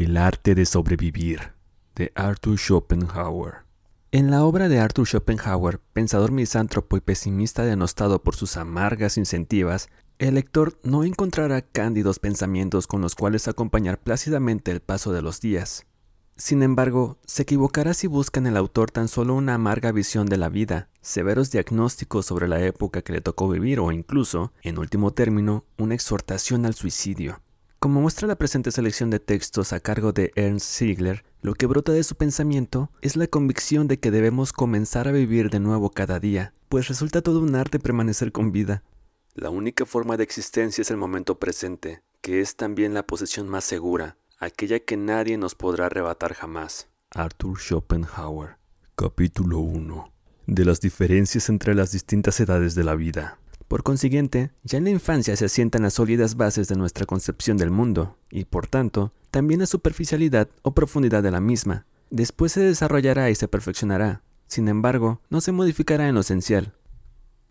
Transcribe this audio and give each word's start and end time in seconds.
El 0.00 0.16
arte 0.16 0.54
de 0.54 0.64
sobrevivir, 0.64 1.54
de 1.96 2.12
Arthur 2.14 2.56
Schopenhauer. 2.56 3.64
En 4.12 4.30
la 4.30 4.44
obra 4.44 4.68
de 4.68 4.78
Arthur 4.78 5.08
Schopenhauer, 5.08 5.80
pensador 5.92 6.30
misántropo 6.30 6.96
y 6.96 7.00
pesimista 7.00 7.64
denostado 7.64 8.22
por 8.22 8.36
sus 8.36 8.56
amargas 8.56 9.18
incentivas, 9.18 9.88
el 10.20 10.36
lector 10.36 10.78
no 10.84 11.02
encontrará 11.02 11.62
cándidos 11.62 12.20
pensamientos 12.20 12.86
con 12.86 13.00
los 13.00 13.16
cuales 13.16 13.48
acompañar 13.48 13.98
plácidamente 13.98 14.70
el 14.70 14.78
paso 14.78 15.12
de 15.12 15.20
los 15.20 15.40
días. 15.40 15.84
Sin 16.36 16.62
embargo, 16.62 17.18
se 17.26 17.42
equivocará 17.42 17.92
si 17.92 18.06
busca 18.06 18.38
en 18.38 18.46
el 18.46 18.56
autor 18.56 18.92
tan 18.92 19.08
solo 19.08 19.34
una 19.34 19.54
amarga 19.54 19.90
visión 19.90 20.26
de 20.26 20.36
la 20.36 20.48
vida, 20.48 20.90
severos 21.00 21.50
diagnósticos 21.50 22.24
sobre 22.24 22.46
la 22.46 22.64
época 22.64 23.02
que 23.02 23.14
le 23.14 23.20
tocó 23.20 23.48
vivir 23.48 23.80
o 23.80 23.90
incluso, 23.90 24.52
en 24.62 24.78
último 24.78 25.12
término, 25.12 25.64
una 25.76 25.96
exhortación 25.96 26.66
al 26.66 26.74
suicidio. 26.74 27.40
Como 27.80 28.00
muestra 28.00 28.26
la 28.26 28.34
presente 28.34 28.72
selección 28.72 29.08
de 29.08 29.20
textos 29.20 29.72
a 29.72 29.78
cargo 29.78 30.12
de 30.12 30.32
Ernst 30.34 30.66
Ziegler, 30.66 31.24
lo 31.42 31.54
que 31.54 31.66
brota 31.66 31.92
de 31.92 32.02
su 32.02 32.16
pensamiento 32.16 32.90
es 33.02 33.14
la 33.14 33.28
convicción 33.28 33.86
de 33.86 34.00
que 34.00 34.10
debemos 34.10 34.52
comenzar 34.52 35.06
a 35.06 35.12
vivir 35.12 35.48
de 35.48 35.60
nuevo 35.60 35.90
cada 35.90 36.18
día, 36.18 36.52
pues 36.68 36.88
resulta 36.88 37.22
todo 37.22 37.38
un 37.38 37.54
arte 37.54 37.78
permanecer 37.78 38.32
con 38.32 38.50
vida. 38.50 38.82
La 39.34 39.50
única 39.50 39.86
forma 39.86 40.16
de 40.16 40.24
existencia 40.24 40.82
es 40.82 40.90
el 40.90 40.96
momento 40.96 41.38
presente, 41.38 42.02
que 42.20 42.40
es 42.40 42.56
también 42.56 42.94
la 42.94 43.06
posición 43.06 43.48
más 43.48 43.62
segura, 43.62 44.16
aquella 44.40 44.80
que 44.80 44.96
nadie 44.96 45.38
nos 45.38 45.54
podrá 45.54 45.86
arrebatar 45.86 46.34
jamás. 46.34 46.88
Arthur 47.10 47.60
Schopenhauer. 47.60 48.56
Capítulo 48.96 49.60
1. 49.60 50.12
De 50.48 50.64
las 50.64 50.80
diferencias 50.80 51.48
entre 51.48 51.76
las 51.76 51.92
distintas 51.92 52.40
edades 52.40 52.74
de 52.74 52.82
la 52.82 52.96
vida. 52.96 53.38
Por 53.68 53.82
consiguiente, 53.82 54.50
ya 54.64 54.78
en 54.78 54.84
la 54.84 54.90
infancia 54.90 55.36
se 55.36 55.44
asientan 55.44 55.82
las 55.82 55.94
sólidas 55.94 56.36
bases 56.36 56.68
de 56.68 56.76
nuestra 56.76 57.04
concepción 57.04 57.58
del 57.58 57.70
mundo, 57.70 58.16
y 58.30 58.46
por 58.46 58.66
tanto, 58.66 59.12
también 59.30 59.60
la 59.60 59.66
superficialidad 59.66 60.48
o 60.62 60.72
profundidad 60.72 61.22
de 61.22 61.30
la 61.30 61.40
misma. 61.40 61.84
Después 62.10 62.52
se 62.52 62.60
desarrollará 62.60 63.28
y 63.28 63.34
se 63.34 63.46
perfeccionará. 63.46 64.22
Sin 64.46 64.68
embargo, 64.68 65.20
no 65.28 65.42
se 65.42 65.52
modificará 65.52 66.08
en 66.08 66.14
lo 66.14 66.22
esencial. 66.22 66.72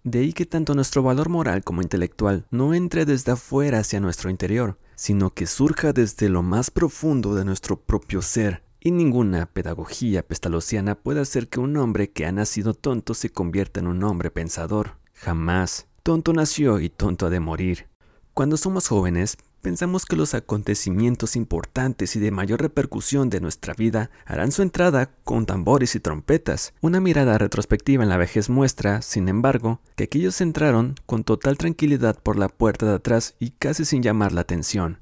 De 0.04 0.20
ahí 0.20 0.34
que 0.34 0.48
tanto 0.48 0.74
nuestro 0.74 1.04
valor 1.04 1.30
moral 1.30 1.64
como 1.64 1.82
intelectual 1.82 2.48
no 2.50 2.74
entre 2.74 3.06
desde 3.06 3.34
afuera 3.34 3.80
hacia 3.80 4.00
nuestro 4.00 4.32
interior, 4.32 4.80
sino 4.96 5.32
que 5.32 5.46
surja 5.46 5.94
desde 5.94 6.30
lo 6.30 6.42
más 6.42 6.72
profundo 6.72 7.36
de 7.36 7.46
nuestro 7.46 7.80
propio 7.80 8.24
ser. 8.24 8.64
Y 8.80 8.92
ninguna 8.92 9.48
pedagogía 9.48 10.26
pestalociana 10.26 10.96
puede 10.96 11.20
hacer 11.20 11.50
que 11.50 11.60
un 11.60 11.78
hombre 11.78 12.10
que 12.10 12.26
ha 12.26 12.32
nacido 12.32 12.74
tonto 12.74 13.14
se 13.14 13.30
convierta 13.30 13.80
en 13.80 13.88
un 13.88 14.04
hombre 14.04 14.32
pensador. 14.32 14.98
Jamás. 15.14 15.87
Tonto 16.08 16.32
nació 16.32 16.80
y 16.80 16.88
tonto 16.88 17.26
ha 17.26 17.30
de 17.30 17.42
morir. 17.42 17.90
Cuando 18.34 18.56
somos 18.56 18.88
jóvenes, 18.88 19.36
pensamos 19.62 20.06
que 20.06 20.16
los 20.16 20.36
acontecimientos 20.36 21.36
importantes 21.36 22.16
y 22.16 22.22
de 22.22 22.32
mayor 22.32 22.62
repercusión 22.62 23.30
de 23.30 23.42
nuestra 23.42 23.74
vida 23.74 24.10
harán 24.26 24.54
su 24.54 24.62
entrada 24.62 25.12
con 25.26 25.46
tambores 25.46 25.96
y 25.96 26.00
trompetas. 26.00 26.74
Una 26.80 27.02
mirada 27.02 27.38
retrospectiva 27.38 28.04
en 28.04 28.10
la 28.10 28.16
vejez 28.16 28.50
muestra, 28.50 29.02
sin 29.02 29.28
embargo, 29.28 29.82
que 29.98 30.06
aquellos 30.06 30.40
entraron 30.40 30.96
con 31.06 31.26
total 31.26 31.58
tranquilidad 31.58 32.18
por 32.18 32.38
la 32.38 32.48
puerta 32.48 32.86
de 32.86 32.96
atrás 32.96 33.36
y 33.38 33.50
casi 33.50 33.84
sin 33.84 34.02
llamar 34.02 34.32
la 34.32 34.40
atención. 34.40 35.02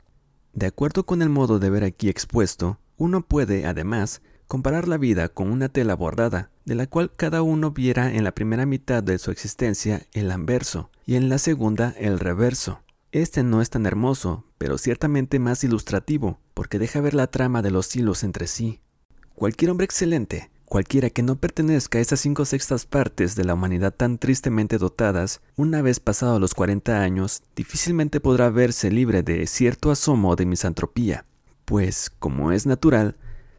De 0.54 0.66
acuerdo 0.66 1.06
con 1.06 1.22
el 1.22 1.30
modo 1.30 1.60
de 1.60 1.70
ver 1.70 1.84
aquí 1.84 2.10
expuesto, 2.10 2.80
uno 2.98 3.22
puede, 3.22 3.68
además, 3.68 4.24
comparar 4.48 4.88
la 4.88 4.98
vida 4.98 5.30
con 5.30 5.52
una 5.52 5.70
tela 5.70 5.96
bordada, 5.96 6.52
de 6.66 6.76
la 6.76 6.88
cual 6.88 7.12
cada 7.16 7.42
uno 7.42 7.72
viera 7.72 8.14
en 8.14 8.24
la 8.24 8.34
primera 8.34 8.66
mitad 8.66 9.04
de 9.04 9.18
su 9.18 9.32
existencia 9.32 10.06
el 10.14 10.32
anverso 10.32 10.90
y 11.06 11.16
en 11.16 11.30
la 11.30 11.38
segunda 11.38 11.94
el 11.98 12.20
reverso. 12.20 12.82
Este 13.12 13.44
no 13.44 13.62
es 13.62 13.70
tan 13.70 13.86
hermoso, 13.86 14.44
pero 14.58 14.78
ciertamente 14.78 15.40
más 15.40 15.64
ilustrativo, 15.64 16.40
porque 16.54 16.80
deja 16.80 17.02
ver 17.02 17.14
la 17.14 17.28
trama 17.28 17.62
de 17.62 17.72
los 17.72 17.96
hilos 17.96 18.24
entre 18.24 18.48
sí. 18.48 18.82
Cualquier 19.36 19.72
hombre 19.72 19.86
excelente, 19.86 20.52
cualquiera 20.66 21.10
que 21.10 21.24
no 21.24 21.38
pertenezca 21.38 21.98
a 21.98 22.02
esas 22.02 22.20
cinco 22.20 22.44
sextas 22.44 22.86
partes 22.86 23.36
de 23.36 23.46
la 23.46 23.54
humanidad 23.54 23.94
tan 23.94 24.18
tristemente 24.18 24.78
dotadas, 24.78 25.42
una 25.56 25.82
vez 25.82 26.00
pasados 26.00 26.42
los 26.42 26.54
40 26.54 27.02
años, 27.02 27.44
difícilmente 27.56 28.20
podrá 28.20 28.50
verse 28.50 28.92
libre 28.92 29.24
de 29.24 29.48
cierto 29.48 29.92
asomo 29.92 30.36
de 30.36 30.46
misantropía, 30.46 31.26
pues, 31.64 32.10
como 32.20 32.52
es 32.52 32.66
natural, 32.66 33.16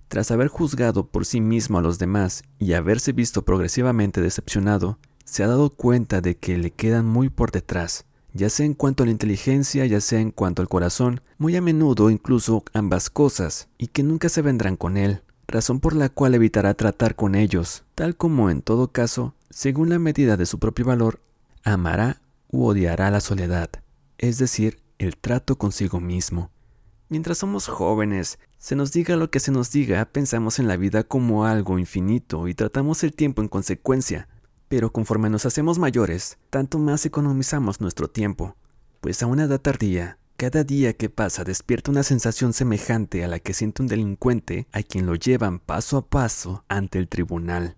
tras 0.09 0.31
haber 0.31 0.49
juzgado 0.49 1.09
por 1.09 1.27
sí 1.27 1.41
mismo 1.41 1.79
a 1.79 1.83
los 1.83 1.99
demás 1.99 2.43
y 2.59 2.75
haberse 2.75 3.13
visto 3.13 3.45
progresivamente 3.45 4.21
decepcionado, 4.21 4.99
se 5.25 5.43
ha 5.43 5.49
dado 5.49 5.71
cuenta 5.71 6.21
de 6.21 6.37
que 6.37 6.57
le 6.57 6.71
quedan 6.71 7.07
muy 7.07 7.29
por 7.29 7.51
detrás, 7.51 8.07
ya 8.33 8.49
sea 8.51 8.67
en 8.67 8.75
cuanto 8.75 9.03
a 9.03 9.07
la 9.07 9.13
inteligencia, 9.13 9.85
ya 9.87 10.01
sea 10.01 10.21
en 10.21 10.31
cuanto 10.31 10.63
al 10.63 10.69
corazón, 10.69 11.21
muy 11.39 11.57
a 11.57 11.61
menudo 11.61 12.11
incluso 12.11 12.65
ambas 12.73 13.11
cosas, 13.11 13.69
y 13.79 13.89
que 13.89 14.03
nunca 14.03 14.29
se 14.29 14.43
vendrán 14.43 14.77
con 14.77 14.97
él, 14.97 15.23
razón 15.49 15.81
por 15.81 15.95
la 15.95 16.09
cual 16.09 16.35
evitará 16.35 16.75
tratar 16.75 17.17
con 17.17 17.35
ellos, 17.35 17.85
tal 17.95 18.17
como 18.17 18.51
en 18.51 18.63
todo 18.63 18.93
caso, 18.93 19.35
según 19.51 19.89
la 19.89 19.99
medida 19.99 20.37
de 20.37 20.47
su 20.47 20.59
propio 20.59 20.85
valor, 20.85 21.21
amará 21.65 22.21
u 22.49 22.67
odiará 22.67 23.11
la 23.11 23.21
soledad, 23.21 23.71
es 24.19 24.39
decir, 24.39 24.79
el 24.99 25.17
trato 25.17 25.57
consigo 25.57 26.01
mismo. 26.01 26.51
Mientras 27.09 27.39
somos 27.39 27.69
jóvenes, 27.69 28.39
se 28.67 28.75
nos 28.75 28.91
diga 28.91 29.15
lo 29.15 29.31
que 29.31 29.39
se 29.39 29.53
nos 29.53 29.71
diga, 29.71 30.05
pensamos 30.07 30.59
en 30.59 30.67
la 30.67 30.77
vida 30.77 31.05
como 31.05 31.45
algo 31.45 31.79
infinito 31.79 32.49
y 32.49 32.55
tratamos 32.55 33.05
el 33.05 33.15
tiempo 33.15 33.41
en 33.41 33.47
consecuencia, 33.47 34.27
pero 34.67 34.91
conforme 34.91 35.31
nos 35.31 35.47
hacemos 35.47 35.79
mayores, 35.79 36.39
tanto 36.51 36.81
más 36.81 37.07
economizamos 37.07 37.81
nuestro 37.81 38.11
tiempo, 38.11 38.57
pues 39.01 39.23
a 39.23 39.27
una 39.27 39.45
edad 39.45 39.61
tardía, 39.61 40.19
cada 40.37 40.65
día 40.65 40.95
que 40.95 41.09
pasa 41.09 41.45
despierta 41.45 41.93
una 41.93 42.03
sensación 42.03 42.53
semejante 42.53 43.23
a 43.23 43.29
la 43.29 43.39
que 43.39 43.55
siente 43.55 43.83
un 43.83 43.89
delincuente 43.89 44.67
a 44.73 44.83
quien 44.83 45.07
lo 45.07 45.15
llevan 45.15 45.61
paso 45.61 45.99
a 45.99 46.09
paso 46.09 46.65
ante 46.67 46.99
el 46.99 47.07
tribunal. 47.07 47.77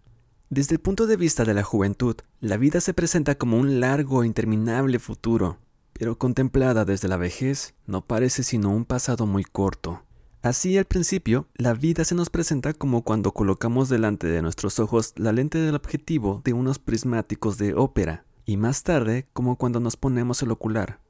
Desde 0.48 0.76
el 0.76 0.80
punto 0.80 1.06
de 1.06 1.18
vista 1.18 1.44
de 1.44 1.52
la 1.52 1.64
juventud, 1.64 2.16
la 2.40 2.56
vida 2.56 2.80
se 2.80 2.94
presenta 2.94 3.34
como 3.34 3.58
un 3.58 3.80
largo 3.80 4.22
e 4.22 4.26
interminable 4.26 4.98
futuro, 4.98 5.58
pero 5.92 6.16
contemplada 6.16 6.86
desde 6.86 7.08
la 7.08 7.18
vejez 7.18 7.74
no 7.84 8.06
parece 8.06 8.42
sino 8.42 8.70
un 8.70 8.86
pasado 8.86 9.26
muy 9.26 9.44
corto. 9.44 10.07
Así 10.40 10.78
al 10.78 10.84
principio, 10.84 11.48
la 11.56 11.74
vida 11.74 12.04
se 12.04 12.14
nos 12.14 12.30
presenta 12.30 12.72
como 12.72 13.02
cuando 13.02 13.32
colocamos 13.32 13.88
delante 13.88 14.28
de 14.28 14.40
nuestros 14.40 14.78
ojos 14.78 15.12
la 15.16 15.32
lente 15.32 15.58
del 15.58 15.74
objetivo 15.74 16.42
de 16.44 16.52
unos 16.52 16.78
prismáticos 16.78 17.58
de 17.58 17.74
ópera, 17.74 18.24
y 18.46 18.56
más 18.56 18.84
tarde 18.84 19.26
como 19.32 19.56
cuando 19.56 19.80
nos 19.80 19.96
ponemos 19.96 20.40
el 20.42 20.52
ocular. 20.52 21.00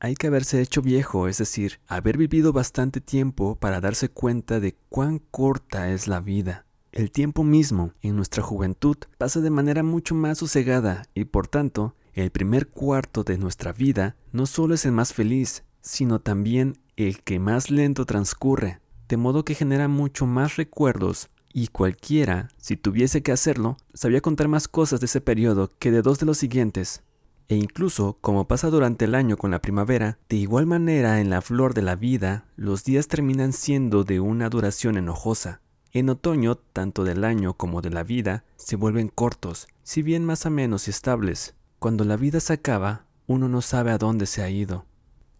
Hay 0.00 0.16
que 0.16 0.26
haberse 0.26 0.60
hecho 0.60 0.82
viejo, 0.82 1.28
es 1.28 1.38
decir, 1.38 1.80
haber 1.86 2.18
vivido 2.18 2.52
bastante 2.52 3.00
tiempo 3.00 3.56
para 3.56 3.80
darse 3.80 4.10
cuenta 4.10 4.60
de 4.60 4.76
cuán 4.90 5.18
corta 5.30 5.90
es 5.90 6.06
la 6.06 6.20
vida. 6.20 6.66
El 6.92 7.10
tiempo 7.10 7.42
mismo, 7.42 7.92
en 8.02 8.14
nuestra 8.16 8.42
juventud, 8.42 8.98
pasa 9.16 9.40
de 9.40 9.50
manera 9.50 9.82
mucho 9.82 10.14
más 10.14 10.38
sosegada 10.38 11.06
y 11.14 11.24
por 11.24 11.48
tanto, 11.48 11.96
el 12.12 12.30
primer 12.30 12.68
cuarto 12.68 13.24
de 13.24 13.38
nuestra 13.38 13.72
vida 13.72 14.14
no 14.30 14.44
solo 14.44 14.74
es 14.74 14.84
el 14.84 14.92
más 14.92 15.14
feliz, 15.14 15.64
sino 15.80 16.20
también 16.20 16.78
el 16.96 17.22
que 17.22 17.38
más 17.38 17.70
lento 17.70 18.06
transcurre, 18.06 18.80
de 19.08 19.16
modo 19.16 19.44
que 19.44 19.54
genera 19.54 19.88
mucho 19.88 20.26
más 20.26 20.56
recuerdos 20.56 21.30
y 21.52 21.68
cualquiera, 21.68 22.48
si 22.56 22.76
tuviese 22.76 23.22
que 23.22 23.30
hacerlo, 23.30 23.76
sabía 23.94 24.20
contar 24.20 24.48
más 24.48 24.66
cosas 24.66 24.98
de 24.98 25.06
ese 25.06 25.20
periodo 25.20 25.70
que 25.78 25.92
de 25.92 26.02
dos 26.02 26.18
de 26.18 26.26
los 26.26 26.36
siguientes. 26.36 27.04
E 27.46 27.54
incluso, 27.54 28.18
como 28.20 28.48
pasa 28.48 28.70
durante 28.70 29.04
el 29.04 29.14
año 29.14 29.36
con 29.36 29.52
la 29.52 29.60
primavera, 29.60 30.18
de 30.28 30.36
igual 30.36 30.66
manera 30.66 31.20
en 31.20 31.30
la 31.30 31.42
flor 31.42 31.72
de 31.72 31.82
la 31.82 31.94
vida, 31.94 32.46
los 32.56 32.82
días 32.82 33.06
terminan 33.06 33.52
siendo 33.52 34.02
de 34.02 34.18
una 34.18 34.48
duración 34.48 34.96
enojosa. 34.96 35.60
En 35.92 36.08
otoño, 36.08 36.56
tanto 36.56 37.04
del 37.04 37.22
año 37.22 37.54
como 37.54 37.82
de 37.82 37.90
la 37.90 38.02
vida, 38.02 38.44
se 38.56 38.74
vuelven 38.74 39.06
cortos, 39.06 39.68
si 39.84 40.02
bien 40.02 40.24
más 40.24 40.46
o 40.46 40.50
menos 40.50 40.88
estables. 40.88 41.54
Cuando 41.78 42.04
la 42.04 42.16
vida 42.16 42.40
se 42.40 42.54
acaba, 42.54 43.04
uno 43.28 43.48
no 43.48 43.60
sabe 43.60 43.92
a 43.92 43.98
dónde 43.98 44.26
se 44.26 44.42
ha 44.42 44.50
ido. 44.50 44.86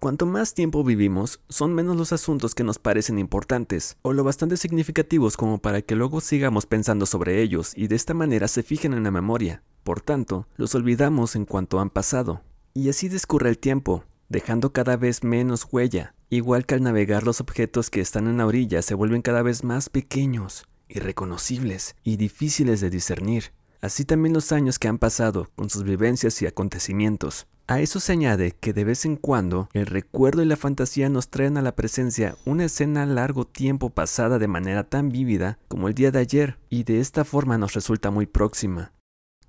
Cuanto 0.04 0.26
más 0.26 0.53
tiempo 0.53 0.84
vivimos, 0.84 1.41
son 1.48 1.72
menos 1.72 1.97
los 1.97 2.12
asuntos 2.12 2.54
que 2.54 2.62
nos 2.62 2.78
parecen 2.78 3.19
importantes, 3.19 3.97
o 4.03 4.12
lo 4.12 4.22
bastante 4.22 4.59
significativos 4.59 5.39
como 5.39 5.62
para 5.62 5.80
que 5.80 5.95
luego 5.95 6.21
sigamos 6.21 6.66
pensando 6.66 7.06
sobre 7.06 7.41
ellos 7.41 7.72
y 7.74 7.86
de 7.86 7.97
esta 7.97 8.12
manera 8.12 8.47
se 8.47 8.62
fijen 8.62 8.92
en 8.92 9.04
la 9.04 9.10
memoria. 9.10 9.62
Por 9.83 10.03
tanto, 10.03 10.47
los 10.56 10.74
olvidamos 10.74 11.36
en 11.36 11.47
cuanto 11.47 11.80
han 11.80 11.89
pasado. 11.89 12.42
Y 12.74 12.91
así 12.91 13.09
discurre 13.09 13.48
el 13.48 13.56
tiempo, 13.56 14.04
dejando 14.28 14.74
cada 14.74 14.98
vez 14.98 15.24
menos 15.24 15.66
huella, 15.72 16.15
igual 16.28 16.66
que 16.66 16.74
al 16.74 16.83
navegar 16.83 17.22
los 17.22 17.41
objetos 17.41 17.89
que 17.89 18.03
están 18.03 18.27
en 18.27 18.36
la 18.36 18.47
orilla 18.47 18.83
se 18.83 18.95
vuelven 18.95 19.22
cada 19.22 19.41
vez 19.41 19.65
más 19.65 19.89
pequeños, 19.89 20.68
irreconocibles 20.86 21.97
y 22.03 22.18
difíciles 22.18 22.83
de 22.83 22.91
discernir. 22.91 23.54
Así 23.80 24.04
también 24.04 24.34
los 24.34 24.53
años 24.53 24.78
que 24.78 24.89
han 24.89 24.98
pasado, 24.98 25.48
con 25.56 25.71
sus 25.71 25.83
vivencias 25.83 26.42
y 26.42 26.47
acontecimientos, 26.47 27.47
a 27.66 27.81
eso 27.81 27.99
se 27.99 28.13
añade 28.13 28.53
que 28.53 28.75
de 28.75 28.84
vez 28.84 29.07
en 29.07 29.16
cuando 29.16 29.69
el 29.72 29.87
recuerdo 29.87 30.43
y 30.43 30.45
la 30.45 30.57
fantasía 30.57 31.09
nos 31.09 31.28
traen 31.28 31.57
a 31.57 31.63
la 31.63 31.75
presencia 31.75 32.37
una 32.45 32.66
escena 32.66 33.07
largo 33.07 33.47
tiempo 33.47 33.89
pasada 33.91 34.39
de 34.39 34.49
manera 34.49 34.84
tan 34.84 35.09
vívida 35.09 35.59
como 35.69 35.89
el 35.89 35.95
día 35.95 36.11
de 36.11 36.19
ayer 36.19 36.59
y 36.69 36.84
de 36.84 37.01
esta 37.01 37.25
forma 37.25 37.57
nos 37.57 37.72
resulta 37.72 38.11
muy 38.11 38.27
próxima. 38.27 38.93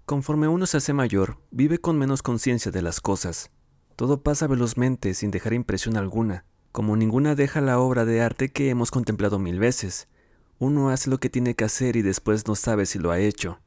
Conforme 0.05 0.47
uno 0.47 0.65
se 0.65 0.77
hace 0.77 0.93
mayor, 0.93 1.39
vive 1.51 1.79
con 1.79 1.97
menos 1.97 2.21
conciencia 2.21 2.71
de 2.71 2.81
las 2.81 3.01
cosas. 3.01 3.51
Todo 3.95 4.23
pasa 4.23 4.47
velozmente 4.47 5.13
sin 5.13 5.31
dejar 5.31 5.53
impresión 5.53 5.97
alguna. 5.97 6.45
como 6.71 6.97
ninguna 6.97 7.35
deja 7.35 7.61
la 7.61 7.79
obra 7.79 8.03
de 8.03 8.21
arte 8.21 8.49
que 8.49 8.69
hemos 8.69 8.91
contemplado 8.91 9.39
mil 9.39 9.59
veces. 9.59 10.09
Uno 10.59 10.89
hace 10.89 11.09
lo 11.09 11.19
que 11.19 11.29
tiene 11.29 11.55
que 11.55 11.63
hacer 11.63 11.95
y 11.95 12.01
después 12.01 12.47
no 12.47 12.55
sabe 12.55 12.85
si 12.85 12.99
lo 12.99 13.11
ha 13.11 13.19
hecho. 13.19 13.59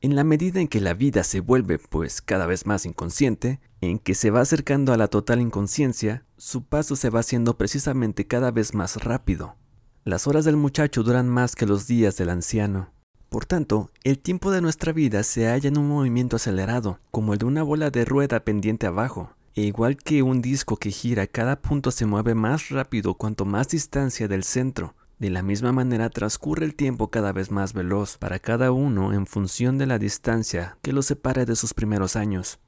En 0.00 0.14
la 0.14 0.22
medida 0.22 0.60
en 0.60 0.68
que 0.68 0.80
la 0.80 0.94
vida 0.94 1.24
se 1.24 1.40
vuelve, 1.40 1.80
pues, 1.80 2.22
cada 2.22 2.46
vez 2.46 2.66
más 2.66 2.86
inconsciente, 2.86 3.60
en 3.80 3.98
que 3.98 4.14
se 4.14 4.30
va 4.30 4.40
acercando 4.40 4.92
a 4.92 4.96
la 4.96 5.08
total 5.08 5.40
inconsciencia, 5.40 6.24
su 6.36 6.62
paso 6.62 6.94
se 6.94 7.10
va 7.10 7.18
haciendo 7.18 7.58
precisamente 7.58 8.24
cada 8.26 8.52
vez 8.52 8.74
más 8.74 9.02
rápido. 9.02 9.56
Las 10.04 10.28
horas 10.28 10.44
del 10.44 10.56
muchacho 10.56 11.02
duran 11.02 11.28
más 11.28 11.56
que 11.56 11.66
los 11.66 11.88
días 11.88 12.16
del 12.16 12.30
anciano. 12.30 12.92
Por 13.28 13.44
tanto, 13.44 13.90
el 14.04 14.20
tiempo 14.20 14.52
de 14.52 14.60
nuestra 14.60 14.92
vida 14.92 15.24
se 15.24 15.48
halla 15.48 15.68
en 15.68 15.78
un 15.78 15.88
movimiento 15.88 16.36
acelerado, 16.36 17.00
como 17.10 17.32
el 17.32 17.40
de 17.40 17.46
una 17.46 17.64
bola 17.64 17.90
de 17.90 18.04
rueda 18.04 18.44
pendiente 18.44 18.86
abajo. 18.86 19.34
E 19.56 19.62
igual 19.62 19.96
que 19.96 20.22
un 20.22 20.40
disco 20.40 20.76
que 20.76 20.92
gira, 20.92 21.26
cada 21.26 21.60
punto 21.60 21.90
se 21.90 22.06
mueve 22.06 22.36
más 22.36 22.68
rápido 22.68 23.14
cuanto 23.14 23.44
más 23.44 23.68
distancia 23.68 24.28
del 24.28 24.44
centro. 24.44 24.94
De 25.18 25.30
la 25.30 25.42
misma 25.42 25.72
manera 25.72 26.10
transcurre 26.10 26.64
el 26.64 26.76
tiempo 26.76 27.10
cada 27.10 27.32
vez 27.32 27.50
más 27.50 27.72
veloz 27.72 28.18
para 28.18 28.38
cada 28.38 28.70
uno 28.70 29.12
en 29.12 29.26
función 29.26 29.76
de 29.76 29.86
la 29.86 29.98
distancia 29.98 30.78
que 30.80 30.92
lo 30.92 31.02
separe 31.02 31.44
de 31.44 31.56
sus 31.56 31.74
primeros 31.74 32.14
años. 32.14 32.60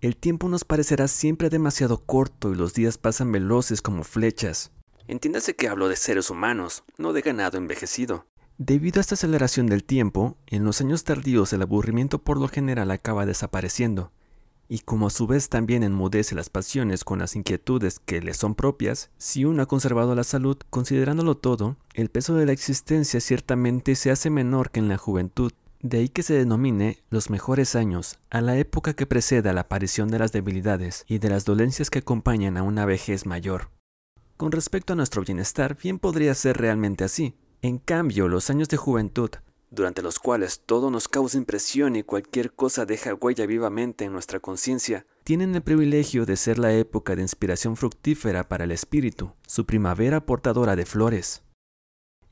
El 0.00 0.16
tiempo 0.16 0.48
nos 0.48 0.64
parecerá 0.64 1.08
siempre 1.08 1.50
demasiado 1.50 2.04
corto 2.04 2.52
y 2.52 2.54
los 2.54 2.72
días 2.72 2.98
pasan 2.98 3.32
veloces 3.32 3.82
como 3.82 4.04
flechas. 4.04 4.70
Entiéndase 5.08 5.56
que 5.56 5.68
hablo 5.68 5.88
de 5.88 5.96
seres 5.96 6.30
humanos, 6.30 6.84
no 6.98 7.12
de 7.12 7.20
ganado 7.20 7.58
envejecido. 7.58 8.26
Debido 8.58 9.00
a 9.00 9.02
esta 9.02 9.16
aceleración 9.16 9.66
del 9.66 9.82
tiempo, 9.82 10.36
en 10.46 10.64
los 10.64 10.80
años 10.80 11.02
tardíos 11.02 11.52
el 11.52 11.62
aburrimiento 11.62 12.22
por 12.22 12.38
lo 12.38 12.46
general 12.46 12.92
acaba 12.92 13.26
desapareciendo, 13.26 14.12
y 14.72 14.78
como 14.78 15.08
a 15.08 15.10
su 15.10 15.26
vez 15.26 15.50
también 15.50 15.82
enmudece 15.82 16.34
las 16.34 16.48
pasiones 16.48 17.04
con 17.04 17.18
las 17.18 17.36
inquietudes 17.36 18.00
que 18.00 18.22
le 18.22 18.32
son 18.32 18.54
propias, 18.54 19.10
si 19.18 19.44
uno 19.44 19.62
ha 19.62 19.66
conservado 19.66 20.14
la 20.14 20.24
salud, 20.24 20.56
considerándolo 20.70 21.36
todo, 21.36 21.76
el 21.92 22.08
peso 22.08 22.36
de 22.36 22.46
la 22.46 22.52
existencia 22.52 23.20
ciertamente 23.20 23.96
se 23.96 24.10
hace 24.10 24.30
menor 24.30 24.70
que 24.70 24.80
en 24.80 24.88
la 24.88 24.96
juventud, 24.96 25.52
de 25.82 25.98
ahí 25.98 26.08
que 26.08 26.22
se 26.22 26.32
denomine 26.32 27.02
los 27.10 27.28
mejores 27.28 27.74
años 27.74 28.18
a 28.30 28.40
la 28.40 28.56
época 28.56 28.94
que 28.94 29.04
precede 29.04 29.52
la 29.52 29.60
aparición 29.60 30.08
de 30.08 30.20
las 30.20 30.32
debilidades 30.32 31.04
y 31.06 31.18
de 31.18 31.28
las 31.28 31.44
dolencias 31.44 31.90
que 31.90 31.98
acompañan 31.98 32.56
a 32.56 32.62
una 32.62 32.86
vejez 32.86 33.26
mayor. 33.26 33.68
Con 34.38 34.52
respecto 34.52 34.94
a 34.94 34.96
nuestro 34.96 35.20
bienestar, 35.20 35.76
bien 35.76 35.98
podría 35.98 36.34
ser 36.34 36.56
realmente 36.56 37.04
así, 37.04 37.34
en 37.60 37.76
cambio, 37.76 38.26
los 38.26 38.48
años 38.48 38.70
de 38.70 38.78
juventud, 38.78 39.32
durante 39.72 40.02
los 40.02 40.18
cuales 40.18 40.60
todo 40.64 40.90
nos 40.90 41.08
causa 41.08 41.38
impresión 41.38 41.96
y 41.96 42.02
cualquier 42.02 42.52
cosa 42.52 42.84
deja 42.84 43.14
huella 43.14 43.46
vivamente 43.46 44.04
en 44.04 44.12
nuestra 44.12 44.38
conciencia, 44.38 45.06
tienen 45.24 45.54
el 45.54 45.62
privilegio 45.62 46.26
de 46.26 46.36
ser 46.36 46.58
la 46.58 46.74
época 46.74 47.16
de 47.16 47.22
inspiración 47.22 47.76
fructífera 47.76 48.48
para 48.48 48.64
el 48.64 48.70
espíritu, 48.70 49.32
su 49.46 49.64
primavera 49.64 50.26
portadora 50.26 50.76
de 50.76 50.84
flores. 50.84 51.42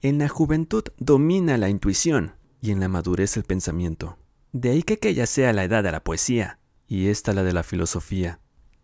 En 0.03 0.19
la 0.19 0.29
juventud 0.29 0.85
domina 0.99 1.57
la 1.57 1.71
intuición 1.71 2.35
y 2.61 2.73
en 2.73 2.81
la 2.81 2.89
madurez 2.89 3.37
el 3.39 3.45
pensamiento. 3.45 4.19
De 4.53 4.71
ahí 4.71 4.83
que 4.83 4.95
aquella 4.95 5.27
sea 5.27 5.53
la 5.53 5.65
edad 5.65 5.83
de 5.83 5.93
la 5.93 6.05
poesía 6.05 6.59
y 6.87 7.09
esta 7.09 7.33
la 7.33 7.43
de 7.43 7.55
la 7.55 7.63
filosofía. 7.63 8.41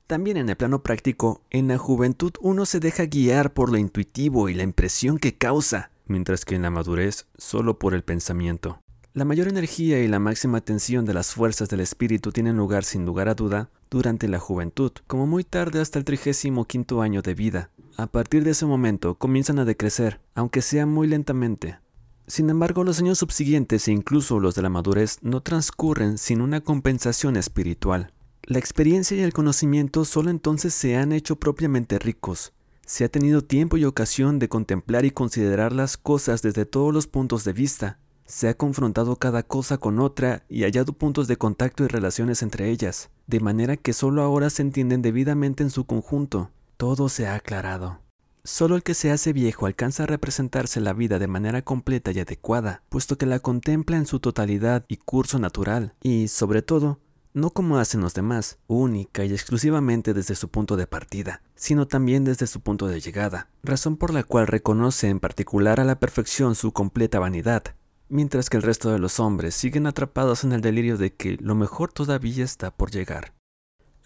También 0.06 0.37
en 0.37 0.49
el 0.49 0.56
plano 0.56 0.82
práctico, 0.82 1.43
en 1.50 1.69
la 1.69 1.79
juventud 1.79 2.32
uno 2.41 2.64
se 2.64 2.81
deja 2.81 3.06
guiar 3.06 3.52
por 3.52 3.70
lo 3.70 3.76
intuitivo 3.76 4.49
y 4.49 4.55
la 4.55 4.62
impresión 4.62 5.19
que 5.19 5.37
causa, 5.37 5.91
mientras 6.06 6.44
que 6.44 6.55
en 6.55 6.62
la 6.62 6.70
madurez 6.70 7.26
solo 7.37 7.79
por 7.79 7.94
el 7.94 8.03
pensamiento. 8.03 8.81
La 9.17 9.25
mayor 9.25 9.49
energía 9.49 10.03
y 10.03 10.08
la 10.08 10.19
máxima 10.19 10.61
tensión 10.61 11.06
de 11.06 11.14
las 11.14 11.32
fuerzas 11.32 11.70
del 11.70 11.81
espíritu 11.81 12.32
tienen 12.32 12.56
lugar 12.56 12.85
sin 12.85 13.06
lugar 13.06 13.29
a 13.31 13.35
duda 13.35 13.70
durante 13.88 14.29
la 14.29 14.38
juventud, 14.38 14.93
como 15.06 15.26
muy 15.26 15.43
tarde 15.43 15.81
hasta 15.81 15.99
el 15.99 16.05
trigésimo 16.05 16.67
quinto 16.67 17.00
año 17.00 17.23
de 17.23 17.35
vida. 17.35 17.70
A 17.97 18.08
partir 18.08 18.44
de 18.44 18.50
ese 18.50 18.67
momento 18.67 19.14
comienzan 19.14 19.58
a 19.58 19.64
decrecer, 19.64 20.20
aunque 20.35 20.61
sea 20.61 20.85
muy 20.85 21.06
lentamente. 21.06 21.79
Sin 22.26 22.50
embargo, 22.50 22.85
los 22.85 22.99
años 22.99 23.19
subsiguientes 23.19 23.88
e 23.88 23.93
incluso 23.93 24.38
los 24.38 24.55
de 24.55 24.62
la 24.62 24.69
madurez 24.69 25.19
no 25.23 25.41
transcurren 25.41 26.19
sin 26.19 26.43
una 26.43 26.61
compensación 26.61 27.37
espiritual. 27.37 28.12
La 28.43 28.59
experiencia 28.59 29.17
y 29.17 29.20
el 29.20 29.32
conocimiento 29.32 30.05
solo 30.05 30.31
entonces 30.31 30.75
se 30.75 30.97
han 30.97 31.12
hecho 31.12 31.37
propiamente 31.37 31.99
ricos, 31.99 32.52
se 32.87 33.05
ha 33.05 33.09
tenido 33.09 33.43
tiempo 33.43 33.77
y 33.77 33.85
ocasión 33.85 34.38
de 34.38 34.49
contemplar 34.49 35.05
y 35.05 35.11
considerar 35.11 35.73
las 35.73 35.97
cosas 35.97 36.41
desde 36.41 36.65
todos 36.65 36.94
los 36.94 37.09
puntos 37.09 37.44
de 37.44 37.53
vista. 37.53 37.99
Se 38.25 38.49
ha 38.49 38.55
confrontado 38.55 39.17
cada 39.17 39.43
cosa 39.43 39.79
con 39.79 39.99
otra 39.99 40.44
y 40.49 40.62
hallado 40.62 40.93
puntos 40.93 41.27
de 41.27 41.37
contacto 41.37 41.85
y 41.85 41.88
relaciones 41.88 42.43
entre 42.43 42.71
ellas, 42.71 43.11
de 43.27 43.41
manera 43.41 43.77
que 43.77 43.93
solo 43.93 44.23
ahora 44.23 44.50
se 44.50 44.62
entienden 44.62 45.03
debidamente 45.03 45.65
en 45.65 45.71
su 45.71 45.85
conjunto. 45.85 46.50
Todo 46.77 47.09
se 47.09 47.27
ha 47.27 47.35
aclarado. 47.35 48.00
Solo 48.44 48.77
el 48.77 48.85
que 48.85 48.94
se 48.94 49.11
hace 49.11 49.33
viejo 49.33 49.67
alcanza 49.67 50.05
a 50.05 50.06
representarse 50.06 50.81
la 50.81 50.93
vida 50.93 51.19
de 51.19 51.27
manera 51.27 51.62
completa 51.62 52.12
y 52.12 52.21
adecuada, 52.21 52.85
puesto 52.88 53.19
que 53.19 53.27
la 53.27 53.41
contempla 53.41 53.97
en 53.97 54.06
su 54.06 54.21
totalidad 54.21 54.85
y 54.87 54.99
curso 54.99 55.41
natural, 55.41 55.94
y, 56.00 56.29
sobre 56.29 56.62
todo, 56.62 57.00
no 57.37 57.50
como 57.50 57.77
hacen 57.77 58.00
los 58.00 58.15
demás, 58.15 58.56
única 58.67 59.23
y 59.27 59.33
exclusivamente 59.35 60.15
desde 60.15 60.35
su 60.35 60.49
punto 60.49 60.75
de 60.75 60.87
partida, 60.87 61.43
sino 61.55 61.87
también 61.87 62.25
desde 62.25 62.47
su 62.47 62.62
punto 62.62 62.88
de 62.88 62.99
llegada, 62.99 63.50
razón 63.62 63.99
por 63.99 64.15
la 64.15 64.25
cual 64.25 64.47
reconoce 64.47 65.11
en 65.11 65.21
particular 65.21 65.79
a 65.79 65.85
la 65.85 66.00
perfección 66.00 66.55
su 66.55 66.73
completa 66.73 67.19
vanidad, 67.19 67.62
mientras 68.09 68.49
que 68.49 68.56
el 68.56 68.62
resto 68.62 68.91
de 68.91 68.99
los 68.99 69.21
hombres 69.21 69.55
siguen 69.55 69.87
atrapados 69.87 70.44
en 70.44 70.53
el 70.53 70.62
delirio 70.62 70.97
de 70.97 71.12
que 71.12 71.37
lo 71.38 71.55
mejor 71.55 71.93
todavía 71.93 72.43
está 72.43 72.71
por 72.71 72.91
llegar. 72.91 73.35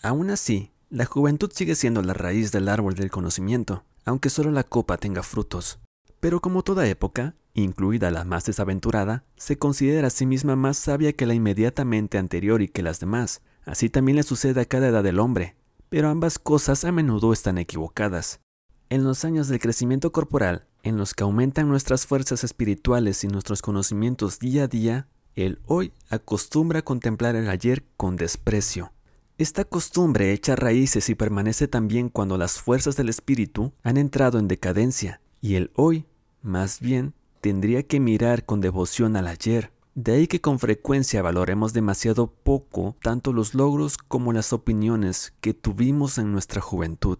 Aún 0.02 0.30
así, 0.30 0.72
la 0.88 1.04
juventud 1.04 1.52
sigue 1.54 1.76
siendo 1.76 2.02
la 2.02 2.14
raíz 2.14 2.50
del 2.50 2.68
árbol 2.68 2.96
del 2.96 3.12
conocimiento, 3.12 3.84
aunque 4.04 4.28
solo 4.28 4.50
la 4.50 4.64
copa 4.64 4.96
tenga 4.96 5.22
frutos. 5.22 5.78
Pero 6.18 6.40
como 6.40 6.64
toda 6.64 6.88
época, 6.88 7.36
incluida 7.54 8.10
la 8.10 8.24
más 8.24 8.44
desaventurada, 8.44 9.24
se 9.36 9.58
considera 9.58 10.08
a 10.08 10.10
sí 10.10 10.26
misma 10.26 10.56
más 10.56 10.76
sabia 10.76 11.12
que 11.12 11.26
la 11.26 11.34
inmediatamente 11.34 12.18
anterior 12.18 12.62
y 12.62 12.68
que 12.68 12.82
las 12.82 13.00
demás. 13.00 13.42
Así 13.64 13.90
también 13.90 14.16
le 14.16 14.22
sucede 14.22 14.60
a 14.60 14.64
cada 14.64 14.88
edad 14.88 15.02
del 15.02 15.18
hombre, 15.18 15.56
pero 15.88 16.08
ambas 16.08 16.38
cosas 16.38 16.84
a 16.84 16.92
menudo 16.92 17.32
están 17.32 17.58
equivocadas. 17.58 18.40
En 18.88 19.04
los 19.04 19.24
años 19.24 19.48
del 19.48 19.60
crecimiento 19.60 20.12
corporal, 20.12 20.66
en 20.82 20.96
los 20.96 21.14
que 21.14 21.22
aumentan 21.22 21.68
nuestras 21.68 22.06
fuerzas 22.06 22.42
espirituales 22.42 23.22
y 23.24 23.28
nuestros 23.28 23.62
conocimientos 23.62 24.38
día 24.38 24.64
a 24.64 24.68
día, 24.68 25.08
el 25.36 25.60
hoy 25.66 25.92
acostumbra 26.08 26.80
a 26.80 26.84
contemplar 26.84 27.36
el 27.36 27.48
ayer 27.48 27.84
con 27.96 28.16
desprecio. 28.16 28.92
Esta 29.38 29.64
costumbre 29.64 30.32
echa 30.32 30.56
raíces 30.56 31.08
y 31.08 31.14
permanece 31.14 31.68
también 31.68 32.08
cuando 32.08 32.36
las 32.36 32.60
fuerzas 32.60 32.96
del 32.96 33.08
espíritu 33.08 33.72
han 33.82 33.96
entrado 33.96 34.38
en 34.38 34.48
decadencia, 34.48 35.20
y 35.40 35.54
el 35.54 35.70
hoy, 35.76 36.04
más 36.42 36.80
bien, 36.80 37.14
tendría 37.40 37.82
que 37.82 38.00
mirar 38.00 38.44
con 38.44 38.60
devoción 38.60 39.16
al 39.16 39.26
ayer. 39.26 39.72
De 39.94 40.12
ahí 40.12 40.26
que 40.26 40.40
con 40.40 40.58
frecuencia 40.58 41.22
valoremos 41.22 41.72
demasiado 41.72 42.28
poco 42.28 42.96
tanto 43.02 43.32
los 43.32 43.54
logros 43.54 43.98
como 43.98 44.32
las 44.32 44.52
opiniones 44.52 45.32
que 45.40 45.52
tuvimos 45.52 46.18
en 46.18 46.32
nuestra 46.32 46.60
juventud. 46.60 47.18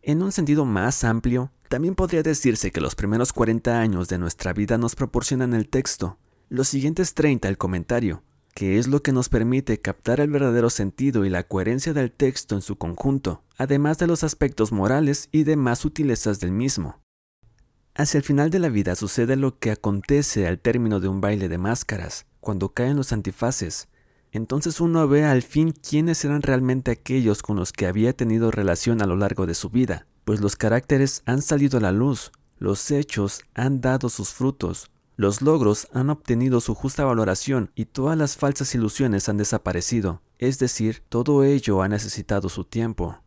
En 0.00 0.22
un 0.22 0.32
sentido 0.32 0.64
más 0.64 1.04
amplio, 1.04 1.50
también 1.68 1.94
podría 1.94 2.22
decirse 2.22 2.70
que 2.70 2.80
los 2.80 2.94
primeros 2.94 3.32
40 3.32 3.80
años 3.80 4.08
de 4.08 4.18
nuestra 4.18 4.52
vida 4.52 4.78
nos 4.78 4.94
proporcionan 4.94 5.54
el 5.54 5.68
texto, 5.68 6.18
los 6.48 6.68
siguientes 6.68 7.14
30 7.14 7.48
el 7.48 7.58
comentario, 7.58 8.22
que 8.54 8.78
es 8.78 8.86
lo 8.86 9.02
que 9.02 9.12
nos 9.12 9.28
permite 9.28 9.80
captar 9.80 10.20
el 10.20 10.30
verdadero 10.30 10.70
sentido 10.70 11.24
y 11.24 11.30
la 11.30 11.42
coherencia 11.42 11.92
del 11.92 12.12
texto 12.12 12.54
en 12.54 12.62
su 12.62 12.76
conjunto, 12.76 13.42
además 13.58 13.98
de 13.98 14.06
los 14.06 14.24
aspectos 14.24 14.72
morales 14.72 15.28
y 15.32 15.44
demás 15.44 15.80
sutilezas 15.80 16.38
del 16.38 16.52
mismo. 16.52 17.03
Hacia 17.96 18.18
el 18.18 18.24
final 18.24 18.50
de 18.50 18.58
la 18.58 18.70
vida 18.70 18.96
sucede 18.96 19.36
lo 19.36 19.56
que 19.56 19.70
acontece 19.70 20.48
al 20.48 20.58
término 20.58 20.98
de 20.98 21.06
un 21.06 21.20
baile 21.20 21.48
de 21.48 21.58
máscaras, 21.58 22.26
cuando 22.40 22.70
caen 22.70 22.96
los 22.96 23.12
antifaces. 23.12 23.86
Entonces 24.32 24.80
uno 24.80 25.06
ve 25.06 25.24
al 25.24 25.42
fin 25.42 25.70
quiénes 25.70 26.24
eran 26.24 26.42
realmente 26.42 26.90
aquellos 26.90 27.40
con 27.40 27.54
los 27.54 27.72
que 27.72 27.86
había 27.86 28.12
tenido 28.12 28.50
relación 28.50 29.00
a 29.00 29.06
lo 29.06 29.14
largo 29.14 29.46
de 29.46 29.54
su 29.54 29.70
vida, 29.70 30.08
pues 30.24 30.40
los 30.40 30.56
caracteres 30.56 31.22
han 31.24 31.40
salido 31.40 31.78
a 31.78 31.82
la 31.82 31.92
luz, 31.92 32.32
los 32.58 32.90
hechos 32.90 33.42
han 33.54 33.80
dado 33.80 34.08
sus 34.08 34.30
frutos, 34.30 34.90
los 35.14 35.40
logros 35.40 35.86
han 35.92 36.10
obtenido 36.10 36.60
su 36.60 36.74
justa 36.74 37.04
valoración 37.04 37.70
y 37.76 37.84
todas 37.84 38.18
las 38.18 38.36
falsas 38.36 38.74
ilusiones 38.74 39.28
han 39.28 39.36
desaparecido, 39.36 40.20
es 40.40 40.58
decir, 40.58 41.04
todo 41.08 41.44
ello 41.44 41.80
ha 41.80 41.86
necesitado 41.86 42.48
su 42.48 42.64
tiempo. 42.64 43.20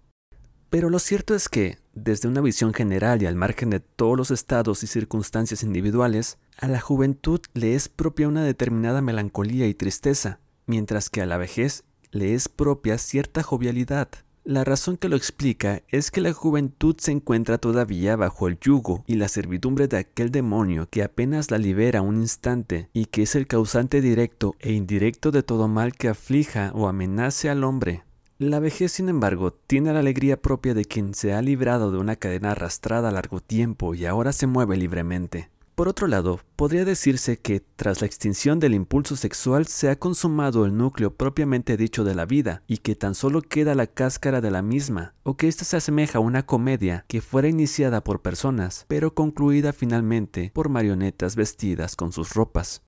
Pero 0.70 0.90
lo 0.90 1.00
cierto 1.00 1.34
es 1.34 1.48
que, 1.48 1.78
desde 1.94 2.28
una 2.28 2.42
visión 2.42 2.74
general 2.74 3.22
y 3.22 3.26
al 3.26 3.36
margen 3.36 3.70
de 3.70 3.80
todos 3.80 4.18
los 4.18 4.32
estados 4.32 4.84
y 4.84 4.88
circunstancias 4.88 5.64
individuales, 5.64 6.38
a 6.58 6.68
la 6.68 6.82
juventud 6.82 7.40
le 7.54 7.74
es 7.76 7.88
propia 7.88 8.28
una 8.28 8.44
determinada 8.44 9.02
melancolía 9.02 9.68
y 9.68 9.74
tristeza, 9.74 10.40
mientras 10.66 11.10
que 11.10 11.22
a 11.22 11.26
la 11.26 11.38
vejez 11.38 11.86
le 12.12 12.34
es 12.34 12.50
propia 12.50 12.98
cierta 12.98 13.44
jovialidad. 13.44 14.10
La 14.44 14.64
razón 14.64 14.96
que 14.96 15.10
lo 15.10 15.18
explica 15.18 15.84
es 15.90 16.10
que 16.10 16.22
la 16.22 16.32
juventud 16.32 16.96
se 16.98 17.12
encuentra 17.12 17.58
todavía 17.58 18.16
bajo 18.16 18.48
el 18.48 18.58
yugo 18.60 19.04
y 19.06 19.16
la 19.16 19.28
servidumbre 19.28 19.90
de 19.90 19.98
aquel 19.98 20.32
demonio 20.32 20.88
que 20.90 21.04
apenas 21.04 21.52
la 21.52 21.58
libera 21.58 22.02
un 22.02 22.16
instante 22.16 22.90
y 22.94 23.08
que 23.08 23.24
es 23.24 23.36
el 23.36 23.46
causante 23.46 24.00
directo 24.00 24.56
e 24.60 24.72
indirecto 24.72 25.32
de 25.32 25.44
todo 25.44 25.68
mal 25.68 25.92
que 25.94 26.08
aflija 26.08 26.72
o 26.76 26.88
amenace 26.88 27.50
al 27.50 27.66
hombre. 27.66 28.07
La 28.40 28.60
vejez, 28.60 28.92
sin 28.92 29.10
embargo, 29.10 29.52
tiene 29.52 29.92
la 29.92 30.00
alegría 30.00 30.40
propia 30.40 30.76
de 30.76 30.86
quien 30.86 31.16
se 31.16 31.34
ha 31.34 31.42
librado 31.42 31.92
de 31.92 31.98
una 31.98 32.18
cadena 32.18 32.52
arrastrada 32.52 33.10
a 33.10 33.12
largo 33.12 33.40
tiempo 33.40 33.96
y 33.96 34.06
ahora 34.06 34.32
se 34.32 34.46
mueve 34.46 34.78
libremente. 34.78 35.50
Por 35.74 35.88
otro 35.88 36.06
lado, 36.06 36.40
podría 36.56 36.86
decirse 36.86 37.38
que, 37.38 37.64
tras 37.76 38.02
la 38.02 38.06
extinción 38.06 38.60
del 38.60 38.76
impulso 38.76 39.16
sexual, 39.16 39.66
se 39.66 39.90
ha 39.90 39.98
consumado 39.98 40.66
el 40.66 40.78
núcleo 40.78 41.16
propiamente 41.16 41.78
dicho 41.78 42.04
de 42.04 42.14
la 42.14 42.28
vida, 42.28 42.62
y 42.68 42.78
que 42.78 42.96
tan 42.96 43.16
solo 43.16 43.42
queda 43.42 43.74
la 43.74 43.88
cáscara 43.88 44.40
de 44.40 44.52
la 44.52 44.62
misma, 44.62 45.16
o 45.24 45.36
que 45.36 45.48
ésta 45.48 45.66
se 45.66 45.78
asemeja 45.78 46.20
a 46.20 46.22
una 46.22 46.46
comedia 46.46 47.06
que 47.08 47.22
fuera 47.22 47.48
iniciada 47.48 48.04
por 48.04 48.22
personas, 48.22 48.86
pero 48.88 49.16
concluida 49.16 49.74
finalmente 49.74 50.52
por 50.54 50.70
marionetas 50.70 51.36
vestidas 51.36 51.96
con 51.96 52.12
sus 52.12 52.36
ropas. 52.36 52.84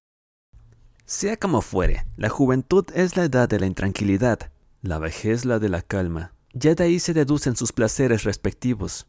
Sea 1.05 1.37
como 1.37 1.61
fuere, 1.61 2.05
la 2.17 2.29
juventud 2.29 2.85
es 2.93 3.17
la 3.17 3.23
edad 3.23 3.49
de 3.49 3.59
la 3.59 3.65
intranquilidad, 3.65 4.51
la 4.81 4.99
vejez 4.99 5.45
la 5.45 5.59
de 5.59 5.69
la 5.69 5.81
calma. 5.81 6.33
Ya 6.53 6.75
de 6.75 6.83
ahí 6.83 6.99
se 6.99 7.13
deducen 7.13 7.55
sus 7.55 7.71
placeres 7.71 8.23
respectivos, 8.23 9.07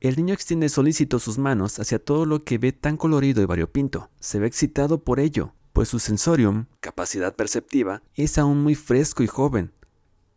el 0.00 0.16
niño 0.16 0.32
extiende 0.32 0.70
solícito 0.70 1.18
sus 1.18 1.36
manos 1.36 1.78
hacia 1.78 2.02
todo 2.02 2.24
lo 2.24 2.42
que 2.42 2.56
ve 2.56 2.72
tan 2.72 2.96
colorido 2.96 3.42
y 3.42 3.44
variopinto. 3.44 4.08
Se 4.18 4.38
ve 4.38 4.46
excitado 4.46 5.04
por 5.04 5.20
ello, 5.20 5.52
pues 5.74 5.90
su 5.90 5.98
sensorium, 5.98 6.64
capacidad 6.80 7.36
perceptiva, 7.36 8.02
es 8.14 8.38
aún 8.38 8.62
muy 8.62 8.74
fresco 8.74 9.22
y 9.22 9.26
joven. 9.26 9.72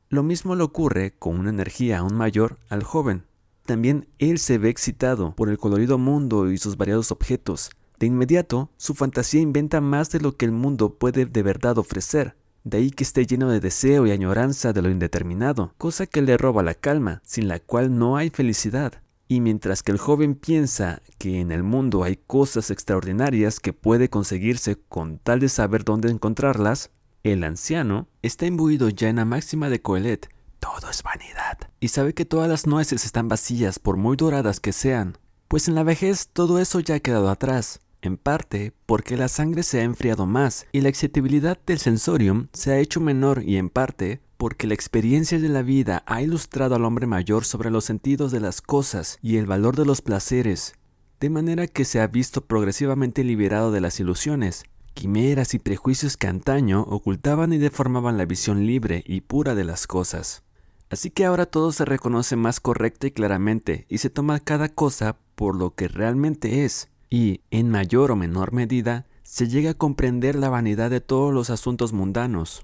Lo 0.09 0.21
mismo 0.21 0.57
le 0.57 0.63
ocurre 0.63 1.15
con 1.17 1.39
una 1.39 1.49
energía 1.49 1.99
aún 1.99 2.13
mayor 2.13 2.57
al 2.67 2.83
joven. 2.83 3.25
También 3.65 4.09
él 4.19 4.37
se 4.37 4.57
ve 4.57 4.67
excitado 4.67 5.33
por 5.33 5.47
el 5.47 5.57
colorido 5.57 5.97
mundo 5.97 6.51
y 6.51 6.57
sus 6.57 6.75
variados 6.75 7.13
objetos. 7.13 7.71
De 7.99 8.07
inmediato, 8.07 8.69
su 8.75 8.95
fantasía 8.95 9.39
inventa 9.39 9.79
más 9.79 10.09
de 10.09 10.19
lo 10.19 10.35
que 10.35 10.43
el 10.43 10.51
mundo 10.51 10.95
puede 10.95 11.25
de 11.25 11.41
verdad 11.41 11.77
ofrecer. 11.77 12.35
De 12.63 12.77
ahí 12.77 12.91
que 12.91 13.03
esté 13.03 13.25
lleno 13.25 13.49
de 13.49 13.59
deseo 13.59 14.07
y 14.07 14.11
añoranza 14.11 14.71
de 14.71 14.81
lo 14.81 14.89
indeterminado, 14.89 15.73
cosa 15.77 16.05
que 16.05 16.21
le 16.21 16.37
roba 16.37 16.63
la 16.63 16.75
calma, 16.75 17.21
sin 17.25 17.47
la 17.49 17.59
cual 17.59 17.97
no 17.97 18.15
hay 18.15 18.29
felicidad. 18.29 19.01
Y 19.27 19.41
mientras 19.41 19.83
que 19.83 19.91
el 19.91 19.97
joven 19.97 20.35
piensa 20.35 21.01
que 21.17 21.41
en 21.41 21.51
el 21.51 21.63
mundo 21.63 22.03
hay 22.03 22.15
cosas 22.15 22.71
extraordinarias 22.71 23.59
que 23.59 23.73
puede 23.73 24.09
conseguirse 24.09 24.77
con 24.87 25.17
tal 25.17 25.39
de 25.39 25.49
saber 25.49 25.83
dónde 25.83 26.09
encontrarlas, 26.09 26.91
el 27.23 27.43
anciano 27.43 28.07
está 28.21 28.45
imbuido 28.45 28.89
ya 28.89 29.09
en 29.09 29.17
la 29.17 29.25
máxima 29.25 29.69
de 29.69 29.81
Coelet, 29.81 30.29
todo 30.59 30.89
es 30.89 31.03
vanidad, 31.03 31.57
y 31.79 31.89
sabe 31.89 32.13
que 32.13 32.25
todas 32.25 32.49
las 32.49 32.67
nueces 32.67 33.05
están 33.05 33.27
vacías 33.27 33.79
por 33.79 33.97
muy 33.97 34.15
doradas 34.15 34.59
que 34.59 34.71
sean, 34.71 35.17
pues 35.47 35.67
en 35.67 35.75
la 35.75 35.83
vejez 35.83 36.29
todo 36.31 36.59
eso 36.59 36.79
ya 36.79 36.95
ha 36.95 36.99
quedado 36.99 37.29
atrás, 37.29 37.79
en 38.03 38.17
parte 38.17 38.73
porque 38.85 39.17
la 39.17 39.29
sangre 39.29 39.63
se 39.63 39.79
ha 39.79 39.83
enfriado 39.83 40.25
más 40.25 40.67
y 40.71 40.81
la 40.81 40.89
excitabilidad 40.89 41.57
del 41.65 41.79
sensorium 41.79 42.47
se 42.51 42.71
ha 42.71 42.79
hecho 42.79 42.99
menor 42.99 43.43
y 43.43 43.57
en 43.57 43.69
parte 43.69 44.21
porque 44.37 44.67
la 44.67 44.73
experiencia 44.73 45.39
de 45.39 45.47
la 45.47 45.61
vida 45.61 46.03
ha 46.05 46.21
ilustrado 46.21 46.75
al 46.75 46.83
hombre 46.83 47.07
mayor 47.07 47.45
sobre 47.45 47.71
los 47.71 47.85
sentidos 47.85 48.31
de 48.33 48.41
las 48.41 48.61
cosas 48.61 49.17
y 49.21 49.37
el 49.37 49.45
valor 49.45 49.77
de 49.77 49.85
los 49.85 50.01
placeres, 50.01 50.73
de 51.21 51.29
manera 51.29 51.65
que 51.67 51.85
se 51.85 52.01
ha 52.01 52.07
visto 52.07 52.41
progresivamente 52.41 53.23
liberado 53.23 53.71
de 53.71 53.79
las 53.79 54.01
ilusiones, 54.01 54.65
quimeras 54.93 55.53
y 55.53 55.59
prejuicios 55.59 56.17
que 56.17 56.27
antaño 56.27 56.81
ocultaban 56.81 57.53
y 57.53 57.57
deformaban 57.57 58.17
la 58.17 58.25
visión 58.25 58.67
libre 58.67 59.03
y 59.07 59.21
pura 59.21 59.55
de 59.55 59.63
las 59.63 59.87
cosas. 59.87 60.43
Así 60.89 61.09
que 61.09 61.25
ahora 61.25 61.45
todo 61.45 61.71
se 61.71 61.85
reconoce 61.85 62.35
más 62.35 62.59
correcta 62.59 63.07
y 63.07 63.11
claramente 63.11 63.85
y 63.87 63.99
se 63.99 64.09
toma 64.09 64.41
cada 64.41 64.67
cosa 64.67 65.17
por 65.35 65.55
lo 65.55 65.73
que 65.73 65.87
realmente 65.87 66.65
es, 66.65 66.89
y, 67.13 67.41
en 67.51 67.69
mayor 67.69 68.09
o 68.09 68.15
menor 68.15 68.53
medida, 68.53 69.05
se 69.21 69.47
llega 69.47 69.69
a 69.69 69.73
comprender 69.75 70.33
la 70.33 70.49
vanidad 70.49 70.89
de 70.89 70.99
todos 70.99 71.31
los 71.31 71.51
asuntos 71.51 71.93
mundanos. 71.93 72.63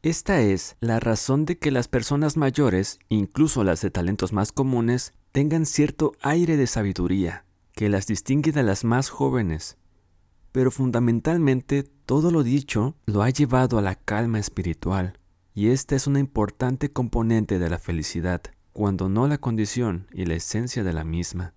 Esta 0.00 0.40
es 0.40 0.76
la 0.80 0.98
razón 0.98 1.44
de 1.44 1.58
que 1.58 1.70
las 1.70 1.88
personas 1.88 2.38
mayores, 2.38 3.00
incluso 3.10 3.64
las 3.64 3.82
de 3.82 3.90
talentos 3.90 4.32
más 4.32 4.50
comunes, 4.50 5.12
tengan 5.30 5.66
cierto 5.66 6.12
aire 6.22 6.56
de 6.56 6.66
sabiduría, 6.66 7.44
que 7.74 7.90
las 7.90 8.06
distingue 8.06 8.50
de 8.50 8.62
las 8.62 8.82
más 8.82 9.10
jóvenes. 9.10 9.76
Pero 10.52 10.70
fundamentalmente 10.70 11.82
todo 11.82 12.30
lo 12.30 12.42
dicho 12.42 12.96
lo 13.04 13.20
ha 13.20 13.28
llevado 13.28 13.76
a 13.76 13.82
la 13.82 13.96
calma 13.96 14.38
espiritual, 14.38 15.18
y 15.54 15.68
esta 15.68 15.96
es 15.96 16.06
una 16.06 16.18
importante 16.18 16.90
componente 16.90 17.58
de 17.58 17.68
la 17.68 17.78
felicidad, 17.78 18.40
cuando 18.72 19.10
no 19.10 19.28
la 19.28 19.36
condición 19.36 20.06
y 20.14 20.24
la 20.24 20.32
esencia 20.32 20.82
de 20.82 20.94
la 20.94 21.04
misma. 21.04 21.52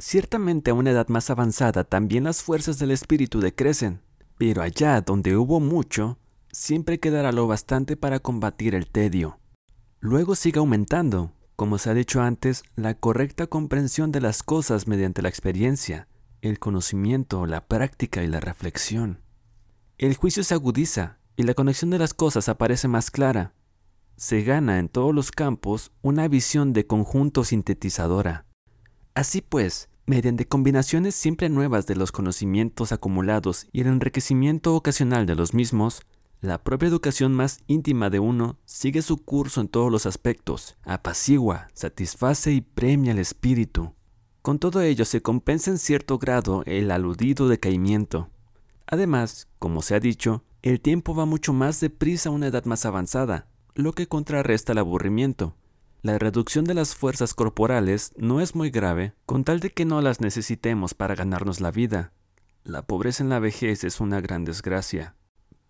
Ciertamente 0.00 0.70
a 0.70 0.74
una 0.74 0.92
edad 0.92 1.08
más 1.08 1.28
avanzada 1.28 1.84
también 1.84 2.24
las 2.24 2.42
fuerzas 2.42 2.78
del 2.78 2.90
espíritu 2.90 3.38
decrecen, 3.38 4.00
pero 4.38 4.62
allá 4.62 5.02
donde 5.02 5.36
hubo 5.36 5.60
mucho, 5.60 6.18
siempre 6.50 6.98
quedará 6.98 7.32
lo 7.32 7.46
bastante 7.46 7.98
para 7.98 8.18
combatir 8.18 8.74
el 8.74 8.86
tedio. 8.86 9.38
Luego 10.00 10.36
sigue 10.36 10.58
aumentando, 10.58 11.34
como 11.54 11.76
se 11.76 11.90
ha 11.90 11.94
dicho 11.94 12.22
antes, 12.22 12.62
la 12.76 12.94
correcta 12.94 13.46
comprensión 13.46 14.10
de 14.10 14.22
las 14.22 14.42
cosas 14.42 14.86
mediante 14.86 15.20
la 15.20 15.28
experiencia, 15.28 16.08
el 16.40 16.58
conocimiento, 16.58 17.44
la 17.44 17.66
práctica 17.66 18.22
y 18.22 18.26
la 18.26 18.40
reflexión. 18.40 19.20
El 19.98 20.16
juicio 20.16 20.42
se 20.44 20.54
agudiza 20.54 21.18
y 21.36 21.42
la 21.42 21.52
conexión 21.52 21.90
de 21.90 21.98
las 21.98 22.14
cosas 22.14 22.48
aparece 22.48 22.88
más 22.88 23.10
clara. 23.10 23.52
Se 24.16 24.40
gana 24.44 24.78
en 24.78 24.88
todos 24.88 25.14
los 25.14 25.30
campos 25.30 25.92
una 26.00 26.26
visión 26.26 26.72
de 26.72 26.86
conjunto 26.86 27.44
sintetizadora. 27.44 28.46
Así 29.14 29.42
pues, 29.42 29.89
mediante 30.06 30.46
combinaciones 30.46 31.14
siempre 31.14 31.48
nuevas 31.48 31.86
de 31.86 31.96
los 31.96 32.12
conocimientos 32.12 32.92
acumulados 32.92 33.66
y 33.72 33.80
el 33.82 33.88
enriquecimiento 33.88 34.74
ocasional 34.74 35.26
de 35.26 35.34
los 35.34 35.54
mismos, 35.54 36.02
la 36.40 36.62
propia 36.62 36.88
educación 36.88 37.34
más 37.34 37.60
íntima 37.66 38.08
de 38.08 38.18
uno 38.18 38.58
sigue 38.64 39.02
su 39.02 39.18
curso 39.18 39.60
en 39.60 39.68
todos 39.68 39.92
los 39.92 40.06
aspectos, 40.06 40.76
apacigua, 40.84 41.68
satisface 41.74 42.50
y 42.52 42.62
premia 42.62 43.12
el 43.12 43.18
espíritu. 43.18 43.92
Con 44.42 44.58
todo 44.58 44.80
ello 44.80 45.04
se 45.04 45.20
compensa 45.20 45.70
en 45.70 45.76
cierto 45.76 46.18
grado 46.18 46.62
el 46.64 46.90
aludido 46.90 47.46
decaimiento. 47.46 48.30
Además, 48.86 49.48
como 49.58 49.82
se 49.82 49.94
ha 49.94 50.00
dicho, 50.00 50.42
el 50.62 50.80
tiempo 50.80 51.14
va 51.14 51.26
mucho 51.26 51.52
más 51.52 51.78
deprisa 51.78 52.30
a 52.30 52.32
una 52.32 52.46
edad 52.46 52.64
más 52.64 52.86
avanzada, 52.86 53.46
lo 53.74 53.92
que 53.92 54.08
contrarresta 54.08 54.72
el 54.72 54.78
aburrimiento. 54.78 55.54
La 56.02 56.18
reducción 56.18 56.64
de 56.64 56.72
las 56.72 56.94
fuerzas 56.94 57.34
corporales 57.34 58.12
no 58.16 58.40
es 58.40 58.54
muy 58.54 58.70
grave, 58.70 59.12
con 59.26 59.44
tal 59.44 59.60
de 59.60 59.68
que 59.68 59.84
no 59.84 60.00
las 60.00 60.22
necesitemos 60.22 60.94
para 60.94 61.14
ganarnos 61.14 61.60
la 61.60 61.70
vida. 61.70 62.14
La 62.64 62.86
pobreza 62.86 63.22
en 63.22 63.28
la 63.28 63.38
vejez 63.38 63.84
es 63.84 64.00
una 64.00 64.20
gran 64.22 64.46
desgracia. 64.46 65.14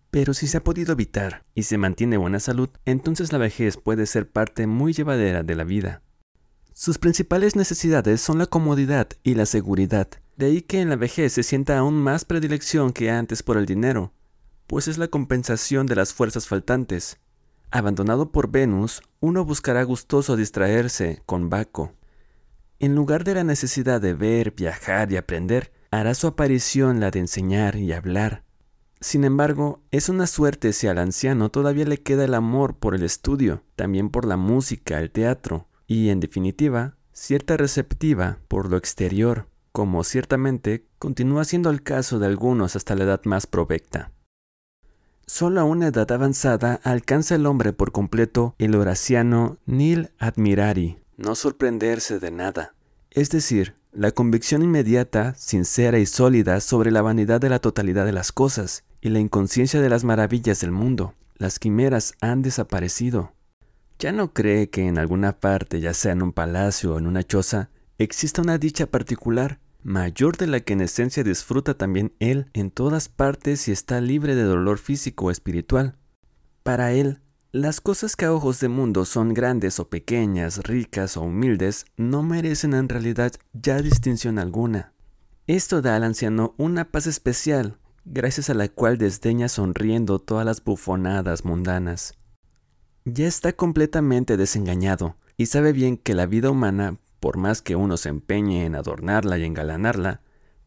Pero 0.09 0.33
si 0.33 0.47
se 0.47 0.57
ha 0.57 0.63
podido 0.63 0.93
evitar 0.93 1.45
y 1.53 1.63
se 1.63 1.77
mantiene 1.77 2.15
buena 2.15 2.39
salud, 2.39 2.69
entonces 2.85 3.33
la 3.33 3.37
vejez 3.37 3.75
puede 3.75 4.05
ser 4.05 4.29
parte 4.29 4.67
muy 4.67 4.93
llevadera 4.93 5.43
de 5.43 5.55
la 5.55 5.63
vida. 5.65 6.01
Sus 6.73 6.97
principales 6.97 7.55
necesidades 7.55 8.21
son 8.21 8.39
la 8.39 8.45
comodidad 8.45 9.09
y 9.23 9.35
la 9.35 9.45
seguridad, 9.45 10.07
de 10.37 10.47
ahí 10.47 10.61
que 10.61 10.81
en 10.81 10.89
la 10.89 10.95
vejez 10.95 11.33
se 11.33 11.43
sienta 11.43 11.77
aún 11.77 11.95
más 11.95 12.25
predilección 12.25 12.93
que 12.93 13.11
antes 13.11 13.43
por 13.43 13.57
el 13.57 13.65
dinero, 13.65 14.13
pues 14.67 14.87
es 14.87 14.97
la 14.97 15.09
compensación 15.09 15.85
de 15.87 15.95
las 15.95 16.13
fuerzas 16.13 16.47
faltantes. 16.47 17.19
Abandonado 17.71 18.31
por 18.31 18.51
Venus, 18.51 19.01
uno 19.19 19.45
buscará 19.45 19.83
gustoso 19.83 20.35
distraerse 20.35 21.23
con 21.25 21.49
Baco. 21.49 21.93
En 22.79 22.95
lugar 22.95 23.23
de 23.23 23.35
la 23.35 23.43
necesidad 23.43 24.01
de 24.01 24.13
ver, 24.13 24.51
viajar 24.51 25.11
y 25.11 25.17
aprender, 25.17 25.71
hará 25.89 26.13
su 26.13 26.27
aparición 26.27 26.99
la 26.99 27.11
de 27.11 27.19
enseñar 27.19 27.75
y 27.75 27.93
hablar, 27.93 28.43
sin 29.01 29.23
embargo, 29.23 29.81
es 29.89 30.09
una 30.09 30.27
suerte 30.27 30.73
si 30.73 30.85
al 30.85 30.99
anciano 30.99 31.49
todavía 31.49 31.85
le 31.85 32.03
queda 32.03 32.23
el 32.23 32.35
amor 32.35 32.77
por 32.77 32.93
el 32.93 33.01
estudio, 33.01 33.63
también 33.75 34.11
por 34.11 34.25
la 34.25 34.37
música, 34.37 34.99
el 34.99 35.09
teatro, 35.09 35.67
y, 35.87 36.09
en 36.09 36.19
definitiva, 36.19 36.97
cierta 37.11 37.57
receptiva 37.57 38.37
por 38.47 38.69
lo 38.69 38.77
exterior, 38.77 39.47
como 39.71 40.03
ciertamente 40.03 40.85
continúa 40.99 41.45
siendo 41.45 41.71
el 41.71 41.81
caso 41.81 42.19
de 42.19 42.27
algunos 42.27 42.75
hasta 42.75 42.95
la 42.95 43.05
edad 43.05 43.21
más 43.25 43.47
provecta. 43.47 44.11
Solo 45.33 45.61
a 45.61 45.63
una 45.63 45.87
edad 45.87 46.11
avanzada 46.11 46.81
alcanza 46.83 47.35
el 47.35 47.45
hombre 47.45 47.71
por 47.71 47.93
completo 47.93 48.53
el 48.57 48.75
horaciano 48.75 49.59
nil 49.65 50.09
admirari, 50.19 50.97
no 51.15 51.35
sorprenderse 51.35 52.19
de 52.19 52.31
nada, 52.31 52.75
es 53.11 53.29
decir, 53.29 53.77
la 53.93 54.11
convicción 54.11 54.61
inmediata, 54.61 55.33
sincera 55.35 55.99
y 55.99 56.05
sólida 56.05 56.59
sobre 56.59 56.91
la 56.91 57.01
vanidad 57.01 57.39
de 57.39 57.47
la 57.47 57.59
totalidad 57.59 58.05
de 58.05 58.11
las 58.11 58.33
cosas, 58.33 58.83
y 58.99 59.07
la 59.07 59.19
inconsciencia 59.19 59.79
de 59.79 59.87
las 59.87 60.03
maravillas 60.03 60.59
del 60.59 60.71
mundo. 60.71 61.13
Las 61.37 61.59
quimeras 61.59 62.13
han 62.19 62.41
desaparecido. 62.41 63.31
Ya 63.99 64.11
no 64.11 64.33
cree 64.33 64.69
que 64.69 64.85
en 64.85 64.97
alguna 64.97 65.39
parte, 65.39 65.79
ya 65.79 65.93
sea 65.93 66.11
en 66.11 66.23
un 66.23 66.33
palacio 66.33 66.95
o 66.95 66.99
en 66.99 67.07
una 67.07 67.23
choza, 67.23 67.69
exista 67.97 68.41
una 68.41 68.57
dicha 68.57 68.85
particular, 68.85 69.59
mayor 69.83 70.37
de 70.37 70.47
la 70.47 70.59
que 70.59 70.73
en 70.73 70.81
esencia 70.81 71.23
disfruta 71.23 71.73
también 71.75 72.13
él 72.19 72.49
en 72.53 72.71
todas 72.71 73.09
partes 73.09 73.67
y 73.67 73.71
está 73.71 74.01
libre 74.01 74.35
de 74.35 74.43
dolor 74.43 74.77
físico 74.77 75.25
o 75.25 75.31
espiritual. 75.31 75.97
Para 76.63 76.91
él, 76.93 77.21
las 77.51 77.81
cosas 77.81 78.15
que 78.15 78.25
a 78.25 78.33
ojos 78.33 78.59
de 78.61 78.69
mundo 78.69 79.03
son 79.03 79.33
grandes 79.33 79.79
o 79.79 79.89
pequeñas, 79.89 80.63
ricas 80.63 81.17
o 81.17 81.23
humildes, 81.23 81.85
no 81.97 82.23
merecen 82.23 82.73
en 82.73 82.87
realidad 82.87 83.33
ya 83.51 83.81
distinción 83.81 84.39
alguna. 84.39 84.93
Esto 85.47 85.81
da 85.81 85.97
al 85.97 86.05
anciano 86.05 86.55
una 86.57 86.91
paz 86.91 87.07
especial, 87.07 87.77
gracias 88.05 88.49
a 88.49 88.53
la 88.53 88.69
cual 88.69 88.97
desdeña 88.97 89.49
sonriendo 89.49 90.19
todas 90.19 90.45
las 90.45 90.63
bufonadas 90.63 91.43
mundanas. 91.43 92.17
ya 93.03 93.27
está 93.27 93.51
completamente 93.51 94.37
desengañado 94.37 95.17
y 95.35 95.47
sabe 95.47 95.73
bien 95.73 95.97
que 95.97 96.13
la 96.13 96.27
vida 96.27 96.51
humana, 96.51 96.99
por 97.21 97.37
más 97.37 97.61
que 97.61 97.77
uno 97.77 97.97
se 97.97 98.09
empeñe 98.09 98.65
en 98.65 98.75
adornarla 98.75 99.37
y 99.37 99.45
engalanarla, 99.45 100.21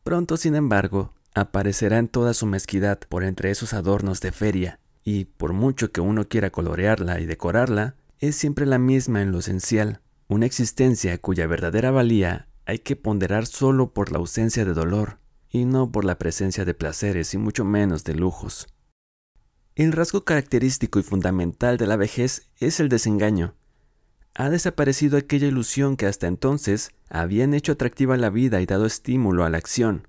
pronto, 0.04 0.36
sin 0.36 0.54
embargo, 0.54 1.12
aparecerá 1.34 1.98
en 1.98 2.06
toda 2.06 2.32
su 2.32 2.46
mezquidad 2.46 3.00
por 3.08 3.24
entre 3.24 3.50
esos 3.50 3.74
adornos 3.74 4.20
de 4.20 4.30
feria, 4.30 4.78
y 5.02 5.24
por 5.24 5.52
mucho 5.52 5.90
que 5.90 6.00
uno 6.00 6.28
quiera 6.28 6.50
colorearla 6.50 7.20
y 7.20 7.26
decorarla, 7.26 7.96
es 8.20 8.36
siempre 8.36 8.66
la 8.66 8.78
misma 8.78 9.20
en 9.20 9.32
lo 9.32 9.40
esencial, 9.40 10.00
una 10.28 10.46
existencia 10.46 11.18
cuya 11.18 11.48
verdadera 11.48 11.90
valía 11.90 12.46
hay 12.66 12.78
que 12.78 12.94
ponderar 12.94 13.46
solo 13.46 13.92
por 13.92 14.12
la 14.12 14.18
ausencia 14.18 14.64
de 14.64 14.74
dolor, 14.74 15.18
y 15.50 15.64
no 15.64 15.90
por 15.90 16.04
la 16.04 16.18
presencia 16.18 16.64
de 16.64 16.74
placeres 16.74 17.34
y 17.34 17.38
mucho 17.38 17.64
menos 17.64 18.04
de 18.04 18.14
lujos. 18.14 18.68
El 19.74 19.90
rasgo 19.90 20.24
característico 20.24 21.00
y 21.00 21.02
fundamental 21.02 21.78
de 21.78 21.88
la 21.88 21.96
vejez 21.96 22.48
es 22.60 22.78
el 22.78 22.88
desengaño, 22.88 23.56
ha 24.34 24.50
desaparecido 24.50 25.16
aquella 25.16 25.46
ilusión 25.46 25.96
que 25.96 26.06
hasta 26.06 26.26
entonces 26.26 26.90
habían 27.08 27.54
hecho 27.54 27.72
atractiva 27.72 28.16
la 28.16 28.30
vida 28.30 28.60
y 28.60 28.66
dado 28.66 28.86
estímulo 28.86 29.44
a 29.44 29.50
la 29.50 29.58
acción. 29.58 30.08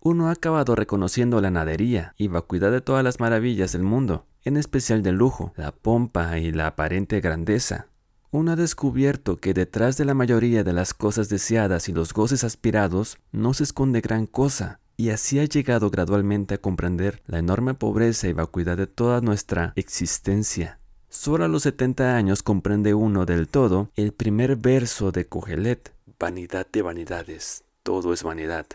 Uno 0.00 0.28
ha 0.28 0.32
acabado 0.32 0.74
reconociendo 0.74 1.40
la 1.40 1.50
nadería 1.50 2.14
y 2.16 2.28
vacuidad 2.28 2.70
de 2.70 2.80
todas 2.80 3.04
las 3.04 3.20
maravillas 3.20 3.72
del 3.72 3.82
mundo, 3.82 4.26
en 4.44 4.56
especial 4.56 5.02
del 5.02 5.16
lujo, 5.16 5.52
la 5.56 5.72
pompa 5.72 6.38
y 6.38 6.52
la 6.52 6.68
aparente 6.68 7.20
grandeza. 7.20 7.88
Uno 8.30 8.52
ha 8.52 8.56
descubierto 8.56 9.36
que 9.36 9.54
detrás 9.54 9.96
de 9.96 10.04
la 10.04 10.14
mayoría 10.14 10.64
de 10.64 10.72
las 10.72 10.94
cosas 10.94 11.28
deseadas 11.28 11.88
y 11.88 11.92
los 11.92 12.12
goces 12.12 12.44
aspirados 12.44 13.18
no 13.32 13.54
se 13.54 13.64
esconde 13.64 14.00
gran 14.00 14.26
cosa, 14.26 14.80
y 14.96 15.10
así 15.10 15.38
ha 15.38 15.44
llegado 15.44 15.90
gradualmente 15.90 16.54
a 16.54 16.58
comprender 16.58 17.22
la 17.26 17.38
enorme 17.38 17.74
pobreza 17.74 18.28
y 18.28 18.32
vacuidad 18.32 18.76
de 18.76 18.86
toda 18.86 19.20
nuestra 19.20 19.72
existencia. 19.76 20.78
Solo 21.10 21.46
a 21.46 21.48
los 21.48 21.62
70 21.62 22.16
años 22.16 22.42
comprende 22.42 22.92
uno 22.92 23.24
del 23.24 23.48
todo 23.48 23.90
el 23.96 24.12
primer 24.12 24.56
verso 24.56 25.10
de 25.10 25.26
Cogelet, 25.26 25.94
Vanidad 26.18 26.66
de 26.70 26.82
vanidades, 26.82 27.64
todo 27.82 28.12
es 28.12 28.22
vanidad. 28.22 28.66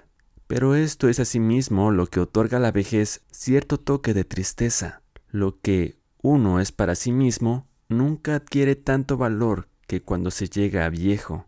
Pero 0.47 0.75
esto 0.75 1.09
es 1.09 1.19
asimismo 1.19 1.91
lo 1.91 2.07
que 2.07 2.19
otorga 2.19 2.57
a 2.57 2.61
la 2.61 2.71
vejez 2.71 3.21
cierto 3.31 3.77
toque 3.77 4.13
de 4.13 4.23
tristeza. 4.23 5.01
Lo 5.29 5.59
que 5.59 5.97
uno 6.21 6.59
es 6.59 6.71
para 6.71 6.95
sí 6.95 7.11
mismo 7.11 7.67
nunca 7.87 8.35
adquiere 8.35 8.75
tanto 8.75 9.17
valor 9.17 9.67
que 9.87 10.01
cuando 10.01 10.31
se 10.31 10.47
llega 10.47 10.85
a 10.85 10.89
viejo. 10.89 11.45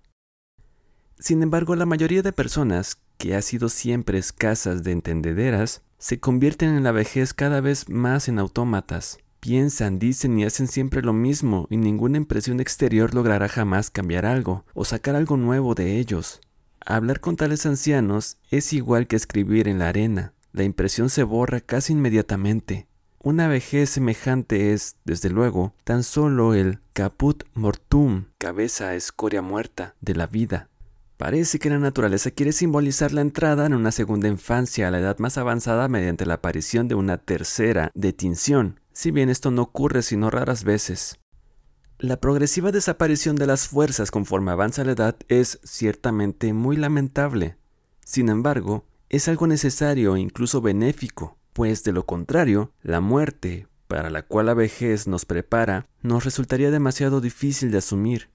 Sin 1.17 1.41
embargo, 1.41 1.75
la 1.75 1.85
mayoría 1.85 2.21
de 2.21 2.33
personas, 2.33 2.99
que 3.17 3.35
ha 3.35 3.41
sido 3.41 3.69
siempre 3.69 4.17
escasas 4.17 4.83
de 4.83 4.91
entendederas, 4.91 5.81
se 5.97 6.19
convierten 6.19 6.75
en 6.75 6.83
la 6.83 6.91
vejez 6.91 7.33
cada 7.33 7.61
vez 7.61 7.89
más 7.89 8.27
en 8.27 8.37
autómatas 8.37 9.17
piensan, 9.45 9.99
dicen 9.99 10.39
y 10.39 10.43
hacen 10.43 10.67
siempre 10.67 11.03
lo 11.03 11.13
mismo 11.13 11.67
y 11.69 11.77
ninguna 11.77 12.17
impresión 12.17 12.59
exterior 12.59 13.13
logrará 13.13 13.47
jamás 13.47 13.91
cambiar 13.91 14.25
algo 14.25 14.65
o 14.73 14.85
sacar 14.85 15.15
algo 15.15 15.37
nuevo 15.37 15.75
de 15.75 15.99
ellos. 15.99 16.41
Hablar 16.83 17.19
con 17.19 17.35
tales 17.35 17.67
ancianos 17.67 18.37
es 18.49 18.73
igual 18.73 19.05
que 19.05 19.15
escribir 19.15 19.67
en 19.67 19.77
la 19.77 19.89
arena. 19.89 20.33
La 20.51 20.63
impresión 20.63 21.11
se 21.11 21.21
borra 21.21 21.59
casi 21.59 21.93
inmediatamente. 21.93 22.87
Una 23.19 23.47
vejez 23.47 23.91
semejante 23.91 24.73
es, 24.73 24.95
desde 25.05 25.29
luego, 25.29 25.75
tan 25.83 26.01
solo 26.01 26.55
el 26.55 26.79
caput 26.93 27.43
mortum, 27.53 28.25
cabeza 28.39 28.95
escoria 28.95 29.43
muerta, 29.43 29.93
de 30.01 30.15
la 30.15 30.25
vida. 30.25 30.69
Parece 31.17 31.59
que 31.59 31.69
la 31.69 31.77
naturaleza 31.77 32.31
quiere 32.31 32.51
simbolizar 32.51 33.13
la 33.13 33.21
entrada 33.21 33.67
en 33.67 33.75
una 33.75 33.91
segunda 33.91 34.27
infancia 34.27 34.87
a 34.87 34.91
la 34.91 34.99
edad 34.99 35.19
más 35.19 35.37
avanzada 35.37 35.87
mediante 35.87 36.25
la 36.25 36.35
aparición 36.35 36.87
de 36.87 36.95
una 36.95 37.17
tercera 37.17 37.91
detinción, 37.93 38.79
si 38.95 39.11
bien 39.11 39.29
esto 39.29 39.51
no 39.51 39.61
ocurre 39.61 40.01
sino 40.01 40.31
raras 40.31 40.63
veces. 40.63 41.19
La 41.99 42.19
progresiva 42.19 42.71
desaparición 42.71 43.35
de 43.35 43.45
las 43.45 43.67
fuerzas 43.67 44.09
conforme 44.09 44.51
avanza 44.51 44.83
la 44.83 44.93
edad 44.93 45.15
es 45.27 45.59
ciertamente 45.63 46.53
muy 46.53 46.77
lamentable. 46.77 47.57
Sin 48.03 48.29
embargo, 48.29 48.85
es 49.09 49.27
algo 49.27 49.47
necesario 49.47 50.15
e 50.15 50.21
incluso 50.21 50.61
benéfico, 50.61 51.37
pues 51.53 51.83
de 51.83 51.91
lo 51.91 52.05
contrario, 52.05 52.71
la 52.81 53.01
muerte, 53.01 53.67
para 53.87 54.09
la 54.09 54.23
cual 54.23 54.47
la 54.47 54.53
vejez 54.53 55.07
nos 55.07 55.25
prepara, 55.25 55.87
nos 56.01 56.23
resultaría 56.23 56.71
demasiado 56.71 57.21
difícil 57.21 57.71
de 57.71 57.77
asumir. 57.77 58.29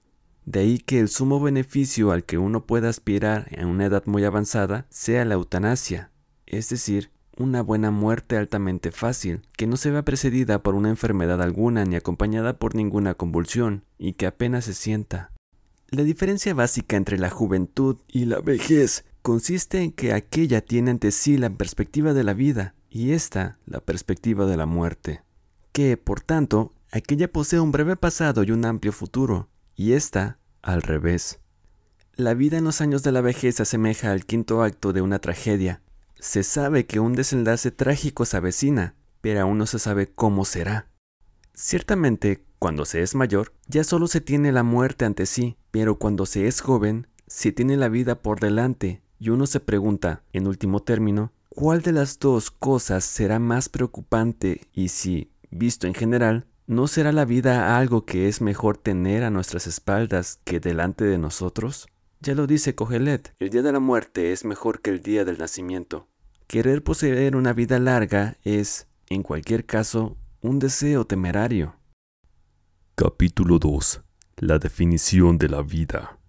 De 0.45 0.59
ahí 0.61 0.77
que 0.77 0.99
el 0.99 1.09
sumo 1.09 1.39
beneficio 1.39 2.11
al 2.11 2.23
que 2.23 2.37
uno 2.37 2.65
pueda 2.65 2.89
aspirar 2.89 3.47
en 3.51 3.67
una 3.67 3.85
edad 3.85 4.03
muy 4.05 4.23
avanzada 4.25 4.85
sea 4.89 5.25
la 5.25 5.35
eutanasia, 5.35 6.11
es 6.45 6.69
decir, 6.69 7.11
una 7.37 7.61
buena 7.61 7.91
muerte 7.91 8.37
altamente 8.37 8.91
fácil, 8.91 9.41
que 9.57 9.67
no 9.67 9.77
se 9.77 9.91
vea 9.91 10.03
precedida 10.03 10.61
por 10.63 10.75
una 10.75 10.89
enfermedad 10.89 11.41
alguna 11.41 11.85
ni 11.85 11.95
acompañada 11.95 12.57
por 12.57 12.75
ninguna 12.75 13.13
convulsión, 13.13 13.83
y 13.97 14.13
que 14.13 14.27
apenas 14.27 14.65
se 14.65 14.73
sienta. 14.73 15.31
La 15.89 16.03
diferencia 16.03 16.53
básica 16.53 16.95
entre 16.95 17.19
la 17.19 17.29
juventud 17.29 17.97
y 18.07 18.25
la 18.25 18.39
vejez 18.39 19.05
consiste 19.21 19.81
en 19.81 19.91
que 19.91 20.13
aquella 20.13 20.61
tiene 20.61 20.91
ante 20.91 21.11
sí 21.11 21.37
la 21.37 21.49
perspectiva 21.49 22.13
de 22.13 22.23
la 22.23 22.33
vida 22.33 22.75
y 22.89 23.11
esta 23.11 23.57
la 23.65 23.79
perspectiva 23.79 24.45
de 24.45 24.57
la 24.57 24.65
muerte, 24.65 25.21
que, 25.71 25.97
por 25.97 26.21
tanto, 26.21 26.73
aquella 26.91 27.31
posee 27.31 27.59
un 27.59 27.71
breve 27.71 27.95
pasado 27.95 28.43
y 28.43 28.51
un 28.51 28.65
amplio 28.65 28.91
futuro, 28.91 29.49
y 29.75 29.93
esta 29.93 30.37
al 30.61 30.81
revés. 30.81 31.39
La 32.15 32.33
vida 32.33 32.57
en 32.57 32.65
los 32.65 32.81
años 32.81 33.03
de 33.03 33.11
la 33.11 33.21
vejez 33.21 33.59
asemeja 33.59 34.11
al 34.11 34.25
quinto 34.25 34.63
acto 34.63 34.93
de 34.93 35.01
una 35.01 35.19
tragedia, 35.19 35.81
se 36.21 36.43
sabe 36.43 36.85
que 36.85 36.99
un 36.99 37.13
desenlace 37.13 37.71
trágico 37.71 38.25
se 38.25 38.37
avecina, 38.37 38.93
pero 39.21 39.41
aún 39.41 39.57
no 39.57 39.65
se 39.65 39.79
sabe 39.79 40.07
cómo 40.07 40.45
será. 40.45 40.87
Ciertamente, 41.55 42.45
cuando 42.59 42.85
se 42.85 43.01
es 43.01 43.15
mayor, 43.15 43.53
ya 43.67 43.83
solo 43.83 44.05
se 44.05 44.21
tiene 44.21 44.51
la 44.51 44.61
muerte 44.61 45.03
ante 45.03 45.25
sí, 45.25 45.57
pero 45.71 45.97
cuando 45.97 46.27
se 46.27 46.47
es 46.47 46.61
joven, 46.61 47.07
se 47.25 47.51
tiene 47.51 47.75
la 47.75 47.89
vida 47.89 48.21
por 48.21 48.39
delante, 48.39 49.01
y 49.17 49.29
uno 49.29 49.47
se 49.47 49.59
pregunta, 49.59 50.23
en 50.31 50.45
último 50.45 50.83
término, 50.83 51.33
¿cuál 51.49 51.81
de 51.81 51.91
las 51.91 52.19
dos 52.19 52.51
cosas 52.51 53.03
será 53.03 53.39
más 53.39 53.67
preocupante 53.67 54.67
y 54.73 54.89
si, 54.89 55.31
visto 55.49 55.87
en 55.87 55.95
general, 55.95 56.45
no 56.67 56.87
será 56.87 57.11
la 57.11 57.25
vida 57.25 57.79
algo 57.79 58.05
que 58.05 58.27
es 58.27 58.41
mejor 58.41 58.77
tener 58.77 59.23
a 59.23 59.31
nuestras 59.31 59.65
espaldas 59.65 60.39
que 60.43 60.59
delante 60.59 61.03
de 61.03 61.17
nosotros? 61.17 61.87
Ya 62.19 62.35
lo 62.35 62.45
dice 62.45 62.75
Cogelet, 62.75 63.33
el 63.39 63.49
día 63.49 63.63
de 63.63 63.71
la 63.71 63.79
muerte 63.79 64.31
es 64.31 64.45
mejor 64.45 64.81
que 64.81 64.91
el 64.91 65.01
día 65.01 65.25
del 65.25 65.39
nacimiento. 65.39 66.10
Querer 66.51 66.83
poseer 66.83 67.37
una 67.37 67.53
vida 67.53 67.79
larga 67.79 68.35
es, 68.43 68.85
en 69.07 69.23
cualquier 69.23 69.65
caso, 69.65 70.17
un 70.41 70.59
deseo 70.59 71.05
temerario. 71.05 71.77
Capítulo 72.95 73.57
2. 73.57 74.01
La 74.35 74.59
definición 74.59 75.37
de 75.37 75.47
la 75.47 75.61
vida. 75.61 76.19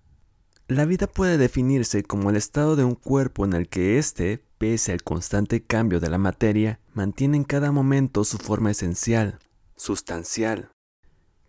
La 0.68 0.84
vida 0.84 1.08
puede 1.08 1.38
definirse 1.38 2.04
como 2.04 2.30
el 2.30 2.36
estado 2.36 2.76
de 2.76 2.84
un 2.84 2.94
cuerpo 2.94 3.44
en 3.44 3.52
el 3.52 3.68
que 3.68 3.98
éste, 3.98 4.44
pese 4.58 4.92
al 4.92 5.02
constante 5.02 5.64
cambio 5.64 5.98
de 5.98 6.08
la 6.08 6.18
materia, 6.18 6.78
mantiene 6.94 7.36
en 7.36 7.42
cada 7.42 7.72
momento 7.72 8.22
su 8.22 8.38
forma 8.38 8.70
esencial, 8.70 9.40
sustancial, 9.74 10.70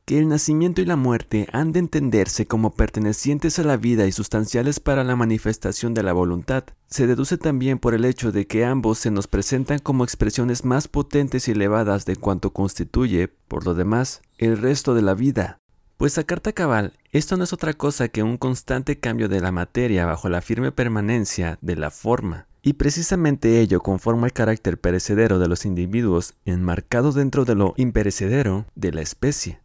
que 0.05 0.19
el 0.19 0.27
nacimiento 0.27 0.81
y 0.81 0.85
la 0.85 0.97
muerte 0.97 1.47
han 1.53 1.71
de 1.71 1.79
entenderse 1.79 2.45
como 2.45 2.71
pertenecientes 2.71 3.57
a 3.59 3.63
la 3.63 3.77
vida 3.77 4.05
y 4.05 4.11
sustanciales 4.11 4.79
para 4.79 5.03
la 5.03 5.15
manifestación 5.15 5.93
de 5.93 6.03
la 6.03 6.11
voluntad. 6.11 6.65
Se 6.87 7.07
deduce 7.07 7.37
también 7.37 7.79
por 7.79 7.93
el 7.93 8.03
hecho 8.03 8.31
de 8.31 8.45
que 8.45 8.65
ambos 8.65 8.99
se 8.99 9.11
nos 9.11 9.27
presentan 9.27 9.79
como 9.79 10.03
expresiones 10.03 10.65
más 10.65 10.87
potentes 10.87 11.47
y 11.47 11.51
elevadas 11.51 12.05
de 12.05 12.17
cuanto 12.17 12.51
constituye, 12.51 13.29
por 13.29 13.65
lo 13.65 13.73
demás, 13.73 14.21
el 14.37 14.57
resto 14.57 14.93
de 14.93 15.01
la 15.03 15.13
vida. 15.13 15.57
Pues 15.95 16.17
a 16.17 16.23
carta 16.25 16.51
cabal, 16.51 16.93
esto 17.11 17.37
no 17.37 17.45
es 17.45 17.53
otra 17.53 17.73
cosa 17.73 18.09
que 18.09 18.23
un 18.23 18.37
constante 18.37 18.99
cambio 18.99 19.29
de 19.29 19.39
la 19.39 19.53
materia 19.53 20.05
bajo 20.05 20.27
la 20.27 20.41
firme 20.41 20.73
permanencia 20.73 21.57
de 21.61 21.77
la 21.77 21.91
forma. 21.91 22.47
Y 22.61 22.73
precisamente 22.73 23.61
ello 23.61 23.79
conforma 23.79 24.27
el 24.27 24.33
carácter 24.33 24.79
perecedero 24.79 25.39
de 25.39 25.47
los 25.47 25.65
individuos 25.65 26.33
enmarcado 26.45 27.11
dentro 27.13 27.45
de 27.45 27.55
lo 27.55 27.73
imperecedero 27.77 28.65
de 28.75 28.91
la 28.91 29.01
especie. 29.01 29.63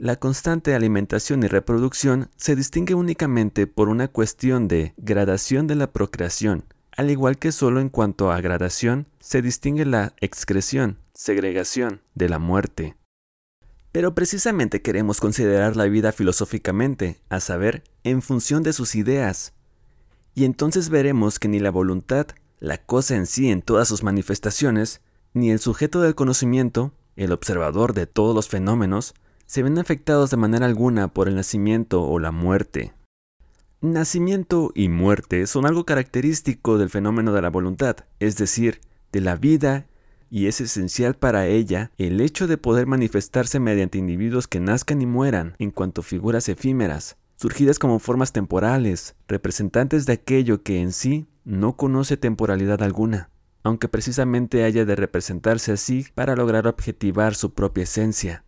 La 0.00 0.14
constante 0.14 0.76
alimentación 0.76 1.42
y 1.42 1.48
reproducción 1.48 2.30
se 2.36 2.54
distingue 2.54 2.94
únicamente 2.94 3.66
por 3.66 3.88
una 3.88 4.06
cuestión 4.06 4.68
de 4.68 4.94
gradación 4.96 5.66
de 5.66 5.74
la 5.74 5.90
procreación, 5.90 6.62
al 6.96 7.10
igual 7.10 7.36
que 7.36 7.50
solo 7.50 7.80
en 7.80 7.88
cuanto 7.88 8.30
a 8.30 8.40
gradación 8.40 9.08
se 9.18 9.42
distingue 9.42 9.84
la 9.84 10.14
excreción, 10.20 10.98
segregación 11.14 12.00
de 12.14 12.28
la 12.28 12.38
muerte. 12.38 12.96
Pero 13.90 14.14
precisamente 14.14 14.82
queremos 14.82 15.18
considerar 15.18 15.74
la 15.74 15.86
vida 15.86 16.12
filosóficamente, 16.12 17.18
a 17.28 17.40
saber, 17.40 17.82
en 18.04 18.22
función 18.22 18.62
de 18.62 18.74
sus 18.74 18.94
ideas. 18.94 19.52
Y 20.32 20.44
entonces 20.44 20.90
veremos 20.90 21.40
que 21.40 21.48
ni 21.48 21.58
la 21.58 21.72
voluntad, 21.72 22.28
la 22.60 22.78
cosa 22.78 23.16
en 23.16 23.26
sí 23.26 23.50
en 23.50 23.62
todas 23.62 23.88
sus 23.88 24.04
manifestaciones, 24.04 25.00
ni 25.34 25.50
el 25.50 25.58
sujeto 25.58 26.00
del 26.02 26.14
conocimiento, 26.14 26.92
el 27.16 27.32
observador 27.32 27.94
de 27.94 28.06
todos 28.06 28.32
los 28.32 28.48
fenómenos, 28.48 29.14
se 29.48 29.62
ven 29.62 29.78
afectados 29.78 30.30
de 30.30 30.36
manera 30.36 30.66
alguna 30.66 31.08
por 31.08 31.26
el 31.26 31.34
nacimiento 31.34 32.02
o 32.02 32.18
la 32.18 32.32
muerte. 32.32 32.92
Nacimiento 33.80 34.72
y 34.74 34.90
muerte 34.90 35.46
son 35.46 35.64
algo 35.64 35.86
característico 35.86 36.76
del 36.76 36.90
fenómeno 36.90 37.32
de 37.32 37.40
la 37.40 37.48
voluntad, 37.48 37.96
es 38.20 38.36
decir, 38.36 38.82
de 39.10 39.22
la 39.22 39.36
vida 39.36 39.86
y 40.30 40.48
es 40.48 40.60
esencial 40.60 41.14
para 41.14 41.46
ella 41.46 41.92
el 41.96 42.20
hecho 42.20 42.46
de 42.46 42.58
poder 42.58 42.86
manifestarse 42.86 43.58
mediante 43.58 43.96
individuos 43.96 44.48
que 44.48 44.60
nazcan 44.60 45.00
y 45.00 45.06
mueran 45.06 45.54
en 45.58 45.70
cuanto 45.70 46.02
figuras 46.02 46.50
efímeras, 46.50 47.16
surgidas 47.36 47.78
como 47.78 48.00
formas 48.00 48.32
temporales, 48.32 49.16
representantes 49.28 50.04
de 50.04 50.12
aquello 50.12 50.62
que 50.62 50.82
en 50.82 50.92
sí 50.92 51.26
no 51.46 51.74
conoce 51.78 52.18
temporalidad 52.18 52.82
alguna, 52.82 53.30
aunque 53.62 53.88
precisamente 53.88 54.64
haya 54.64 54.84
de 54.84 54.94
representarse 54.94 55.72
así 55.72 56.04
para 56.14 56.36
lograr 56.36 56.66
objetivar 56.66 57.34
su 57.34 57.54
propia 57.54 57.84
esencia. 57.84 58.44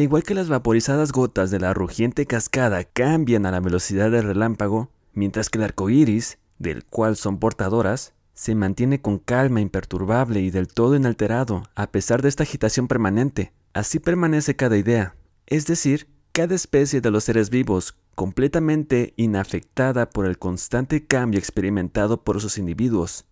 Al 0.00 0.04
igual 0.04 0.22
que 0.22 0.34
las 0.34 0.48
vaporizadas 0.48 1.12
gotas 1.12 1.50
de 1.50 1.60
la 1.60 1.74
rugiente 1.74 2.24
cascada 2.24 2.84
cambian 2.84 3.44
a 3.44 3.50
la 3.50 3.60
velocidad 3.60 4.10
del 4.10 4.22
relámpago, 4.22 4.88
mientras 5.12 5.50
que 5.50 5.58
el 5.58 5.64
arco 5.64 5.90
iris, 5.90 6.38
del 6.58 6.86
cual 6.86 7.16
son 7.16 7.38
portadoras, 7.38 8.14
se 8.32 8.54
mantiene 8.54 9.02
con 9.02 9.18
calma 9.18 9.60
imperturbable 9.60 10.40
y 10.40 10.50
del 10.50 10.68
todo 10.68 10.96
inalterado, 10.96 11.64
a 11.74 11.90
pesar 11.90 12.22
de 12.22 12.30
esta 12.30 12.44
agitación 12.44 12.88
permanente. 12.88 13.52
Así 13.74 13.98
permanece 13.98 14.56
cada 14.56 14.78
idea, 14.78 15.16
es 15.44 15.66
decir, 15.66 16.08
cada 16.32 16.54
especie 16.54 17.02
de 17.02 17.10
los 17.10 17.24
seres 17.24 17.50
vivos, 17.50 17.94
completamente 18.14 19.12
inafectada 19.18 20.08
por 20.08 20.24
el 20.24 20.38
constante 20.38 21.06
cambio 21.06 21.38
experimentado 21.38 22.24
por 22.24 22.40
sus 22.40 22.56
individuos. 22.56 23.26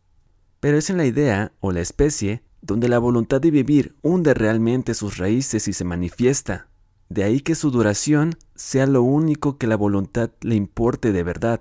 Pero 0.60 0.78
es 0.78 0.90
en 0.90 0.96
la 0.96 1.06
idea, 1.06 1.52
o 1.60 1.72
la 1.72 1.80
especie, 1.80 2.42
donde 2.60 2.88
la 2.88 2.98
voluntad 2.98 3.40
de 3.40 3.50
vivir 3.50 3.94
hunde 4.02 4.34
realmente 4.34 4.94
sus 4.94 5.18
raíces 5.18 5.68
y 5.68 5.72
se 5.72 5.84
manifiesta. 5.84 6.68
De 7.08 7.24
ahí 7.24 7.40
que 7.40 7.54
su 7.54 7.70
duración 7.70 8.34
sea 8.54 8.86
lo 8.86 9.02
único 9.02 9.56
que 9.56 9.66
la 9.66 9.76
voluntad 9.76 10.30
le 10.40 10.56
importe 10.56 11.12
de 11.12 11.22
verdad. 11.22 11.60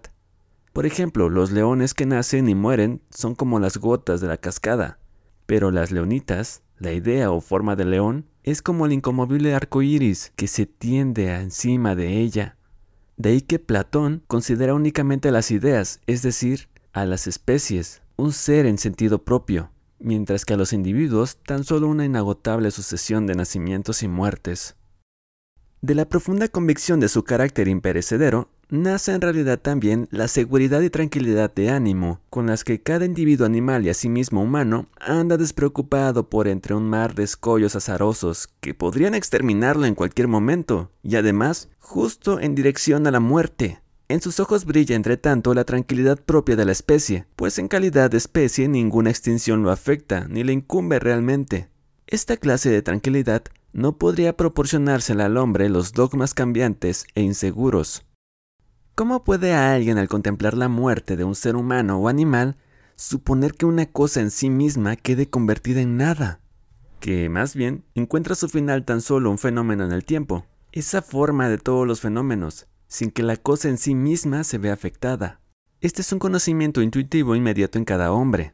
Por 0.74 0.86
ejemplo, 0.86 1.30
los 1.30 1.52
leones 1.52 1.94
que 1.94 2.06
nacen 2.06 2.50
y 2.50 2.56
mueren 2.56 3.02
son 3.10 3.36
como 3.36 3.60
las 3.60 3.78
gotas 3.78 4.20
de 4.20 4.28
la 4.28 4.38
cascada, 4.38 5.00
pero 5.46 5.72
las 5.72 5.92
leonitas, 5.92 6.62
la 6.78 6.92
idea 6.92 7.32
o 7.32 7.40
forma 7.40 7.76
de 7.76 7.86
león, 7.86 8.26
es 8.44 8.62
como 8.62 8.86
el 8.86 8.94
incomovible 8.94 9.54
arco 9.54 9.82
iris 9.82 10.32
que 10.36 10.48
se 10.48 10.66
tiende 10.66 11.34
encima 11.34 11.96
de 11.96 12.20
ella. 12.20 12.58
De 13.16 13.30
ahí 13.30 13.42
que 13.42 13.60
Platón 13.60 14.24
considera 14.28 14.74
únicamente 14.74 15.32
las 15.32 15.50
ideas, 15.50 16.02
es 16.06 16.22
decir, 16.22 16.68
a 16.94 17.06
las 17.06 17.26
especies, 17.26 18.02
un 18.18 18.34
ser 18.34 18.66
en 18.66 18.78
sentido 18.78 19.24
propio, 19.24 19.72
mientras 20.00 20.44
que 20.44 20.56
a 20.56 20.58
los 20.58 20.74
individuos 20.74 21.38
tan 21.38 21.64
solo 21.64 21.88
una 21.88 22.06
inagotable 22.06 22.72
sucesión 22.72 23.28
de 23.28 23.36
nacimientos 23.36 24.04
y 24.04 24.08
muertes. 24.08 24.76
De 25.82 25.94
la 25.94 26.10
profunda 26.10 26.48
convicción 26.48 27.00
de 27.00 27.08
su 27.08 27.24
carácter 27.24 27.68
imperecedero, 27.68 28.50
nace 28.70 29.14
en 29.14 29.22
realidad 29.22 29.60
también 29.60 30.08
la 30.10 30.28
seguridad 30.28 30.82
y 30.82 30.90
tranquilidad 30.90 31.54
de 31.54 31.70
ánimo 31.70 32.20
con 32.32 32.48
las 32.48 32.64
que 32.64 32.82
cada 32.82 33.06
individuo 33.06 33.46
animal 33.46 33.86
y 33.86 33.90
asimismo 33.90 34.42
humano 34.42 34.88
anda 35.00 35.38
despreocupado 35.38 36.30
por 36.30 36.48
entre 36.48 36.74
un 36.74 36.90
mar 36.90 37.14
de 37.14 37.24
escollos 37.24 37.76
azarosos 37.76 38.50
que 38.60 38.74
podrían 38.74 39.14
exterminarlo 39.14 39.86
en 39.86 39.94
cualquier 39.94 40.28
momento, 40.28 40.92
y 41.04 41.16
además 41.16 41.70
justo 41.80 42.40
en 42.40 42.56
dirección 42.56 43.06
a 43.06 43.12
la 43.12 43.20
muerte. 43.20 43.80
En 44.10 44.22
sus 44.22 44.40
ojos 44.40 44.66
brilla 44.66 44.96
entre 44.96 45.18
tanto 45.18 45.54
la 45.54 45.66
tranquilidad 45.66 46.18
propia 46.20 46.56
de 46.56 46.66
la 46.66 46.72
especie, 46.72 47.26
pues 47.36 47.60
en 47.60 47.68
calidad 47.68 48.10
de 48.10 48.18
especie 48.18 48.68
ninguna 48.68 49.10
extinción 49.10 49.64
lo 49.64 49.72
afecta 49.72 50.28
ni 50.30 50.44
le 50.44 50.54
incumbe 50.54 51.00
realmente. 51.00 51.70
Esta 52.08 52.38
clase 52.38 52.70
de 52.70 52.82
tranquilidad 52.82 53.44
no 53.74 53.98
podría 53.98 54.38
proporcionársela 54.38 55.26
al 55.26 55.38
hombre 55.38 55.70
los 55.70 55.92
dogmas 55.92 56.34
cambiantes 56.34 57.06
e 57.16 57.22
inseguros 57.22 58.08
¿Cómo 58.98 59.24
puede 59.24 59.54
alguien 59.54 60.00
al 60.00 60.08
contemplar 60.08 60.56
la 60.56 60.70
muerte 60.70 61.18
de 61.18 61.24
un 61.24 61.36
ser 61.36 61.56
humano 61.56 62.00
o 62.00 62.08
animal 62.08 62.58
suponer 62.96 63.54
que 63.54 63.68
una 63.68 63.86
cosa 63.86 64.22
en 64.22 64.32
sí 64.32 64.50
misma 64.50 64.96
quede 64.96 65.30
convertida 65.30 65.82
en 65.82 65.98
nada? 65.98 66.40
Que 67.00 67.30
más 67.30 67.54
bien 67.54 67.84
encuentra 67.94 68.34
su 68.34 68.50
final 68.50 68.86
tan 68.86 69.02
solo 69.02 69.30
un 69.30 69.38
fenómeno 69.38 69.86
en 69.86 69.92
el 69.92 70.04
tiempo, 70.04 70.48
esa 70.72 71.04
forma 71.04 71.48
de 71.48 71.60
todos 71.60 71.86
los 71.86 72.02
fenómenos, 72.02 72.66
sin 72.88 73.12
que 73.12 73.24
la 73.24 73.38
cosa 73.38 73.70
en 73.70 73.78
sí 73.78 73.96
misma 73.96 74.44
se 74.44 74.58
vea 74.58 74.74
afectada. 74.74 75.42
Este 75.82 76.02
es 76.02 76.12
un 76.12 76.20
conocimiento 76.20 76.82
intuitivo 76.82 77.36
inmediato 77.36 77.78
en 77.78 77.86
cada 77.86 78.12
hombre. 78.12 78.54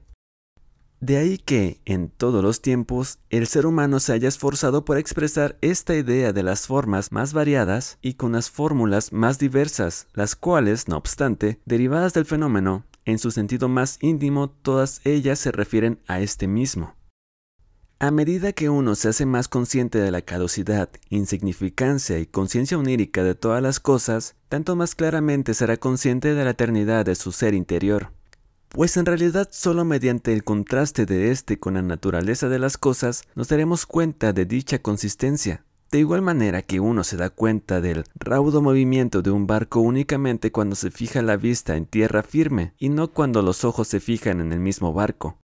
De 1.00 1.18
ahí 1.18 1.38
que, 1.38 1.82
en 1.84 2.08
todos 2.08 2.42
los 2.42 2.62
tiempos, 2.62 3.20
el 3.30 3.48
ser 3.48 3.66
humano 3.66 4.00
se 4.00 4.14
haya 4.14 4.30
esforzado 4.30 4.86
por 4.86 4.98
expresar 4.98 5.58
esta 5.60 5.96
idea 5.96 6.32
de 6.32 6.44
las 6.44 6.66
formas 6.66 7.12
más 7.12 7.34
variadas 7.34 7.98
y 8.02 8.14
con 8.14 8.32
las 8.32 8.50
fórmulas 8.50 9.12
más 9.12 9.38
diversas, 9.38 10.08
las 10.14 10.38
cuales, 10.38 10.88
no 10.88 10.96
obstante, 10.96 11.60
derivadas 11.66 12.14
del 12.14 12.24
fenómeno, 12.24 12.86
en 13.04 13.20
su 13.20 13.32
sentido 13.32 13.68
más 13.68 13.98
íntimo, 14.02 14.50
todas 14.50 15.02
ellas 15.04 15.40
se 15.40 15.52
refieren 15.52 16.00
a 16.08 16.22
este 16.22 16.48
mismo. 16.48 16.96
A 18.04 18.12
medida 18.12 18.52
que 18.52 18.70
uno 18.70 18.96
se 18.96 19.08
hace 19.08 19.26
más 19.26 19.48
consciente 19.48 19.98
de 19.98 20.12
la 20.12 20.22
caducidad, 20.22 20.90
insignificancia 21.10 22.20
y 22.20 22.26
conciencia 22.26 22.78
onírica 22.78 23.24
de 23.24 23.34
todas 23.34 23.64
las 23.64 23.80
cosas, 23.80 24.36
tanto 24.50 24.76
más 24.76 24.94
claramente 24.94 25.54
será 25.54 25.78
consciente 25.78 26.34
de 26.34 26.44
la 26.44 26.50
eternidad 26.50 27.06
de 27.06 27.16
su 27.16 27.32
ser 27.32 27.54
interior 27.54 28.12
pues 28.68 28.98
en 28.98 29.06
realidad 29.06 29.48
solo 29.52 29.86
mediante 29.86 30.34
el 30.34 30.44
contraste 30.44 31.06
de 31.06 31.32
este 31.32 31.60
con 31.60 31.76
la 31.76 31.82
naturaleza 31.82 32.50
de 32.50 32.60
las 32.60 32.78
cosas 32.78 33.24
nos 33.36 33.48
daremos 33.48 33.86
cuenta 33.86 34.34
de 34.34 34.46
dicha 34.46 34.80
consistencia. 34.80 35.64
De 35.92 36.00
igual 36.00 36.24
manera 36.24 36.64
que 36.64 36.80
uno 36.80 37.04
se 37.04 37.16
da 37.16 37.30
cuenta 37.30 37.80
del 37.80 38.04
raudo 38.16 38.64
movimiento 38.64 39.22
de 39.22 39.30
un 39.30 39.46
barco 39.46 39.80
únicamente 39.80 40.52
cuando 40.52 40.76
se 40.76 40.90
fija 40.90 41.22
la 41.22 41.38
vista 41.38 41.78
en 41.78 41.86
tierra 41.86 42.24
firme 42.24 42.74
y 42.80 42.90
no 42.90 43.14
cuando 43.14 43.44
los 43.44 43.64
ojos 43.64 43.88
se 43.88 44.00
fijan 44.00 44.42
en 44.42 44.52
el 44.52 44.60
mismo 44.60 44.92
barco. 44.92 45.38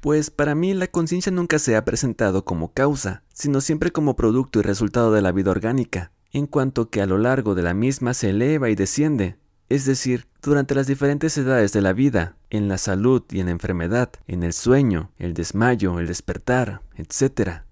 Pues 0.00 0.30
para 0.30 0.54
mí 0.54 0.74
la 0.74 0.86
conciencia 0.86 1.32
nunca 1.32 1.58
se 1.58 1.76
ha 1.76 1.84
presentado 1.84 2.44
como 2.44 2.72
causa, 2.72 3.22
sino 3.32 3.60
siempre 3.60 3.92
como 3.92 4.16
producto 4.16 4.60
y 4.60 4.62
resultado 4.62 5.12
de 5.12 5.22
la 5.22 5.32
vida 5.32 5.50
orgánica, 5.50 6.12
en 6.32 6.46
cuanto 6.46 6.90
que 6.90 7.00
a 7.00 7.06
lo 7.06 7.18
largo 7.18 7.54
de 7.54 7.62
la 7.62 7.74
misma 7.74 8.14
se 8.14 8.30
eleva 8.30 8.68
y 8.70 8.74
desciende, 8.74 9.36
es 9.68 9.84
decir, 9.84 10.26
durante 10.42 10.74
las 10.74 10.86
diferentes 10.86 11.36
edades 11.38 11.72
de 11.72 11.80
la 11.80 11.92
vida, 11.92 12.36
en 12.50 12.68
la 12.68 12.78
salud 12.78 13.24
y 13.30 13.40
en 13.40 13.46
la 13.46 13.52
enfermedad, 13.52 14.10
en 14.26 14.42
el 14.44 14.52
sueño, 14.52 15.10
el 15.18 15.34
desmayo, 15.34 15.98
el 15.98 16.06
despertar, 16.06 16.82
etc. 16.94 17.62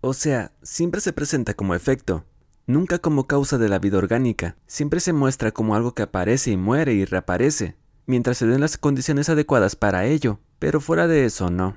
O 0.00 0.14
sea, 0.14 0.52
siempre 0.62 1.00
se 1.00 1.12
presenta 1.12 1.54
como 1.54 1.76
efecto, 1.76 2.24
nunca 2.66 2.98
como 2.98 3.26
causa 3.26 3.56
de 3.58 3.68
la 3.68 3.78
vida 3.78 3.98
orgánica, 3.98 4.56
siempre 4.66 4.98
se 4.98 5.12
muestra 5.12 5.52
como 5.52 5.76
algo 5.76 5.94
que 5.94 6.02
aparece 6.02 6.50
y 6.50 6.56
muere 6.56 6.94
y 6.94 7.04
reaparece, 7.04 7.76
mientras 8.06 8.38
se 8.38 8.46
den 8.46 8.60
las 8.60 8.78
condiciones 8.78 9.28
adecuadas 9.28 9.76
para 9.76 10.06
ello, 10.06 10.40
pero 10.58 10.80
fuera 10.80 11.06
de 11.06 11.24
eso 11.24 11.50
no. 11.50 11.76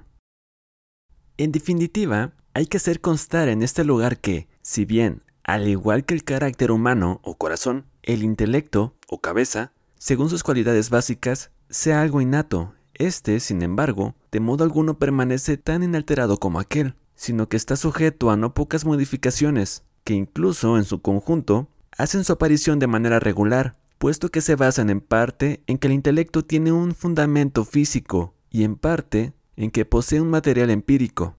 En 1.38 1.52
definitiva, 1.52 2.34
hay 2.54 2.68
que 2.68 2.78
hacer 2.78 3.02
constar 3.02 3.50
en 3.50 3.62
este 3.62 3.84
lugar 3.84 4.20
que, 4.20 4.48
si 4.62 4.86
bien, 4.86 5.24
al 5.44 5.68
igual 5.68 6.06
que 6.06 6.14
el 6.14 6.24
carácter 6.24 6.72
humano 6.72 7.20
o 7.24 7.36
corazón, 7.36 7.86
el 8.04 8.24
intelecto, 8.24 8.96
o 9.08 9.20
cabeza, 9.20 9.74
según 9.98 10.30
sus 10.30 10.44
cualidades 10.44 10.90
básicas, 10.90 11.52
sea 11.70 12.02
algo 12.02 12.22
innato. 12.22 12.74
Este, 12.94 13.40
sin 13.40 13.62
embargo, 13.62 14.16
de 14.32 14.40
modo 14.40 14.64
alguno 14.64 14.98
permanece 14.98 15.58
tan 15.58 15.84
inalterado 15.84 16.38
como 16.38 16.60
aquel, 16.60 16.96
sino 17.16 17.50
que 17.50 17.58
está 17.58 17.76
sujeto 17.76 18.32
a 18.32 18.38
no 18.38 18.54
pocas 18.54 18.86
modificaciones, 18.86 19.84
que 20.04 20.14
incluso 20.14 20.78
en 20.78 20.86
su 20.86 21.02
conjunto 21.02 21.68
hacen 21.98 22.24
su 22.24 22.34
aparición 22.34 22.80
de 22.80 22.88
manera 22.88 23.20
regular, 23.20 23.76
puesto 23.98 24.30
que 24.30 24.42
se 24.42 24.56
basan 24.56 24.90
en 24.90 25.02
parte 25.02 25.64
en 25.68 25.78
que 25.78 25.88
el 25.88 25.94
intelecto 25.94 26.44
tiene 26.44 26.72
un 26.72 26.94
fundamento 26.94 27.66
físico 27.66 28.36
y 28.50 28.64
en 28.64 28.76
parte 28.76 29.34
en 29.56 29.72
que 29.72 29.86
posee 29.86 30.22
un 30.22 30.30
material 30.30 30.70
empírico. 30.70 31.38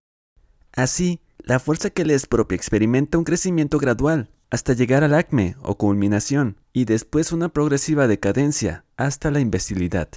Así, 0.72 1.20
la 1.38 1.58
fuerza 1.60 1.90
que 1.90 2.04
le 2.04 2.14
es 2.14 2.26
propia 2.26 2.56
experimenta 2.56 3.18
un 3.18 3.24
crecimiento 3.24 3.78
gradual, 3.78 4.30
hasta 4.50 4.72
llegar 4.72 5.04
al 5.04 5.14
acme 5.14 5.56
o 5.62 5.76
culminación, 5.76 6.56
y 6.72 6.84
después 6.84 7.32
una 7.32 7.48
progresiva 7.48 8.06
decadencia 8.06 8.84
hasta 8.96 9.30
la 9.30 9.40
imbecilidad. 9.40 10.08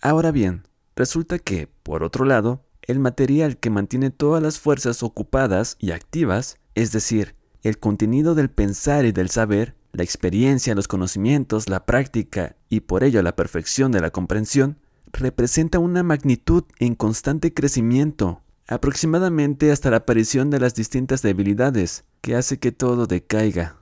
Ahora 0.00 0.30
bien, 0.30 0.66
resulta 0.96 1.38
que, 1.38 1.68
por 1.82 2.02
otro 2.02 2.24
lado, 2.24 2.64
el 2.82 2.98
material 2.98 3.56
que 3.56 3.70
mantiene 3.70 4.10
todas 4.10 4.42
las 4.42 4.60
fuerzas 4.60 5.02
ocupadas 5.02 5.76
y 5.78 5.92
activas, 5.92 6.58
es 6.74 6.92
decir, 6.92 7.34
el 7.62 7.78
contenido 7.78 8.34
del 8.34 8.50
pensar 8.50 9.06
y 9.06 9.12
del 9.12 9.30
saber, 9.30 9.74
la 9.94 10.02
experiencia, 10.02 10.74
los 10.74 10.88
conocimientos, 10.88 11.68
la 11.68 11.86
práctica 11.86 12.56
y 12.68 12.80
por 12.80 13.04
ello 13.04 13.22
la 13.22 13.36
perfección 13.36 13.92
de 13.92 14.00
la 14.00 14.10
comprensión, 14.10 14.78
representa 15.12 15.78
una 15.78 16.02
magnitud 16.02 16.64
en 16.80 16.96
constante 16.96 17.54
crecimiento, 17.54 18.42
aproximadamente 18.66 19.70
hasta 19.70 19.90
la 19.90 19.98
aparición 19.98 20.50
de 20.50 20.58
las 20.58 20.74
distintas 20.74 21.22
debilidades, 21.22 22.04
que 22.20 22.34
hace 22.34 22.58
que 22.58 22.72
todo 22.72 23.06
decaiga. 23.06 23.76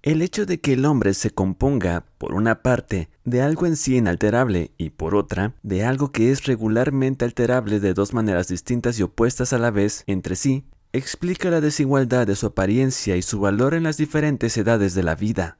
El 0.00 0.22
hecho 0.22 0.46
de 0.46 0.60
que 0.60 0.72
el 0.72 0.86
hombre 0.86 1.12
se 1.12 1.30
componga, 1.30 2.06
por 2.16 2.32
una 2.32 2.62
parte, 2.62 3.10
de 3.24 3.42
algo 3.42 3.66
en 3.66 3.76
sí 3.76 3.96
inalterable 3.96 4.72
y 4.78 4.90
por 4.90 5.14
otra, 5.14 5.56
de 5.62 5.84
algo 5.84 6.10
que 6.10 6.30
es 6.30 6.46
regularmente 6.46 7.26
alterable 7.26 7.80
de 7.80 7.92
dos 7.92 8.14
maneras 8.14 8.48
distintas 8.48 8.98
y 8.98 9.02
opuestas 9.02 9.52
a 9.52 9.58
la 9.58 9.70
vez 9.70 10.04
entre 10.06 10.36
sí, 10.36 10.64
explica 10.92 11.50
la 11.50 11.60
desigualdad 11.60 12.26
de 12.26 12.36
su 12.36 12.46
apariencia 12.46 13.16
y 13.16 13.22
su 13.22 13.40
valor 13.40 13.74
en 13.74 13.82
las 13.82 13.96
diferentes 13.96 14.56
edades 14.56 14.94
de 14.94 15.02
la 15.02 15.14
vida. 15.14 15.58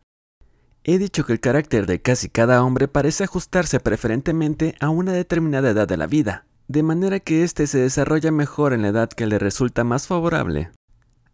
He 0.84 0.98
dicho 0.98 1.26
que 1.26 1.32
el 1.32 1.40
carácter 1.40 1.86
de 1.86 2.00
casi 2.00 2.28
cada 2.28 2.62
hombre 2.64 2.88
parece 2.88 3.24
ajustarse 3.24 3.78
preferentemente 3.80 4.74
a 4.80 4.88
una 4.88 5.12
determinada 5.12 5.70
edad 5.70 5.86
de 5.86 5.96
la 5.96 6.06
vida, 6.06 6.46
de 6.66 6.82
manera 6.82 7.20
que 7.20 7.44
éste 7.44 7.66
se 7.66 7.78
desarrolla 7.78 8.30
mejor 8.30 8.72
en 8.72 8.82
la 8.82 8.88
edad 8.88 9.08
que 9.08 9.26
le 9.26 9.38
resulta 9.38 9.84
más 9.84 10.06
favorable. 10.06 10.70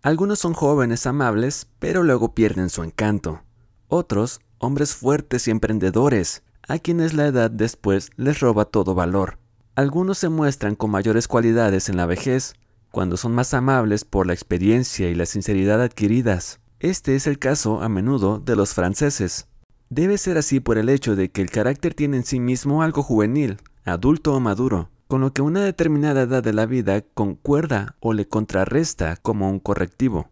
Algunos 0.03 0.39
son 0.41 0.55
jóvenes 0.55 1.07
amables, 1.07 1.69
pero 1.79 2.03
luego 2.03 2.35
pierden 2.35 2.71
su 2.71 2.83
encanto. 2.83 3.43
Otros, 3.89 4.41
hombres 4.59 4.95
fuertes 4.95 5.47
y 5.47 5.51
emprendedores, 5.51 6.43
a 6.67 6.79
quienes 6.79 7.15
la 7.15 7.27
edad 7.27 7.51
después 7.51 8.11
les 8.17 8.41
roba 8.41 8.65
todo 8.65 8.95
valor. 8.95 9.39
Algunos 9.77 10.19
se 10.19 10.29
muestran 10.29 10.75
con 10.75 10.91
mayores 10.91 11.29
cualidades 11.29 11.89
en 11.89 11.97
la 11.97 12.07
vejez, 12.07 12.55
cuando 12.95 13.17
son 13.17 13.35
más 13.35 13.53
amables 13.55 14.05
por 14.05 14.25
la 14.25 14.35
experiencia 14.35 15.11
y 15.11 15.17
la 15.17 15.27
sinceridad 15.27 15.83
adquiridas. 15.83 16.61
Este 16.79 17.17
es 17.17 17.27
el 17.27 17.41
caso, 17.41 17.83
a 17.83 17.89
menudo, 17.89 18.39
de 18.39 18.55
los 18.55 18.73
franceses. 18.73 19.49
Debe 19.91 20.17
ser 20.17 20.39
así 20.39 20.61
por 20.61 20.79
el 20.79 20.89
hecho 20.89 21.17
de 21.17 21.33
que 21.33 21.43
el 21.43 21.51
carácter 21.51 21.93
tiene 21.95 22.19
en 22.19 22.25
sí 22.25 22.39
mismo 22.39 22.85
algo 22.85 23.03
juvenil, 23.03 23.57
adulto 23.85 24.33
o 24.33 24.39
maduro, 24.39 24.91
con 25.09 25.23
lo 25.23 25.33
que 25.33 25.43
una 25.43 25.65
determinada 25.65 26.23
edad 26.23 26.45
de 26.45 26.53
la 26.53 26.67
vida 26.67 27.03
concuerda 27.15 27.97
o 27.99 28.13
le 28.13 28.29
contrarresta 28.29 29.17
como 29.17 29.51
un 29.51 29.59
correctivo. 29.59 30.31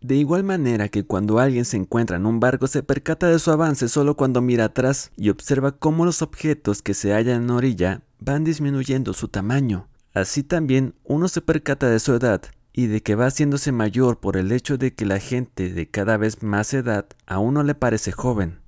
De 0.00 0.14
igual 0.14 0.44
manera 0.44 0.88
que 0.88 1.04
cuando 1.04 1.40
alguien 1.40 1.64
se 1.64 1.78
encuentra 1.78 2.16
en 2.16 2.26
un 2.26 2.38
barco 2.38 2.68
se 2.68 2.84
percata 2.84 3.26
de 3.26 3.40
su 3.40 3.50
avance 3.50 3.88
solo 3.88 4.16
cuando 4.16 4.40
mira 4.40 4.66
atrás 4.66 5.10
y 5.16 5.30
observa 5.30 5.72
cómo 5.72 6.04
los 6.04 6.22
objetos 6.22 6.80
que 6.80 6.94
se 6.94 7.12
hallan 7.12 7.42
en 7.42 7.50
orilla 7.50 8.02
van 8.20 8.44
disminuyendo 8.44 9.14
su 9.14 9.26
tamaño. 9.26 9.88
Así 10.14 10.42
también 10.42 10.94
uno 11.04 11.26
se 11.28 11.40
percata 11.40 11.88
de 11.88 11.98
su 11.98 12.14
edad 12.14 12.42
y 12.74 12.86
de 12.86 13.02
que 13.02 13.14
va 13.14 13.26
haciéndose 13.26 13.72
mayor 13.72 14.20
por 14.20 14.36
el 14.36 14.52
hecho 14.52 14.76
de 14.76 14.94
que 14.94 15.06
la 15.06 15.18
gente 15.18 15.72
de 15.72 15.88
cada 15.88 16.16
vez 16.16 16.42
más 16.42 16.74
edad 16.74 17.06
a 17.26 17.38
uno 17.38 17.62
le 17.62 17.74
parece 17.74 18.12
joven. 18.12 18.60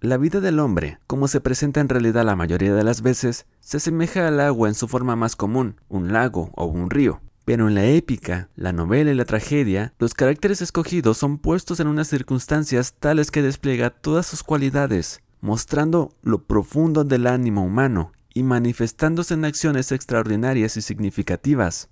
La 0.00 0.18
vida 0.18 0.40
del 0.40 0.60
hombre, 0.60 0.98
como 1.06 1.28
se 1.28 1.40
presenta 1.40 1.80
en 1.80 1.88
realidad 1.88 2.24
la 2.24 2.36
mayoría 2.36 2.74
de 2.74 2.84
las 2.84 3.02
veces, 3.02 3.46
se 3.60 3.78
asemeja 3.78 4.28
al 4.28 4.38
agua 4.38 4.68
en 4.68 4.74
su 4.74 4.86
forma 4.86 5.16
más 5.16 5.34
común, 5.34 5.80
un 5.88 6.12
lago 6.12 6.50
o 6.54 6.66
un 6.66 6.90
río. 6.90 7.20
Pero 7.44 7.68
en 7.68 7.74
la 7.74 7.86
épica, 7.86 8.48
la 8.54 8.72
novela 8.72 9.10
y 9.10 9.14
la 9.14 9.24
tragedia, 9.24 9.94
los 9.98 10.14
caracteres 10.14 10.62
escogidos 10.62 11.18
son 11.18 11.38
puestos 11.38 11.80
en 11.80 11.88
unas 11.88 12.08
circunstancias 12.08 12.94
tales 12.98 13.30
que 13.30 13.42
despliega 13.42 13.90
todas 13.90 14.26
sus 14.26 14.42
cualidades, 14.42 15.20
mostrando 15.40 16.14
lo 16.22 16.44
profundo 16.44 17.04
del 17.04 17.26
ánimo 17.26 17.64
humano 17.64 18.12
y 18.34 18.42
manifestándose 18.42 19.34
en 19.34 19.44
acciones 19.44 19.92
extraordinarias 19.92 20.76
y 20.76 20.82
significativas. 20.82 21.88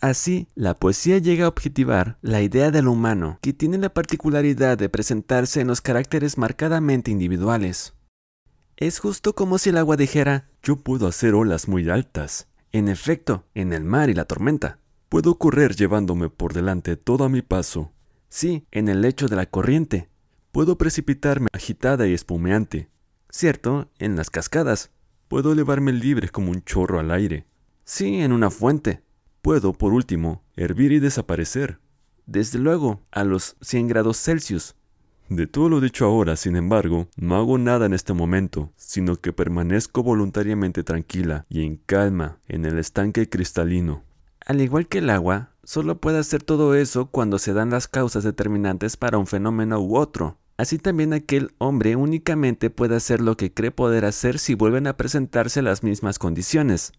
Así, 0.00 0.48
la 0.54 0.74
poesía 0.74 1.18
llega 1.18 1.46
a 1.46 1.48
objetivar 1.48 2.18
la 2.20 2.42
idea 2.42 2.70
del 2.70 2.88
humano, 2.88 3.38
que 3.40 3.52
tiene 3.52 3.78
la 3.78 3.94
particularidad 3.94 4.76
de 4.76 4.88
presentarse 4.88 5.60
en 5.60 5.68
los 5.68 5.80
caracteres 5.80 6.36
marcadamente 6.36 7.10
individuales. 7.10 7.94
Es 8.76 8.98
justo 8.98 9.34
como 9.34 9.58
si 9.58 9.70
el 9.70 9.76
agua 9.76 9.96
dijera, 9.96 10.50
yo 10.62 10.76
puedo 10.76 11.06
hacer 11.06 11.34
olas 11.34 11.68
muy 11.68 11.88
altas. 11.88 12.48
En 12.72 12.88
efecto, 12.88 13.44
en 13.54 13.72
el 13.72 13.84
mar 13.84 14.10
y 14.10 14.14
la 14.14 14.24
tormenta. 14.24 14.80
Puedo 15.08 15.38
correr 15.38 15.76
llevándome 15.76 16.28
por 16.28 16.54
delante 16.54 16.96
todo 16.96 17.22
a 17.22 17.28
mi 17.28 17.40
paso. 17.40 17.92
Sí, 18.28 18.66
en 18.72 18.88
el 18.88 19.00
lecho 19.00 19.28
de 19.28 19.36
la 19.36 19.46
corriente. 19.46 20.08
Puedo 20.50 20.76
precipitarme 20.76 21.46
agitada 21.52 22.08
y 22.08 22.14
espumeante. 22.14 22.88
Cierto, 23.30 23.92
en 24.00 24.16
las 24.16 24.30
cascadas. 24.30 24.90
Puedo 25.34 25.50
elevarme 25.50 25.92
libre 25.92 26.28
como 26.28 26.52
un 26.52 26.62
chorro 26.62 27.00
al 27.00 27.10
aire. 27.10 27.44
Sí, 27.82 28.20
en 28.20 28.30
una 28.30 28.50
fuente. 28.50 29.02
Puedo, 29.42 29.72
por 29.72 29.92
último, 29.92 30.44
hervir 30.54 30.92
y 30.92 31.00
desaparecer. 31.00 31.80
Desde 32.24 32.60
luego, 32.60 33.00
a 33.10 33.24
los 33.24 33.56
100 33.60 33.88
grados 33.88 34.16
Celsius. 34.16 34.76
De 35.28 35.48
todo 35.48 35.68
lo 35.68 35.80
dicho 35.80 36.04
ahora, 36.04 36.36
sin 36.36 36.54
embargo, 36.54 37.08
no 37.16 37.34
hago 37.34 37.58
nada 37.58 37.86
en 37.86 37.94
este 37.94 38.12
momento, 38.12 38.70
sino 38.76 39.16
que 39.16 39.32
permanezco 39.32 40.04
voluntariamente 40.04 40.84
tranquila 40.84 41.46
y 41.48 41.64
en 41.64 41.78
calma 41.78 42.38
en 42.46 42.64
el 42.64 42.78
estanque 42.78 43.28
cristalino. 43.28 44.04
Al 44.46 44.60
igual 44.60 44.86
que 44.86 44.98
el 44.98 45.10
agua, 45.10 45.50
solo 45.64 46.00
puede 46.00 46.18
hacer 46.18 46.44
todo 46.44 46.76
eso 46.76 47.06
cuando 47.06 47.40
se 47.40 47.52
dan 47.52 47.70
las 47.70 47.88
causas 47.88 48.22
determinantes 48.22 48.96
para 48.96 49.18
un 49.18 49.26
fenómeno 49.26 49.80
u 49.80 49.96
otro. 49.96 50.38
Así 50.56 50.78
también 50.78 51.12
aquel 51.12 51.52
hombre 51.58 51.96
únicamente 51.96 52.70
puede 52.70 52.96
hacer 52.96 53.20
lo 53.20 53.36
que 53.36 53.52
cree 53.52 53.72
poder 53.72 54.04
hacer 54.04 54.38
si 54.38 54.54
vuelven 54.54 54.86
a 54.86 54.96
presentarse 54.96 55.62
las 55.62 55.82
mismas 55.82 56.18
condiciones. 56.18 56.92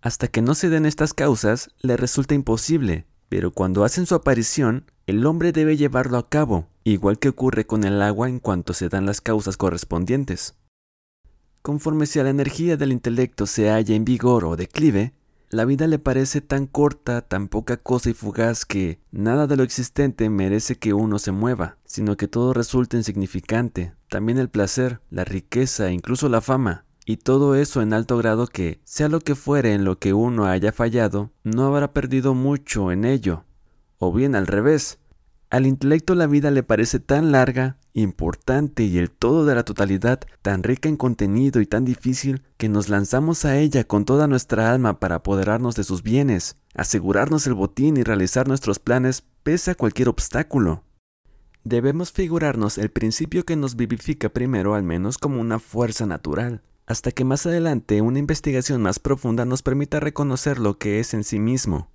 Hasta 0.00 0.28
que 0.28 0.42
no 0.42 0.54
se 0.54 0.68
den 0.68 0.86
estas 0.86 1.14
causas, 1.14 1.70
le 1.80 1.96
resulta 1.96 2.34
imposible, 2.34 3.06
pero 3.28 3.50
cuando 3.50 3.84
hacen 3.84 4.06
su 4.06 4.14
aparición, 4.14 4.84
el 5.06 5.26
hombre 5.26 5.50
debe 5.50 5.76
llevarlo 5.76 6.18
a 6.18 6.28
cabo, 6.28 6.68
igual 6.84 7.18
que 7.18 7.30
ocurre 7.30 7.66
con 7.66 7.84
el 7.84 8.00
agua 8.00 8.28
en 8.28 8.38
cuanto 8.38 8.74
se 8.74 8.88
dan 8.88 9.06
las 9.06 9.20
causas 9.20 9.56
correspondientes. 9.56 10.54
Conforme 11.62 12.06
si 12.06 12.22
la 12.22 12.30
energía 12.30 12.76
del 12.76 12.92
intelecto 12.92 13.46
se 13.46 13.70
halla 13.70 13.94
en 13.94 14.04
vigor 14.04 14.44
o 14.44 14.54
declive, 14.54 15.14
la 15.54 15.64
vida 15.64 15.86
le 15.86 16.00
parece 16.00 16.40
tan 16.40 16.66
corta, 16.66 17.22
tan 17.22 17.48
poca 17.48 17.76
cosa 17.76 18.10
y 18.10 18.14
fugaz 18.14 18.64
que 18.64 19.00
nada 19.12 19.46
de 19.46 19.56
lo 19.56 19.62
existente 19.62 20.28
merece 20.28 20.76
que 20.76 20.92
uno 20.92 21.20
se 21.20 21.30
mueva, 21.30 21.78
sino 21.84 22.16
que 22.16 22.26
todo 22.26 22.52
resulta 22.52 22.96
insignificante, 22.96 23.94
también 24.08 24.38
el 24.38 24.48
placer, 24.48 25.00
la 25.10 25.24
riqueza 25.24 25.88
e 25.88 25.92
incluso 25.92 26.28
la 26.28 26.40
fama, 26.40 26.86
y 27.06 27.18
todo 27.18 27.54
eso 27.54 27.82
en 27.82 27.92
alto 27.92 28.18
grado 28.18 28.48
que, 28.48 28.80
sea 28.82 29.08
lo 29.08 29.20
que 29.20 29.36
fuere 29.36 29.74
en 29.74 29.84
lo 29.84 29.98
que 29.98 30.12
uno 30.12 30.46
haya 30.46 30.72
fallado, 30.72 31.30
no 31.44 31.66
habrá 31.66 31.92
perdido 31.92 32.34
mucho 32.34 32.90
en 32.90 33.04
ello. 33.04 33.44
O 33.98 34.12
bien 34.12 34.34
al 34.34 34.48
revés, 34.48 34.98
al 35.54 35.66
intelecto 35.66 36.16
la 36.16 36.26
vida 36.26 36.50
le 36.50 36.64
parece 36.64 36.98
tan 36.98 37.30
larga, 37.30 37.76
importante 37.92 38.82
y 38.82 38.98
el 38.98 39.08
todo 39.08 39.46
de 39.46 39.54
la 39.54 39.64
totalidad 39.64 40.18
tan 40.42 40.64
rica 40.64 40.88
en 40.88 40.96
contenido 40.96 41.60
y 41.60 41.66
tan 41.66 41.84
difícil 41.84 42.42
que 42.56 42.68
nos 42.68 42.88
lanzamos 42.88 43.44
a 43.44 43.56
ella 43.56 43.84
con 43.84 44.04
toda 44.04 44.26
nuestra 44.26 44.72
alma 44.72 44.98
para 44.98 45.14
apoderarnos 45.14 45.76
de 45.76 45.84
sus 45.84 46.02
bienes, 46.02 46.56
asegurarnos 46.74 47.46
el 47.46 47.54
botín 47.54 47.96
y 47.96 48.02
realizar 48.02 48.48
nuestros 48.48 48.80
planes 48.80 49.22
pese 49.44 49.70
a 49.70 49.74
cualquier 49.76 50.08
obstáculo. 50.08 50.82
Debemos 51.62 52.10
figurarnos 52.10 52.76
el 52.76 52.90
principio 52.90 53.44
que 53.44 53.54
nos 53.54 53.76
vivifica 53.76 54.30
primero 54.30 54.74
al 54.74 54.82
menos 54.82 55.18
como 55.18 55.40
una 55.40 55.60
fuerza 55.60 56.04
natural, 56.04 56.62
hasta 56.84 57.12
que 57.12 57.22
más 57.22 57.46
adelante 57.46 58.00
una 58.00 58.18
investigación 58.18 58.82
más 58.82 58.98
profunda 58.98 59.44
nos 59.44 59.62
permita 59.62 60.00
reconocer 60.00 60.58
lo 60.58 60.78
que 60.78 60.98
es 60.98 61.14
en 61.14 61.22
sí 61.22 61.38
mismo. 61.38 61.93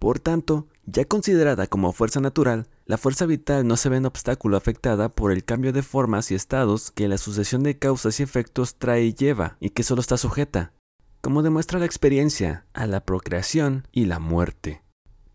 Por 0.00 0.18
tanto, 0.18 0.66
ya 0.86 1.04
considerada 1.04 1.66
como 1.66 1.92
fuerza 1.92 2.20
natural, 2.20 2.68
la 2.86 2.96
fuerza 2.96 3.26
vital 3.26 3.66
no 3.66 3.76
se 3.76 3.90
ve 3.90 3.98
en 3.98 4.06
obstáculo 4.06 4.56
afectada 4.56 5.10
por 5.10 5.30
el 5.30 5.44
cambio 5.44 5.74
de 5.74 5.82
formas 5.82 6.30
y 6.30 6.34
estados 6.34 6.90
que 6.90 7.06
la 7.06 7.18
sucesión 7.18 7.62
de 7.62 7.78
causas 7.78 8.18
y 8.18 8.22
efectos 8.22 8.76
trae 8.76 9.04
y 9.04 9.14
lleva, 9.14 9.58
y 9.60 9.70
que 9.70 9.82
solo 9.82 10.00
está 10.00 10.16
sujeta, 10.16 10.72
como 11.20 11.42
demuestra 11.42 11.78
la 11.78 11.84
experiencia, 11.84 12.64
a 12.72 12.86
la 12.86 13.04
procreación 13.04 13.86
y 13.92 14.06
la 14.06 14.18
muerte. 14.18 14.82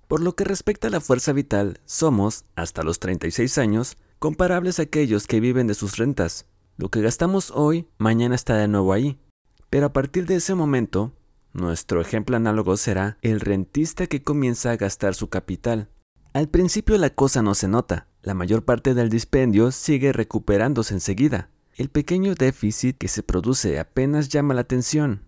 Por 0.08 0.21
lo 0.21 0.36
que 0.36 0.45
respecta 0.45 0.88
a 0.88 0.91
la 0.91 0.99
fuerza 0.99 1.32
vital, 1.32 1.80
somos, 1.86 2.45
hasta 2.56 2.82
los 2.82 2.99
36 2.99 3.60
años, 3.60 3.97
comparables 4.17 4.80
a 4.80 4.84
aquellos 4.84 5.28
que 5.28 5.39
viven 5.39 5.67
de 5.67 5.75
sus 5.75 5.97
rentas, 5.97 6.47
lo 6.78 6.89
que 6.89 7.01
gastamos 7.01 7.51
hoy, 7.51 7.88
mañana 7.99 8.34
está 8.34 8.58
de 8.58 8.67
nuevo 8.67 8.93
ahí. 8.93 9.19
Pero 9.69 9.86
a 9.86 9.93
partir 9.93 10.25
de 10.25 10.38
ese 10.38 10.56
momento, 10.56 11.13
nuestro 11.55 12.01
ejemplo 12.01 12.35
análogo 12.35 12.77
será 12.77 13.17
el 13.21 13.39
rentista 13.39 14.07
que 14.07 14.21
comienza 14.21 14.71
a 14.71 14.77
gastar 14.77 15.15
su 15.15 15.29
capital. 15.29 15.89
Al 16.33 16.49
principio 16.49 16.97
la 16.97 17.09
cosa 17.09 17.41
no 17.41 17.55
se 17.55 17.67
nota, 17.67 18.07
la 18.21 18.33
mayor 18.33 18.65
parte 18.65 18.93
del 18.93 19.09
dispendio 19.09 19.71
sigue 19.71 20.11
recuperándose 20.11 20.93
enseguida. 20.93 21.49
El 21.75 21.89
pequeño 21.89 22.35
déficit 22.35 22.97
que 22.97 23.07
se 23.07 23.23
produce 23.23 23.79
apenas 23.79 24.29
llama 24.29 24.53
la 24.53 24.61
atención. 24.61 25.21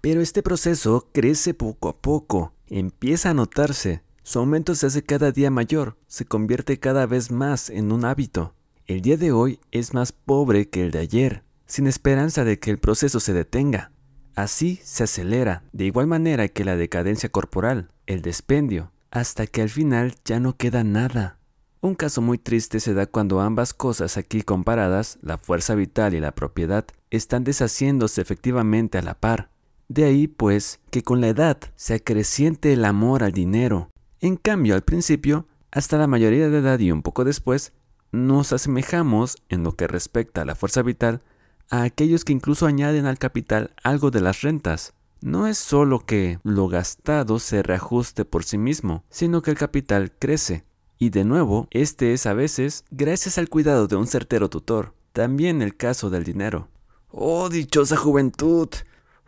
Pero 0.00 0.20
este 0.20 0.42
proceso 0.42 1.08
crece 1.12 1.54
poco 1.54 1.88
a 1.88 2.00
poco, 2.00 2.54
empieza 2.66 3.30
a 3.30 3.34
notarse. 3.34 4.02
Su 4.22 4.40
aumento 4.40 4.74
se 4.74 4.86
hace 4.86 5.02
cada 5.02 5.32
día 5.32 5.50
mayor, 5.50 5.96
se 6.06 6.24
convierte 6.24 6.78
cada 6.78 7.06
vez 7.06 7.30
más 7.30 7.70
en 7.70 7.92
un 7.92 8.04
hábito. 8.04 8.54
El 8.86 9.00
día 9.00 9.16
de 9.16 9.32
hoy 9.32 9.60
es 9.70 9.94
más 9.94 10.12
pobre 10.12 10.68
que 10.68 10.84
el 10.84 10.90
de 10.90 11.00
ayer, 11.00 11.44
sin 11.66 11.86
esperanza 11.86 12.44
de 12.44 12.58
que 12.58 12.70
el 12.70 12.78
proceso 12.78 13.20
se 13.20 13.32
detenga. 13.32 13.92
Así 14.38 14.78
se 14.84 15.02
acelera, 15.02 15.64
de 15.72 15.86
igual 15.86 16.06
manera 16.06 16.46
que 16.46 16.64
la 16.64 16.76
decadencia 16.76 17.28
corporal, 17.28 17.90
el 18.06 18.22
despendio, 18.22 18.92
hasta 19.10 19.48
que 19.48 19.62
al 19.62 19.68
final 19.68 20.14
ya 20.24 20.38
no 20.38 20.56
queda 20.56 20.84
nada. 20.84 21.38
Un 21.80 21.96
caso 21.96 22.22
muy 22.22 22.38
triste 22.38 22.78
se 22.78 22.94
da 22.94 23.06
cuando 23.06 23.40
ambas 23.40 23.74
cosas 23.74 24.16
aquí 24.16 24.42
comparadas, 24.42 25.18
la 25.22 25.38
fuerza 25.38 25.74
vital 25.74 26.14
y 26.14 26.20
la 26.20 26.36
propiedad, 26.36 26.84
están 27.10 27.42
deshaciéndose 27.42 28.20
efectivamente 28.20 28.96
a 28.96 29.02
la 29.02 29.14
par. 29.14 29.50
De 29.88 30.04
ahí, 30.04 30.28
pues, 30.28 30.78
que 30.92 31.02
con 31.02 31.20
la 31.20 31.26
edad 31.26 31.58
se 31.74 31.94
acreciente 31.94 32.72
el 32.72 32.84
amor 32.84 33.24
al 33.24 33.32
dinero. 33.32 33.90
En 34.20 34.36
cambio, 34.36 34.76
al 34.76 34.82
principio, 34.82 35.48
hasta 35.72 35.98
la 35.98 36.06
mayoría 36.06 36.48
de 36.48 36.58
edad 36.58 36.78
y 36.78 36.92
un 36.92 37.02
poco 37.02 37.24
después, 37.24 37.72
nos 38.12 38.52
asemejamos, 38.52 39.38
en 39.48 39.64
lo 39.64 39.74
que 39.74 39.88
respecta 39.88 40.42
a 40.42 40.44
la 40.44 40.54
fuerza 40.54 40.82
vital, 40.82 41.22
a 41.70 41.82
aquellos 41.82 42.24
que 42.24 42.32
incluso 42.32 42.66
añaden 42.66 43.06
al 43.06 43.18
capital 43.18 43.74
algo 43.82 44.10
de 44.10 44.20
las 44.20 44.42
rentas. 44.42 44.94
No 45.20 45.46
es 45.46 45.58
solo 45.58 46.06
que 46.06 46.38
lo 46.44 46.68
gastado 46.68 47.38
se 47.38 47.62
reajuste 47.62 48.24
por 48.24 48.44
sí 48.44 48.56
mismo, 48.56 49.04
sino 49.10 49.42
que 49.42 49.50
el 49.50 49.58
capital 49.58 50.12
crece. 50.18 50.64
Y 50.98 51.10
de 51.10 51.24
nuevo, 51.24 51.68
este 51.70 52.12
es 52.12 52.26
a 52.26 52.34
veces 52.34 52.84
gracias 52.90 53.38
al 53.38 53.48
cuidado 53.48 53.86
de 53.86 53.96
un 53.96 54.06
certero 54.06 54.48
tutor. 54.48 54.94
También 55.12 55.62
el 55.62 55.76
caso 55.76 56.10
del 56.10 56.24
dinero. 56.24 56.68
Oh, 57.10 57.48
dichosa 57.48 57.96
juventud. 57.96 58.68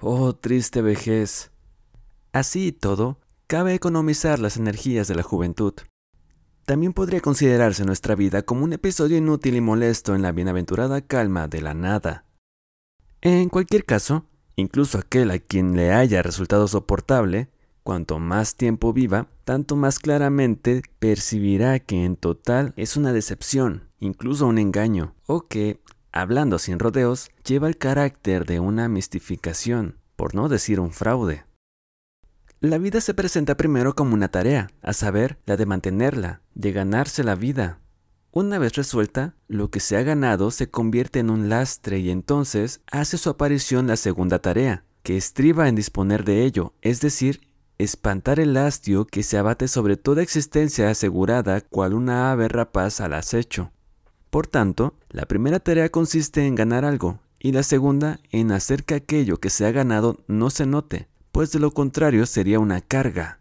Oh, 0.01 0.35
triste 0.35 0.83
vejez. 0.83 1.51
Así 2.33 2.69
y 2.69 2.73
todo, 2.73 3.19
cabe 3.47 3.75
economizar 3.75 4.39
las 4.39 4.57
energías 4.57 5.09
de 5.09 5.17
la 5.17 5.23
juventud. 5.23 5.75
También 6.65 6.93
podría 6.93 7.21
considerarse 7.21 7.85
nuestra 7.85 8.15
vida 8.15 8.43
como 8.43 8.63
un 8.63 8.73
episodio 8.73 9.17
inútil 9.17 9.57
y 9.57 9.61
molesto 9.61 10.15
en 10.15 10.23
la 10.23 10.31
bienaventurada 10.31 11.01
calma 11.01 11.49
de 11.49 11.63
la 11.63 11.75
nada. 11.75 12.25
En 13.23 13.51
cualquier 13.51 13.85
caso, 13.85 14.25
incluso 14.57 14.97
aquel 14.97 15.31
a 15.31 15.39
quien 15.39 15.77
le 15.77 15.93
haya 15.93 16.23
resultado 16.23 16.67
soportable, 16.69 17.51
cuanto 17.83 18.19
más 18.19 18.57
tiempo 18.57 18.95
viva, 18.95 19.29
tanto 19.45 19.77
más 19.77 19.99
claramente 19.99 20.83
percibirá 20.99 21.81
que 21.81 22.05
en 22.05 22.17
total 22.17 22.73
es 22.77 22.97
una 22.97 23.13
decepción, 23.13 23.89
incluso 23.99 24.47
un 24.47 24.57
engaño, 24.57 25.15
o 25.27 25.49
que, 25.49 25.81
hablando 26.13 26.59
sin 26.59 26.79
rodeos, 26.79 27.31
lleva 27.45 27.69
el 27.69 27.77
carácter 27.77 28.47
de 28.47 28.59
una 28.59 28.89
mistificación, 28.89 29.99
por 30.17 30.35
no 30.35 30.49
decir 30.49 30.81
un 30.81 30.93
fraude. 30.93 31.45
La 32.61 32.79
vida 32.79 33.03
se 33.03 33.13
presenta 33.13 33.57
primero 33.57 33.95
como 33.95 34.15
una 34.15 34.29
tarea, 34.29 34.71
a 34.83 34.95
saber, 34.95 35.39
la 35.45 35.59
de 35.59 35.67
mantenerla, 35.67 36.41
de 36.55 36.73
ganarse 36.73 37.23
la 37.23 37.35
vida. 37.35 37.81
Una 38.33 38.61
vez 38.61 38.75
resuelta, 38.75 39.35
lo 39.49 39.71
que 39.71 39.81
se 39.81 39.97
ha 39.97 40.03
ganado 40.03 40.53
se 40.53 40.71
convierte 40.71 41.19
en 41.19 41.31
un 41.31 41.49
lastre 41.49 41.99
y 41.99 42.11
entonces 42.11 42.81
hace 42.91 43.19
su 43.19 43.29
aparición 43.29 43.89
la 43.89 43.97
segunda 43.97 44.39
tarea, 44.39 44.85
que 45.03 45.17
estriba 45.17 45.69
en 45.69 45.75
disponer 45.75 46.25
de 46.25 46.45
ello, 46.45 46.73
es 46.81 47.01
decir, 47.01 47.41
espantar 47.79 48.39
el 48.39 48.57
hastio 48.57 49.05
que 49.05 49.25
se 49.25 49.37
abate 49.37 49.67
sobre 49.67 49.97
toda 49.97 50.23
existencia 50.23 50.91
asegurada 50.91 51.61
cual 51.61 51.93
una 51.93 52.31
ave 52.31 52.47
rapaz 52.47 53.01
al 53.01 53.15
acecho. 53.15 53.73
Por 54.31 54.47
tanto, 54.47 54.95
la 55.09 55.27
primera 55.27 55.59
tarea 55.59 55.89
consiste 55.89 56.47
en 56.47 56.55
ganar 56.55 56.85
algo, 56.85 57.19
y 57.41 57.51
la 57.51 57.65
segunda 57.65 58.21
en 58.31 58.53
hacer 58.53 58.85
que 58.85 58.95
aquello 58.95 59.39
que 59.39 59.51
se 59.51 59.67
ha 59.67 59.73
ganado 59.73 60.23
no 60.29 60.51
se 60.51 60.67
note, 60.67 61.09
pues 61.33 61.51
de 61.51 61.59
lo 61.59 61.73
contrario 61.73 62.27
sería 62.27 62.61
una 62.61 62.81
carga. 62.81 63.41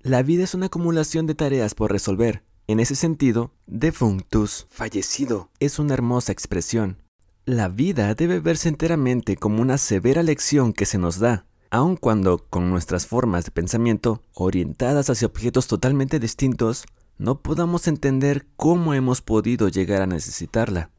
La 0.00 0.24
vida 0.24 0.42
es 0.42 0.54
una 0.54 0.66
acumulación 0.66 1.26
de 1.26 1.36
tareas 1.36 1.76
por 1.76 1.92
resolver. 1.92 2.47
En 2.70 2.80
ese 2.80 2.96
sentido, 2.96 3.50
defunctus, 3.66 4.66
fallecido, 4.68 5.48
es 5.58 5.78
una 5.78 5.94
hermosa 5.94 6.32
expresión. 6.32 6.98
La 7.46 7.68
vida 7.68 8.14
debe 8.14 8.40
verse 8.40 8.68
enteramente 8.68 9.38
como 9.38 9.62
una 9.62 9.78
severa 9.78 10.22
lección 10.22 10.74
que 10.74 10.84
se 10.84 10.98
nos 10.98 11.18
da, 11.18 11.46
aun 11.70 11.96
cuando 11.96 12.44
con 12.50 12.68
nuestras 12.68 13.06
formas 13.06 13.46
de 13.46 13.52
pensamiento 13.52 14.22
orientadas 14.34 15.08
hacia 15.08 15.28
objetos 15.28 15.66
totalmente 15.66 16.20
distintos, 16.20 16.84
no 17.16 17.40
podamos 17.40 17.88
entender 17.88 18.46
cómo 18.56 18.92
hemos 18.92 19.22
podido 19.22 19.68
llegar 19.68 20.02
a 20.02 20.06
necesitarla. 20.06 20.90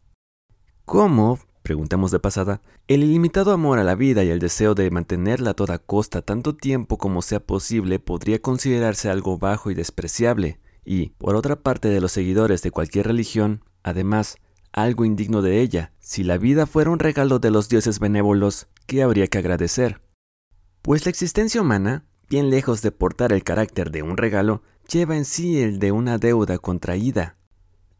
¿Cómo, 0.86 1.38
preguntamos 1.62 2.10
de 2.10 2.17
pasada, 2.17 2.63
el 2.88 3.03
ilimitado 3.03 3.51
amor 3.51 3.77
a 3.77 3.84
la 3.84 3.93
vida 3.93 4.23
y 4.23 4.29
el 4.29 4.39
deseo 4.39 4.73
de 4.73 4.89
mantenerla 4.89 5.51
a 5.51 5.53
toda 5.53 5.77
costa 5.77 6.23
tanto 6.23 6.55
tiempo 6.55 6.97
como 6.97 7.21
sea 7.21 7.41
posible 7.41 7.99
podría 7.99 8.41
considerarse 8.41 9.12
algo 9.12 9.38
bajo 9.38 9.69
y 9.69 9.75
despreciable, 9.75 10.58
y, 10.91 11.12
por 11.19 11.36
otra 11.36 11.62
parte 11.62 11.88
de 11.88 12.02
los 12.02 12.12
seguidores 12.12 12.63
de 12.63 12.71
cualquier 12.71 13.06
religión, 13.06 13.63
además, 13.84 14.38
algo 14.71 15.06
indigno 15.06 15.43
de 15.43 15.62
ella, 15.62 15.93
si 15.99 16.23
la 16.23 16.39
vida 16.39 16.65
fuera 16.65 16.89
un 16.89 16.97
regalo 16.97 17.38
de 17.38 17.52
los 17.52 17.69
dioses 17.69 17.99
benévolos, 17.99 18.65
¿qué 18.88 19.04
habría 19.04 19.28
que 19.28 19.38
agradecer? 19.38 20.02
Pues 20.82 21.06
la 21.06 21.12
existencia 21.12 21.62
humana, 21.62 22.06
bien 22.28 22.49
lejos 22.49 22.82
de 22.82 22.91
portar 22.91 23.34
el 23.34 23.43
carácter 23.43 23.91
de 23.91 24.02
un 24.02 24.17
regalo, 24.17 24.63
lleva 24.91 25.15
en 25.15 25.25
sí 25.25 25.62
el 25.62 25.78
de 25.78 25.91
una 25.91 26.17
deuda 26.17 26.58
contraída, 26.58 27.38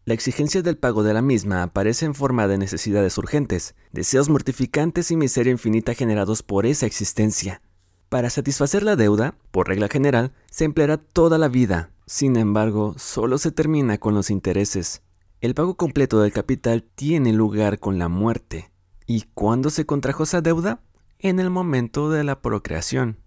la 0.06 0.16
exigencia 0.16 0.64
del 0.64 0.76
pago 0.76 1.04
de 1.04 1.14
la 1.14 1.22
misma 1.22 1.62
aparece 1.62 2.06
en 2.06 2.16
forma 2.16 2.48
de 2.48 2.58
necesidades 2.58 3.16
urgentes, 3.20 3.76
deseos 3.92 4.28
mortificantes 4.28 5.12
y 5.12 5.16
miseria 5.16 5.52
infinita 5.52 5.94
generados 5.94 6.42
por 6.42 6.66
esa 6.66 6.88
existencia. 6.88 7.62
Para 8.10 8.32
satisfacer 8.32 8.82
la 8.82 8.96
deuda, 8.96 9.36
por 9.52 9.68
regla 9.68 9.88
general, 9.88 10.32
se 10.50 10.66
empleará 10.66 10.98
toda 10.98 11.38
la 11.38 11.48
vida. 11.48 11.92
Sin 12.10 12.38
embargo, 12.38 12.96
solo 12.98 13.38
se 13.38 13.52
termina 13.52 14.00
con 14.00 14.16
los 14.16 14.32
intereses. 14.32 15.04
El 15.42 15.54
pago 15.54 15.78
completo 15.78 16.20
del 16.20 16.34
capital 16.34 16.82
tiene 16.82 17.34
lugar 17.34 17.78
con 17.78 18.00
la 18.00 18.10
muerte. 18.10 18.72
¿Y 19.06 19.26
cuándo 19.36 19.70
se 19.70 19.86
contrajo 19.86 20.24
esa 20.24 20.42
deuda? 20.42 20.82
En 21.20 21.40
el 21.40 21.52
momento 21.52 22.10
de 22.10 22.24
la 22.24 22.42
procreación. 22.42 23.20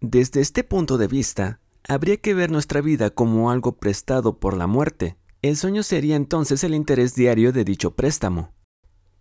Desde 0.00 0.40
este 0.40 0.62
punto 0.62 0.98
de 0.98 1.08
vista, 1.08 1.58
habría 1.88 2.16
que 2.16 2.32
ver 2.32 2.52
nuestra 2.52 2.80
vida 2.80 3.10
como 3.10 3.50
algo 3.50 3.72
prestado 3.78 4.38
por 4.38 4.56
la 4.56 4.68
muerte, 4.68 5.16
el 5.42 5.56
sueño 5.56 5.82
sería 5.82 6.14
entonces 6.14 6.62
el 6.62 6.76
interés 6.76 7.16
diario 7.16 7.52
de 7.52 7.64
dicho 7.64 7.96
préstamo. 7.96 8.52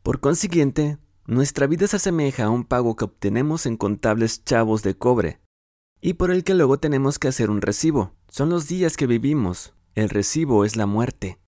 Por 0.04 0.20
consiguiente, 0.20 1.00
nuestra 1.26 1.66
vida 1.66 1.88
se 1.88 1.96
asemeja 1.96 2.44
a 2.44 2.50
un 2.52 2.66
pago 2.66 2.96
que 2.96 3.06
obtenemos 3.06 3.66
en 3.66 3.78
contables 3.78 4.46
chavos 4.46 4.84
de 4.84 4.96
cobre, 4.96 5.40
y 6.02 6.16
por 6.16 6.32
el 6.32 6.44
que 6.44 6.56
luego 6.56 6.80
tenemos 6.80 7.20
que 7.20 7.28
hacer 7.28 7.50
un 7.50 7.62
recibo. 7.62 8.14
Son 8.28 8.50
los 8.50 8.68
días 8.68 8.98
que 8.98 9.08
vivimos, 9.08 9.74
el 9.96 10.10
recibo 10.10 10.66
es 10.66 10.76
la 10.76 10.88
muerte. 10.88 11.40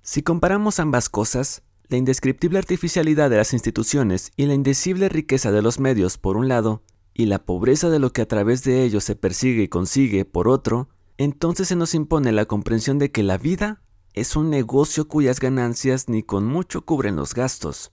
Si 0.00 0.22
comparamos 0.22 0.80
ambas 0.80 1.08
cosas, 1.08 1.62
la 1.88 1.98
indescriptible 1.98 2.58
artificialidad 2.58 3.28
de 3.28 3.36
las 3.36 3.52
instituciones 3.52 4.32
y 4.36 4.46
la 4.46 4.54
indecible 4.54 5.08
riqueza 5.08 5.52
de 5.52 5.62
los 5.62 5.78
medios 5.78 6.16
por 6.16 6.36
un 6.36 6.48
lado, 6.48 6.82
y 7.14 7.26
la 7.26 7.44
pobreza 7.44 7.90
de 7.90 7.98
lo 7.98 8.12
que 8.12 8.22
a 8.22 8.28
través 8.28 8.64
de 8.64 8.82
ellos 8.82 9.04
se 9.04 9.14
persigue 9.14 9.64
y 9.64 9.68
consigue 9.68 10.24
por 10.24 10.48
otro, 10.48 10.88
entonces 11.18 11.68
se 11.68 11.76
nos 11.76 11.94
impone 11.94 12.32
la 12.32 12.46
comprensión 12.46 12.98
de 12.98 13.10
que 13.10 13.22
la 13.22 13.36
vida 13.36 13.82
es 14.14 14.36
un 14.36 14.50
negocio 14.50 15.08
cuyas 15.08 15.40
ganancias 15.40 16.08
ni 16.08 16.22
con 16.22 16.46
mucho 16.46 16.84
cubren 16.84 17.16
los 17.16 17.34
gastos. 17.34 17.92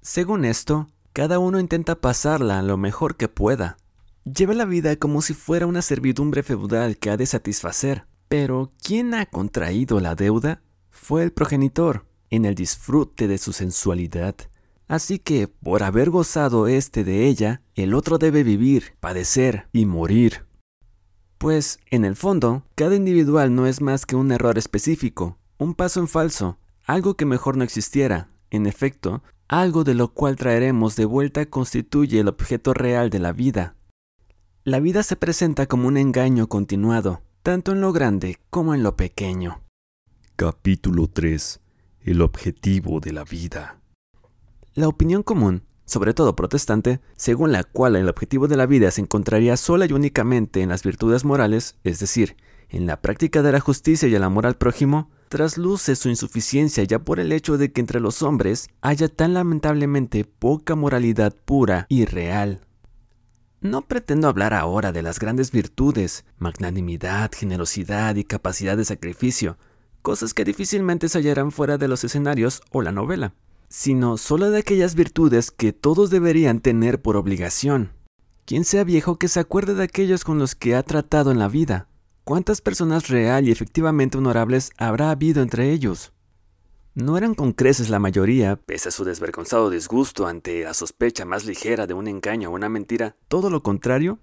Según 0.00 0.44
esto, 0.44 0.88
cada 1.12 1.38
uno 1.38 1.58
intenta 1.60 2.00
pasarla 2.00 2.62
lo 2.62 2.76
mejor 2.76 3.16
que 3.16 3.28
pueda. 3.28 3.76
Lleva 4.26 4.54
la 4.54 4.64
vida 4.64 4.96
como 4.96 5.22
si 5.22 5.34
fuera 5.34 5.68
una 5.68 5.82
servidumbre 5.82 6.42
feudal 6.42 6.96
que 6.98 7.10
ha 7.10 7.16
de 7.16 7.26
satisfacer. 7.26 8.06
Pero, 8.26 8.72
¿quién 8.82 9.14
ha 9.14 9.26
contraído 9.26 10.00
la 10.00 10.16
deuda? 10.16 10.62
Fue 10.90 11.22
el 11.22 11.30
progenitor, 11.30 12.06
en 12.28 12.44
el 12.44 12.56
disfrute 12.56 13.28
de 13.28 13.38
su 13.38 13.52
sensualidad. 13.52 14.34
Así 14.88 15.20
que, 15.20 15.46
por 15.46 15.84
haber 15.84 16.10
gozado 16.10 16.66
éste 16.66 17.04
de 17.04 17.28
ella, 17.28 17.62
el 17.76 17.94
otro 17.94 18.18
debe 18.18 18.42
vivir, 18.42 18.94
padecer 18.98 19.68
y 19.72 19.86
morir. 19.86 20.44
Pues, 21.38 21.78
en 21.92 22.04
el 22.04 22.16
fondo, 22.16 22.64
cada 22.74 22.96
individual 22.96 23.54
no 23.54 23.68
es 23.68 23.80
más 23.80 24.06
que 24.06 24.16
un 24.16 24.32
error 24.32 24.58
específico, 24.58 25.38
un 25.56 25.74
paso 25.74 26.00
en 26.00 26.08
falso, 26.08 26.58
algo 26.84 27.14
que 27.14 27.26
mejor 27.26 27.56
no 27.56 27.62
existiera. 27.62 28.28
En 28.50 28.66
efecto, 28.66 29.22
algo 29.46 29.84
de 29.84 29.94
lo 29.94 30.14
cual 30.14 30.34
traeremos 30.34 30.96
de 30.96 31.04
vuelta 31.04 31.46
constituye 31.46 32.18
el 32.18 32.26
objeto 32.26 32.74
real 32.74 33.08
de 33.08 33.20
la 33.20 33.32
vida. 33.32 33.76
La 34.66 34.80
vida 34.80 35.04
se 35.04 35.14
presenta 35.14 35.66
como 35.66 35.86
un 35.86 35.96
engaño 35.96 36.48
continuado, 36.48 37.22
tanto 37.44 37.70
en 37.70 37.80
lo 37.80 37.92
grande 37.92 38.40
como 38.50 38.74
en 38.74 38.82
lo 38.82 38.96
pequeño. 38.96 39.60
Capítulo 40.34 41.06
3. 41.06 41.60
El 42.00 42.20
objetivo 42.20 42.98
de 42.98 43.12
la 43.12 43.22
vida. 43.22 43.78
La 44.74 44.88
opinión 44.88 45.22
común 45.22 45.62
sobre 45.84 46.14
todo 46.14 46.34
protestante, 46.34 46.98
según 47.16 47.52
la 47.52 47.62
cual 47.62 47.94
el 47.94 48.08
objetivo 48.08 48.48
de 48.48 48.56
la 48.56 48.66
vida 48.66 48.90
se 48.90 49.02
encontraría 49.02 49.56
sola 49.56 49.86
y 49.86 49.92
únicamente 49.92 50.62
en 50.62 50.70
las 50.70 50.82
virtudes 50.82 51.24
morales, 51.24 51.76
es 51.84 52.00
decir, 52.00 52.36
en 52.68 52.88
la 52.88 53.00
práctica 53.00 53.42
de 53.42 53.52
la 53.52 53.60
justicia 53.60 54.08
y 54.08 54.16
el 54.16 54.24
amor 54.24 54.46
al 54.46 54.56
prójimo, 54.56 55.10
trasluce 55.28 55.94
su 55.94 56.08
insuficiencia 56.08 56.82
ya 56.82 56.98
por 56.98 57.20
el 57.20 57.30
hecho 57.30 57.56
de 57.56 57.70
que 57.70 57.80
entre 57.80 58.00
los 58.00 58.20
hombres 58.22 58.68
haya 58.80 59.06
tan 59.06 59.32
lamentablemente 59.32 60.24
poca 60.24 60.74
moralidad 60.74 61.36
pura 61.44 61.86
y 61.88 62.04
real. 62.04 62.66
No 63.70 63.82
pretendo 63.82 64.28
hablar 64.28 64.54
ahora 64.54 64.92
de 64.92 65.02
las 65.02 65.18
grandes 65.18 65.50
virtudes, 65.50 66.24
magnanimidad, 66.38 67.30
generosidad 67.32 68.16
y 68.16 68.24
capacidad 68.24 68.76
de 68.76 68.84
sacrificio, 68.84 69.58
cosas 70.02 70.34
que 70.34 70.44
difícilmente 70.44 71.08
se 71.08 71.18
hallarán 71.18 71.52
fuera 71.52 71.78
de 71.78 71.88
los 71.88 72.04
escenarios 72.04 72.62
o 72.70 72.82
la 72.82 72.92
novela 72.92 73.34
sino 73.68 74.16
solo 74.16 74.50
de 74.50 74.58
aquellas 74.58 74.94
virtudes 74.94 75.50
que 75.50 75.72
todos 75.72 76.10
deberían 76.10 76.60
tener 76.60 77.02
por 77.02 77.16
obligación. 77.16 77.92
Quien 78.44 78.64
sea 78.64 78.84
viejo 78.84 79.18
que 79.18 79.28
se 79.28 79.40
acuerde 79.40 79.74
de 79.74 79.84
aquellos 79.84 80.24
con 80.24 80.38
los 80.38 80.54
que 80.54 80.76
ha 80.76 80.82
tratado 80.82 81.32
en 81.32 81.38
la 81.38 81.48
vida. 81.48 81.88
¿Cuántas 82.24 82.60
personas 82.60 83.08
real 83.08 83.46
y 83.46 83.50
efectivamente 83.50 84.18
honorables 84.18 84.70
habrá 84.78 85.10
habido 85.10 85.42
entre 85.42 85.72
ellos? 85.72 86.12
No 86.96 87.18
eran 87.18 87.34
con 87.34 87.52
creces 87.52 87.90
la 87.90 87.98
mayoría, 87.98 88.56
pese 88.56 88.88
a 88.88 88.90
su 88.90 89.04
desvergonzado 89.04 89.68
disgusto 89.68 90.26
ante 90.26 90.64
la 90.64 90.72
sospecha 90.72 91.26
más 91.26 91.44
ligera 91.44 91.86
de 91.86 91.92
un 91.92 92.08
engaño 92.08 92.48
o 92.48 92.54
una 92.54 92.70
mentira, 92.70 93.16
todo 93.28 93.50
lo 93.50 93.62
contrario, 93.62 94.18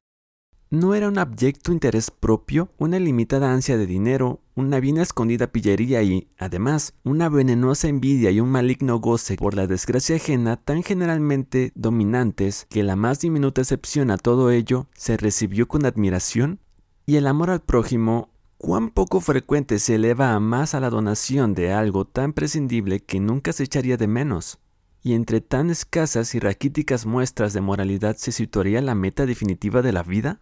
no 0.71 0.95
era 0.95 1.07
un 1.07 1.19
abyecto 1.19 1.71
interés 1.71 2.09
propio, 2.09 2.69
una 2.79 2.97
limitada 2.97 3.53
ansia 3.53 3.77
de 3.77 3.85
dinero, 3.85 4.41
una 4.55 4.79
bien 4.79 4.97
escondida 4.97 5.51
pillería 5.51 6.01
y, 6.01 6.29
además, 6.39 6.95
una 7.03 7.29
venenosa 7.29 7.89
envidia 7.89 8.31
y 8.31 8.39
un 8.39 8.49
maligno 8.49 8.97
goce 8.97 9.35
por 9.35 9.53
la 9.53 9.67
desgracia 9.67 10.15
ajena 10.15 10.57
tan 10.57 10.81
generalmente 10.81 11.73
dominantes 11.75 12.65
que 12.71 12.81
la 12.81 12.95
más 12.95 13.19
diminuta 13.19 13.61
excepción 13.61 14.09
a 14.09 14.17
todo 14.17 14.49
ello 14.49 14.87
se 14.95 15.15
recibió 15.15 15.67
con 15.67 15.85
admiración? 15.85 16.59
Y 17.05 17.17
el 17.17 17.27
amor 17.27 17.51
al 17.51 17.61
prójimo, 17.61 18.32
cuán 18.63 18.91
poco 18.91 19.19
frecuente 19.19 19.77
se 19.77 19.95
eleva 19.95 20.33
a 20.33 20.39
más 20.39 20.73
a 20.73 20.79
la 20.79 20.89
donación 20.89 21.53
de 21.53 21.73
algo 21.73 22.05
tan 22.05 22.31
prescindible 22.31 23.01
que 23.01 23.19
nunca 23.19 23.51
se 23.51 23.63
echaría 23.63 23.97
de 23.97 24.07
menos. 24.07 24.57
Y 25.01 25.15
entre 25.15 25.41
tan 25.41 25.69
escasas 25.69 26.33
y 26.33 26.39
raquíticas 26.39 27.05
muestras 27.05 27.51
de 27.51 27.59
moralidad 27.59 28.15
se 28.15 28.31
situaría 28.31 28.81
la 28.81 28.95
meta 28.95 29.25
definitiva 29.25 29.81
de 29.81 29.91
la 29.91 30.01
vida? 30.01 30.39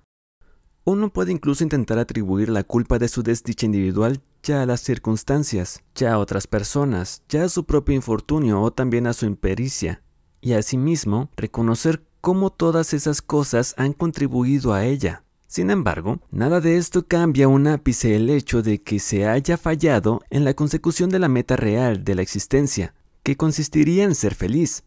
Uno 0.83 1.11
puede 1.11 1.31
incluso 1.31 1.63
intentar 1.63 1.97
atribuir 1.97 2.49
la 2.49 2.63
culpa 2.63 2.99
de 2.99 3.07
su 3.07 3.23
desdicha 3.23 3.65
individual 3.65 4.21
ya 4.43 4.61
a 4.61 4.67
las 4.67 4.81
circunstancias, 4.81 5.81
ya 5.95 6.13
a 6.13 6.19
otras 6.19 6.45
personas, 6.45 7.23
ya 7.27 7.45
a 7.45 7.49
su 7.49 7.65
propio 7.65 7.95
infortunio 7.95 8.61
o 8.61 8.69
también 8.69 9.07
a 9.07 9.13
su 9.13 9.25
impericia, 9.25 10.03
y 10.41 10.53
asimismo 10.53 11.31
reconocer 11.35 12.03
cómo 12.21 12.51
todas 12.51 12.93
esas 12.93 13.23
cosas 13.23 13.73
han 13.79 13.93
contribuido 13.93 14.73
a 14.73 14.85
ella. 14.85 15.23
Sin 15.51 15.69
embargo, 15.69 16.21
nada 16.31 16.61
de 16.61 16.77
esto 16.77 17.05
cambia 17.05 17.49
un 17.49 17.67
ápice 17.67 18.15
el 18.15 18.29
hecho 18.29 18.61
de 18.61 18.79
que 18.79 18.99
se 18.99 19.27
haya 19.27 19.57
fallado 19.57 20.21
en 20.29 20.45
la 20.45 20.53
consecución 20.53 21.09
de 21.09 21.19
la 21.19 21.27
meta 21.27 21.57
real 21.57 22.05
de 22.05 22.15
la 22.15 22.21
existencia, 22.21 22.93
que 23.21 23.35
consistiría 23.35 24.05
en 24.05 24.15
ser 24.15 24.33
feliz. 24.33 24.85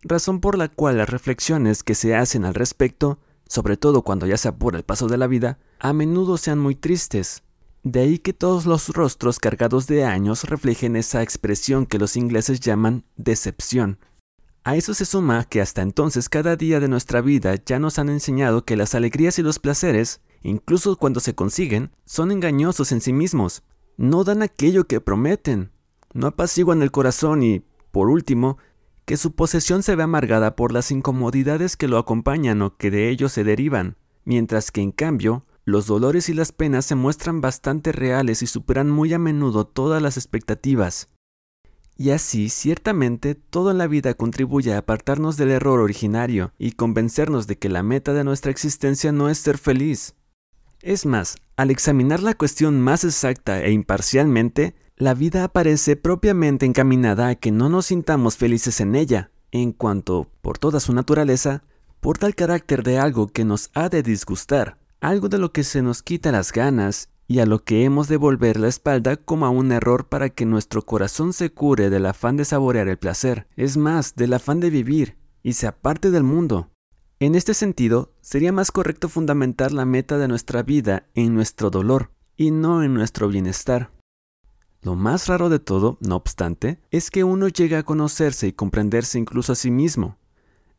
Razón 0.00 0.40
por 0.40 0.56
la 0.56 0.68
cual 0.68 0.96
las 0.96 1.10
reflexiones 1.10 1.82
que 1.82 1.94
se 1.94 2.16
hacen 2.16 2.46
al 2.46 2.54
respecto, 2.54 3.18
sobre 3.46 3.76
todo 3.76 4.00
cuando 4.00 4.26
ya 4.26 4.38
se 4.38 4.48
apura 4.48 4.78
el 4.78 4.84
paso 4.84 5.06
de 5.06 5.18
la 5.18 5.26
vida, 5.26 5.58
a 5.78 5.92
menudo 5.92 6.38
sean 6.38 6.58
muy 6.58 6.76
tristes. 6.76 7.42
De 7.82 8.00
ahí 8.00 8.18
que 8.18 8.32
todos 8.32 8.64
los 8.64 8.88
rostros 8.88 9.38
cargados 9.38 9.86
de 9.86 10.06
años 10.06 10.44
reflejen 10.44 10.96
esa 10.96 11.22
expresión 11.22 11.84
que 11.84 11.98
los 11.98 12.16
ingleses 12.16 12.60
llaman 12.60 13.04
decepción, 13.18 13.98
a 14.62 14.76
eso 14.76 14.92
se 14.92 15.06
suma 15.06 15.44
que 15.44 15.60
hasta 15.60 15.80
entonces 15.80 16.28
cada 16.28 16.56
día 16.56 16.80
de 16.80 16.88
nuestra 16.88 17.22
vida 17.22 17.54
ya 17.64 17.78
nos 17.78 17.98
han 17.98 18.10
enseñado 18.10 18.64
que 18.64 18.76
las 18.76 18.94
alegrías 18.94 19.38
y 19.38 19.42
los 19.42 19.58
placeres, 19.58 20.20
incluso 20.42 20.96
cuando 20.96 21.20
se 21.20 21.34
consiguen, 21.34 21.90
son 22.04 22.30
engañosos 22.30 22.92
en 22.92 23.00
sí 23.00 23.12
mismos, 23.12 23.62
no 23.96 24.22
dan 24.22 24.42
aquello 24.42 24.86
que 24.86 25.00
prometen, 25.00 25.72
no 26.12 26.26
apaciguan 26.26 26.82
el 26.82 26.90
corazón 26.90 27.42
y, 27.42 27.64
por 27.90 28.10
último, 28.10 28.58
que 29.06 29.16
su 29.16 29.32
posesión 29.32 29.82
se 29.82 29.96
ve 29.96 30.02
amargada 30.02 30.56
por 30.56 30.72
las 30.72 30.90
incomodidades 30.90 31.76
que 31.76 31.88
lo 31.88 31.98
acompañan 31.98 32.62
o 32.62 32.76
que 32.76 32.90
de 32.90 33.08
ello 33.08 33.28
se 33.28 33.44
derivan, 33.44 33.96
mientras 34.24 34.70
que 34.70 34.82
en 34.82 34.92
cambio, 34.92 35.46
los 35.64 35.86
dolores 35.86 36.28
y 36.28 36.34
las 36.34 36.52
penas 36.52 36.84
se 36.84 36.94
muestran 36.94 37.40
bastante 37.40 37.92
reales 37.92 38.42
y 38.42 38.46
superan 38.46 38.90
muy 38.90 39.12
a 39.14 39.18
menudo 39.18 39.66
todas 39.66 40.02
las 40.02 40.16
expectativas. 40.16 41.08
Y 42.00 42.12
así, 42.12 42.48
ciertamente, 42.48 43.34
todo 43.34 43.70
en 43.70 43.76
la 43.76 43.86
vida 43.86 44.14
contribuye 44.14 44.72
a 44.72 44.78
apartarnos 44.78 45.36
del 45.36 45.50
error 45.50 45.80
originario 45.80 46.54
y 46.56 46.72
convencernos 46.72 47.46
de 47.46 47.58
que 47.58 47.68
la 47.68 47.82
meta 47.82 48.14
de 48.14 48.24
nuestra 48.24 48.50
existencia 48.50 49.12
no 49.12 49.28
es 49.28 49.36
ser 49.36 49.58
feliz. 49.58 50.14
Es 50.80 51.04
más, 51.04 51.36
al 51.58 51.70
examinar 51.70 52.22
la 52.22 52.32
cuestión 52.32 52.80
más 52.80 53.04
exacta 53.04 53.62
e 53.62 53.72
imparcialmente, 53.72 54.74
la 54.96 55.12
vida 55.12 55.44
aparece 55.44 55.94
propiamente 55.94 56.64
encaminada 56.64 57.28
a 57.28 57.34
que 57.34 57.50
no 57.50 57.68
nos 57.68 57.84
sintamos 57.84 58.38
felices 58.38 58.80
en 58.80 58.94
ella, 58.94 59.30
en 59.50 59.72
cuanto, 59.72 60.30
por 60.40 60.56
toda 60.56 60.80
su 60.80 60.94
naturaleza, 60.94 61.64
porta 62.00 62.26
el 62.26 62.34
carácter 62.34 62.82
de 62.82 62.98
algo 62.98 63.26
que 63.26 63.44
nos 63.44 63.70
ha 63.74 63.90
de 63.90 64.02
disgustar, 64.02 64.78
algo 65.02 65.28
de 65.28 65.36
lo 65.36 65.52
que 65.52 65.64
se 65.64 65.82
nos 65.82 66.02
quita 66.02 66.32
las 66.32 66.50
ganas 66.50 67.09
y 67.30 67.38
a 67.38 67.46
lo 67.46 67.62
que 67.62 67.84
hemos 67.84 68.08
de 68.08 68.16
volver 68.16 68.58
la 68.58 68.66
espalda 68.66 69.16
como 69.16 69.46
a 69.46 69.50
un 69.50 69.70
error 69.70 70.08
para 70.08 70.30
que 70.30 70.44
nuestro 70.44 70.82
corazón 70.82 71.32
se 71.32 71.52
cure 71.52 71.88
del 71.88 72.06
afán 72.06 72.36
de 72.36 72.44
saborear 72.44 72.88
el 72.88 72.98
placer, 72.98 73.46
es 73.56 73.76
más, 73.76 74.16
del 74.16 74.34
afán 74.34 74.58
de 74.58 74.68
vivir, 74.68 75.16
y 75.44 75.52
se 75.52 75.68
aparte 75.68 76.10
del 76.10 76.24
mundo. 76.24 76.70
En 77.20 77.36
este 77.36 77.54
sentido, 77.54 78.12
sería 78.20 78.50
más 78.50 78.72
correcto 78.72 79.08
fundamentar 79.08 79.70
la 79.70 79.84
meta 79.84 80.18
de 80.18 80.26
nuestra 80.26 80.64
vida 80.64 81.06
en 81.14 81.32
nuestro 81.32 81.70
dolor, 81.70 82.10
y 82.36 82.50
no 82.50 82.82
en 82.82 82.94
nuestro 82.94 83.28
bienestar. 83.28 83.92
Lo 84.82 84.96
más 84.96 85.28
raro 85.28 85.48
de 85.48 85.60
todo, 85.60 85.98
no 86.00 86.16
obstante, 86.16 86.80
es 86.90 87.12
que 87.12 87.22
uno 87.22 87.46
llega 87.46 87.78
a 87.78 87.84
conocerse 87.84 88.48
y 88.48 88.52
comprenderse 88.52 89.20
incluso 89.20 89.52
a 89.52 89.54
sí 89.54 89.70
mismo, 89.70 90.18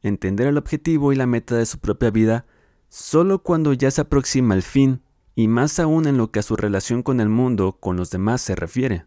entender 0.01 0.47
el 0.47 0.57
objetivo 0.57 1.13
y 1.13 1.15
la 1.15 1.27
meta 1.27 1.55
de 1.55 1.65
su 1.65 1.79
propia 1.79 2.09
vida 2.09 2.45
solo 2.89 3.41
cuando 3.41 3.71
ya 3.71 3.89
se 3.89 4.01
aproxima 4.01 4.53
el 4.53 4.63
fin 4.63 5.01
y 5.35 5.47
más 5.47 5.79
aún 5.79 6.07
en 6.07 6.17
lo 6.17 6.31
que 6.31 6.39
a 6.39 6.43
su 6.43 6.55
relación 6.55 7.03
con 7.03 7.19
el 7.19 7.29
mundo, 7.29 7.77
con 7.79 7.97
los 7.97 8.09
demás 8.09 8.41
se 8.41 8.55
refiere. 8.55 9.05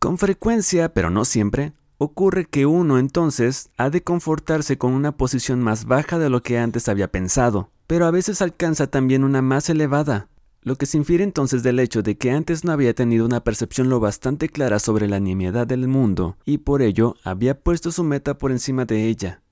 Con 0.00 0.18
frecuencia, 0.18 0.92
pero 0.92 1.10
no 1.10 1.24
siempre, 1.24 1.72
ocurre 1.98 2.44
que 2.44 2.66
uno 2.66 2.98
entonces 2.98 3.70
ha 3.76 3.90
de 3.90 4.02
confortarse 4.02 4.78
con 4.78 4.92
una 4.92 5.16
posición 5.16 5.62
más 5.62 5.86
baja 5.86 6.18
de 6.18 6.30
lo 6.30 6.42
que 6.42 6.58
antes 6.58 6.88
había 6.88 7.10
pensado, 7.10 7.70
pero 7.86 8.06
a 8.06 8.10
veces 8.10 8.42
alcanza 8.42 8.86
también 8.88 9.24
una 9.24 9.42
más 9.42 9.68
elevada, 9.70 10.28
lo 10.64 10.76
que 10.76 10.86
se 10.86 10.96
infiere 10.96 11.22
entonces 11.22 11.62
del 11.62 11.78
hecho 11.78 12.02
de 12.02 12.16
que 12.16 12.30
antes 12.30 12.64
no 12.64 12.72
había 12.72 12.94
tenido 12.94 13.26
una 13.26 13.44
percepción 13.44 13.90
lo 13.90 14.00
bastante 14.00 14.48
clara 14.48 14.78
sobre 14.78 15.06
la 15.08 15.20
nimiedad 15.20 15.66
del 15.66 15.88
mundo 15.88 16.38
y 16.46 16.58
por 16.58 16.80
ello 16.80 17.16
había 17.22 17.60
puesto 17.60 17.92
su 17.92 18.02
meta 18.02 18.38
por 18.38 18.50
encima 18.50 18.86
de 18.86 19.06
ella. 19.06 19.42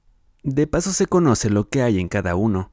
De 0.42 0.66
paso 0.66 0.90
se 0.92 1.06
conoce 1.06 1.50
lo 1.50 1.68
que 1.68 1.82
hay 1.82 2.00
en 2.00 2.08
cada 2.08 2.34
uno. 2.34 2.71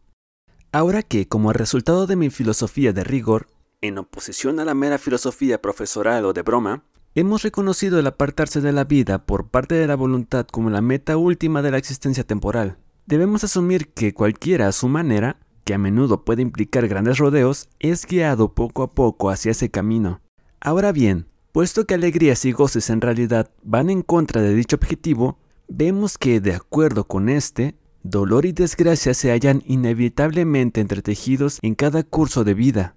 Ahora 0.71 1.01
que, 1.01 1.27
como 1.27 1.51
resultado 1.51 2.05
de 2.05 2.15
mi 2.15 2.29
filosofía 2.29 2.93
de 2.93 3.03
rigor, 3.03 3.47
en 3.81 3.97
oposición 3.97 4.59
a 4.59 4.65
la 4.65 4.75
mera 4.75 4.99
filosofía 4.99 5.59
profesoral 5.59 6.25
o 6.25 6.33
de 6.33 6.43
broma, 6.43 6.83
hemos 7.15 7.41
reconocido 7.41 7.97
el 7.97 8.05
apartarse 8.05 8.61
de 8.61 8.71
la 8.71 8.83
vida 8.83 9.25
por 9.25 9.47
parte 9.47 9.73
de 9.73 9.87
la 9.87 9.95
voluntad 9.95 10.45
como 10.45 10.69
la 10.69 10.81
meta 10.81 11.17
última 11.17 11.63
de 11.63 11.71
la 11.71 11.79
existencia 11.79 12.23
temporal, 12.23 12.77
debemos 13.07 13.43
asumir 13.43 13.89
que 13.89 14.13
cualquiera 14.13 14.67
a 14.67 14.71
su 14.71 14.87
manera, 14.89 15.39
que 15.63 15.73
a 15.73 15.79
menudo 15.79 16.23
puede 16.23 16.43
implicar 16.43 16.87
grandes 16.87 17.17
rodeos, 17.17 17.67
es 17.79 18.05
guiado 18.05 18.53
poco 18.53 18.83
a 18.83 18.93
poco 18.93 19.31
hacia 19.31 19.51
ese 19.51 19.71
camino. 19.71 20.21
Ahora 20.61 20.91
bien, 20.91 21.25
puesto 21.51 21.87
que 21.87 21.95
alegrías 21.95 22.45
y 22.45 22.51
goces 22.51 22.91
en 22.91 23.01
realidad 23.01 23.49
van 23.63 23.89
en 23.89 24.03
contra 24.03 24.43
de 24.43 24.53
dicho 24.53 24.75
objetivo, 24.75 25.39
vemos 25.67 26.19
que, 26.19 26.39
de 26.39 26.53
acuerdo 26.53 27.05
con 27.05 27.27
este, 27.27 27.75
dolor 28.03 28.45
y 28.45 28.51
desgracia 28.51 29.13
se 29.13 29.31
hallan 29.31 29.63
inevitablemente 29.65 30.81
entretejidos 30.81 31.59
en 31.61 31.75
cada 31.75 32.03
curso 32.03 32.43
de 32.43 32.53
vida. 32.53 32.95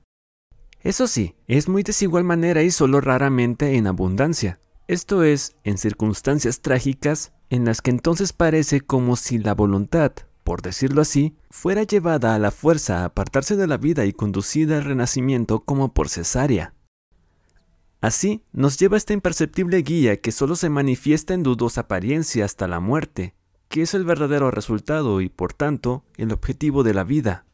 Eso 0.80 1.06
sí, 1.06 1.36
es 1.46 1.68
muy 1.68 1.82
desigual 1.82 2.24
manera 2.24 2.62
y 2.62 2.70
solo 2.70 3.00
raramente 3.00 3.76
en 3.76 3.86
abundancia. 3.86 4.58
Esto 4.88 5.22
es, 5.22 5.56
en 5.62 5.78
circunstancias 5.78 6.60
trágicas, 6.60 7.32
en 7.50 7.64
las 7.64 7.82
que 7.82 7.90
entonces 7.90 8.32
parece 8.32 8.80
como 8.80 9.16
si 9.16 9.38
la 9.38 9.54
voluntad, 9.54 10.12
por 10.42 10.60
decirlo 10.60 11.02
así, 11.02 11.36
fuera 11.50 11.84
llevada 11.84 12.34
a 12.34 12.38
la 12.38 12.50
fuerza 12.50 13.00
a 13.00 13.04
apartarse 13.06 13.56
de 13.56 13.66
la 13.66 13.76
vida 13.76 14.06
y 14.06 14.12
conducida 14.12 14.78
al 14.78 14.84
renacimiento 14.84 15.64
como 15.64 15.92
por 15.92 16.08
cesárea. 16.08 16.74
Así 18.00 18.42
nos 18.52 18.78
lleva 18.78 18.96
esta 18.96 19.12
imperceptible 19.12 19.82
guía 19.82 20.20
que 20.20 20.32
solo 20.32 20.56
se 20.56 20.68
manifiesta 20.68 21.34
en 21.34 21.44
dudosa 21.44 21.82
apariencia 21.82 22.44
hasta 22.44 22.66
la 22.66 22.80
muerte, 22.80 23.36
que 23.72 23.80
es 23.80 23.94
el 23.94 24.04
verdadero 24.04 24.50
resultado 24.50 25.22
y, 25.22 25.30
por 25.30 25.54
tanto, 25.54 26.04
el 26.18 26.30
objetivo 26.30 26.82
de 26.82 26.92
la 26.92 27.04
vida. 27.04 27.46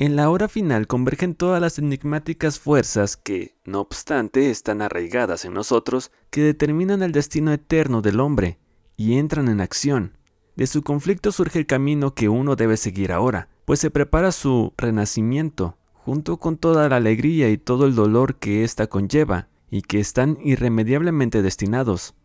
En 0.00 0.16
la 0.16 0.28
hora 0.28 0.48
final 0.48 0.88
convergen 0.88 1.36
todas 1.36 1.60
las 1.60 1.78
enigmáticas 1.78 2.58
fuerzas 2.58 3.16
que, 3.16 3.54
no 3.64 3.78
obstante, 3.78 4.50
están 4.50 4.82
arraigadas 4.82 5.44
en 5.44 5.54
nosotros, 5.54 6.10
que 6.30 6.42
determinan 6.42 7.04
el 7.04 7.12
destino 7.12 7.52
eterno 7.52 8.02
del 8.02 8.18
hombre, 8.18 8.58
y 8.96 9.16
entran 9.16 9.46
en 9.46 9.60
acción. 9.60 10.18
De 10.56 10.66
su 10.66 10.82
conflicto 10.82 11.30
surge 11.30 11.60
el 11.60 11.66
camino 11.66 12.16
que 12.16 12.28
uno 12.28 12.56
debe 12.56 12.76
seguir 12.76 13.12
ahora, 13.12 13.48
pues 13.64 13.78
se 13.78 13.92
prepara 13.92 14.32
su 14.32 14.74
renacimiento, 14.76 15.78
junto 15.92 16.38
con 16.38 16.56
toda 16.56 16.88
la 16.88 16.96
alegría 16.96 17.48
y 17.48 17.58
todo 17.58 17.86
el 17.86 17.94
dolor 17.94 18.40
que 18.40 18.64
ésta 18.64 18.88
conlleva, 18.88 19.46
y 19.70 19.82
que 19.82 20.00
están 20.00 20.36
irremediablemente 20.42 21.42
destinados. 21.42 22.16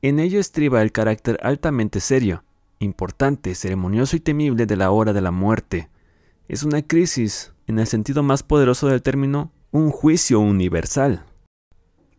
En 0.00 0.18
ello 0.20 0.40
estriba 0.40 0.80
el 0.80 0.90
carácter 0.90 1.38
altamente 1.42 2.00
serio, 2.00 2.44
importante, 2.84 3.54
ceremonioso 3.54 4.16
y 4.16 4.20
temible 4.20 4.66
de 4.66 4.76
la 4.76 4.90
hora 4.90 5.12
de 5.12 5.20
la 5.20 5.30
muerte. 5.30 5.90
Es 6.46 6.62
una 6.62 6.82
crisis, 6.82 7.52
en 7.66 7.78
el 7.78 7.86
sentido 7.86 8.22
más 8.22 8.42
poderoso 8.42 8.86
del 8.88 9.02
término, 9.02 9.50
un 9.70 9.90
juicio 9.90 10.40
universal. 10.40 11.24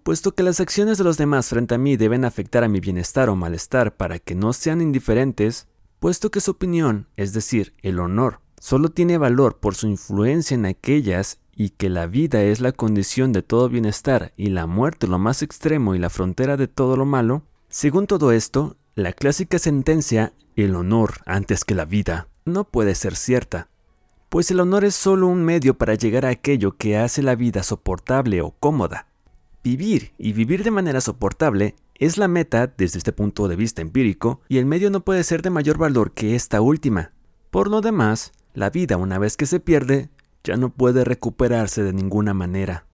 Puesto 0.04 0.36
que 0.36 0.44
las 0.44 0.60
acciones 0.60 0.98
de 0.98 1.04
los 1.04 1.18
demás 1.18 1.50
frente 1.50 1.76
a 1.76 1.78
mí 1.78 1.98
deben 1.98 2.26
afectar 2.26 2.64
a 2.64 2.68
mi 2.68 2.80
bienestar 2.80 3.30
o 3.30 3.36
malestar 3.36 3.96
para 3.96 4.20
que 4.20 4.36
no 4.36 4.54
sean 4.54 4.82
indiferentes, 4.82 5.68
puesto 6.00 6.30
que 6.30 6.42
su 6.42 6.52
opinión, 6.52 7.08
es 7.16 7.34
decir, 7.34 7.74
el 7.82 8.00
honor, 8.00 8.42
solo 8.60 8.90
tiene 8.90 9.18
valor 9.18 9.60
por 9.60 9.76
su 9.76 9.88
influencia 9.88 10.56
en 10.56 10.66
aquellas 10.66 11.40
y 11.56 11.70
que 11.70 11.90
la 11.90 12.06
vida 12.06 12.44
es 12.44 12.60
la 12.60 12.72
condición 12.72 13.32
de 13.32 13.42
todo 13.42 13.70
bienestar 13.70 14.34
y 14.36 14.50
la 14.50 14.68
muerte 14.68 15.08
lo 15.08 15.18
más 15.18 15.42
extremo 15.42 15.96
y 15.96 16.00
la 16.00 16.10
frontera 16.10 16.58
de 16.58 16.68
todo 16.68 16.98
lo 16.98 17.06
malo, 17.06 17.44
según 17.70 18.06
todo 18.06 18.32
esto, 18.32 18.78
la 18.96 19.12
clásica 19.12 19.60
sentencia 19.60 20.32
el 20.56 20.74
honor 20.74 21.16
antes 21.26 21.66
que 21.66 21.76
la 21.76 21.84
vida 21.84 22.30
no 22.46 22.64
puede 22.64 22.96
ser 22.96 23.18
cierta, 23.18 23.68
pues 24.30 24.52
el 24.52 24.62
honor 24.62 24.86
es 24.86 24.96
solo 24.96 25.28
un 25.28 25.44
medio 25.44 25.78
para 25.78 25.96
llegar 25.96 26.26
a 26.26 26.30
aquello 26.30 26.78
que 26.78 26.98
hace 26.98 27.22
la 27.22 27.36
vida 27.36 27.62
soportable 27.62 28.42
o 28.42 28.52
cómoda. 28.52 29.08
Vivir 29.66 30.14
y 30.18 30.32
vivir 30.32 30.64
de 30.64 30.72
manera 30.72 31.02
soportable 31.02 31.76
es 31.96 32.18
la 32.18 32.30
meta 32.30 32.68
desde 32.68 33.00
este 33.00 33.12
punto 33.12 33.50
de 33.50 33.58
vista 33.58 33.82
empírico 33.82 34.40
y 34.48 34.60
el 34.60 34.66
medio 34.66 34.90
no 34.90 35.02
puede 35.02 35.26
ser 35.26 35.42
de 35.42 35.50
mayor 35.50 35.78
valor 35.78 36.14
que 36.14 36.34
esta 36.36 36.62
última. 36.62 37.12
Por 37.52 37.70
lo 37.70 37.82
demás, 37.82 38.32
la 38.54 38.70
vida 38.70 38.96
una 38.96 39.20
vez 39.20 39.36
que 39.36 39.46
se 39.46 39.60
pierde 39.60 40.10
ya 40.42 40.56
no 40.56 40.70
puede 40.70 41.04
recuperarse 41.04 41.84
de 41.84 41.92
ninguna 41.92 42.34
manera. 42.34 42.86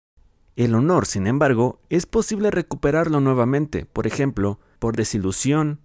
El 0.56 0.74
honor, 0.74 1.06
sin 1.06 1.28
embargo, 1.28 1.80
es 1.90 2.08
posible 2.08 2.50
recuperarlo 2.50 3.20
nuevamente, 3.20 3.86
por 3.86 4.08
ejemplo, 4.08 4.60
por 4.80 4.96
desilusión, 4.96 5.80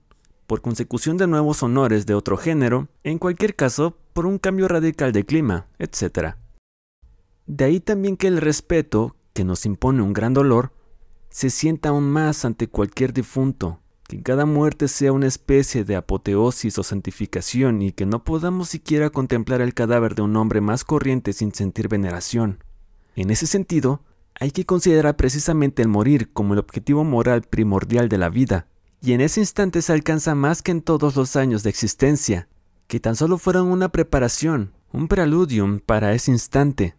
por 0.46 0.62
consecución 0.62 1.16
de 1.16 1.26
nuevos 1.26 1.62
honores 1.62 2.06
de 2.06 2.14
otro 2.14 2.36
género, 2.36 2.88
en 3.04 3.18
cualquier 3.18 3.54
caso, 3.54 3.96
por 4.12 4.26
un 4.26 4.38
cambio 4.38 4.68
radical 4.68 5.12
de 5.12 5.24
clima, 5.24 5.66
etc. 5.78 6.36
De 7.46 7.64
ahí 7.64 7.80
también 7.80 8.16
que 8.16 8.28
el 8.28 8.38
respeto, 8.38 9.16
que 9.32 9.44
nos 9.44 9.66
impone 9.66 10.02
un 10.02 10.12
gran 10.12 10.34
dolor, 10.34 10.72
se 11.28 11.50
sienta 11.50 11.90
aún 11.90 12.10
más 12.10 12.44
ante 12.44 12.68
cualquier 12.68 13.12
difunto, 13.12 13.80
que 14.08 14.22
cada 14.22 14.46
muerte 14.46 14.88
sea 14.88 15.12
una 15.12 15.26
especie 15.26 15.84
de 15.84 15.96
apoteosis 15.96 16.78
o 16.78 16.82
santificación 16.82 17.82
y 17.82 17.92
que 17.92 18.06
no 18.06 18.24
podamos 18.24 18.68
siquiera 18.68 19.10
contemplar 19.10 19.60
el 19.60 19.74
cadáver 19.74 20.14
de 20.14 20.22
un 20.22 20.36
hombre 20.36 20.60
más 20.60 20.84
corriente 20.84 21.32
sin 21.32 21.52
sentir 21.52 21.88
veneración. 21.88 22.62
En 23.16 23.30
ese 23.30 23.46
sentido, 23.46 24.00
hay 24.38 24.50
que 24.50 24.64
considerar 24.64 25.16
precisamente 25.16 25.82
el 25.82 25.88
morir 25.88 26.32
como 26.32 26.54
el 26.54 26.60
objetivo 26.60 27.04
moral 27.04 27.42
primordial 27.42 28.08
de 28.08 28.18
la 28.18 28.28
vida, 28.28 28.68
y 29.06 29.12
en 29.12 29.20
ese 29.20 29.38
instante 29.38 29.82
se 29.82 29.92
alcanza 29.92 30.34
más 30.34 30.62
que 30.62 30.72
en 30.72 30.82
todos 30.82 31.14
los 31.14 31.36
años 31.36 31.62
de 31.62 31.70
existencia, 31.70 32.48
que 32.88 32.98
tan 32.98 33.14
solo 33.14 33.38
fueron 33.38 33.68
una 33.68 33.90
preparación, 33.90 34.72
un 34.92 35.06
preludium 35.06 35.78
para 35.78 36.12
ese 36.12 36.32
instante. 36.32 36.96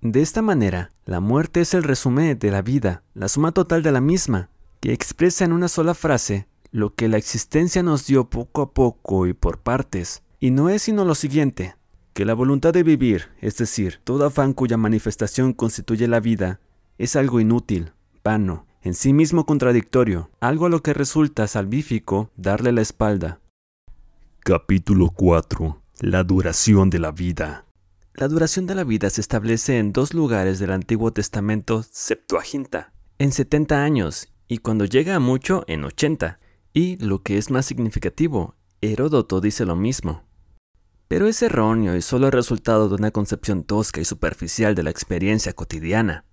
De 0.00 0.22
esta 0.22 0.40
manera, 0.40 0.92
la 1.04 1.20
muerte 1.20 1.60
es 1.60 1.74
el 1.74 1.82
resumen 1.82 2.38
de 2.38 2.50
la 2.50 2.62
vida, 2.62 3.02
la 3.12 3.28
suma 3.28 3.52
total 3.52 3.82
de 3.82 3.92
la 3.92 4.00
misma, 4.00 4.48
que 4.80 4.94
expresa 4.94 5.44
en 5.44 5.52
una 5.52 5.68
sola 5.68 5.92
frase 5.92 6.48
lo 6.70 6.94
que 6.94 7.06
la 7.06 7.18
existencia 7.18 7.82
nos 7.82 8.06
dio 8.06 8.30
poco 8.30 8.62
a 8.62 8.72
poco 8.72 9.26
y 9.26 9.34
por 9.34 9.58
partes, 9.58 10.22
y 10.40 10.52
no 10.52 10.70
es 10.70 10.84
sino 10.84 11.04
lo 11.04 11.14
siguiente, 11.14 11.76
que 12.14 12.24
la 12.24 12.32
voluntad 12.32 12.72
de 12.72 12.82
vivir, 12.82 13.28
es 13.42 13.58
decir, 13.58 14.00
todo 14.04 14.24
afán 14.24 14.54
cuya 14.54 14.78
manifestación 14.78 15.52
constituye 15.52 16.08
la 16.08 16.20
vida, 16.20 16.60
es 16.96 17.14
algo 17.14 17.40
inútil, 17.40 17.92
vano, 18.24 18.65
en 18.86 18.94
sí 18.94 19.12
mismo 19.12 19.46
contradictorio, 19.46 20.30
algo 20.38 20.66
a 20.66 20.68
lo 20.68 20.80
que 20.80 20.94
resulta 20.94 21.48
salvífico 21.48 22.30
darle 22.36 22.70
la 22.70 22.82
espalda. 22.82 23.40
Capítulo 24.38 25.10
4. 25.10 25.82
La 26.02 26.22
duración 26.22 26.88
de 26.88 27.00
la 27.00 27.10
vida. 27.10 27.64
La 28.14 28.28
duración 28.28 28.68
de 28.68 28.76
la 28.76 28.84
vida 28.84 29.10
se 29.10 29.20
establece 29.20 29.80
en 29.80 29.92
dos 29.92 30.14
lugares 30.14 30.60
del 30.60 30.70
Antiguo 30.70 31.12
Testamento 31.12 31.84
Septuaginta, 31.90 32.92
en 33.18 33.32
70 33.32 33.82
años 33.82 34.28
y 34.46 34.58
cuando 34.58 34.84
llega 34.84 35.16
a 35.16 35.20
mucho 35.20 35.64
en 35.66 35.84
80. 35.84 36.38
Y 36.72 36.96
lo 37.04 37.24
que 37.24 37.38
es 37.38 37.50
más 37.50 37.66
significativo, 37.66 38.54
Heródoto 38.82 39.40
dice 39.40 39.66
lo 39.66 39.74
mismo. 39.74 40.22
Pero 41.08 41.26
es 41.26 41.42
erróneo 41.42 41.96
y 41.96 42.02
solo 42.02 42.26
el 42.26 42.32
resultado 42.32 42.88
de 42.88 42.94
una 42.94 43.10
concepción 43.10 43.64
tosca 43.64 44.00
y 44.00 44.04
superficial 44.04 44.76
de 44.76 44.84
la 44.84 44.90
experiencia 44.90 45.54
cotidiana. 45.54 46.24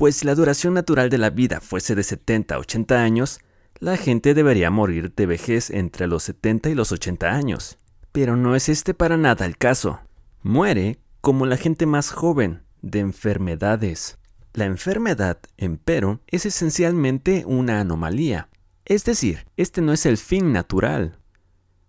Pues 0.00 0.16
si 0.16 0.24
la 0.24 0.34
duración 0.34 0.72
natural 0.72 1.10
de 1.10 1.18
la 1.18 1.28
vida 1.28 1.60
fuese 1.60 1.94
de 1.94 2.02
70 2.02 2.54
a 2.54 2.58
80 2.58 3.02
años, 3.02 3.40
la 3.80 3.98
gente 3.98 4.32
debería 4.32 4.70
morir 4.70 5.12
de 5.14 5.26
vejez 5.26 5.68
entre 5.68 6.06
los 6.06 6.22
70 6.22 6.70
y 6.70 6.74
los 6.74 6.90
80 6.90 7.28
años. 7.30 7.76
Pero 8.10 8.34
no 8.34 8.56
es 8.56 8.70
este 8.70 8.94
para 8.94 9.18
nada 9.18 9.44
el 9.44 9.58
caso. 9.58 10.00
Muere 10.42 11.00
como 11.20 11.44
la 11.44 11.58
gente 11.58 11.84
más 11.84 12.12
joven, 12.12 12.62
de 12.80 13.00
enfermedades. 13.00 14.16
La 14.54 14.64
enfermedad, 14.64 15.36
empero, 15.58 16.22
es 16.28 16.46
esencialmente 16.46 17.44
una 17.46 17.78
anomalía. 17.78 18.48
Es 18.86 19.04
decir, 19.04 19.44
este 19.58 19.82
no 19.82 19.92
es 19.92 20.06
el 20.06 20.16
fin 20.16 20.50
natural. 20.50 21.18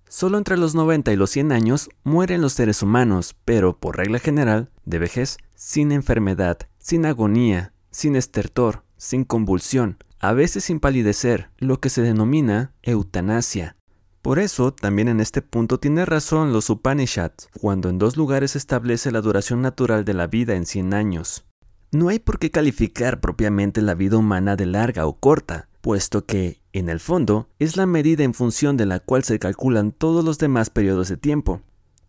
Solo 0.09 0.37
entre 0.37 0.57
los 0.57 0.75
90 0.75 1.13
y 1.13 1.15
los 1.15 1.29
100 1.29 1.53
años 1.53 1.89
mueren 2.03 2.41
los 2.41 2.51
seres 2.51 2.83
humanos, 2.83 3.37
pero 3.45 3.79
por 3.79 3.95
regla 3.95 4.19
general, 4.19 4.69
de 4.83 4.99
vejez, 4.99 5.37
sin 5.55 5.93
enfermedad, 5.93 6.57
sin 6.77 7.05
agonía, 7.05 7.71
sin 7.91 8.15
estertor, 8.15 8.83
sin 8.97 9.23
convulsión, 9.23 9.97
a 10.19 10.33
veces 10.33 10.63
sin 10.63 10.79
palidecer, 10.79 11.49
lo 11.57 11.79
que 11.79 11.89
se 11.89 12.01
denomina 12.01 12.73
eutanasia. 12.81 13.75
Por 14.21 14.37
eso, 14.37 14.71
también 14.71 15.07
en 15.07 15.19
este 15.19 15.41
punto 15.41 15.79
tiene 15.79 16.05
razón 16.05 16.53
los 16.53 16.69
Upanishads, 16.69 17.49
cuando 17.59 17.89
en 17.89 17.97
dos 17.97 18.17
lugares 18.17 18.55
establece 18.55 19.11
la 19.11 19.21
duración 19.21 19.61
natural 19.61 20.05
de 20.05 20.13
la 20.13 20.27
vida 20.27 20.55
en 20.55 20.65
100 20.65 20.93
años. 20.93 21.45
No 21.91 22.09
hay 22.09 22.19
por 22.19 22.37
qué 22.37 22.51
calificar 22.51 23.19
propiamente 23.19 23.81
la 23.81 23.95
vida 23.95 24.17
humana 24.17 24.55
de 24.55 24.67
larga 24.67 25.07
o 25.07 25.19
corta, 25.19 25.67
puesto 25.81 26.25
que, 26.25 26.61
en 26.71 26.87
el 26.87 26.99
fondo, 26.99 27.49
es 27.57 27.75
la 27.75 27.87
medida 27.87 28.23
en 28.23 28.35
función 28.35 28.77
de 28.77 28.85
la 28.85 28.99
cual 28.99 29.23
se 29.23 29.39
calculan 29.39 29.91
todos 29.91 30.23
los 30.23 30.37
demás 30.37 30.69
periodos 30.69 31.09
de 31.09 31.17
tiempo. 31.17 31.61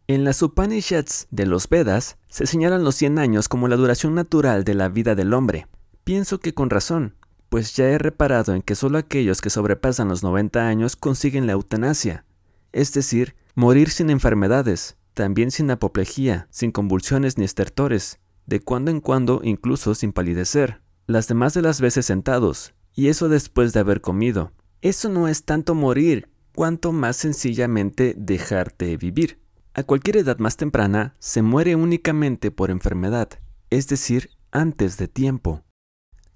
En 0.07 0.25
las 0.25 0.43
Upanishads 0.43 1.29
de 1.31 1.47
los 1.47 1.69
Vedas 1.69 2.19
se 2.29 2.47
señalan 2.47 2.85
los 2.85 2.97
100 2.97 3.19
años 3.19 3.49
como 3.49 3.69
la 3.69 3.77
duración 3.77 4.15
natural 4.15 4.65
de 4.65 4.75
la 4.75 4.91
vida 4.91 5.15
del 5.15 5.33
hombre. 5.33 5.67
Pienso 6.05 6.41
que 6.41 6.53
con 6.53 6.69
razón, 6.71 7.15
pues 7.49 7.77
ya 7.77 7.85
he 7.85 7.99
reparado 7.99 8.55
en 8.55 8.63
que 8.63 8.75
solo 8.75 8.99
aquellos 8.99 9.41
que 9.41 9.51
sobrepasan 9.51 10.09
los 10.09 10.23
90 10.23 10.67
años 10.67 10.97
consiguen 10.97 11.47
la 11.47 11.53
eutanasia, 11.53 12.25
es 12.73 12.93
decir, 12.93 13.37
morir 13.55 13.91
sin 13.91 14.11
enfermedades, 14.11 14.97
también 15.15 15.51
sin 15.51 15.71
apoplejía, 15.71 16.49
sin 16.51 16.73
convulsiones 16.73 17.39
ni 17.39 17.45
estertores, 17.45 18.19
de 18.47 18.61
cuando 18.61 18.91
en 18.91 19.01
cuando 19.01 19.41
incluso 19.45 19.95
sin 19.95 20.13
palidecer, 20.13 20.81
las 21.07 21.29
demás 21.29 21.55
de 21.55 21.63
las 21.63 21.81
veces 21.81 22.07
sentados, 22.07 22.75
y 22.95 23.09
eso 23.09 23.29
después 23.29 23.73
de 23.73 23.81
haber 23.81 24.01
comido. 24.01 24.53
Eso 24.81 25.09
no 25.09 25.29
es 25.29 25.45
tanto 25.45 25.75
morir, 25.75 26.29
cuanto 26.55 26.93
más 26.93 27.17
sencillamente 27.17 28.15
dejarte 28.17 28.97
vivir. 28.97 29.39
A 29.75 29.85
cualquier 29.85 30.19
edad 30.19 30.39
más 30.39 30.57
temprana 30.57 31.15
se 31.19 31.43
muere 31.43 31.77
únicamente 31.77 32.51
por 32.51 32.71
enfermedad, 32.71 33.29
es 33.71 33.89
decir, 33.89 34.31
antes 34.51 34.97
de 34.97 35.09
tiempo. 35.09 35.65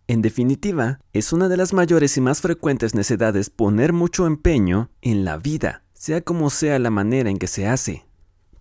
En 0.09 0.23
definitiva, 0.23 1.01
es 1.13 1.33
una 1.33 1.49
de 1.49 1.57
las 1.57 1.73
mayores 1.73 2.17
y 2.17 2.21
más 2.21 2.41
frecuentes 2.41 2.95
necedades 2.95 3.51
poner 3.51 3.93
mucho 3.93 4.27
empeño 4.27 4.91
en 5.03 5.25
la 5.25 5.37
vida, 5.37 5.83
sea 5.95 6.21
como 6.21 6.51
sea 6.51 6.79
la 6.79 6.91
manera 6.91 7.31
en 7.31 7.39
que 7.39 7.49
se 7.49 7.67
hace 7.67 8.07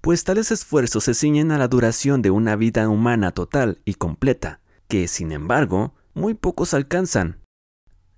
pues 0.05 0.23
tales 0.23 0.51
esfuerzos 0.51 1.05
se 1.05 1.15
ciñen 1.15 1.51
a 1.51 1.57
la 1.57 1.67
duración 1.67 2.21
de 2.21 2.29
una 2.29 2.55
vida 2.55 2.87
humana 2.87 3.31
total 3.31 3.81
y 3.85 3.95
completa, 3.95 4.61
que, 4.87 5.07
sin 5.07 5.31
embargo, 5.31 5.95
muy 6.13 6.35
pocos 6.35 6.75
alcanzan. 6.75 7.39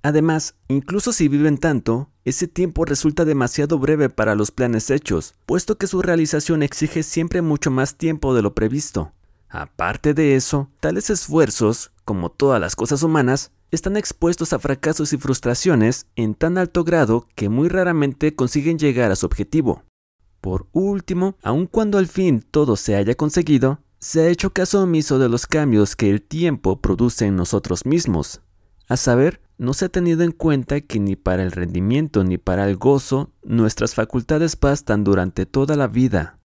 Además, 0.01 0.55
incluso 0.67 1.13
si 1.13 1.29
viven 1.29 1.57
tanto, 1.57 2.11
ese 2.25 2.49
tiempo 2.49 2.83
resulta 2.83 3.23
demasiado 3.23 3.79
breve 3.79 4.09
para 4.09 4.35
los 4.35 4.51
planes 4.51 4.89
hechos, 4.89 5.35
puesto 5.45 5.77
que 5.77 5.87
su 5.87 6.01
realización 6.01 6.61
exige 6.61 7.03
siempre 7.03 7.41
mucho 7.41 7.71
más 7.71 7.95
tiempo 7.95 8.35
de 8.35 8.41
lo 8.41 8.53
previsto. 8.53 9.13
Aparte 9.49 10.13
de 10.13 10.35
eso, 10.35 10.69
tales 10.79 11.09
esfuerzos, 11.09 11.91
como 12.05 12.29
todas 12.29 12.59
las 12.59 12.75
cosas 12.75 13.03
humanas, 13.03 13.51
están 13.71 13.97
expuestos 13.97 14.53
a 14.53 14.59
fracasos 14.59 15.13
y 15.13 15.17
frustraciones 15.17 16.07
en 16.15 16.35
tan 16.35 16.57
alto 16.57 16.83
grado 16.83 17.27
que 17.35 17.49
muy 17.49 17.67
raramente 17.67 18.35
consiguen 18.35 18.79
llegar 18.79 19.11
a 19.11 19.15
su 19.15 19.25
objetivo. 19.25 19.83
Por 20.41 20.67
último, 20.71 21.35
aun 21.43 21.65
cuando 21.65 21.97
al 21.97 22.07
fin 22.07 22.45
todo 22.49 22.75
se 22.75 22.95
haya 22.95 23.15
conseguido, 23.15 23.81
se 23.99 24.21
ha 24.21 24.27
hecho 24.27 24.51
caso 24.51 24.83
omiso 24.83 25.19
de 25.19 25.29
los 25.29 25.47
cambios 25.47 25.95
que 25.95 26.09
el 26.09 26.21
tiempo 26.21 26.79
produce 26.81 27.25
en 27.25 27.35
nosotros 27.35 27.85
mismos. 27.85 28.41
A 28.87 28.95
saber, 28.95 29.41
no 29.57 29.73
se 29.73 29.85
ha 29.85 29.89
tenido 29.89 30.23
en 30.23 30.31
cuenta 30.31 30.79
que 30.81 30.99
ni 30.99 31.15
para 31.15 31.43
el 31.43 31.51
rendimiento 31.51 32.23
ni 32.23 32.37
para 32.37 32.69
el 32.69 32.77
gozo 32.77 33.31
nuestras 33.43 33.95
facultades 33.95 34.57
bastan 34.59 35.03
durante 35.03 35.45
toda 35.45 35.75
la 35.75 35.87
vida. 35.87 36.36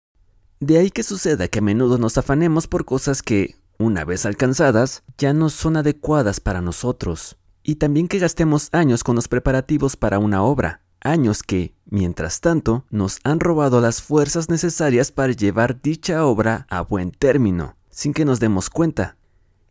De 0.63 0.79
ahí 0.79 0.93
que 0.93 1.03
suceda 1.03 1.49
que 1.49 1.59
a 1.59 1.63
menudo 1.63 1.99
nos 1.99 2.19
afanemos 2.19 2.69
por 2.69 2.85
cosas 2.85 3.25
que, 3.25 3.57
una 3.81 4.05
vez 4.05 4.25
alcanzadas, 4.27 5.03
ya 5.19 5.35
no 5.35 5.51
son 5.51 5.77
adecuadas 5.77 6.39
para 6.39 6.61
nosotros. 6.61 7.37
Y 7.65 7.75
también 7.75 8.07
que 8.07 8.21
gastemos 8.21 8.69
años 8.71 9.03
con 9.03 9.17
los 9.17 9.27
preparativos 9.27 9.97
para 9.97 10.21
una 10.21 10.45
obra, 10.45 10.83
años 11.01 11.43
que, 11.43 11.75
mientras 11.87 12.41
tanto, 12.41 12.85
nos 12.91 13.19
han 13.25 13.41
robado 13.41 13.81
las 13.81 14.03
fuerzas 14.03 14.51
necesarias 14.51 15.11
para 15.11 15.33
llevar 15.33 15.83
dicha 15.83 16.25
obra 16.25 16.69
a 16.71 16.83
buen 16.83 17.11
término, 17.11 17.75
sin 17.91 18.15
que 18.15 18.25
nos 18.25 18.39
demos 18.39 18.71
cuenta. 18.71 19.17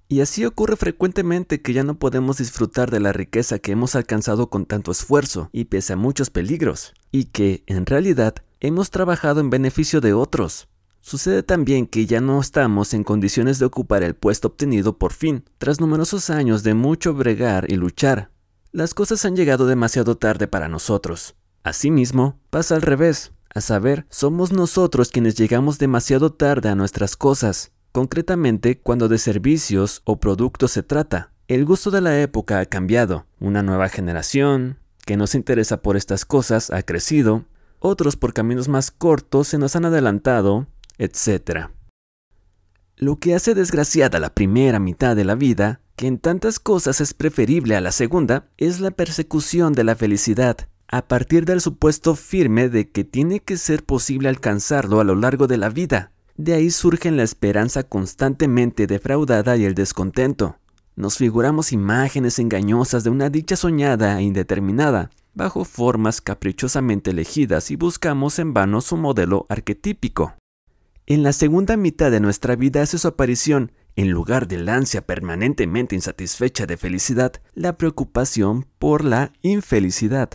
Y 0.09 0.19
así 0.19 0.43
ocurre 0.43 0.75
frecuentemente 0.75 1.61
que 1.61 1.71
ya 1.71 1.85
no 1.85 1.99
podemos 1.99 2.39
disfrutar 2.39 2.91
de 2.91 2.99
la 2.99 3.13
riqueza 3.13 3.59
que 3.59 3.71
hemos 3.71 3.95
alcanzado 3.95 4.49
con 4.49 4.65
tanto 4.65 4.91
esfuerzo 4.91 5.47
y 5.53 5.63
pese 5.63 5.93
a 5.93 5.95
muchos 5.95 6.29
peligros, 6.29 6.93
y 7.11 7.27
que, 7.27 7.63
en 7.67 7.85
realidad, 7.85 8.35
hemos 8.59 8.89
trabajado 8.89 9.39
en 9.39 9.49
beneficio 9.49 10.01
de 10.01 10.11
otros. 10.11 10.67
Sucede 11.01 11.41
también 11.41 11.87
que 11.87 12.05
ya 12.05 12.21
no 12.21 12.39
estamos 12.39 12.93
en 12.93 13.03
condiciones 13.03 13.57
de 13.57 13.65
ocupar 13.65 14.03
el 14.03 14.15
puesto 14.15 14.49
obtenido 14.49 14.97
por 14.97 15.13
fin, 15.13 15.43
tras 15.57 15.81
numerosos 15.81 16.29
años 16.29 16.61
de 16.61 16.75
mucho 16.75 17.13
bregar 17.15 17.65
y 17.69 17.75
luchar, 17.75 18.29
las 18.71 18.93
cosas 18.93 19.25
han 19.25 19.35
llegado 19.35 19.65
demasiado 19.65 20.15
tarde 20.15 20.47
para 20.47 20.69
nosotros. 20.69 21.35
Asimismo, 21.63 22.39
pasa 22.49 22.75
al 22.75 22.83
revés, 22.83 23.33
a 23.53 23.61
saber, 23.61 24.05
somos 24.09 24.53
nosotros 24.53 25.09
quienes 25.09 25.35
llegamos 25.35 25.77
demasiado 25.77 26.31
tarde 26.31 26.69
a 26.69 26.75
nuestras 26.75 27.17
cosas, 27.17 27.71
concretamente 27.91 28.79
cuando 28.79 29.09
de 29.09 29.17
servicios 29.17 30.01
o 30.05 30.19
productos 30.19 30.71
se 30.71 30.83
trata. 30.83 31.33
El 31.47 31.65
gusto 31.65 31.91
de 31.91 31.99
la 31.99 32.21
época 32.21 32.59
ha 32.59 32.65
cambiado, 32.65 33.25
una 33.39 33.61
nueva 33.63 33.89
generación 33.89 34.77
que 35.05 35.17
no 35.17 35.27
se 35.27 35.37
interesa 35.37 35.81
por 35.81 35.97
estas 35.97 36.25
cosas 36.25 36.69
ha 36.69 36.83
crecido, 36.83 37.45
otros 37.79 38.15
por 38.15 38.33
caminos 38.33 38.69
más 38.69 38.91
cortos 38.91 39.49
se 39.49 39.57
nos 39.57 39.75
han 39.75 39.85
adelantado, 39.85 40.67
etc. 41.01 41.71
Lo 42.95 43.17
que 43.17 43.33
hace 43.33 43.55
desgraciada 43.55 44.19
la 44.19 44.35
primera 44.35 44.79
mitad 44.79 45.15
de 45.15 45.25
la 45.25 45.33
vida 45.33 45.81
que 45.95 46.05
en 46.05 46.19
tantas 46.19 46.59
cosas 46.59 47.01
es 47.01 47.15
preferible 47.15 47.75
a 47.75 47.81
la 47.81 47.91
segunda 47.91 48.49
es 48.57 48.79
la 48.79 48.91
persecución 48.91 49.73
de 49.73 49.83
la 49.83 49.95
felicidad, 49.95 50.69
a 50.87 51.07
partir 51.07 51.45
del 51.45 51.59
supuesto 51.59 52.15
firme 52.15 52.69
de 52.69 52.89
que 52.89 53.03
tiene 53.03 53.39
que 53.39 53.57
ser 53.57 53.83
posible 53.83 54.29
alcanzarlo 54.29 54.99
a 54.99 55.03
lo 55.03 55.15
largo 55.15 55.47
de 55.47 55.57
la 55.57 55.69
vida, 55.69 56.11
De 56.37 56.53
ahí 56.53 56.71
surgen 56.71 57.17
la 57.17 57.23
esperanza 57.23 57.83
constantemente 57.83 58.87
defraudada 58.87 59.57
y 59.57 59.65
el 59.65 59.75
descontento. 59.75 60.57
Nos 60.95 61.17
figuramos 61.17 61.71
imágenes 61.71 62.39
engañosas 62.39 63.03
de 63.03 63.09
una 63.09 63.29
dicha 63.29 63.55
soñada 63.55 64.17
e 64.17 64.23
indeterminada, 64.23 65.11
bajo 65.35 65.65
formas 65.65 66.19
caprichosamente 66.19 67.11
elegidas 67.11 67.69
y 67.69 67.75
buscamos 67.75 68.39
en 68.39 68.53
vano 68.53 68.81
su 68.81 68.97
modelo 68.97 69.45
arquetípico. 69.49 70.33
En 71.07 71.23
la 71.23 71.33
segunda 71.33 71.77
mitad 71.77 72.11
de 72.11 72.19
nuestra 72.19 72.55
vida 72.55 72.81
hace 72.81 72.97
su 72.97 73.07
aparición, 73.07 73.71
en 73.95 74.11
lugar 74.11 74.47
del 74.47 74.69
ansia 74.69 75.05
permanentemente 75.05 75.95
insatisfecha 75.95 76.65
de 76.65 76.77
felicidad, 76.77 77.33
la 77.53 77.77
preocupación 77.77 78.67
por 78.79 79.03
la 79.03 79.33
infelicidad. 79.41 80.29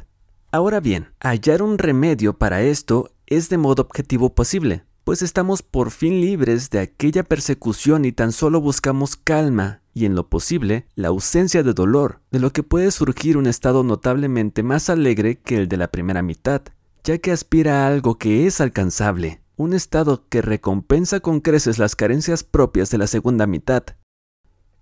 Ahora 0.51 0.81
bien, 0.81 1.09
hallar 1.21 1.63
un 1.63 1.79
remedio 1.79 2.39
para 2.39 2.63
esto 2.63 3.11
es 3.27 3.49
de 3.49 3.59
modo 3.59 3.83
objetivo 3.83 4.35
posible, 4.35 4.85
pues 5.05 5.23
estamos 5.23 5.63
por 5.63 5.93
fin 5.93 6.21
libres 6.21 6.69
de 6.71 6.81
aquella 6.81 7.23
persecución 7.23 8.05
y 8.05 8.13
tan 8.13 8.33
solo 8.33 8.61
buscamos 8.61 9.17
calma 9.17 9.83
y 9.95 10.05
en 10.05 10.15
lo 10.15 10.29
posible 10.29 10.87
la 10.95 11.09
ausencia 11.09 11.63
de 11.63 11.73
dolor, 11.73 12.21
de 12.31 12.41
lo 12.41 12.53
que 12.53 12.63
puede 12.63 12.91
surgir 12.91 13.37
un 13.37 13.47
estado 13.47 13.85
notablemente 13.85 14.63
más 14.63 14.91
alegre 14.91 15.39
que 15.39 15.57
el 15.57 15.69
de 15.69 15.77
la 15.77 15.93
primera 15.93 16.23
mitad, 16.23 16.63
ya 17.05 17.19
que 17.19 17.31
aspira 17.33 17.85
a 17.85 17.87
algo 17.87 18.19
que 18.19 18.47
es 18.47 18.61
alcanzable, 18.61 19.41
un 19.57 19.73
estado 19.73 20.27
que 20.29 20.43
recompensa 20.43 21.21
con 21.21 21.41
creces 21.41 21.79
las 21.79 21.97
carencias 21.97 22.45
propias 22.45 22.91
de 22.91 22.99
la 22.99 23.07
segunda 23.07 23.47
mitad. 23.47 23.85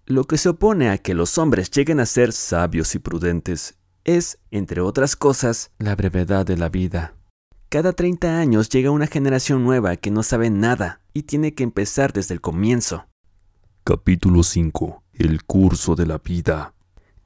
Lo 0.05 0.25
que 0.25 0.37
se 0.37 0.49
opone 0.49 0.91
a 0.91 0.99
que 0.99 1.15
los 1.15 1.39
hombres 1.39 1.71
lleguen 1.71 2.01
a 2.01 2.07
ser 2.07 2.33
sabios 2.33 2.95
y 2.95 2.99
prudentes 2.99 3.77
es, 4.05 4.39
entre 4.51 4.81
otras 4.81 5.17
cosas, 5.17 5.71
la 5.79 5.95
brevedad 5.95 6.45
de 6.45 6.57
la 6.57 6.69
vida. 6.69 7.15
Cada 7.69 7.93
30 7.93 8.39
años 8.39 8.69
llega 8.69 8.91
una 8.91 9.07
generación 9.07 9.65
nueva 9.65 9.97
que 9.97 10.11
no 10.11 10.23
sabe 10.23 10.51
nada 10.51 11.01
y 11.15 11.23
tiene 11.23 11.55
que 11.55 11.63
empezar 11.65 12.13
desde 12.13 12.35
el 12.35 12.41
comienzo. 12.41 13.07
Capítulo 13.85 14.43
5. 14.43 15.03
El 15.15 15.45
curso 15.45 15.95
de 15.95 16.07
la 16.07 16.19
vida. 16.19 16.75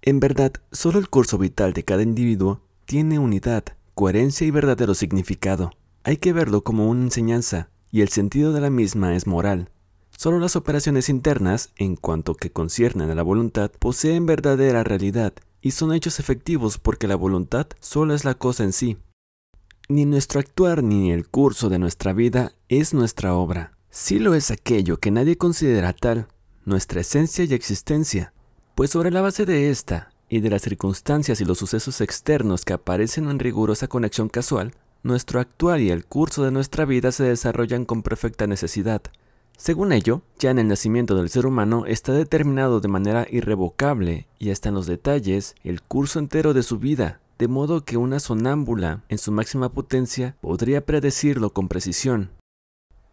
En 0.03 0.21
verdad, 0.21 0.53
solo 0.71 0.99
el 0.99 1.09
curso 1.09 1.39
vital 1.39 1.73
de 1.73 1.85
cada 1.85 2.03
individuo 2.03 2.61
tiene 2.85 3.19
unidad, 3.19 3.65
coherencia 3.95 4.47
y 4.47 4.51
verdadero 4.51 4.95
significado. 4.95 5.73
Hay 6.09 6.17
que 6.17 6.33
verlo 6.33 6.65
como 6.65 6.89
una 6.89 7.03
enseñanza, 7.03 7.69
y 7.91 8.01
el 8.01 8.09
sentido 8.09 8.55
de 8.55 8.63
la 8.63 8.71
misma 8.71 9.15
es 9.15 9.27
moral. 9.27 9.69
Solo 10.17 10.39
las 10.39 10.57
operaciones 10.57 11.11
internas, 11.11 11.69
en 11.77 11.97
cuanto 11.97 12.35
que 12.35 12.51
conciernen 12.51 13.11
a 13.11 13.15
la 13.15 13.23
voluntad, 13.23 13.71
poseen 13.79 14.25
verdadera 14.25 14.85
realidad, 14.85 15.35
y 15.61 15.73
son 15.73 15.93
hechos 15.93 16.19
efectivos 16.19 16.79
porque 16.79 17.09
la 17.09 17.15
voluntad 17.15 17.67
solo 17.81 18.15
es 18.15 18.25
la 18.25 18.33
cosa 18.33 18.65
en 18.65 18.73
sí. 18.73 18.97
Ni 19.91 20.07
nuestro 20.07 20.41
actuar 20.41 20.83
ni 20.83 21.13
el 21.13 21.29
curso 21.29 21.69
de 21.69 21.79
nuestra 21.79 22.15
vida 22.15 22.53
es 22.71 22.95
nuestra 22.95 23.35
obra. 23.35 23.77
Sí 23.91 24.19
lo 24.19 24.33
es 24.33 24.51
aquello 24.51 24.97
que 24.97 25.11
nadie 25.11 25.37
considera 25.37 25.93
tal, 25.93 26.29
nuestra 26.65 27.03
esencia 27.03 27.45
y 27.45 27.53
existencia, 27.53 28.33
pues 28.75 28.89
sobre 28.89 29.11
la 29.11 29.21
base 29.21 29.45
de 29.45 29.69
esta 29.69 30.09
y 30.31 30.41
de 30.41 30.49
las 30.49 30.63
circunstancias 30.63 31.43
y 31.43 31.45
los 31.45 31.59
sucesos 31.59 32.01
externos 32.01 32.65
que 32.65 32.73
aparecen 32.73 33.29
en 33.29 33.39
rigurosa 33.39 33.89
conexión 33.89 34.31
casual, 34.31 34.73
nuestro 35.03 35.41
actual 35.41 35.81
y 35.81 35.91
el 35.91 36.05
curso 36.05 36.45
de 36.45 36.51
nuestra 36.51 36.85
vida 36.85 37.13
se 37.13 37.25
desarrollan 37.25 37.85
con 37.85 38.03
perfecta 38.03 38.47
necesidad. 38.47 39.03
Según 39.57 39.93
ello, 39.93 40.23
ya 40.39 40.51
en 40.51 40.61
el 40.61 40.69
nacimiento 40.69 41.17
del 41.17 41.31
ser 41.31 41.45
humano 41.45 41.85
está 41.87 42.13
determinado 42.13 42.81
de 42.81 42.89
manera 42.89 43.27
irrevocable 43.29 44.29
y 44.39 44.51
hasta 44.51 44.69
en 44.69 44.77
los 44.77 44.87
detalles 44.87 45.57
el 45.65 45.83
curso 45.83 46.21
entero 46.21 46.55
de 46.55 46.63
su 46.63 46.79
vida, 46.79 47.21
de 47.39 47.49
modo 47.49 47.85
que 47.85 47.97
una 47.97 48.21
sonámbula, 48.21 49.03
en 49.09 49.19
su 49.19 49.33
máxima 49.33 49.73
potencia, 49.73 50.37
podría 50.41 50.87
predecirlo 50.87 51.51
con 51.51 51.69
precisión. 51.69 52.31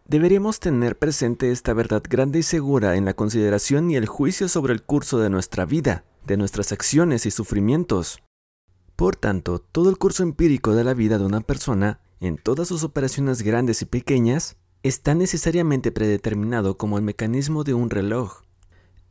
Deberíamos 0.08 0.60
tener 0.60 0.96
presente 0.96 1.50
esta 1.50 1.74
verdad 1.74 2.02
grande 2.08 2.38
y 2.38 2.42
segura 2.44 2.94
en 2.94 3.04
la 3.04 3.14
consideración 3.14 3.90
y 3.90 3.96
el 3.96 4.06
juicio 4.06 4.48
sobre 4.48 4.72
el 4.72 4.82
curso 4.82 5.18
de 5.18 5.30
nuestra 5.30 5.64
vida, 5.64 6.04
de 6.24 6.36
nuestras 6.36 6.70
acciones 6.70 7.26
y 7.26 7.32
sufrimientos. 7.32 8.20
Por 8.96 9.14
tanto, 9.14 9.58
todo 9.58 9.90
el 9.90 9.98
curso 9.98 10.22
empírico 10.22 10.74
de 10.74 10.82
la 10.82 10.94
vida 10.94 11.18
de 11.18 11.26
una 11.26 11.42
persona, 11.42 12.00
en 12.18 12.38
todas 12.38 12.68
sus 12.68 12.82
operaciones 12.82 13.42
grandes 13.42 13.82
y 13.82 13.84
pequeñas, 13.84 14.56
está 14.82 15.14
necesariamente 15.14 15.92
predeterminado 15.92 16.78
como 16.78 16.96
el 16.96 17.04
mecanismo 17.04 17.62
de 17.62 17.74
un 17.74 17.90
reloj. 17.90 18.40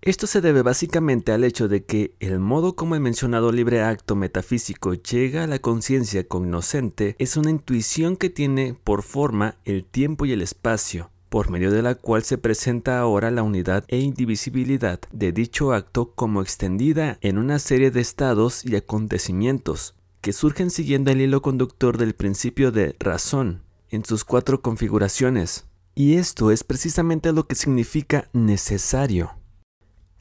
Esto 0.01 0.25
se 0.25 0.41
debe 0.41 0.63
básicamente 0.63 1.31
al 1.31 1.43
hecho 1.43 1.67
de 1.67 1.83
que 1.83 2.15
el 2.19 2.39
modo 2.39 2.75
como 2.75 2.95
el 2.95 3.01
mencionado 3.01 3.51
libre 3.51 3.81
acto 3.83 4.15
metafísico 4.15 4.93
llega 4.93 5.43
a 5.43 5.47
la 5.47 5.59
conciencia 5.59 6.27
cognoscente 6.27 7.15
es 7.19 7.38
una 7.38 7.51
intuición 7.51 8.15
que 8.15 8.29
tiene 8.29 8.75
por 8.83 9.03
forma 9.03 9.57
el 9.65 9.83
tiempo 9.83 10.25
y 10.25 10.31
el 10.31 10.41
espacio, 10.41 11.11
por 11.36 11.49
medio 11.49 11.69
de 11.69 11.81
la 11.81 11.95
cual 11.95 12.23
se 12.23 12.38
presenta 12.38 12.97
ahora 12.97 13.29
la 13.29 13.43
unidad 13.43 13.83
e 13.89 13.99
indivisibilidad 13.99 15.01
de 15.11 15.33
dicho 15.33 15.73
acto 15.73 16.13
como 16.15 16.41
extendida 16.41 17.17
en 17.19 17.38
una 17.38 17.59
serie 17.59 17.91
de 17.91 17.99
estados 17.99 18.63
y 18.63 18.73
acontecimientos, 18.77 19.95
que 20.21 20.31
surgen 20.31 20.69
siguiendo 20.69 21.11
el 21.11 21.19
hilo 21.19 21.41
conductor 21.41 21.97
del 21.97 22.15
principio 22.15 22.71
de 22.71 22.95
razón 22.99 23.63
en 23.89 24.05
sus 24.05 24.23
cuatro 24.23 24.61
configuraciones. 24.61 25.65
Y 25.93 26.13
esto 26.13 26.51
es 26.51 26.63
precisamente 26.63 27.33
lo 27.33 27.47
que 27.47 27.55
significa 27.55 28.29
necesario. 28.31 29.31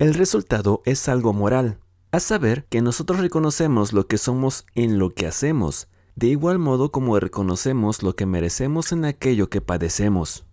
El 0.01 0.15
resultado 0.15 0.83
es 0.85 1.09
algo 1.09 1.33
moral, 1.33 1.79
a 2.11 2.19
saber 2.19 2.65
que 2.65 2.83
nosotros 2.83 3.21
reconocemos 3.21 3.93
lo 3.93 4.09
que 4.09 4.19
somos 4.19 4.67
en 4.75 4.99
lo 4.99 5.11
que 5.11 5.29
hacemos, 5.29 5.87
de 6.17 6.27
igual 6.27 6.59
modo 6.59 6.91
como 6.91 7.21
reconocemos 7.21 8.03
lo 8.03 8.17
que 8.17 8.27
merecemos 8.27 8.91
en 8.91 9.05
aquello 9.05 9.49
que 9.49 9.61
padecemos. 9.61 10.45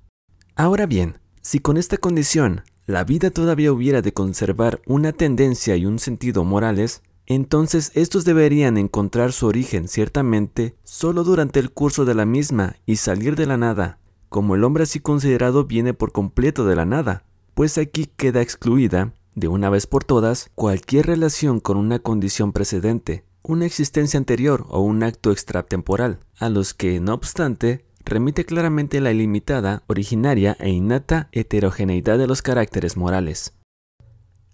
Ahora 0.55 0.85
bien, 0.85 1.19
si 1.41 1.59
con 1.59 1.77
esta 1.77 1.97
condición 1.97 2.63
la 2.85 3.03
vida 3.03 3.31
todavía 3.31 3.71
hubiera 3.71 4.01
de 4.01 4.13
conservar 4.13 4.81
una 4.85 5.11
tendencia 5.13 5.75
y 5.75 5.85
un 5.85 5.97
sentido 5.97 6.43
morales, 6.43 7.01
entonces 7.25 7.91
estos 7.95 8.25
deberían 8.25 8.77
encontrar 8.77 9.31
su 9.31 9.47
origen 9.47 9.87
ciertamente 9.87 10.75
solo 10.83 11.23
durante 11.23 11.59
el 11.59 11.71
curso 11.71 12.03
de 12.03 12.15
la 12.15 12.25
misma 12.25 12.75
y 12.85 12.97
salir 12.97 13.35
de 13.35 13.45
la 13.45 13.57
nada, 13.57 13.99
como 14.27 14.55
el 14.55 14.63
hombre 14.63 14.83
así 14.83 14.99
considerado 14.99 15.65
viene 15.65 15.93
por 15.93 16.11
completo 16.11 16.65
de 16.65 16.75
la 16.75 16.85
nada, 16.85 17.23
pues 17.53 17.77
aquí 17.77 18.07
queda 18.17 18.41
excluida 18.41 19.13
de 19.35 19.47
una 19.47 19.69
vez 19.69 19.87
por 19.87 20.03
todas 20.03 20.51
cualquier 20.55 21.05
relación 21.05 21.59
con 21.59 21.77
una 21.77 21.99
condición 21.99 22.51
precedente, 22.51 23.23
una 23.41 23.65
existencia 23.65 24.17
anterior 24.17 24.65
o 24.69 24.81
un 24.81 25.03
acto 25.03 25.31
extratemporal, 25.31 26.19
a 26.37 26.49
los 26.49 26.73
que, 26.73 26.99
no 26.99 27.13
obstante, 27.13 27.85
remite 28.05 28.45
claramente 28.45 29.01
la 29.01 29.11
ilimitada, 29.11 29.83
originaria 29.87 30.57
e 30.59 30.69
innata 30.69 31.29
heterogeneidad 31.31 32.17
de 32.17 32.27
los 32.27 32.41
caracteres 32.41 32.97
morales. 32.97 33.53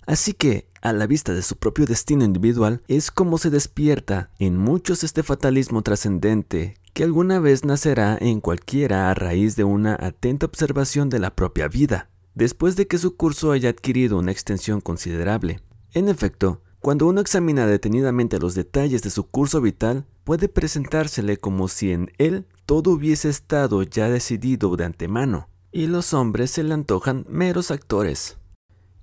Así 0.05 0.33
que, 0.33 0.69
a 0.81 0.93
la 0.93 1.05
vista 1.05 1.33
de 1.33 1.41
su 1.41 1.57
propio 1.57 1.85
destino 1.85 2.23
individual, 2.23 2.81
es 2.87 3.11
como 3.11 3.37
se 3.37 3.49
despierta 3.49 4.31
en 4.39 4.57
muchos 4.57 5.03
este 5.03 5.21
fatalismo 5.21 5.81
trascendente 5.81 6.75
que 6.93 7.03
alguna 7.03 7.39
vez 7.39 7.65
nacerá 7.65 8.17
en 8.19 8.39
cualquiera 8.39 9.11
a 9.11 9.13
raíz 9.13 9.55
de 9.55 9.63
una 9.63 9.95
atenta 9.99 10.45
observación 10.45 11.09
de 11.09 11.19
la 11.19 11.35
propia 11.35 11.67
vida, 11.67 12.09
después 12.33 12.75
de 12.75 12.87
que 12.87 12.97
su 12.97 13.15
curso 13.15 13.51
haya 13.51 13.69
adquirido 13.69 14.17
una 14.17 14.31
extensión 14.31 14.81
considerable. 14.81 15.59
En 15.93 16.07
efecto, 16.07 16.61
cuando 16.87 17.05
uno 17.05 17.19
examina 17.19 17.67
detenidamente 17.67 18.39
los 18.39 18.55
detalles 18.55 19.01
de 19.01 19.09
su 19.09 19.27
curso 19.27 19.59
vital, 19.59 20.05
puede 20.23 20.47
presentársele 20.47 21.35
como 21.35 21.67
si 21.67 21.91
en 21.91 22.13
él 22.17 22.45
todo 22.65 22.91
hubiese 22.91 23.27
estado 23.27 23.83
ya 23.83 24.07
decidido 24.07 24.73
de 24.77 24.85
antemano, 24.85 25.49
y 25.73 25.87
los 25.87 26.13
hombres 26.13 26.51
se 26.51 26.63
le 26.63 26.73
antojan 26.73 27.25
meros 27.27 27.71
actores. 27.71 28.37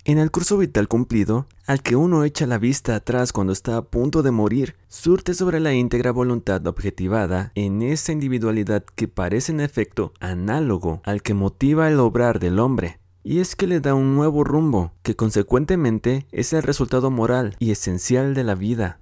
En 0.06 0.16
el 0.16 0.30
curso 0.30 0.56
vital 0.56 0.88
cumplido, 0.88 1.46
al 1.66 1.82
que 1.82 1.94
uno 1.94 2.24
echa 2.24 2.46
la 2.46 2.56
vista 2.56 2.96
atrás 2.96 3.34
cuando 3.34 3.52
está 3.52 3.76
a 3.76 3.82
punto 3.82 4.22
de 4.22 4.30
morir, 4.30 4.76
surte 4.88 5.34
sobre 5.34 5.60
la 5.60 5.74
íntegra 5.74 6.10
voluntad 6.10 6.66
objetivada 6.66 7.52
en 7.54 7.82
esa 7.82 8.12
individualidad 8.12 8.82
que 8.94 9.08
parece 9.08 9.52
en 9.52 9.60
efecto 9.60 10.14
análogo 10.20 11.02
al 11.04 11.20
que 11.20 11.34
motiva 11.34 11.88
el 11.88 12.00
obrar 12.00 12.38
del 12.38 12.60
hombre, 12.60 12.98
y 13.24 13.40
es 13.40 13.56
que 13.56 13.66
le 13.66 13.80
da 13.80 13.94
un 13.94 14.14
nuevo 14.14 14.44
rumbo, 14.44 14.92
que 15.02 15.16
consecuentemente 15.16 16.26
es 16.30 16.52
el 16.52 16.62
resultado 16.62 17.10
moral 17.10 17.56
y 17.58 17.70
esencial 17.72 18.34
de 18.34 18.44
la 18.44 18.54
vida. 18.54 19.00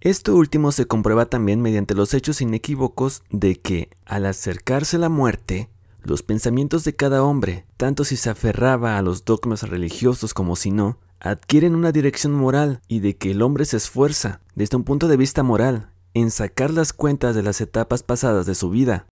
Esto 0.00 0.36
último 0.36 0.70
se 0.70 0.86
comprueba 0.86 1.26
también 1.26 1.60
mediante 1.60 1.94
los 1.94 2.14
hechos 2.14 2.40
inequívocos 2.40 3.22
de 3.30 3.56
que, 3.56 3.88
al 4.04 4.26
acercarse 4.26 4.96
la 4.98 5.08
muerte, 5.08 5.70
los 6.04 6.22
pensamientos 6.22 6.84
de 6.84 6.94
cada 6.94 7.24
hombre, 7.24 7.66
tanto 7.76 8.04
si 8.04 8.16
se 8.16 8.30
aferraba 8.30 8.96
a 8.96 9.02
los 9.02 9.24
dogmas 9.24 9.68
religiosos 9.68 10.34
como 10.34 10.54
si 10.54 10.70
no, 10.70 10.98
adquieren 11.18 11.74
una 11.74 11.90
dirección 11.90 12.32
moral 12.32 12.80
y 12.86 13.00
de 13.00 13.16
que 13.16 13.32
el 13.32 13.42
hombre 13.42 13.64
se 13.64 13.78
esfuerza, 13.78 14.40
desde 14.54 14.76
un 14.76 14.84
punto 14.84 15.08
de 15.08 15.16
vista 15.16 15.42
moral, 15.42 15.90
en 16.14 16.30
sacar 16.30 16.70
las 16.70 16.92
cuentas 16.92 17.34
de 17.34 17.42
las 17.42 17.60
etapas 17.60 18.02
pasadas 18.02 18.46
de 18.46 18.54
su 18.54 18.70
vida, 18.70 19.06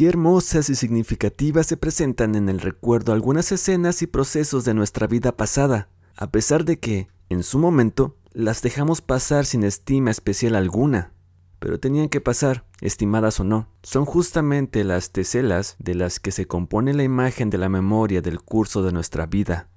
Qué 0.00 0.08
hermosas 0.08 0.70
y 0.70 0.76
significativas 0.76 1.66
se 1.66 1.76
presentan 1.76 2.34
en 2.34 2.48
el 2.48 2.60
recuerdo 2.60 3.12
algunas 3.12 3.52
escenas 3.52 4.00
y 4.00 4.06
procesos 4.06 4.64
de 4.64 4.72
nuestra 4.72 5.06
vida 5.06 5.36
pasada, 5.36 5.90
a 6.16 6.30
pesar 6.30 6.64
de 6.64 6.78
que, 6.78 7.08
en 7.28 7.42
su 7.42 7.58
momento, 7.58 8.16
las 8.32 8.62
dejamos 8.62 9.02
pasar 9.02 9.44
sin 9.44 9.62
estima 9.62 10.10
especial 10.10 10.54
alguna. 10.54 11.12
pero 11.58 11.78
tenían 11.78 12.08
que 12.08 12.22
pasar, 12.22 12.64
estimadas 12.80 13.40
o 13.40 13.44
no. 13.44 13.68
Son 13.82 14.06
justamente 14.06 14.84
las 14.84 15.12
teselas 15.12 15.76
de 15.78 15.94
las 15.94 16.18
que 16.18 16.32
se 16.32 16.46
compone 16.46 16.94
la 16.94 17.02
imagen 17.02 17.50
de 17.50 17.58
la 17.58 17.68
memoria 17.68 18.22
del 18.22 18.40
curso 18.40 18.82
de 18.82 18.92
nuestra 18.92 19.26
vida. 19.26 19.68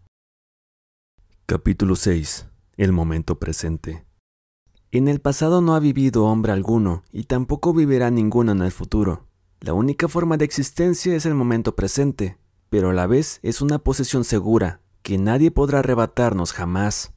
Capítulo 1.45 1.97
6. 1.97 2.47
El 2.78 2.93
momento 2.93 3.39
presente. 3.39 4.05
En 4.93 5.09
el 5.09 5.19
pasado 5.19 5.59
no 5.59 5.76
ha 5.76 5.82
vivido 5.82 6.24
hombre 6.24 6.53
alguno 6.53 7.03
y 7.11 7.26
tampoco 7.26 7.74
vivirá 7.74 8.09
ninguno 8.09 8.53
en 8.53 8.61
el 8.61 8.71
futuro. 8.71 9.28
La 9.64 9.74
única 9.74 10.09
forma 10.09 10.36
de 10.36 10.43
existencia 10.43 11.16
es 11.16 11.26
el 11.26 11.36
momento 11.36 11.74
presente, 11.74 12.38
pero 12.70 12.89
a 12.89 12.93
la 12.93 13.07
vez 13.07 13.39
es 13.43 13.61
una 13.61 13.80
posesión 13.80 14.26
segura, 14.26 14.82
que 15.03 15.18
nadie 15.18 15.51
podrá 15.51 15.80
arrebatarnos 15.80 16.51
jamás. 16.51 17.14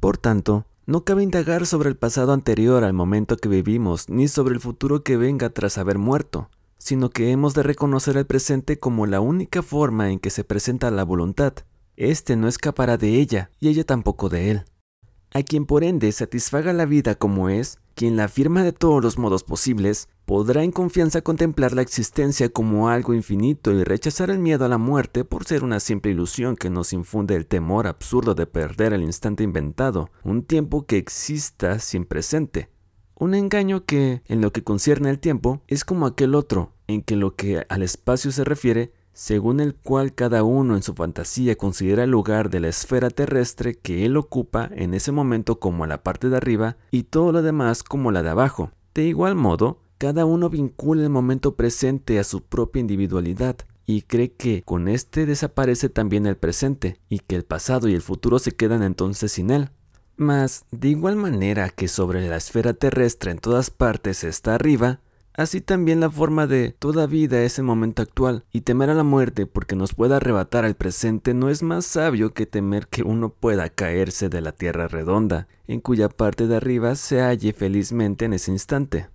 Por 0.00 0.18
tanto, 0.18 0.66
no 0.86 1.04
cabe 1.04 1.22
indagar 1.22 1.66
sobre 1.66 1.88
el 1.88 1.96
pasado 1.96 2.32
anterior 2.32 2.82
al 2.82 2.94
momento 2.94 3.36
que 3.36 3.48
vivimos, 3.48 4.08
ni 4.08 4.26
sobre 4.26 4.54
el 4.54 4.60
futuro 4.60 5.04
que 5.04 5.16
venga 5.16 5.50
tras 5.50 5.78
haber 5.78 5.98
muerto, 5.98 6.50
sino 6.78 7.10
que 7.10 7.30
hemos 7.30 7.54
de 7.54 7.62
reconocer 7.62 8.16
el 8.16 8.26
presente 8.26 8.76
como 8.76 9.06
la 9.06 9.20
única 9.20 9.62
forma 9.62 10.10
en 10.10 10.18
que 10.18 10.30
se 10.30 10.42
presenta 10.42 10.90
la 10.90 11.04
voluntad. 11.04 11.54
Este 11.96 12.34
no 12.34 12.48
escapará 12.48 12.96
de 12.96 13.20
ella, 13.20 13.52
y 13.60 13.68
ella 13.68 13.84
tampoco 13.84 14.28
de 14.28 14.50
él. 14.50 14.64
A 15.32 15.44
quien 15.44 15.64
por 15.64 15.84
ende 15.84 16.10
satisfaga 16.10 16.72
la 16.72 16.86
vida 16.86 17.14
como 17.14 17.50
es, 17.50 17.78
quien 17.94 18.16
la 18.16 18.24
afirma 18.24 18.62
de 18.62 18.72
todos 18.72 19.02
los 19.02 19.18
modos 19.18 19.44
posibles, 19.44 20.08
podrá 20.24 20.62
en 20.62 20.72
confianza 20.72 21.22
contemplar 21.22 21.72
la 21.72 21.82
existencia 21.82 22.48
como 22.48 22.88
algo 22.88 23.14
infinito 23.14 23.72
y 23.72 23.84
rechazar 23.84 24.30
el 24.30 24.38
miedo 24.38 24.64
a 24.64 24.68
la 24.68 24.78
muerte 24.78 25.24
por 25.24 25.44
ser 25.44 25.64
una 25.64 25.80
simple 25.80 26.12
ilusión 26.12 26.56
que 26.56 26.70
nos 26.70 26.92
infunde 26.92 27.36
el 27.36 27.46
temor 27.46 27.86
absurdo 27.86 28.34
de 28.34 28.46
perder 28.46 28.92
el 28.92 29.02
instante 29.02 29.44
inventado, 29.44 30.10
un 30.22 30.42
tiempo 30.42 30.86
que 30.86 30.96
exista 30.96 31.78
sin 31.78 32.04
presente. 32.04 32.68
Un 33.16 33.34
engaño 33.34 33.84
que, 33.84 34.22
en 34.26 34.40
lo 34.40 34.52
que 34.52 34.64
concierne 34.64 35.08
al 35.08 35.20
tiempo, 35.20 35.62
es 35.68 35.84
como 35.84 36.06
aquel 36.06 36.34
otro, 36.34 36.72
en 36.88 37.02
que 37.02 37.16
lo 37.16 37.36
que 37.36 37.64
al 37.68 37.82
espacio 37.82 38.32
se 38.32 38.44
refiere, 38.44 38.92
según 39.14 39.60
el 39.60 39.74
cual 39.74 40.12
cada 40.12 40.42
uno 40.42 40.76
en 40.76 40.82
su 40.82 40.92
fantasía 40.92 41.56
considera 41.56 42.04
el 42.04 42.10
lugar 42.10 42.50
de 42.50 42.60
la 42.60 42.68
esfera 42.68 43.08
terrestre 43.08 43.76
que 43.76 44.04
él 44.04 44.16
ocupa 44.16 44.68
en 44.74 44.92
ese 44.92 45.12
momento 45.12 45.60
como 45.60 45.86
la 45.86 46.02
parte 46.02 46.28
de 46.28 46.36
arriba 46.36 46.76
y 46.90 47.04
todo 47.04 47.32
lo 47.32 47.40
demás 47.40 47.82
como 47.82 48.10
la 48.10 48.22
de 48.22 48.30
abajo. 48.30 48.72
De 48.92 49.04
igual 49.04 49.36
modo, 49.36 49.78
cada 49.98 50.26
uno 50.26 50.50
vincula 50.50 51.02
el 51.02 51.10
momento 51.10 51.54
presente 51.54 52.18
a 52.18 52.24
su 52.24 52.42
propia 52.42 52.80
individualidad 52.80 53.56
y 53.86 54.02
cree 54.02 54.32
que 54.32 54.62
con 54.62 54.88
este 54.88 55.26
desaparece 55.26 55.88
también 55.88 56.26
el 56.26 56.36
presente 56.36 56.98
y 57.08 57.20
que 57.20 57.36
el 57.36 57.44
pasado 57.44 57.88
y 57.88 57.94
el 57.94 58.02
futuro 58.02 58.38
se 58.38 58.52
quedan 58.52 58.82
entonces 58.82 59.32
sin 59.32 59.50
él. 59.50 59.70
Mas, 60.16 60.64
de 60.70 60.88
igual 60.88 61.16
manera 61.16 61.70
que 61.70 61.88
sobre 61.88 62.26
la 62.28 62.36
esfera 62.36 62.74
terrestre 62.74 63.30
en 63.30 63.38
todas 63.38 63.70
partes 63.70 64.24
está 64.24 64.54
arriba, 64.54 65.00
así 65.34 65.60
también 65.60 66.00
la 66.00 66.10
forma 66.10 66.46
de 66.46 66.70
toda 66.78 67.06
vida 67.06 67.42
es 67.42 67.58
el 67.58 67.64
momento 67.64 68.02
actual, 68.02 68.44
y 68.52 68.62
temer 68.62 68.90
a 68.90 68.94
la 68.94 69.02
muerte 69.02 69.46
porque 69.46 69.76
nos 69.76 69.94
pueda 69.94 70.16
arrebatar 70.16 70.64
al 70.64 70.76
presente 70.76 71.34
no 71.34 71.50
es 71.50 71.62
más 71.62 71.84
sabio 71.84 72.32
que 72.32 72.46
temer 72.46 72.88
que 72.88 73.02
uno 73.02 73.28
pueda 73.28 73.68
caerse 73.68 74.28
de 74.28 74.40
la 74.40 74.52
tierra 74.52 74.88
redonda, 74.88 75.48
en 75.66 75.80
cuya 75.80 76.08
parte 76.08 76.46
de 76.46 76.56
arriba 76.56 76.94
se 76.94 77.20
halle 77.20 77.52
felizmente 77.52 78.24
en 78.24 78.34
ese 78.34 78.50
instante. 78.50 79.08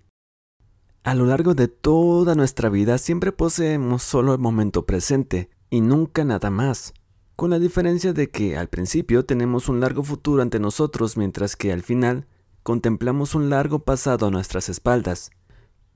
A 1.04 1.16
lo 1.16 1.26
largo 1.26 1.56
de 1.56 1.70
toda 1.70 2.36
nuestra 2.36 2.70
vida 2.70 2.98
siempre 2.98 3.32
poseemos 3.32 4.04
solo 4.04 4.34
el 4.34 4.40
momento 4.40 4.86
presente 4.86 5.50
y 5.70 5.82
nunca 5.82 6.26
nada 6.26 6.50
más, 6.50 6.94
con 7.36 7.52
la 7.52 7.60
diferencia 7.60 8.12
de 8.12 8.30
que 8.30 8.58
al 8.58 8.68
principio 8.68 9.24
tenemos 9.24 9.70
un 9.70 9.80
largo 9.80 10.04
futuro 10.04 10.42
ante 10.42 10.60
nosotros 10.60 11.16
mientras 11.16 11.56
que 11.56 11.72
al 11.72 11.84
final 11.84 12.28
contemplamos 12.64 13.34
un 13.34 13.50
largo 13.50 13.80
pasado 13.80 14.28
a 14.28 14.32
nuestras 14.32 14.68
espaldas. 14.68 15.32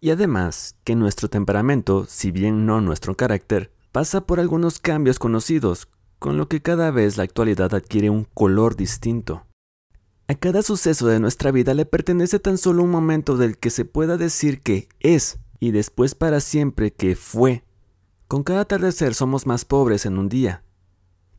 Y 0.03 0.11
además 0.11 0.75
que 0.83 0.97
nuestro 0.97 1.29
temperamento, 1.29 2.05
si 2.09 2.29
bien 2.29 2.65
no 2.65 2.81
nuestro 2.81 3.15
carácter, 3.15 3.71
pasa 3.93 4.25
por 4.25 4.41
algunos 4.41 4.77
cambios 4.77 5.17
conocidos, 5.17 5.87
con 6.19 6.35
lo 6.35 6.49
que 6.49 6.61
cada 6.61 6.91
vez 6.91 7.15
la 7.15 7.23
actualidad 7.23 7.73
adquiere 7.73 8.09
un 8.09 8.25
color 8.25 8.75
distinto. 8.75 9.45
A 10.27 10.35
cada 10.35 10.61
suceso 10.61 11.07
de 11.07 11.21
nuestra 11.21 11.51
vida 11.51 11.73
le 11.73 11.85
pertenece 11.85 12.37
tan 12.39 12.57
solo 12.57 12.83
un 12.83 12.91
momento 12.91 13.37
del 13.37 13.57
que 13.57 13.69
se 13.69 13.85
pueda 13.85 14.17
decir 14.17 14.59
que 14.59 14.89
es 14.99 15.39
y 15.61 15.71
después 15.71 16.15
para 16.15 16.41
siempre 16.41 16.91
que 16.91 17.15
fue. 17.15 17.63
Con 18.27 18.43
cada 18.43 18.59
atardecer 18.59 19.13
somos 19.13 19.47
más 19.47 19.63
pobres 19.63 20.05
en 20.05 20.17
un 20.17 20.27
día. 20.27 20.65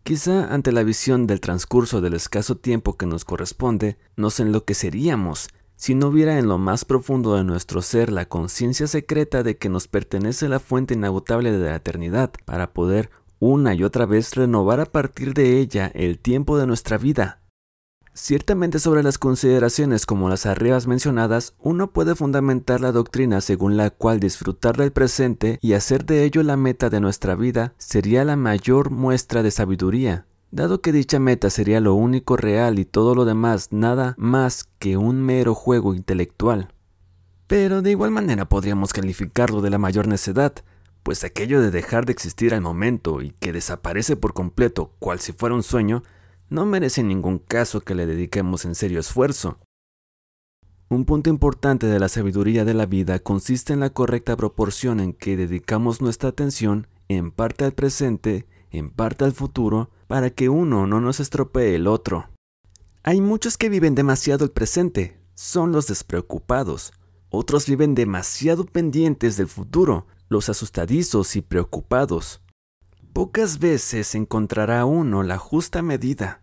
Quizá 0.04 0.54
ante 0.54 0.72
la 0.72 0.84
visión 0.84 1.26
del 1.26 1.42
transcurso 1.42 2.00
del 2.00 2.14
escaso 2.14 2.56
tiempo 2.56 2.96
que 2.96 3.04
nos 3.04 3.26
corresponde, 3.26 3.98
nos 4.16 4.40
enloqueceríamos 4.40 5.50
si 5.76 5.94
no 5.94 6.08
hubiera 6.08 6.38
en 6.38 6.48
lo 6.48 6.58
más 6.58 6.84
profundo 6.84 7.36
de 7.36 7.44
nuestro 7.44 7.82
ser 7.82 8.12
la 8.12 8.26
conciencia 8.26 8.86
secreta 8.86 9.42
de 9.42 9.56
que 9.56 9.68
nos 9.68 9.88
pertenece 9.88 10.48
la 10.48 10.60
fuente 10.60 10.94
inagotable 10.94 11.52
de 11.52 11.70
la 11.70 11.76
eternidad, 11.76 12.32
para 12.44 12.72
poder 12.72 13.10
una 13.38 13.74
y 13.74 13.84
otra 13.84 14.06
vez 14.06 14.34
renovar 14.34 14.80
a 14.80 14.86
partir 14.86 15.34
de 15.34 15.58
ella 15.58 15.90
el 15.94 16.18
tiempo 16.18 16.56
de 16.58 16.66
nuestra 16.66 16.98
vida. 16.98 17.40
Ciertamente 18.16 18.78
sobre 18.78 19.02
las 19.02 19.18
consideraciones 19.18 20.06
como 20.06 20.28
las 20.28 20.46
arriba 20.46 20.78
mencionadas, 20.86 21.54
uno 21.58 21.92
puede 21.92 22.14
fundamentar 22.14 22.80
la 22.80 22.92
doctrina 22.92 23.40
según 23.40 23.76
la 23.76 23.90
cual 23.90 24.20
disfrutar 24.20 24.76
del 24.76 24.92
presente 24.92 25.58
y 25.60 25.72
hacer 25.72 26.04
de 26.06 26.22
ello 26.22 26.44
la 26.44 26.56
meta 26.56 26.90
de 26.90 27.00
nuestra 27.00 27.34
vida 27.34 27.74
sería 27.76 28.24
la 28.24 28.36
mayor 28.36 28.90
muestra 28.90 29.42
de 29.42 29.50
sabiduría, 29.50 30.26
dado 30.54 30.80
que 30.80 30.92
dicha 30.92 31.18
meta 31.18 31.50
sería 31.50 31.80
lo 31.80 31.94
único 31.94 32.36
real 32.36 32.78
y 32.78 32.84
todo 32.84 33.16
lo 33.16 33.24
demás 33.24 33.72
nada 33.72 34.14
más 34.16 34.68
que 34.78 34.96
un 34.96 35.20
mero 35.20 35.52
juego 35.52 35.94
intelectual. 35.94 36.72
Pero 37.48 37.82
de 37.82 37.90
igual 37.90 38.12
manera 38.12 38.48
podríamos 38.48 38.92
calificarlo 38.92 39.62
de 39.62 39.70
la 39.70 39.78
mayor 39.78 40.06
necedad, 40.06 40.54
pues 41.02 41.24
aquello 41.24 41.60
de 41.60 41.72
dejar 41.72 42.06
de 42.06 42.12
existir 42.12 42.54
al 42.54 42.60
momento 42.60 43.20
y 43.20 43.32
que 43.32 43.52
desaparece 43.52 44.14
por 44.14 44.32
completo 44.32 44.92
cual 45.00 45.18
si 45.18 45.32
fuera 45.32 45.56
un 45.56 45.64
sueño, 45.64 46.04
no 46.48 46.64
merece 46.66 47.02
ningún 47.02 47.38
caso 47.40 47.80
que 47.80 47.96
le 47.96 48.06
dediquemos 48.06 48.64
en 48.64 48.76
serio 48.76 49.00
esfuerzo. 49.00 49.58
Un 50.88 51.04
punto 51.04 51.30
importante 51.30 51.88
de 51.88 51.98
la 51.98 52.08
sabiduría 52.08 52.64
de 52.64 52.74
la 52.74 52.86
vida 52.86 53.18
consiste 53.18 53.72
en 53.72 53.80
la 53.80 53.90
correcta 53.90 54.36
proporción 54.36 55.00
en 55.00 55.14
que 55.14 55.36
dedicamos 55.36 56.00
nuestra 56.00 56.28
atención 56.28 56.86
en 57.08 57.32
parte 57.32 57.64
al 57.64 57.72
presente, 57.72 58.46
en 58.70 58.90
parte 58.90 59.24
al 59.24 59.32
futuro, 59.32 59.90
para 60.06 60.30
que 60.30 60.48
uno 60.48 60.86
no 60.86 61.00
nos 61.00 61.20
estropee 61.20 61.74
el 61.74 61.86
otro. 61.86 62.30
Hay 63.02 63.20
muchos 63.20 63.58
que 63.58 63.68
viven 63.68 63.94
demasiado 63.94 64.44
el 64.44 64.50
presente, 64.50 65.20
son 65.34 65.72
los 65.72 65.86
despreocupados. 65.86 66.92
Otros 67.28 67.66
viven 67.66 67.94
demasiado 67.94 68.64
pendientes 68.64 69.36
del 69.36 69.48
futuro, 69.48 70.06
los 70.28 70.48
asustadizos 70.48 71.36
y 71.36 71.42
preocupados. 71.42 72.40
Pocas 73.12 73.58
veces 73.58 74.14
encontrará 74.14 74.84
uno 74.84 75.22
la 75.22 75.38
justa 75.38 75.82
medida. 75.82 76.42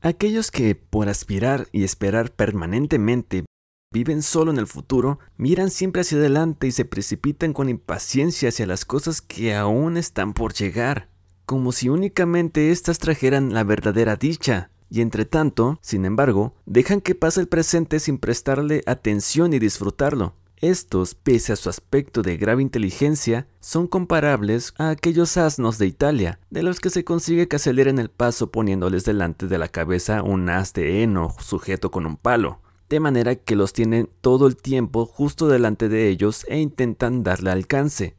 Aquellos 0.00 0.50
que, 0.50 0.74
por 0.74 1.08
aspirar 1.08 1.68
y 1.72 1.84
esperar 1.84 2.30
permanentemente, 2.32 3.46
viven 3.90 4.22
solo 4.22 4.50
en 4.50 4.58
el 4.58 4.66
futuro, 4.66 5.18
miran 5.36 5.70
siempre 5.70 6.02
hacia 6.02 6.18
adelante 6.18 6.66
y 6.66 6.72
se 6.72 6.84
precipitan 6.84 7.52
con 7.52 7.68
impaciencia 7.68 8.50
hacia 8.50 8.66
las 8.66 8.84
cosas 8.84 9.22
que 9.22 9.54
aún 9.54 9.96
están 9.96 10.34
por 10.34 10.52
llegar, 10.52 11.08
como 11.46 11.72
si 11.72 11.88
únicamente 11.88 12.70
éstas 12.70 12.98
trajeran 12.98 13.52
la 13.52 13.64
verdadera 13.64 14.16
dicha, 14.16 14.70
y 14.90 15.00
entre 15.00 15.24
tanto, 15.24 15.78
sin 15.82 16.04
embargo, 16.04 16.54
dejan 16.66 17.00
que 17.00 17.14
pase 17.14 17.40
el 17.40 17.48
presente 17.48 18.00
sin 18.00 18.18
prestarle 18.18 18.82
atención 18.86 19.52
y 19.52 19.58
disfrutarlo. 19.58 20.34
Estos, 20.60 21.14
pese 21.14 21.52
a 21.52 21.56
su 21.56 21.68
aspecto 21.68 22.22
de 22.22 22.36
grave 22.36 22.62
inteligencia, 22.62 23.46
son 23.60 23.86
comparables 23.86 24.72
a 24.78 24.90
aquellos 24.90 25.36
asnos 25.36 25.78
de 25.78 25.86
Italia, 25.86 26.38
de 26.48 26.62
los 26.62 26.80
que 26.80 26.90
se 26.90 27.04
consigue 27.04 27.48
que 27.48 27.56
aceleren 27.56 27.98
el 27.98 28.08
paso 28.08 28.50
poniéndoles 28.50 29.04
delante 29.04 29.46
de 29.46 29.58
la 29.58 29.68
cabeza 29.68 30.22
un 30.22 30.48
as 30.48 30.72
de 30.72 31.02
heno 31.02 31.34
sujeto 31.38 31.90
con 31.90 32.06
un 32.06 32.16
palo, 32.16 32.60
de 32.88 33.00
manera 33.00 33.34
que 33.34 33.56
los 33.56 33.72
tienen 33.72 34.08
todo 34.20 34.46
el 34.46 34.56
tiempo 34.56 35.06
justo 35.06 35.48
delante 35.48 35.88
de 35.88 36.08
ellos 36.08 36.46
e 36.48 36.60
intentan 36.60 37.22
darle 37.22 37.50
alcance, 37.50 38.14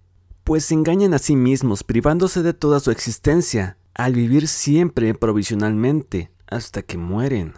pues 0.46 0.66
se 0.66 0.76
engañan 0.76 1.16
a 1.16 1.20
sí 1.20 1.36
mismos 1.36 1.84
privándose 1.84 2.44
de 2.44 2.54
toda 2.54 2.80
su 2.80 2.92
existencia, 2.92 3.78
al 3.96 4.14
vivir 4.14 4.48
siempre 4.48 5.16
provisionalmente, 5.16 6.32
hasta 6.46 6.84
que 6.84 6.98
mueren. 6.98 7.56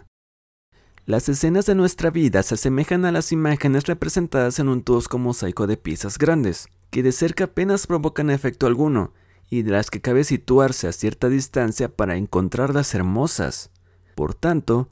Las 1.04 1.28
escenas 1.28 1.66
de 1.66 1.74
nuestra 1.74 2.10
vida 2.10 2.42
se 2.42 2.54
asemejan 2.54 3.04
a 3.04 3.12
las 3.12 3.30
imágenes 3.30 3.86
representadas 3.86 4.58
en 4.58 4.70
un 4.70 4.82
tosco 4.82 5.18
mosaico 5.18 5.66
de 5.66 5.76
piezas 5.76 6.16
grandes, 6.16 6.68
que 6.90 7.02
de 7.02 7.12
cerca 7.12 7.44
apenas 7.44 7.86
provocan 7.86 8.30
efecto 8.30 8.66
alguno, 8.66 9.12
y 9.50 9.62
de 9.62 9.72
las 9.72 9.90
que 9.90 10.00
cabe 10.00 10.24
situarse 10.24 10.88
a 10.88 10.92
cierta 10.92 11.28
distancia 11.28 11.94
para 11.94 12.16
encontrarlas 12.16 12.94
hermosas. 12.94 13.70
Por 14.14 14.34
tanto, 14.34 14.88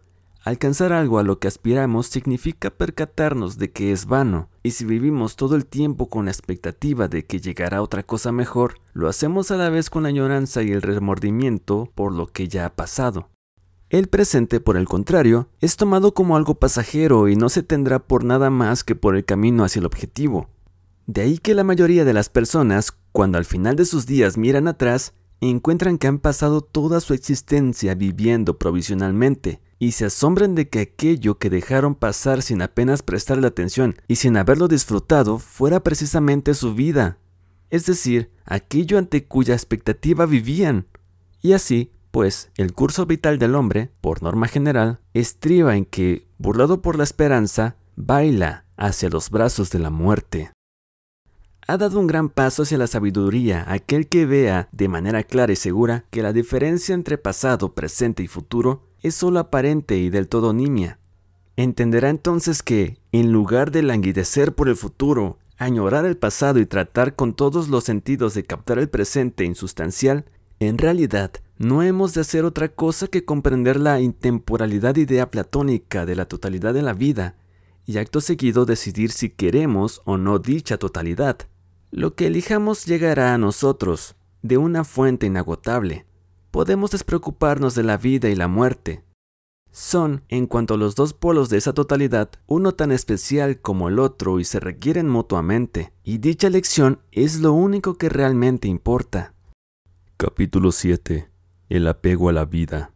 alcanzar 0.46 0.92
algo 0.92 1.18
a 1.18 1.24
lo 1.24 1.40
que 1.40 1.48
aspiramos 1.48 2.06
significa 2.06 2.70
percatarnos 2.70 3.58
de 3.58 3.72
que 3.72 3.90
es 3.90 4.06
vano, 4.06 4.48
y 4.62 4.70
si 4.70 4.84
vivimos 4.84 5.34
todo 5.34 5.56
el 5.56 5.66
tiempo 5.66 6.08
con 6.08 6.26
la 6.26 6.30
expectativa 6.30 7.08
de 7.08 7.26
que 7.26 7.40
llegará 7.40 7.82
otra 7.82 8.04
cosa 8.04 8.30
mejor, 8.30 8.78
lo 8.92 9.08
hacemos 9.08 9.50
a 9.50 9.56
la 9.56 9.70
vez 9.70 9.90
con 9.90 10.04
la 10.04 10.10
añoranza 10.10 10.62
y 10.62 10.70
el 10.70 10.82
remordimiento 10.82 11.90
por 11.96 12.12
lo 12.12 12.28
que 12.28 12.46
ya 12.46 12.64
ha 12.64 12.76
pasado. 12.76 13.28
El 13.90 14.06
presente, 14.06 14.60
por 14.60 14.76
el 14.76 14.86
contrario, 14.86 15.48
es 15.60 15.74
tomado 15.74 16.14
como 16.14 16.36
algo 16.36 16.54
pasajero 16.54 17.26
y 17.26 17.34
no 17.34 17.48
se 17.48 17.64
tendrá 17.64 17.98
por 17.98 18.22
nada 18.22 18.48
más 18.48 18.84
que 18.84 18.94
por 18.94 19.16
el 19.16 19.24
camino 19.24 19.64
hacia 19.64 19.80
el 19.80 19.86
objetivo. 19.86 20.48
De 21.08 21.22
ahí 21.22 21.38
que 21.38 21.56
la 21.56 21.64
mayoría 21.64 22.04
de 22.04 22.12
las 22.12 22.28
personas, 22.28 22.96
cuando 23.10 23.36
al 23.36 23.46
final 23.46 23.74
de 23.74 23.84
sus 23.84 24.06
días 24.06 24.38
miran 24.38 24.68
atrás, 24.68 25.12
encuentran 25.40 25.98
que 25.98 26.06
han 26.06 26.20
pasado 26.20 26.60
toda 26.60 27.00
su 27.00 27.14
existencia 27.14 27.96
viviendo 27.96 28.58
provisionalmente 28.58 29.60
y 29.78 29.92
se 29.92 30.06
asombran 30.06 30.54
de 30.54 30.68
que 30.68 30.80
aquello 30.80 31.38
que 31.38 31.50
dejaron 31.50 31.94
pasar 31.94 32.42
sin 32.42 32.62
apenas 32.62 33.02
prestarle 33.02 33.46
atención 33.46 33.96
y 34.08 34.16
sin 34.16 34.36
haberlo 34.36 34.68
disfrutado 34.68 35.38
fuera 35.38 35.80
precisamente 35.80 36.54
su 36.54 36.74
vida, 36.74 37.18
es 37.70 37.86
decir, 37.86 38.30
aquello 38.44 38.98
ante 38.98 39.26
cuya 39.26 39.54
expectativa 39.54 40.24
vivían. 40.26 40.86
Y 41.42 41.52
así, 41.52 41.92
pues, 42.10 42.50
el 42.56 42.72
curso 42.72 43.06
vital 43.06 43.38
del 43.38 43.54
hombre, 43.54 43.90
por 44.00 44.22
norma 44.22 44.48
general, 44.48 45.00
estriba 45.14 45.76
en 45.76 45.84
que, 45.84 46.26
burlado 46.38 46.80
por 46.80 46.96
la 46.96 47.04
esperanza, 47.04 47.76
baila 47.96 48.64
hacia 48.76 49.10
los 49.10 49.30
brazos 49.30 49.70
de 49.70 49.78
la 49.78 49.90
muerte 49.90 50.50
ha 51.68 51.76
dado 51.76 51.98
un 51.98 52.06
gran 52.06 52.28
paso 52.28 52.62
hacia 52.62 52.78
la 52.78 52.86
sabiduría 52.86 53.64
aquel 53.66 54.08
que 54.08 54.24
vea 54.24 54.68
de 54.72 54.88
manera 54.88 55.24
clara 55.24 55.52
y 55.52 55.56
segura 55.56 56.04
que 56.10 56.22
la 56.22 56.32
diferencia 56.32 56.94
entre 56.94 57.18
pasado, 57.18 57.74
presente 57.74 58.22
y 58.22 58.28
futuro 58.28 58.85
es 59.02 59.14
solo 59.14 59.38
aparente 59.38 59.98
y 59.98 60.10
del 60.10 60.28
todo 60.28 60.52
nimia. 60.52 60.98
Entenderá 61.56 62.10
entonces 62.10 62.62
que, 62.62 62.98
en 63.12 63.32
lugar 63.32 63.70
de 63.70 63.82
languidecer 63.82 64.54
por 64.54 64.68
el 64.68 64.76
futuro, 64.76 65.38
añorar 65.58 66.04
el 66.04 66.16
pasado 66.16 66.58
y 66.58 66.66
tratar 66.66 67.14
con 67.14 67.34
todos 67.34 67.68
los 67.68 67.84
sentidos 67.84 68.34
de 68.34 68.44
captar 68.44 68.78
el 68.78 68.88
presente 68.88 69.44
insustancial, 69.44 70.26
en 70.60 70.78
realidad 70.78 71.32
no 71.58 71.82
hemos 71.82 72.14
de 72.14 72.20
hacer 72.20 72.44
otra 72.44 72.68
cosa 72.68 73.08
que 73.08 73.24
comprender 73.24 73.78
la 73.78 74.00
intemporalidad 74.00 74.96
idea 74.96 75.30
platónica 75.30 76.04
de 76.04 76.16
la 76.16 76.26
totalidad 76.26 76.74
de 76.74 76.82
la 76.82 76.92
vida, 76.92 77.36
y 77.86 77.98
acto 77.98 78.20
seguido 78.20 78.64
decidir 78.64 79.12
si 79.12 79.30
queremos 79.30 80.02
o 80.04 80.18
no 80.18 80.38
dicha 80.38 80.76
totalidad. 80.76 81.38
Lo 81.90 82.14
que 82.14 82.26
elijamos 82.26 82.84
llegará 82.84 83.32
a 83.32 83.38
nosotros 83.38 84.16
de 84.42 84.58
una 84.58 84.84
fuente 84.84 85.26
inagotable. 85.26 86.05
Podemos 86.56 86.90
despreocuparnos 86.90 87.74
de 87.74 87.82
la 87.82 87.98
vida 87.98 88.30
y 88.30 88.34
la 88.34 88.48
muerte. 88.48 89.04
Son, 89.70 90.22
en 90.30 90.46
cuanto 90.46 90.72
a 90.72 90.76
los 90.78 90.94
dos 90.94 91.12
polos 91.12 91.50
de 91.50 91.58
esa 91.58 91.74
totalidad, 91.74 92.30
uno 92.46 92.72
tan 92.72 92.92
especial 92.92 93.60
como 93.60 93.88
el 93.88 93.98
otro 93.98 94.40
y 94.40 94.44
se 94.44 94.58
requieren 94.58 95.06
mutuamente, 95.06 95.92
y 96.02 96.16
dicha 96.16 96.46
elección 96.46 97.00
es 97.12 97.40
lo 97.40 97.52
único 97.52 97.98
que 97.98 98.08
realmente 98.08 98.68
importa. 98.68 99.34
Capítulo 100.16 100.72
7. 100.72 101.28
El 101.68 101.86
apego 101.86 102.30
a 102.30 102.32
la 102.32 102.46
vida. 102.46 102.90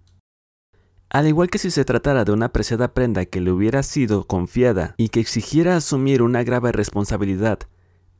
Al 1.10 1.28
igual 1.28 1.50
que 1.50 1.58
si 1.58 1.70
se 1.70 1.84
tratara 1.84 2.24
de 2.24 2.32
una 2.32 2.54
preciada 2.54 2.94
prenda 2.94 3.26
que 3.26 3.42
le 3.42 3.52
hubiera 3.52 3.82
sido 3.82 4.24
confiada 4.24 4.94
y 4.96 5.10
que 5.10 5.20
exigiera 5.20 5.76
asumir 5.76 6.22
una 6.22 6.44
grave 6.44 6.72
responsabilidad, 6.72 7.58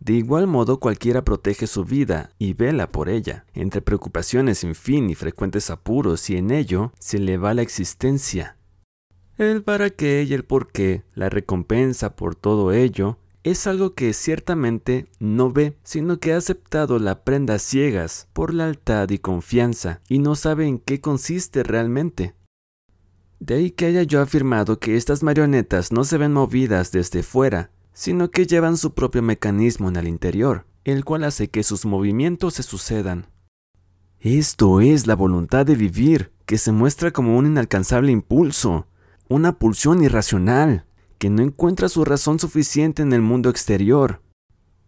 de 0.01 0.15
igual 0.15 0.47
modo 0.47 0.81
cualquiera 0.81 1.25
protege 1.25 1.67
su 1.67 1.85
vida 1.85 2.31
y 2.39 2.55
vela 2.55 2.91
por 2.91 3.11
ella, 3.11 3.45
entre 3.53 3.83
preocupaciones 3.83 4.59
sin 4.59 4.75
fin 4.75 5.11
y 5.11 5.15
frecuentes 5.15 5.69
apuros, 5.69 6.31
y 6.31 6.37
en 6.37 6.51
ello 6.51 6.93
se 6.99 7.19
le 7.19 7.37
va 7.37 7.53
la 7.53 7.63
existencia. 7.63 8.57
El 9.37 9.63
para 9.63 9.91
qué 9.91 10.25
y 10.29 10.33
el 10.33 10.45
por 10.45 10.73
qué, 10.73 11.05
la 11.15 11.29
recompensa 11.29 12.17
por 12.17 12.35
todo 12.35 12.73
ello, 12.73 13.19
es 13.43 13.67
algo 13.67 13.95
que 13.95 14.13
ciertamente 14.13 15.07
no 15.19 15.51
ve, 15.51 15.77
sino 15.83 16.19
que 16.19 16.33
ha 16.33 16.39
aceptado 16.39 16.99
la 16.99 17.23
prenda 17.25 17.59
ciegas 17.59 18.29
por 18.33 18.55
lealtad 18.55 19.09
y 19.11 19.19
confianza, 19.19 20.01
y 20.09 20.19
no 20.19 20.35
sabe 20.35 20.67
en 20.67 20.79
qué 20.79 21.01
consiste 21.01 21.63
realmente. 21.63 22.35
De 23.39 23.55
ahí 23.55 23.71
que 23.71 23.87
haya 23.87 24.03
yo 24.03 24.21
afirmado 24.21 24.79
que 24.79 24.97
estas 24.97 25.23
marionetas 25.23 25.93
no 25.93 26.05
se 26.05 26.19
ven 26.19 26.33
movidas 26.33 26.93
desde 26.93 27.23
fuera, 27.23 27.71
sino 27.93 28.31
que 28.31 28.47
llevan 28.47 28.77
su 28.77 28.95
propio 28.95 29.23
mecanismo 29.23 29.89
en 29.89 29.97
el 29.97 30.09
interior, 30.09 30.67
el 30.85 31.05
cual 31.05 31.25
hace 31.25 31.49
que 31.49 31.63
sus 31.63 31.85
movimientos 31.87 32.55
se 32.55 32.63
sucedan. 32.63 33.27
Esto 34.21 34.81
es 34.81 35.07
la 35.07 35.15
voluntad 35.15 35.65
de 35.67 35.75
vivir, 35.75 36.33
que 36.47 36.59
se 36.59 36.73
muestra 36.73 37.11
como 37.11 37.37
un 37.37 37.47
inalcanzable 37.47 38.13
impulso, 38.13 38.87
una 39.29 39.59
pulsión 39.59 40.03
irracional, 40.03 40.85
que 41.19 41.31
no 41.31 41.43
encuentra 41.43 41.89
su 41.89 42.05
razón 42.05 42.39
suficiente 42.39 43.03
en 43.03 43.13
el 43.13 43.23
mundo 43.23 43.51
exterior. 43.51 44.23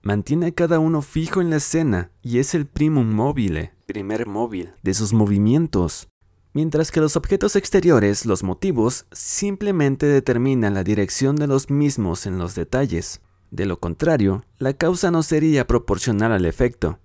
Mantiene 0.02 0.46
a 0.46 0.52
cada 0.52 0.78
uno 0.78 1.02
fijo 1.02 1.40
en 1.40 1.50
la 1.50 1.56
escena 1.56 2.10
y 2.22 2.38
es 2.38 2.54
el 2.54 2.66
primum 2.66 3.06
mobile, 3.06 3.72
primer 3.86 4.26
móvil, 4.26 4.72
de 4.82 4.94
sus 4.94 5.12
movimientos 5.12 6.08
mientras 6.52 6.90
que 6.90 7.00
los 7.00 7.16
objetos 7.16 7.56
exteriores, 7.56 8.26
los 8.26 8.42
motivos, 8.42 9.06
simplemente 9.12 10.06
determinan 10.06 10.74
la 10.74 10.84
dirección 10.84 11.36
de 11.36 11.46
los 11.46 11.70
mismos 11.70 12.26
en 12.26 12.38
los 12.38 12.54
detalles. 12.54 13.20
De 13.50 13.66
lo 13.66 13.78
contrario, 13.78 14.44
la 14.58 14.72
causa 14.72 15.10
no 15.10 15.22
sería 15.22 15.66
proporcional 15.66 16.32
al 16.32 16.46
efecto. 16.46 16.98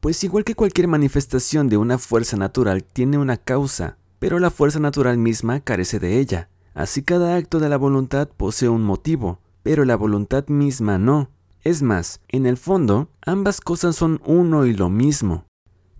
Pues 0.00 0.22
igual 0.24 0.44
que 0.44 0.54
cualquier 0.54 0.88
manifestación 0.88 1.68
de 1.68 1.76
una 1.76 1.98
fuerza 1.98 2.36
natural 2.36 2.84
tiene 2.84 3.18
una 3.18 3.36
causa, 3.36 3.96
pero 4.18 4.38
la 4.38 4.50
fuerza 4.50 4.78
natural 4.78 5.18
misma 5.18 5.60
carece 5.60 5.98
de 5.98 6.18
ella. 6.18 6.48
Así 6.74 7.02
cada 7.02 7.36
acto 7.36 7.60
de 7.60 7.68
la 7.68 7.76
voluntad 7.76 8.28
posee 8.28 8.68
un 8.68 8.82
motivo, 8.82 9.38
pero 9.62 9.84
la 9.84 9.96
voluntad 9.96 10.46
misma 10.48 10.98
no. 10.98 11.30
Es 11.62 11.82
más, 11.82 12.20
en 12.28 12.46
el 12.46 12.58
fondo, 12.58 13.08
ambas 13.24 13.60
cosas 13.60 13.96
son 13.96 14.20
uno 14.26 14.66
y 14.66 14.74
lo 14.74 14.90
mismo. 14.90 15.46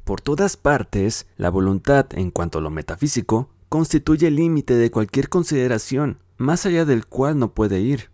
Por 0.05 0.21
todas 0.21 0.59
partes, 0.59 1.27
la 1.37 1.49
voluntad, 1.49 2.07
en 2.13 2.31
cuanto 2.31 2.59
a 2.59 2.63
lo 2.63 2.71
metafísico, 2.71 3.49
constituye 3.71 4.29
el 4.29 4.37
límite 4.37 4.75
de 4.75 4.91
cualquier 4.91 5.31
consideración, 5.31 6.19
más 6.37 6.67
allá 6.67 6.85
del 6.85 7.07
cual 7.07 7.39
no 7.39 7.55
puede 7.55 7.81
ir. 7.81 8.11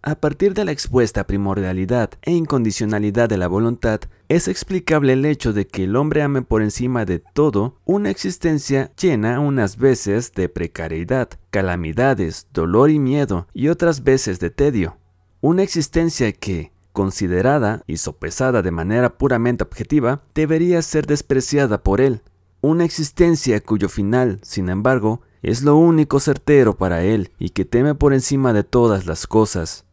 A 0.00 0.16
partir 0.16 0.52
de 0.52 0.66
la 0.66 0.70
expuesta 0.70 1.26
primordialidad 1.26 2.10
e 2.20 2.32
incondicionalidad 2.32 3.26
de 3.26 3.38
la 3.38 3.48
voluntad, 3.48 4.00
es 4.28 4.48
explicable 4.48 5.14
el 5.14 5.24
hecho 5.24 5.54
de 5.54 5.66
que 5.66 5.84
el 5.84 5.96
hombre 5.96 6.20
ame 6.20 6.42
por 6.42 6.60
encima 6.60 7.06
de 7.06 7.20
todo 7.20 7.80
una 7.86 8.10
existencia 8.10 8.92
llena 9.00 9.40
unas 9.40 9.78
veces 9.78 10.32
de 10.34 10.50
precariedad, 10.50 11.30
calamidades, 11.50 12.48
dolor 12.52 12.90
y 12.90 12.98
miedo, 12.98 13.48
y 13.54 13.68
otras 13.68 14.04
veces 14.04 14.40
de 14.40 14.50
tedio. 14.50 14.98
Una 15.40 15.62
existencia 15.62 16.30
que, 16.32 16.73
considerada 16.94 17.82
y 17.86 17.98
sopesada 17.98 18.62
de 18.62 18.70
manera 18.70 19.18
puramente 19.18 19.64
objetiva, 19.64 20.22
debería 20.34 20.80
ser 20.80 21.06
despreciada 21.06 21.82
por 21.82 22.00
él. 22.00 22.22
Una 22.62 22.86
existencia 22.86 23.60
cuyo 23.60 23.90
final, 23.90 24.38
sin 24.42 24.70
embargo, 24.70 25.20
es 25.42 25.62
lo 25.62 25.76
único 25.76 26.20
certero 26.20 26.78
para 26.78 27.02
él 27.02 27.32
y 27.38 27.50
que 27.50 27.66
teme 27.66 27.94
por 27.94 28.14
encima 28.14 28.54
de 28.54 28.64
todas 28.64 29.04
las 29.04 29.26
cosas. 29.26 29.84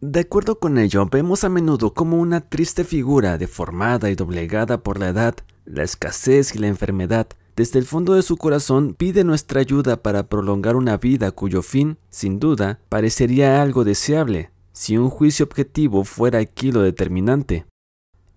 De 0.00 0.20
acuerdo 0.20 0.58
con 0.58 0.78
ello, 0.78 1.06
vemos 1.06 1.44
a 1.44 1.48
menudo 1.48 1.92
como 1.94 2.18
una 2.18 2.40
triste 2.40 2.82
figura 2.82 3.38
deformada 3.38 4.10
y 4.10 4.16
doblegada 4.16 4.82
por 4.82 4.98
la 4.98 5.08
edad, 5.08 5.36
la 5.64 5.84
escasez 5.84 6.56
y 6.56 6.58
la 6.58 6.68
enfermedad, 6.68 7.28
desde 7.56 7.80
el 7.80 7.84
fondo 7.84 8.14
de 8.14 8.22
su 8.22 8.36
corazón 8.36 8.94
pide 8.94 9.24
nuestra 9.24 9.60
ayuda 9.60 10.02
para 10.02 10.26
prolongar 10.26 10.76
una 10.76 10.96
vida 10.96 11.32
cuyo 11.32 11.62
fin, 11.62 11.98
sin 12.08 12.38
duda, 12.38 12.78
parecería 12.88 13.60
algo 13.60 13.84
deseable, 13.84 14.50
si 14.78 14.96
un 14.96 15.10
juicio 15.10 15.44
objetivo 15.44 16.04
fuera 16.04 16.38
aquí 16.38 16.70
lo 16.70 16.82
determinante. 16.82 17.66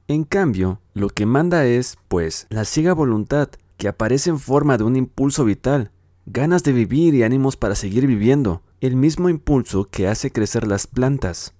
En 0.08 0.24
cambio, 0.24 0.82
lo 0.96 1.10
que 1.10 1.28
manda 1.28 1.68
es, 1.68 2.00
pues, 2.08 2.48
la 2.50 2.66
ciega 2.66 2.94
voluntad, 2.94 3.50
que 3.78 3.88
aparece 3.88 4.32
en 4.32 4.40
forma 4.40 4.80
de 4.80 4.84
un 4.84 4.96
impulso 4.96 5.46
vital, 5.46 5.92
ganas 6.26 6.64
de 6.64 6.72
vivir 6.72 7.14
y 7.14 7.22
ánimos 7.22 7.58
para 7.58 7.76
seguir 7.76 8.08
viviendo, 8.08 8.64
el 8.80 8.96
mismo 8.96 9.30
impulso 9.30 9.88
que 9.92 10.08
hace 10.08 10.32
crecer 10.32 10.66
las 10.66 10.88
plantas. 10.88 11.54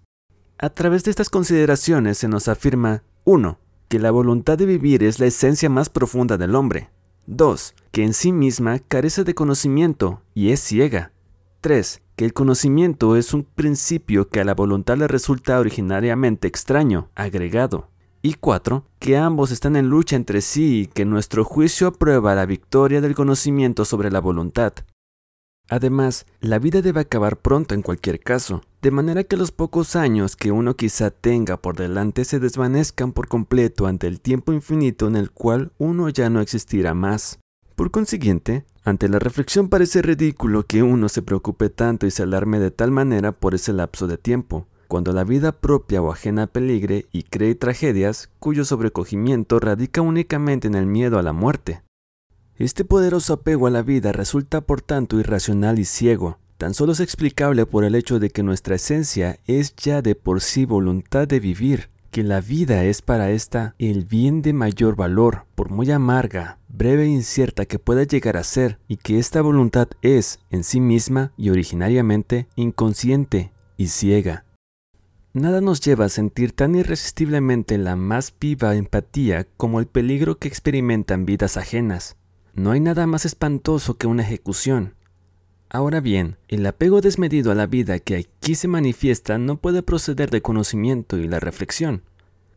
A 0.58 0.72
través 0.72 1.04
de 1.04 1.12
estas 1.12 1.30
consideraciones 1.30 2.18
se 2.18 2.28
nos 2.28 2.48
afirma 2.48 3.04
1. 3.24 3.60
Que 3.88 4.00
la 4.00 4.10
voluntad 4.10 4.58
de 4.58 4.66
vivir 4.66 5.04
es 5.04 5.20
la 5.20 5.28
esencia 5.28 5.70
más 5.70 5.90
profunda 5.90 6.40
del 6.40 6.56
hombre. 6.56 6.90
2. 7.28 7.76
Que 7.92 8.04
en 8.04 8.16
sí 8.16 8.32
misma 8.32 8.80
carece 8.80 9.24
de 9.26 9.36
conocimiento 9.36 10.24
y 10.34 10.50
es 10.50 10.60
ciega. 10.60 11.12
3 11.62 12.02
que 12.22 12.26
el 12.26 12.34
conocimiento 12.34 13.16
es 13.16 13.34
un 13.34 13.44
principio 13.44 14.30
que 14.30 14.40
a 14.40 14.44
la 14.44 14.54
voluntad 14.54 14.96
le 14.98 15.08
resulta 15.08 15.60
originariamente 15.60 16.48
extraño, 16.48 17.10
agregado. 17.16 17.90
Y 18.22 18.36
cuatro, 18.36 18.86
que 19.00 19.18
ambos 19.18 19.50
están 19.50 19.76
en 19.76 19.90
lucha 19.90 20.16
entre 20.16 20.42
sí 20.42 20.82
y 20.82 20.86
que 20.86 21.06
nuestro 21.06 21.44
juicio 21.44 21.88
aprueba 21.88 22.36
la 22.36 22.46
victoria 22.46 23.02
del 23.02 23.16
conocimiento 23.16 23.86
sobre 23.86 24.12
la 24.12 24.20
voluntad. 24.20 24.74
Además, 25.68 26.28
la 26.42 26.60
vida 26.60 26.84
debe 26.84 27.00
acabar 27.00 27.38
pronto 27.38 27.74
en 27.74 27.82
cualquier 27.82 28.20
caso, 28.20 28.62
de 28.84 28.92
manera 28.92 29.24
que 29.24 29.38
los 29.38 29.52
pocos 29.52 29.96
años 29.96 30.36
que 30.36 30.52
uno 30.52 30.76
quizá 30.76 31.10
tenga 31.10 31.58
por 31.58 31.76
delante 31.76 32.26
se 32.26 32.40
desvanezcan 32.40 33.14
por 33.14 33.30
completo 33.30 33.88
ante 33.88 34.06
el 34.06 34.22
tiempo 34.22 34.54
infinito 34.54 35.08
en 35.08 35.16
el 35.16 35.32
cual 35.32 35.72
uno 35.80 36.10
ya 36.10 36.30
no 36.30 36.42
existirá 36.42 36.94
más. 36.94 37.40
Por 37.76 37.90
consiguiente, 37.90 38.66
ante 38.84 39.10
la 39.10 39.20
reflexión 39.20 39.70
parece 39.70 40.02
ridículo 40.02 40.66
que 40.66 40.82
uno 40.82 41.08
se 41.08 41.22
preocupe 41.22 41.70
tanto 41.70 42.08
y 42.08 42.12
se 42.12 42.24
alarme 42.24 42.60
de 42.60 42.72
tal 42.72 42.90
manera 42.90 43.32
por 43.32 43.54
ese 43.54 43.74
lapso 43.74 44.08
de 44.08 44.18
tiempo, 44.18 44.68
cuando 44.88 45.14
la 45.14 45.24
vida 45.24 45.52
propia 45.52 46.02
o 46.02 46.12
ajena 46.12 46.48
peligre 46.48 47.06
y 47.12 47.24
cree 47.24 47.54
tragedias 47.56 48.30
cuyo 48.40 48.66
sobrecogimiento 48.66 49.60
radica 49.60 50.02
únicamente 50.02 50.68
en 50.68 50.76
el 50.76 50.88
miedo 50.88 51.20
a 51.20 51.24
la 51.24 51.32
muerte. 51.32 51.84
Este 52.58 52.84
poderoso 52.84 53.34
apego 53.34 53.68
a 53.68 53.72
la 53.72 53.84
vida 53.84 54.12
resulta 54.12 54.62
por 54.62 54.82
tanto 54.82 55.20
irracional 55.20 55.80
y 55.80 55.86
ciego. 55.86 56.40
Tan 56.58 56.74
solo 56.74 56.92
es 56.92 57.00
explicable 57.00 57.66
por 57.66 57.84
el 57.84 57.96
hecho 57.96 58.20
de 58.20 58.30
que 58.30 58.44
nuestra 58.44 58.76
esencia 58.76 59.40
es 59.48 59.76
ya 59.76 60.02
de 60.02 60.16
por 60.16 60.42
sí 60.42 60.66
voluntad 60.66 61.28
de 61.28 61.40
vivir, 61.40 61.90
que 62.12 62.24
la 62.24 62.42
vida 62.42 62.84
es 62.84 63.02
para 63.02 63.32
ésta 63.32 63.74
el 63.80 64.06
bien 64.06 64.42
de 64.42 64.54
mayor 64.54 64.96
valor, 64.96 65.46
por 65.56 65.70
muy 65.70 65.90
amarga, 65.90 66.60
breve 66.74 67.04
e 67.04 67.10
incierta 67.10 67.66
que 67.66 67.80
pueda 67.80 68.04
llegar 68.04 68.38
a 68.38 68.44
ser, 68.44 68.80
y 68.88 68.98
que 68.98 69.20
esta 69.20 69.42
voluntad 69.42 69.90
es, 70.02 70.40
en 70.50 70.64
sí 70.64 70.80
misma 70.80 71.34
y 71.38 71.50
originariamente, 71.50 72.48
inconsciente 72.56 73.52
y 73.78 73.88
ciega. 73.88 74.46
Nada 75.34 75.62
nos 75.62 75.80
lleva 75.80 76.06
a 76.06 76.10
sentir 76.10 76.52
tan 76.52 76.76
irresistiblemente 76.76 77.78
la 77.78 77.96
más 77.96 78.34
viva 78.38 78.76
empatía 78.76 79.48
como 79.56 79.80
el 79.80 79.88
peligro 79.88 80.38
que 80.38 80.50
experimentan 80.50 81.26
vidas 81.26 81.56
ajenas. 81.56 82.18
No 82.54 82.72
hay 82.72 82.82
nada 82.82 83.08
más 83.08 83.26
espantoso 83.26 83.98
que 83.98 84.08
una 84.08 84.24
ejecución. 84.24 84.96
Ahora 85.70 86.02
bien, 86.02 86.36
el 86.50 86.66
apego 86.66 87.00
desmedido 87.00 87.54
a 87.54 87.56
la 87.56 87.66
vida 87.66 88.00
que 88.00 88.18
aquí 88.18 88.56
se 88.56 88.68
manifiesta 88.68 89.38
no 89.38 89.56
puede 89.56 89.84
proceder 89.84 90.30
de 90.30 90.42
conocimiento 90.42 91.18
y 91.18 91.30
la 91.30 91.40
reflexión. 91.40 92.04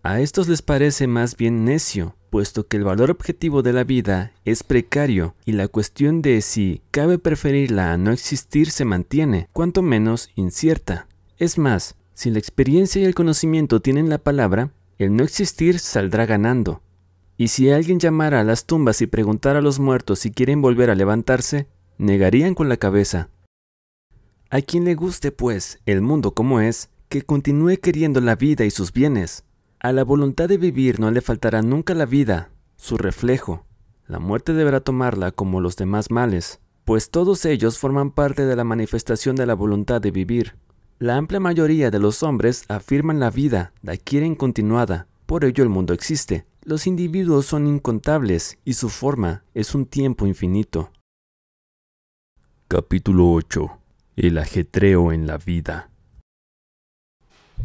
A 0.07 0.21
estos 0.21 0.49
les 0.49 0.61
parece 0.61 1.07
más 1.07 1.35
bien 1.35 1.65
necio, 1.65 2.15
puesto 2.29 2.69
que 2.69 2.77
el 2.77 2.85
valor 2.85 3.11
objetivo 3.11 3.63
de 3.63 3.73
la 3.73 3.85
vida 3.85 4.33
es 4.45 4.63
precario 4.63 5.35
y 5.47 5.53
la 5.53 5.67
cuestión 5.67 6.21
de 6.21 6.43
si 6.43 6.83
cabe 6.91 7.19
preferirla 7.19 7.91
a 7.91 7.97
no 7.97 8.13
existir 8.13 8.71
se 8.71 8.85
mantiene, 8.85 9.49
cuanto 9.55 9.81
menos 9.81 10.29
incierta. 10.35 11.09
Es 11.39 11.57
más, 11.57 11.97
si 12.13 12.29
la 12.29 12.39
experiencia 12.39 13.01
y 13.01 13.07
el 13.07 13.15
conocimiento 13.15 13.81
tienen 13.81 14.11
la 14.11 14.19
palabra, 14.19 14.73
el 14.99 15.17
no 15.17 15.25
existir 15.25 15.79
saldrá 15.79 16.27
ganando. 16.27 16.83
Y 17.39 17.49
si 17.49 17.71
alguien 17.71 17.99
llamara 17.99 18.41
a 18.41 18.45
las 18.45 18.67
tumbas 18.67 19.01
y 19.01 19.07
preguntara 19.07 19.61
a 19.61 19.63
los 19.63 19.79
muertos 19.79 20.19
si 20.19 20.31
quieren 20.31 20.61
volver 20.61 20.91
a 20.91 20.95
levantarse, 20.95 21.67
negarían 21.97 22.55
con 22.55 22.69
la 22.69 22.77
cabeza. 22.77 23.31
A 24.51 24.61
quien 24.61 24.85
le 24.85 24.97
guste, 24.97 25.33
pues, 25.33 25.79
el 25.87 26.03
mundo 26.03 26.35
como 26.35 26.61
es, 26.61 26.91
que 27.09 27.23
continúe 27.23 27.79
queriendo 27.81 28.21
la 28.21 28.37
vida 28.37 28.67
y 28.67 28.71
sus 28.71 28.93
bienes. 28.93 29.45
A 29.85 29.93
la 29.93 30.03
voluntad 30.03 30.49
de 30.49 30.57
vivir 30.57 30.99
no 30.99 31.11
le 31.11 31.21
faltará 31.21 31.61
nunca 31.61 31.93
la 31.93 32.07
vida, 32.07 32.49
su 32.79 32.97
reflejo. 32.97 33.67
La 34.07 34.19
muerte 34.19 34.55
deberá 34.55 34.81
tomarla 34.81 35.31
como 35.31 35.61
los 35.61 35.77
demás 35.77 36.11
males, 36.11 36.59
pues 36.87 37.11
todos 37.11 37.45
ellos 37.45 37.79
forman 37.79 38.11
parte 38.11 38.47
de 38.47 38.57
la 38.57 38.65
manifestación 38.65 39.37
de 39.37 39.45
la 39.45 39.53
voluntad 39.53 40.01
de 40.01 40.11
vivir. 40.11 40.57
La 40.99 41.19
amplia 41.19 41.39
mayoría 41.39 41.91
de 41.91 41.99
los 41.99 42.23
hombres 42.23 42.65
afirman 42.69 43.21
la 43.21 43.29
vida, 43.29 43.75
la 43.83 43.99
quieren 43.99 44.37
continuada, 44.37 45.07
por 45.27 45.45
ello 45.45 45.63
el 45.63 45.69
mundo 45.69 45.93
existe. 45.93 46.47
Los 46.63 46.87
individuos 46.87 47.45
son 47.45 47.67
incontables 47.67 48.57
y 48.65 48.73
su 48.73 48.89
forma 48.89 49.45
es 49.53 49.75
un 49.75 49.85
tiempo 49.85 50.27
infinito. 50.27 50.93
Capítulo 52.69 53.33
8. 53.33 53.71
El 54.17 54.39
ajetreo 54.39 55.13
en 55.13 55.27
la 55.27 55.37
vida. 55.37 55.91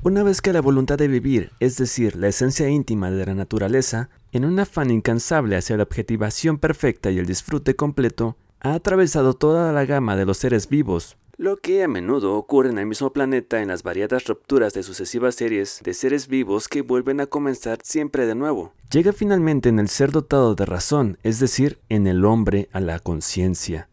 Una 0.03 0.23
vez 0.23 0.41
que 0.41 0.53
la 0.53 0.61
voluntad 0.61 0.97
de 0.97 1.07
vivir, 1.07 1.51
es 1.59 1.77
decir, 1.77 2.15
la 2.15 2.27
esencia 2.27 2.69
íntima 2.69 3.11
de 3.11 3.25
la 3.25 3.33
naturaleza, 3.33 4.09
en 4.31 4.45
un 4.45 4.59
afán 4.59 4.91
incansable 4.91 5.57
hacia 5.57 5.77
la 5.77 5.83
objetivación 5.83 6.57
perfecta 6.57 7.11
y 7.11 7.19
el 7.19 7.25
disfrute 7.25 7.75
completo, 7.75 8.37
ha 8.61 8.73
atravesado 8.73 9.33
toda 9.33 9.71
la 9.73 9.85
gama 9.85 10.15
de 10.15 10.25
los 10.25 10.37
seres 10.37 10.69
vivos, 10.69 11.17
lo 11.39 11.55
que 11.55 11.83
a 11.83 11.87
menudo 11.87 12.35
ocurre 12.35 12.69
en 12.69 12.77
el 12.79 12.85
mismo 12.85 13.13
planeta 13.13 13.61
en 13.61 13.69
las 13.69 13.81
variadas 13.81 14.25
rupturas 14.25 14.73
de 14.73 14.83
sucesivas 14.83 15.35
series 15.35 15.79
de 15.85 15.93
seres 15.93 16.27
vivos 16.27 16.67
que 16.67 16.81
vuelven 16.81 17.21
a 17.21 17.27
comenzar 17.27 17.79
siempre 17.81 18.25
de 18.25 18.35
nuevo. 18.35 18.73
Llega 18.91 19.13
finalmente 19.13 19.69
en 19.69 19.79
el 19.79 19.87
ser 19.87 20.11
dotado 20.11 20.53
de 20.55 20.65
razón, 20.65 21.17
es 21.23 21.39
decir, 21.39 21.79
en 21.87 22.07
el 22.07 22.25
hombre 22.25 22.67
a 22.73 22.81
la 22.81 22.99
conciencia. 22.99 23.87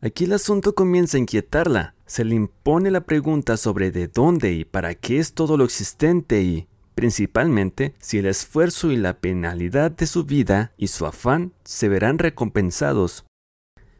Aquí 0.00 0.26
el 0.26 0.32
asunto 0.32 0.76
comienza 0.76 1.16
a 1.16 1.20
inquietarla. 1.20 1.96
Se 2.08 2.24
le 2.24 2.34
impone 2.34 2.90
la 2.90 3.02
pregunta 3.02 3.56
sobre 3.56 3.92
de 3.92 4.08
dónde 4.08 4.52
y 4.52 4.64
para 4.64 4.96
qué 4.96 5.20
es 5.20 5.34
todo 5.34 5.56
lo 5.56 5.64
existente 5.64 6.42
y, 6.42 6.66
principalmente, 6.96 7.94
si 8.00 8.18
el 8.18 8.26
esfuerzo 8.26 8.90
y 8.90 8.96
la 8.96 9.20
penalidad 9.20 9.92
de 9.92 10.08
su 10.08 10.24
vida 10.24 10.72
y 10.76 10.88
su 10.88 11.06
afán 11.06 11.52
se 11.62 11.88
verán 11.88 12.18
recompensados 12.18 13.24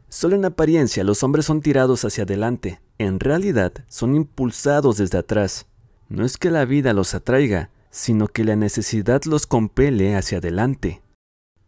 Solo 0.09 0.35
en 0.35 0.43
apariencia 0.43 1.03
los 1.03 1.21
hombres 1.21 1.45
son 1.45 1.61
tirados 1.61 2.03
hacia 2.03 2.23
adelante, 2.23 2.81
en 2.97 3.19
realidad 3.19 3.73
son 3.87 4.15
impulsados 4.15 4.97
desde 4.97 5.19
atrás. 5.19 5.67
No 6.09 6.25
es 6.25 6.37
que 6.37 6.49
la 6.49 6.65
vida 6.65 6.93
los 6.93 7.13
atraiga, 7.13 7.69
sino 7.91 8.27
que 8.27 8.43
la 8.43 8.55
necesidad 8.55 9.21
los 9.25 9.45
compele 9.45 10.15
hacia 10.15 10.39
adelante. 10.39 11.03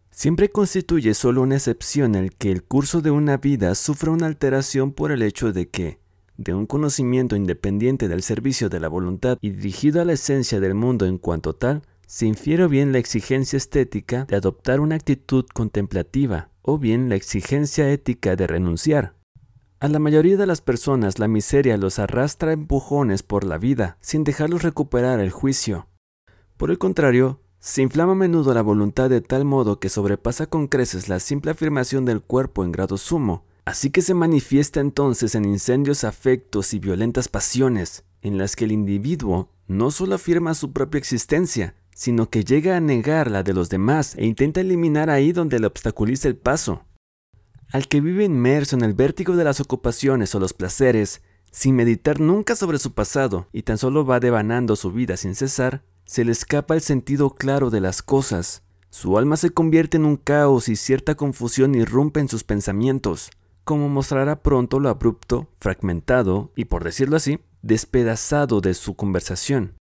Siempre 0.10 0.50
constituye 0.50 1.14
solo 1.14 1.44
una 1.44 1.56
excepción 1.56 2.16
el 2.16 2.36
que 2.36 2.52
el 2.52 2.64
curso 2.64 3.02
de 3.02 3.12
una 3.12 3.38
vida 3.38 3.76
sufra 3.76 4.12
una 4.12 4.26
alteración 4.26 4.92
por 4.92 5.12
el 5.12 5.22
hecho 5.22 5.54
de 5.54 5.70
que, 5.70 6.00
de 6.44 6.54
un 6.54 6.66
conocimiento 6.66 7.36
independiente 7.36 8.08
del 8.08 8.24
servicio 8.24 8.70
de 8.70 8.80
la 8.80 8.88
voluntad 8.88 9.38
y 9.42 9.52
dirigido 9.52 10.02
a 10.02 10.06
la 10.06 10.14
esencia 10.14 10.60
del 10.60 10.74
mundo 10.74 11.06
en 11.06 11.18
cuanto 11.18 11.54
tal, 11.54 11.84
se 12.08 12.26
infiere 12.26 12.68
bien 12.68 12.92
la 12.92 12.98
exigencia 12.98 13.58
estética 13.58 14.26
de 14.26 14.36
adoptar 14.36 14.80
una 14.80 14.96
actitud 14.96 15.46
contemplativa, 15.54 16.50
o 16.62 16.78
bien 16.78 17.10
la 17.10 17.16
exigencia 17.16 17.90
ética 17.90 18.36
de 18.36 18.48
renunciar. 18.48 19.16
A 19.80 19.88
la 19.88 19.98
mayoría 19.98 20.38
de 20.38 20.46
las 20.46 20.62
personas 20.62 21.18
la 21.18 21.28
miseria 21.28 21.78
los 21.78 22.00
arrastra 22.00 22.52
empujones 22.52 23.24
por 23.24 23.44
la 23.44 23.58
vida, 23.58 23.98
sin 24.02 24.24
dejarlos 24.24 24.62
recuperar 24.62 25.20
el 25.20 25.32
juicio. 25.32 25.88
Por 26.58 26.70
el 26.70 26.78
contrario, 26.78 27.40
se 27.60 27.82
inflama 27.82 28.12
a 28.12 28.16
menudo 28.16 28.54
la 28.54 28.62
voluntad 28.62 29.10
de 29.10 29.22
tal 29.22 29.46
modo 29.46 29.80
que 29.80 29.90
sobrepasa 29.90 30.48
con 30.48 30.68
creces 30.68 31.10
la 31.10 31.20
simple 31.20 31.52
afirmación 31.52 32.06
del 32.06 32.22
cuerpo 32.22 32.64
en 32.64 32.72
grado 32.72 32.98
sumo, 32.98 33.46
así 33.72 33.90
que 33.90 34.02
se 34.02 34.14
manifiesta 34.14 34.82
entonces 34.82 35.34
en 35.34 35.46
incendios 35.46 36.04
afectos 36.04 36.74
y 36.74 36.80
violentas 36.80 37.30
pasiones, 37.30 38.04
en 38.22 38.38
las 38.38 38.58
que 38.58 38.66
el 38.66 38.74
individuo 38.74 39.50
no 39.66 39.92
solo 39.92 40.16
afirma 40.16 40.56
su 40.56 40.74
propia 40.74 41.00
existencia, 41.00 41.74
sino 41.96 42.30
que 42.30 42.44
llega 42.44 42.76
a 42.76 42.82
negar 42.82 43.32
la 43.32 43.44
de 43.44 43.54
los 43.54 43.70
demás 43.70 44.16
e 44.18 44.26
intenta 44.26 44.60
eliminar 44.60 45.10
ahí 45.10 45.32
donde 45.32 45.58
le 45.58 45.68
obstaculiza 45.68 46.28
el 46.28 46.36
paso. 46.36 46.84
Al 47.72 47.88
que 47.88 48.02
vive 48.02 48.26
inmerso 48.26 48.76
en 48.76 48.84
el 48.84 48.94
vértigo 48.94 49.38
de 49.38 49.46
las 49.46 49.62
ocupaciones 49.62 50.36
o 50.36 50.42
los 50.42 50.52
placeres, 50.52 51.22
sin 51.50 51.78
meditar 51.78 52.20
nunca 52.20 52.58
sobre 52.58 52.78
su 52.78 52.92
pasado 52.92 53.48
y 53.54 53.64
tan 53.64 53.78
solo 53.78 54.06
va 54.06 54.20
devanando 54.20 54.76
su 54.76 54.92
vida 54.92 55.16
sin 55.16 55.34
cesar, 55.34 55.86
se 56.04 56.26
le 56.26 56.34
escapa 56.34 56.76
el 56.76 56.82
sentido 56.82 57.36
claro 57.36 57.70
de 57.70 57.80
las 57.80 58.02
cosas. 58.02 58.64
Su 58.90 59.18
alma 59.18 59.38
se 59.38 59.52
convierte 59.52 59.96
en 59.96 60.04
un 60.04 60.18
caos 60.18 60.68
y 60.68 60.76
cierta 60.76 61.16
confusión 61.16 61.74
irrumpe 61.74 62.20
en 62.20 62.28
sus 62.28 62.44
pensamientos, 62.44 63.32
como 63.64 63.90
mostrará 63.90 64.42
pronto 64.42 64.80
lo 64.80 64.90
abrupto, 64.90 65.50
fragmentado 65.60 66.52
y, 66.56 66.66
por 66.66 66.84
decirlo 66.84 67.18
así, 67.18 67.40
despedazado 67.62 68.62
de 68.62 68.74
su 68.74 68.96
conversación. 68.96 69.76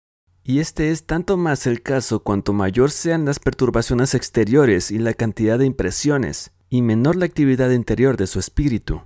Y 0.42 0.60
este 0.60 0.90
es 0.90 1.04
tanto 1.04 1.36
más 1.36 1.66
el 1.66 1.82
caso 1.82 2.20
cuanto 2.20 2.52
mayor 2.52 2.90
sean 2.90 3.24
las 3.24 3.38
perturbaciones 3.38 4.14
exteriores 4.14 4.90
y 4.90 4.98
la 4.98 5.12
cantidad 5.12 5.58
de 5.58 5.66
impresiones, 5.66 6.52
y 6.70 6.82
menor 6.82 7.16
la 7.16 7.26
actividad 7.26 7.70
interior 7.70 8.16
de 8.16 8.26
su 8.26 8.38
espíritu. 8.38 9.02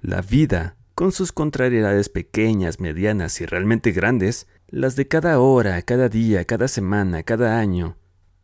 La 0.00 0.22
vida, 0.22 0.76
con 0.94 1.12
sus 1.12 1.32
contrariedades 1.32 2.08
pequeñas, 2.08 2.80
medianas 2.80 3.40
y 3.40 3.46
realmente 3.46 3.92
grandes, 3.92 4.46
las 4.68 4.96
de 4.96 5.06
cada 5.06 5.38
hora, 5.40 5.80
cada 5.82 6.08
día, 6.08 6.44
cada 6.44 6.68
semana, 6.68 7.22
cada 7.22 7.58
año, 7.58 7.96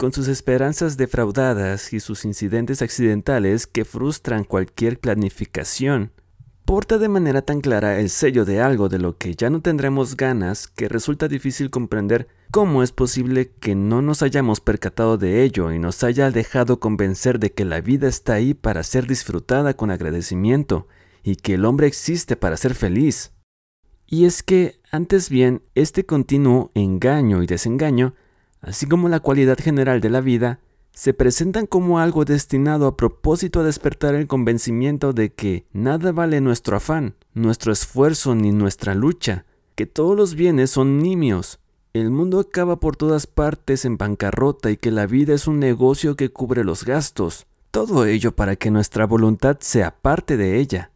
con 0.03 0.13
sus 0.13 0.27
esperanzas 0.27 0.97
defraudadas 0.97 1.93
y 1.93 2.01
sus 2.01 2.25
incidentes 2.25 2.83
accidentales 2.83 3.69
que 3.69 3.85
frustran 3.85 4.43
cualquier 4.43 4.99
planificación, 4.99 6.11
porta 6.65 6.99
de 6.99 7.09
manera 7.09 7.43
tan 7.43 7.61
clara 7.61 8.01
el 8.01 8.11
sello 8.11 8.45
de 8.45 8.61
algo 8.61 8.89
de 8.89 8.99
lo 8.99 9.17
que 9.17 9.37
ya 9.37 9.49
no 9.49 9.61
tendremos 9.61 10.17
ganas 10.17 10.67
que 10.67 10.89
resulta 10.89 11.29
difícil 11.29 11.71
comprender 11.71 12.27
cómo 12.51 12.83
es 12.83 12.91
posible 12.91 13.53
que 13.61 13.77
no 13.77 14.03
nos 14.03 14.25
hayamos 14.25 14.59
percatado 14.59 15.19
de 15.19 15.45
ello 15.45 15.71
y 15.71 15.79
nos 15.79 16.03
haya 16.03 16.33
dejado 16.33 16.81
convencer 16.81 17.39
de 17.39 17.53
que 17.53 17.65
la 17.65 17.81
vida 17.81 18.09
está 18.09 18.33
ahí 18.33 18.55
para 18.55 18.83
ser 18.83 19.07
disfrutada 19.07 19.75
con 19.75 19.93
agradecimiento 19.93 20.89
y 21.23 21.37
que 21.37 21.55
el 21.55 21.65
hombre 21.65 21.87
existe 21.87 22.35
para 22.35 22.57
ser 22.57 22.75
feliz. 22.75 23.35
Y 24.09 24.25
es 24.25 24.43
que, 24.43 24.81
antes 24.91 25.31
bien, 25.31 25.63
este 25.77 26.05
continuo 26.05 26.73
engaño 26.75 27.41
y 27.41 27.47
desengaño, 27.47 28.17
así 28.63 28.87
como 28.87 29.09
la 29.09 29.21
cualidad 29.21 29.59
general 29.59 30.01
de 30.01 30.11
la 30.11 30.21
vida, 30.21 30.61
se 30.93 31.15
presentan 31.15 31.67
como 31.67 31.99
algo 31.99 32.25
destinado 32.25 32.87
a 32.87 32.97
propósito 32.97 33.61
a 33.61 33.65
despertar 33.65 34.15
el 34.15 34.27
convencimiento 34.27 35.13
de 35.13 35.33
que 35.33 35.67
nada 35.73 36.13
vale 36.13 36.41
nuestro 36.41 36.77
afán, 36.77 37.15
nuestro 37.35 37.73
esfuerzo 37.73 38.35
ni 38.35 38.53
nuestra 38.53 38.95
lucha, 38.95 39.45
que 39.75 39.87
todos 39.87 40.17
los 40.17 40.35
bienes 40.35 40.71
son 40.71 40.99
nimios, 40.99 41.61
el 41.95 42.11
mundo 42.11 42.41
acaba 42.41 42.81
por 42.81 42.97
todas 42.97 43.27
partes 43.27 43.85
en 43.85 43.99
bancarrota 43.99 44.71
y 44.71 44.79
que 44.79 44.91
la 44.91 45.05
vida 45.05 45.35
es 45.35 45.47
un 45.47 45.59
negocio 45.59 46.17
que 46.17 46.31
cubre 46.31 46.65
los 46.65 46.87
gastos, 46.87 47.47
todo 47.71 48.07
ello 48.07 48.35
para 48.35 48.57
que 48.57 48.71
nuestra 48.71 49.07
voluntad 49.07 49.59
sea 49.61 49.95
parte 50.01 50.39
de 50.39 50.59
ella. 50.59 50.91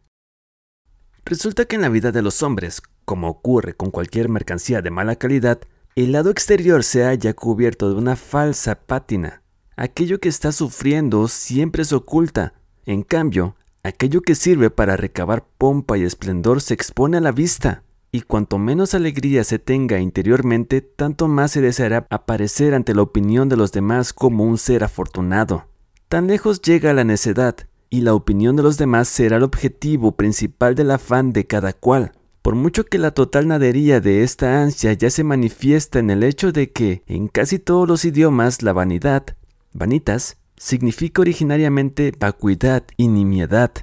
Resulta 1.23 1.65
que 1.65 1.75
en 1.75 1.83
la 1.83 1.89
vida 1.89 2.11
de 2.11 2.23
los 2.23 2.41
hombres, 2.41 2.81
como 3.05 3.27
ocurre 3.29 3.75
con 3.75 3.91
cualquier 3.91 4.27
mercancía 4.27 4.81
de 4.81 4.89
mala 4.89 5.17
calidad, 5.17 5.59
el 6.03 6.11
lado 6.11 6.29
exterior 6.29 6.83
se 6.83 7.03
halla 7.03 7.33
cubierto 7.33 7.89
de 7.89 7.95
una 7.95 8.15
falsa 8.15 8.75
pátina, 8.75 9.41
Aquello 9.79 10.19
que 10.19 10.27
está 10.27 10.51
sufriendo 10.51 11.27
siempre 11.27 11.85
se 11.85 11.93
oculta. 11.93 12.53
En 12.87 13.03
cambio, 13.03 13.55
aquello 13.83 14.21
que 14.21 14.33
sirve 14.33 14.71
para 14.71 14.97
recabar 14.97 15.45
pompa 15.59 15.99
y 15.99 16.03
esplendor 16.03 16.61
se 16.61 16.73
expone 16.73 17.17
a 17.17 17.21
la 17.21 17.31
vista, 17.31 17.83
y 18.11 18.21
cuanto 18.21 18.57
menos 18.57 18.95
alegría 18.95 19.43
se 19.43 19.59
tenga 19.59 19.99
interiormente, 19.99 20.81
tanto 20.81 21.27
más 21.27 21.51
se 21.51 21.61
deseará 21.61 22.07
aparecer 22.09 22.73
ante 22.73 22.95
la 22.95 23.03
opinión 23.03 23.49
de 23.49 23.55
los 23.55 23.71
demás 23.71 24.13
como 24.13 24.45
un 24.45 24.57
ser 24.57 24.83
afortunado. 24.83 25.67
Tan 26.09 26.25
lejos 26.25 26.59
llega 26.63 26.91
la 26.93 27.03
necedad, 27.03 27.55
y 27.91 28.01
la 28.01 28.15
opinión 28.15 28.55
de 28.55 28.63
los 28.63 28.79
demás 28.79 29.09
será 29.09 29.37
el 29.37 29.43
objetivo 29.43 30.13
principal 30.13 30.73
del 30.73 30.89
afán 30.89 31.33
de 31.33 31.45
cada 31.45 31.71
cual. 31.73 32.13
Por 32.47 32.55
mucho 32.55 32.85
que 32.85 32.97
la 32.97 33.11
total 33.11 33.49
nadería 33.49 33.99
de 33.99 34.23
esta 34.23 34.63
ansia 34.63 34.93
ya 34.93 35.09
se 35.09 35.25
manifiesta 35.25 35.99
en 35.99 36.09
el 36.09 36.23
hecho 36.23 36.53
de 36.53 36.71
que 36.71 37.03
en 37.05 37.27
casi 37.27 37.59
todos 37.59 37.85
los 37.89 38.05
idiomas 38.05 38.61
la 38.61 38.71
vanidad, 38.71 39.25
vanitas, 39.73 40.37
significa 40.55 41.19
originariamente 41.19 42.13
vacuidad 42.17 42.85
y 42.95 43.09
nimiedad. 43.09 43.73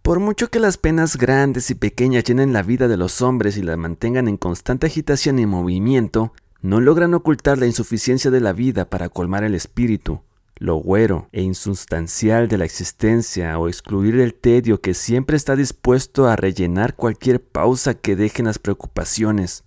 Por 0.00 0.18
mucho 0.18 0.48
que 0.48 0.60
las 0.60 0.78
penas 0.78 1.18
grandes 1.18 1.68
y 1.68 1.74
pequeñas 1.74 2.24
llenen 2.24 2.54
la 2.54 2.62
vida 2.62 2.88
de 2.88 2.96
los 2.96 3.20
hombres 3.20 3.58
y 3.58 3.62
la 3.62 3.76
mantengan 3.76 4.28
en 4.28 4.38
constante 4.38 4.86
agitación 4.86 5.38
y 5.38 5.44
movimiento, 5.44 6.32
no 6.62 6.80
logran 6.80 7.12
ocultar 7.12 7.58
la 7.58 7.66
insuficiencia 7.66 8.30
de 8.30 8.40
la 8.40 8.54
vida 8.54 8.88
para 8.88 9.10
colmar 9.10 9.44
el 9.44 9.54
espíritu, 9.54 10.22
lo 10.62 10.76
güero 10.76 11.28
e 11.32 11.42
insustancial 11.42 12.46
de 12.46 12.56
la 12.56 12.64
existencia 12.64 13.58
o 13.58 13.68
excluir 13.68 14.20
el 14.20 14.32
tedio 14.32 14.80
que 14.80 14.94
siempre 14.94 15.36
está 15.36 15.56
dispuesto 15.56 16.28
a 16.28 16.36
rellenar 16.36 16.94
cualquier 16.94 17.42
pausa 17.42 17.94
que 17.94 18.14
dejen 18.14 18.46
las 18.46 18.60
preocupaciones. 18.60 19.64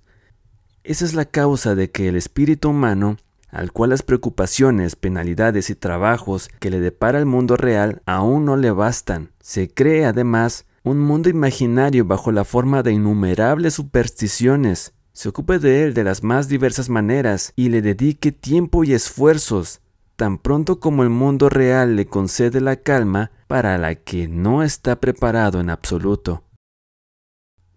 Esa 0.85 1.03
es 1.03 1.13
la 1.13 1.25
causa 1.25 1.75
de 1.75 1.91
que 1.91 2.07
el 2.07 2.15
espíritu 2.15 2.69
humano 2.69 3.17
al 3.51 3.71
cual 3.71 3.91
las 3.91 4.03
preocupaciones, 4.03 4.95
penalidades 4.95 5.69
y 5.69 5.75
trabajos 5.75 6.49
que 6.59 6.69
le 6.69 6.79
depara 6.79 7.19
el 7.19 7.25
mundo 7.25 7.55
real 7.55 8.01
aún 8.05 8.45
no 8.45 8.57
le 8.57 8.71
bastan. 8.71 9.31
Se 9.41 9.69
cree 9.69 10.05
además 10.05 10.65
un 10.83 10.99
mundo 10.99 11.29
imaginario 11.29 12.05
bajo 12.05 12.31
la 12.31 12.43
forma 12.43 12.83
de 12.83 12.93
innumerables 12.93 13.73
supersticiones. 13.73 14.93
Se 15.13 15.29
ocupe 15.29 15.59
de 15.59 15.83
él 15.83 15.93
de 15.93 16.03
las 16.03 16.21
más 16.21 16.49
diversas 16.49 16.89
maneras 16.89 17.53
y 17.55 17.69
le 17.69 17.81
dedique 17.81 18.33
tiempo 18.33 18.83
y 18.83 18.93
esfuerzos, 18.93 19.79
tan 20.15 20.37
pronto 20.37 20.79
como 20.79 21.03
el 21.03 21.09
mundo 21.09 21.49
real 21.49 21.95
le 21.95 22.05
concede 22.05 22.61
la 22.61 22.77
calma 22.77 23.31
para 23.47 23.77
la 23.77 23.95
que 23.95 24.27
no 24.27 24.63
está 24.63 24.99
preparado 24.99 25.59
en 25.59 25.69
absoluto. 25.69 26.43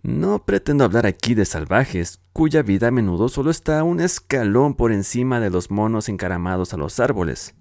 No 0.03 0.45
pretendo 0.45 0.85
hablar 0.85 1.07
aquí 1.07 1.35
de 1.35 1.45
salvajes, 1.45 2.21
cuya 2.33 2.63
vida 2.63 2.89
a 2.89 2.91
menudo 2.91 3.29
solo 3.29 3.51
está 3.51 3.83
un 3.83 4.01
escalón 4.01 4.75
por 4.75 4.93
encima 4.93 5.41
de 5.41 5.51
los 5.51 5.71
monos 5.71 6.09
encaramados 6.09 6.73
a 6.73 6.77
los 6.77 7.01
árboles. 7.01 7.55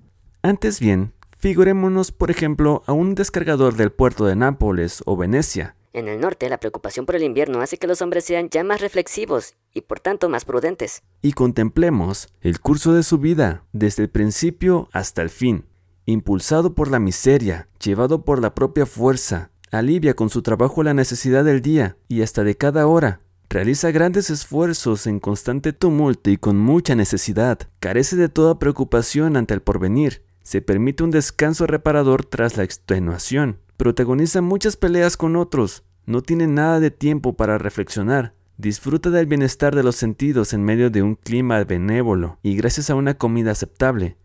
Antes 0.43 0.79
bien, 0.79 1.13
figurémonos, 1.39 2.11
por 2.11 2.29
ejemplo, 2.29 2.83
a 2.85 2.93
un 2.93 3.15
descargador 3.15 3.75
del 3.75 3.91
puerto 3.91 4.25
de 4.25 4.35
Nápoles 4.35 5.01
o 5.05 5.17
Venecia. 5.17 5.76
En 5.93 6.07
el 6.07 6.19
norte, 6.19 6.49
la 6.49 6.59
preocupación 6.59 7.05
por 7.05 7.15
el 7.15 7.23
invierno 7.23 7.61
hace 7.61 7.77
que 7.77 7.87
los 7.87 8.01
hombres 8.01 8.25
sean 8.25 8.49
ya 8.49 8.63
más 8.63 8.81
reflexivos 8.81 9.55
y 9.73 9.81
por 9.81 9.99
tanto 9.99 10.29
más 10.29 10.45
prudentes. 10.45 11.01
Y 11.21 11.33
contemplemos 11.33 12.27
el 12.41 12.59
curso 12.59 12.93
de 12.93 13.03
su 13.03 13.17
vida, 13.17 13.63
desde 13.73 14.03
el 14.03 14.09
principio 14.09 14.89
hasta 14.91 15.21
el 15.21 15.29
fin, 15.29 15.65
impulsado 16.05 16.73
por 16.75 16.89
la 16.91 16.99
miseria, 16.99 17.67
llevado 17.83 18.25
por 18.25 18.41
la 18.41 18.53
propia 18.53 18.85
fuerza, 18.85 19.51
alivia 19.71 20.15
con 20.15 20.29
su 20.29 20.41
trabajo 20.41 20.83
la 20.83 20.93
necesidad 20.93 21.43
del 21.43 21.61
día 21.61 21.97
y 22.07 22.21
hasta 22.21 22.43
de 22.43 22.55
cada 22.55 22.87
hora. 22.87 23.21
Realiza 23.49 23.91
grandes 23.91 24.29
esfuerzos 24.29 25.07
en 25.07 25.19
constante 25.19 25.71
tumulto 25.71 26.29
y 26.29 26.37
con 26.37 26.57
mucha 26.57 26.95
necesidad. 26.95 27.59
Carece 27.79 28.17
de 28.17 28.27
toda 28.27 28.59
preocupación 28.59 29.37
ante 29.37 29.53
el 29.53 29.61
porvenir. 29.61 30.23
Se 30.43 30.61
permite 30.61 31.03
un 31.03 31.11
descanso 31.11 31.65
reparador 31.65 32.25
tras 32.25 32.57
la 32.57 32.63
extenuación. 32.63 33.59
Protagoniza 33.77 34.41
muchas 34.41 34.75
peleas 34.75 35.17
con 35.17 35.35
otros. 35.35 35.83
No 36.07 36.23
tiene 36.23 36.47
nada 36.47 36.79
de 36.79 36.89
tiempo 36.89 37.33
para 37.33 37.59
reflexionar. 37.59 38.33
Disfruta 38.57 39.11
del 39.11 39.27
bienestar 39.27 39.75
de 39.75 39.83
los 39.83 39.95
sentidos 39.95 40.51
en 40.53 40.63
medio 40.63 40.89
de 40.89 41.03
un 41.03 41.13
clima 41.13 41.63
benévolo 41.63 42.39
y 42.41 42.55
gracias 42.55 42.89
a 42.89 42.95
una 42.95 43.19
comida 43.19 43.51
aceptable. 43.51 44.17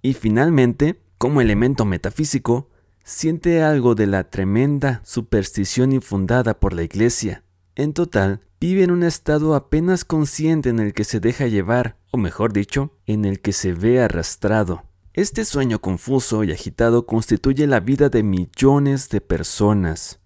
Y 0.00 0.14
finalmente, 0.14 1.02
como 1.18 1.40
elemento 1.40 1.84
metafísico, 1.84 2.68
siente 3.02 3.64
algo 3.64 3.96
de 3.96 4.06
la 4.06 4.30
tremenda 4.30 5.00
superstición 5.04 5.90
infundada 5.90 6.60
por 6.60 6.72
la 6.72 6.84
Iglesia. 6.84 7.42
En 7.74 7.94
total, 7.94 8.42
vive 8.60 8.84
en 8.84 8.92
un 8.92 9.02
estado 9.02 9.56
apenas 9.56 10.04
consciente 10.04 10.68
en 10.68 10.78
el 10.78 10.92
que 10.92 11.02
se 11.02 11.18
deja 11.18 11.48
llevar, 11.48 11.96
o 12.12 12.16
mejor 12.16 12.52
dicho, 12.52 12.92
en 13.06 13.24
el 13.24 13.40
que 13.40 13.52
se 13.52 13.72
ve 13.72 14.00
arrastrado. 14.00 14.84
Este 15.12 15.44
sueño 15.44 15.80
confuso 15.80 16.44
y 16.44 16.52
agitado 16.52 17.04
constituye 17.04 17.66
la 17.66 17.80
vida 17.80 18.10
de 18.10 18.22
millones 18.22 19.08
de 19.08 19.20
personas. 19.20 20.20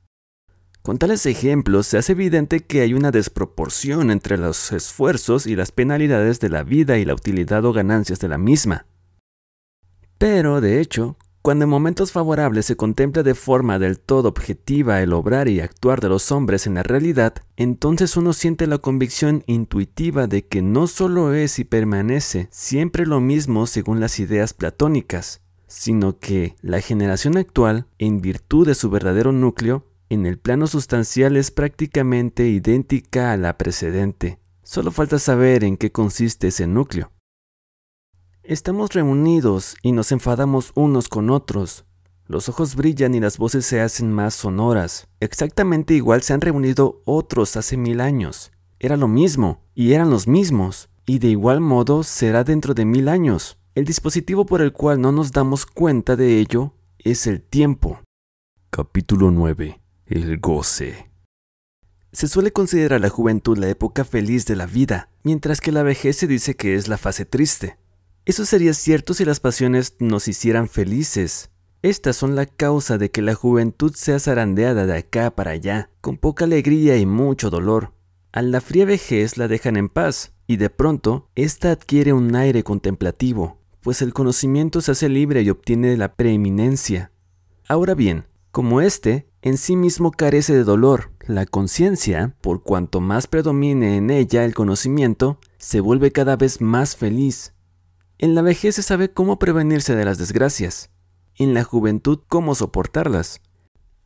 Con 0.82 0.98
tales 0.98 1.24
ejemplos 1.24 1.86
se 1.86 1.96
hace 1.96 2.12
evidente 2.12 2.60
que 2.60 2.82
hay 2.82 2.92
una 2.92 3.10
desproporción 3.10 4.10
entre 4.10 4.36
los 4.36 4.72
esfuerzos 4.72 5.46
y 5.46 5.56
las 5.56 5.72
penalidades 5.72 6.38
de 6.38 6.50
la 6.50 6.64
vida 6.64 6.98
y 6.98 7.06
la 7.06 7.14
utilidad 7.14 7.64
o 7.64 7.72
ganancias 7.72 8.18
de 8.20 8.28
la 8.28 8.36
misma. 8.36 8.84
Pero, 10.18 10.60
de 10.60 10.82
hecho, 10.82 11.16
cuando 11.44 11.64
en 11.64 11.70
momentos 11.70 12.10
favorables 12.10 12.64
se 12.64 12.74
contempla 12.74 13.22
de 13.22 13.34
forma 13.34 13.78
del 13.78 13.98
todo 13.98 14.30
objetiva 14.30 15.02
el 15.02 15.12
obrar 15.12 15.46
y 15.46 15.60
actuar 15.60 16.00
de 16.00 16.08
los 16.08 16.32
hombres 16.32 16.66
en 16.66 16.72
la 16.72 16.82
realidad, 16.82 17.34
entonces 17.58 18.16
uno 18.16 18.32
siente 18.32 18.66
la 18.66 18.78
convicción 18.78 19.44
intuitiva 19.46 20.26
de 20.26 20.46
que 20.46 20.62
no 20.62 20.86
solo 20.86 21.34
es 21.34 21.58
y 21.58 21.64
permanece 21.64 22.48
siempre 22.50 23.04
lo 23.04 23.20
mismo 23.20 23.66
según 23.66 24.00
las 24.00 24.20
ideas 24.20 24.54
platónicas, 24.54 25.42
sino 25.66 26.18
que 26.18 26.56
la 26.62 26.80
generación 26.80 27.36
actual, 27.36 27.88
en 27.98 28.22
virtud 28.22 28.66
de 28.66 28.74
su 28.74 28.88
verdadero 28.88 29.30
núcleo, 29.30 29.84
en 30.08 30.24
el 30.24 30.38
plano 30.38 30.66
sustancial 30.66 31.36
es 31.36 31.50
prácticamente 31.50 32.48
idéntica 32.48 33.32
a 33.32 33.36
la 33.36 33.58
precedente. 33.58 34.38
Solo 34.62 34.90
falta 34.90 35.18
saber 35.18 35.62
en 35.62 35.76
qué 35.76 35.92
consiste 35.92 36.48
ese 36.48 36.66
núcleo. 36.66 37.10
Estamos 38.46 38.92
reunidos 38.92 39.74
y 39.80 39.92
nos 39.92 40.12
enfadamos 40.12 40.72
unos 40.74 41.08
con 41.08 41.30
otros. 41.30 41.86
Los 42.26 42.50
ojos 42.50 42.76
brillan 42.76 43.14
y 43.14 43.20
las 43.20 43.38
voces 43.38 43.64
se 43.64 43.80
hacen 43.80 44.12
más 44.12 44.34
sonoras. 44.34 45.08
Exactamente 45.18 45.94
igual 45.94 46.20
se 46.20 46.34
han 46.34 46.42
reunido 46.42 47.00
otros 47.06 47.56
hace 47.56 47.78
mil 47.78 48.02
años. 48.02 48.52
Era 48.78 48.98
lo 48.98 49.08
mismo, 49.08 49.62
y 49.74 49.94
eran 49.94 50.10
los 50.10 50.28
mismos, 50.28 50.90
y 51.06 51.20
de 51.20 51.28
igual 51.28 51.62
modo 51.62 52.02
será 52.02 52.44
dentro 52.44 52.74
de 52.74 52.84
mil 52.84 53.08
años. 53.08 53.56
El 53.74 53.86
dispositivo 53.86 54.44
por 54.44 54.60
el 54.60 54.74
cual 54.74 55.00
no 55.00 55.10
nos 55.10 55.32
damos 55.32 55.64
cuenta 55.64 56.14
de 56.14 56.38
ello 56.38 56.74
es 56.98 57.26
el 57.26 57.40
tiempo. 57.40 58.02
Capítulo 58.68 59.30
9. 59.30 59.80
El 60.04 60.38
goce. 60.38 61.10
Se 62.12 62.28
suele 62.28 62.52
considerar 62.52 63.00
la 63.00 63.08
juventud 63.08 63.56
la 63.56 63.70
época 63.70 64.04
feliz 64.04 64.44
de 64.44 64.54
la 64.54 64.66
vida, 64.66 65.08
mientras 65.22 65.62
que 65.62 65.72
la 65.72 65.82
vejez 65.82 66.16
se 66.18 66.26
dice 66.26 66.56
que 66.56 66.74
es 66.74 66.88
la 66.88 66.98
fase 66.98 67.24
triste. 67.24 67.78
Eso 68.26 68.46
sería 68.46 68.72
cierto 68.72 69.12
si 69.12 69.24
las 69.24 69.40
pasiones 69.40 69.96
nos 69.98 70.28
hicieran 70.28 70.68
felices. 70.68 71.50
Estas 71.82 72.16
son 72.16 72.34
la 72.34 72.46
causa 72.46 72.96
de 72.96 73.10
que 73.10 73.20
la 73.20 73.34
juventud 73.34 73.92
sea 73.94 74.18
zarandeada 74.18 74.86
de 74.86 74.96
acá 74.96 75.30
para 75.30 75.50
allá, 75.50 75.90
con 76.00 76.16
poca 76.16 76.46
alegría 76.46 76.96
y 76.96 77.04
mucho 77.04 77.50
dolor. 77.50 77.92
A 78.32 78.40
la 78.40 78.62
fría 78.62 78.86
vejez 78.86 79.36
la 79.36 79.46
dejan 79.46 79.76
en 79.76 79.90
paz, 79.90 80.32
y 80.46 80.56
de 80.56 80.70
pronto, 80.70 81.28
ésta 81.34 81.70
adquiere 81.70 82.14
un 82.14 82.34
aire 82.34 82.62
contemplativo, 82.62 83.58
pues 83.82 84.00
el 84.00 84.14
conocimiento 84.14 84.80
se 84.80 84.92
hace 84.92 85.10
libre 85.10 85.42
y 85.42 85.50
obtiene 85.50 85.96
la 85.98 86.14
preeminencia. 86.14 87.12
Ahora 87.68 87.94
bien, 87.94 88.24
como 88.50 88.80
éste 88.80 89.26
en 89.42 89.58
sí 89.58 89.76
mismo 89.76 90.10
carece 90.10 90.54
de 90.54 90.64
dolor, 90.64 91.10
la 91.26 91.44
conciencia, 91.44 92.34
por 92.40 92.62
cuanto 92.62 93.00
más 93.00 93.26
predomine 93.26 93.96
en 93.96 94.10
ella 94.10 94.44
el 94.44 94.54
conocimiento, 94.54 95.38
se 95.58 95.80
vuelve 95.80 96.12
cada 96.12 96.36
vez 96.36 96.60
más 96.60 96.96
feliz, 96.96 97.53
en 98.18 98.34
la 98.34 98.42
vejez 98.42 98.76
se 98.76 98.82
sabe 98.82 99.10
cómo 99.10 99.38
prevenirse 99.38 99.96
de 99.96 100.04
las 100.04 100.18
desgracias, 100.18 100.90
en 101.36 101.54
la 101.54 101.64
juventud 101.64 102.20
cómo 102.28 102.54
soportarlas. 102.54 103.40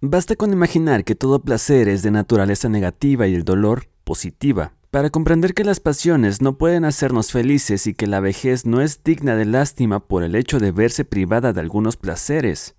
Basta 0.01 0.37
con 0.37 0.53
imaginar 0.53 1.05
que 1.05 1.15
todo 1.15 1.43
placer 1.43 1.89
es 1.89 2.03
de 2.03 2.11
naturaleza 2.11 2.69
negativa 2.69 3.27
y 3.27 3.35
el 3.35 3.45
dolor 3.45 3.89
positiva, 4.05 4.73
para 4.91 5.11
comprender 5.11 5.55
que 5.55 5.65
las 5.65 5.81
pasiones 5.81 6.41
no 6.41 6.57
pueden 6.57 6.85
hacernos 6.85 7.33
felices 7.33 7.87
y 7.87 7.95
que 7.95 8.07
la 8.07 8.21
vejez 8.21 8.65
no 8.65 8.81
es 8.81 9.03
digna 9.05 9.37
de 9.37 9.45
lástima 9.45 10.01
por 10.01 10.23
el 10.23 10.35
hecho 10.35 10.59
de 10.59 10.73
verse 10.73 11.05
privada 11.05 11.53
de 11.53 11.61
algunos 11.61 11.97
placeres 11.97 12.78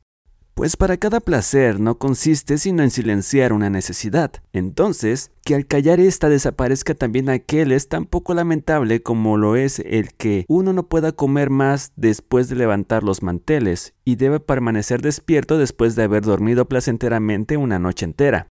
pues 0.60 0.76
para 0.76 0.98
cada 0.98 1.22
placer 1.22 1.80
no 1.80 1.98
consiste 1.98 2.58
sino 2.58 2.84
en 2.84 2.92
silenciar 2.92 3.54
una 3.54 3.70
necesidad. 3.70 4.34
Entonces, 4.52 5.32
que 5.46 5.56
al 5.56 5.66
callar 5.66 6.02
esta 6.02 6.28
desaparezca 6.28 6.96
también 6.96 7.30
aquel 7.30 7.72
es 7.72 7.88
tan 7.88 8.06
poco 8.06 8.34
lamentable 8.34 9.02
como 9.02 9.38
lo 9.38 9.56
es 9.56 9.80
el 9.80 10.14
que 10.14 10.44
uno 10.50 10.74
no 10.74 10.90
pueda 10.90 11.14
comer 11.14 11.50
más 11.50 11.94
después 11.96 12.50
de 12.50 12.58
levantar 12.58 13.04
los 13.04 13.24
manteles 13.24 13.94
y 14.04 14.18
debe 14.18 14.42
permanecer 14.42 15.02
despierto 15.02 15.58
después 15.58 15.96
de 15.96 16.04
haber 16.04 16.24
dormido 16.24 16.68
placenteramente 16.68 17.56
una 17.56 17.80
noche 17.80 18.04
entera. 18.04 18.50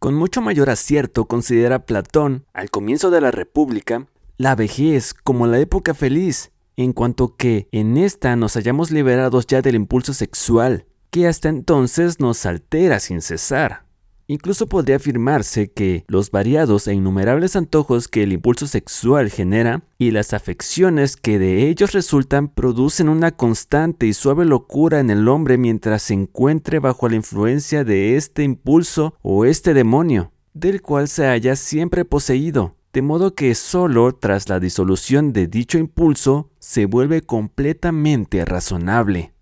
Con 0.00 0.16
mucho 0.16 0.40
mayor 0.40 0.70
acierto 0.70 1.26
considera 1.26 1.86
Platón, 1.86 2.46
al 2.52 2.72
comienzo 2.72 3.12
de 3.12 3.20
la 3.20 3.30
República, 3.30 4.08
la 4.38 4.56
vejez 4.56 5.14
como 5.14 5.46
la 5.46 5.60
época 5.60 5.94
feliz, 5.94 6.50
en 6.76 6.92
cuanto 6.92 7.36
que 7.36 7.68
en 7.70 7.96
esta 7.96 8.34
nos 8.34 8.56
hayamos 8.56 8.90
liberados 8.90 9.46
ya 9.46 9.62
del 9.62 9.76
impulso 9.76 10.14
sexual, 10.14 10.86
que 11.14 11.28
hasta 11.28 11.48
entonces 11.48 12.18
nos 12.18 12.44
altera 12.44 12.98
sin 12.98 13.22
cesar. 13.22 13.84
Incluso 14.26 14.68
podría 14.68 14.96
afirmarse 14.96 15.70
que 15.70 16.04
los 16.08 16.32
variados 16.32 16.88
e 16.88 16.94
innumerables 16.94 17.54
antojos 17.54 18.08
que 18.08 18.24
el 18.24 18.32
impulso 18.32 18.66
sexual 18.66 19.30
genera 19.30 19.84
y 19.96 20.10
las 20.10 20.32
afecciones 20.32 21.16
que 21.16 21.38
de 21.38 21.68
ellos 21.68 21.92
resultan 21.92 22.48
producen 22.48 23.08
una 23.08 23.30
constante 23.30 24.08
y 24.08 24.12
suave 24.12 24.44
locura 24.44 24.98
en 24.98 25.08
el 25.08 25.28
hombre 25.28 25.56
mientras 25.56 26.02
se 26.02 26.14
encuentre 26.14 26.80
bajo 26.80 27.08
la 27.08 27.14
influencia 27.14 27.84
de 27.84 28.16
este 28.16 28.42
impulso 28.42 29.14
o 29.22 29.44
este 29.44 29.72
demonio, 29.72 30.32
del 30.52 30.82
cual 30.82 31.06
se 31.06 31.28
haya 31.28 31.54
siempre 31.54 32.04
poseído, 32.04 32.74
de 32.92 33.02
modo 33.02 33.36
que 33.36 33.54
solo 33.54 34.16
tras 34.16 34.48
la 34.48 34.58
disolución 34.58 35.32
de 35.32 35.46
dicho 35.46 35.78
impulso 35.78 36.50
se 36.58 36.86
vuelve 36.86 37.22
completamente 37.22 38.44
razonable. 38.44 39.33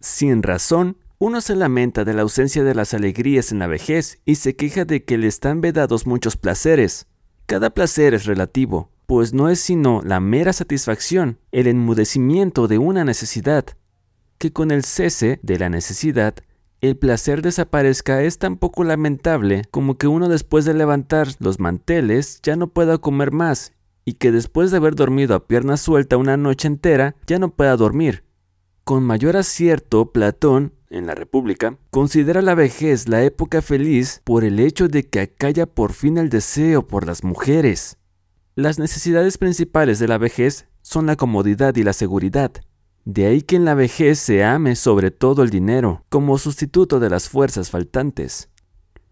Sin 0.00 0.42
razón, 0.42 0.98
uno 1.18 1.40
se 1.40 1.56
lamenta 1.56 2.04
de 2.04 2.12
la 2.12 2.22
ausencia 2.22 2.62
de 2.62 2.74
las 2.74 2.92
alegrías 2.92 3.50
en 3.50 3.58
la 3.58 3.66
vejez 3.66 4.18
y 4.24 4.34
se 4.34 4.54
queja 4.54 4.84
de 4.84 5.04
que 5.04 5.16
le 5.16 5.26
están 5.26 5.60
vedados 5.60 6.06
muchos 6.06 6.36
placeres. 6.36 7.06
Cada 7.46 7.70
placer 7.70 8.12
es 8.12 8.26
relativo, 8.26 8.90
pues 9.06 9.32
no 9.32 9.48
es 9.48 9.60
sino 9.60 10.02
la 10.04 10.20
mera 10.20 10.52
satisfacción, 10.52 11.38
el 11.52 11.68
enmudecimiento 11.68 12.68
de 12.68 12.78
una 12.78 13.04
necesidad. 13.04 13.64
Que 14.36 14.52
con 14.52 14.70
el 14.70 14.84
cese 14.84 15.40
de 15.42 15.58
la 15.58 15.70
necesidad, 15.70 16.34
el 16.82 16.98
placer 16.98 17.40
desaparezca 17.40 18.22
es 18.22 18.38
tan 18.38 18.58
poco 18.58 18.84
lamentable 18.84 19.62
como 19.70 19.96
que 19.96 20.08
uno 20.08 20.28
después 20.28 20.66
de 20.66 20.74
levantar 20.74 21.28
los 21.38 21.58
manteles 21.58 22.40
ya 22.42 22.56
no 22.56 22.68
pueda 22.68 22.98
comer 22.98 23.32
más 23.32 23.72
y 24.04 24.14
que 24.14 24.32
después 24.32 24.70
de 24.70 24.76
haber 24.76 24.94
dormido 24.94 25.34
a 25.34 25.46
pierna 25.46 25.78
suelta 25.78 26.18
una 26.18 26.36
noche 26.36 26.68
entera 26.68 27.16
ya 27.26 27.38
no 27.38 27.50
pueda 27.50 27.76
dormir. 27.76 28.25
Con 28.86 29.02
mayor 29.02 29.36
acierto, 29.36 30.12
Platón 30.12 30.72
en 30.90 31.08
la 31.08 31.16
República, 31.16 31.76
considera 31.90 32.40
la 32.40 32.54
vejez 32.54 33.08
la 33.08 33.24
época 33.24 33.60
feliz 33.60 34.20
por 34.22 34.44
el 34.44 34.60
hecho 34.60 34.86
de 34.86 35.02
que 35.08 35.18
acalla 35.18 35.66
por 35.66 35.92
fin 35.92 36.18
el 36.18 36.28
deseo 36.28 36.86
por 36.86 37.04
las 37.04 37.24
mujeres. 37.24 37.98
Las 38.54 38.78
necesidades 38.78 39.38
principales 39.38 39.98
de 39.98 40.06
la 40.06 40.18
vejez 40.18 40.68
son 40.82 41.06
la 41.06 41.16
comodidad 41.16 41.74
y 41.74 41.82
la 41.82 41.92
seguridad. 41.92 42.52
De 43.04 43.26
ahí 43.26 43.42
que 43.42 43.56
en 43.56 43.64
la 43.64 43.74
vejez 43.74 44.20
se 44.20 44.44
ame 44.44 44.76
sobre 44.76 45.10
todo 45.10 45.42
el 45.42 45.50
dinero, 45.50 46.04
como 46.08 46.38
sustituto 46.38 47.00
de 47.00 47.10
las 47.10 47.28
fuerzas 47.28 47.70
faltantes. 47.70 48.50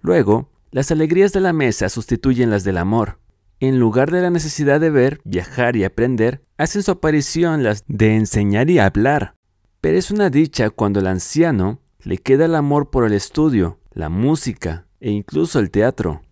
Luego, 0.02 0.52
las 0.70 0.92
alegrías 0.92 1.32
de 1.32 1.40
la 1.40 1.52
mesa 1.52 1.88
sustituyen 1.88 2.48
las 2.48 2.62
del 2.62 2.78
amor. 2.78 3.18
En 3.58 3.80
lugar 3.80 4.12
de 4.12 4.22
la 4.22 4.30
necesidad 4.30 4.78
de 4.78 4.90
ver, 4.90 5.20
viajar 5.24 5.74
y 5.74 5.82
aprender, 5.82 6.44
hacen 6.58 6.84
su 6.84 6.92
aparición 6.92 7.64
las 7.64 7.82
de 7.88 8.14
enseñar 8.14 8.70
y 8.70 8.78
hablar. 8.78 9.34
Pero 9.84 9.98
es 9.98 10.10
una 10.10 10.30
dicha 10.30 10.70
cuando 10.70 11.00
al 11.00 11.08
anciano 11.08 11.78
le 12.02 12.16
queda 12.16 12.46
el 12.46 12.54
amor 12.54 12.88
por 12.88 13.04
el 13.04 13.12
estudio, 13.12 13.80
la 13.92 14.08
música 14.08 14.86
e 14.98 15.10
incluso 15.10 15.58
el 15.58 15.70
teatro. 15.70 16.22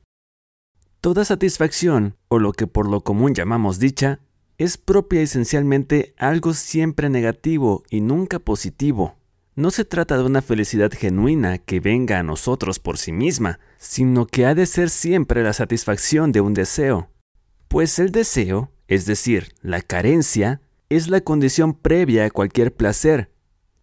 Toda 1.02 1.26
satisfacción, 1.26 2.16
o 2.28 2.38
lo 2.38 2.52
que 2.54 2.66
por 2.66 2.88
lo 2.88 3.02
común 3.02 3.34
llamamos 3.34 3.78
dicha, 3.78 4.20
es 4.56 4.78
propia 4.78 5.20
esencialmente 5.20 6.14
algo 6.16 6.54
siempre 6.54 7.10
negativo 7.10 7.82
y 7.90 8.00
nunca 8.00 8.38
positivo. 8.38 9.16
No 9.54 9.70
se 9.70 9.84
trata 9.84 10.16
de 10.16 10.24
una 10.24 10.40
felicidad 10.40 10.90
genuina 10.90 11.58
que 11.58 11.78
venga 11.78 12.18
a 12.18 12.22
nosotros 12.22 12.78
por 12.78 12.96
sí 12.96 13.12
misma, 13.12 13.60
sino 13.76 14.26
que 14.26 14.46
ha 14.46 14.54
de 14.54 14.64
ser 14.64 14.88
siempre 14.88 15.42
la 15.42 15.52
satisfacción 15.52 16.32
de 16.32 16.40
un 16.40 16.54
deseo. 16.54 17.10
Pues 17.68 17.98
el 17.98 18.12
deseo, 18.12 18.70
es 18.88 19.04
decir, 19.04 19.52
la 19.60 19.82
carencia, 19.82 20.62
es 20.88 21.08
la 21.08 21.20
condición 21.20 21.74
previa 21.74 22.24
a 22.24 22.30
cualquier 22.30 22.74
placer, 22.74 23.31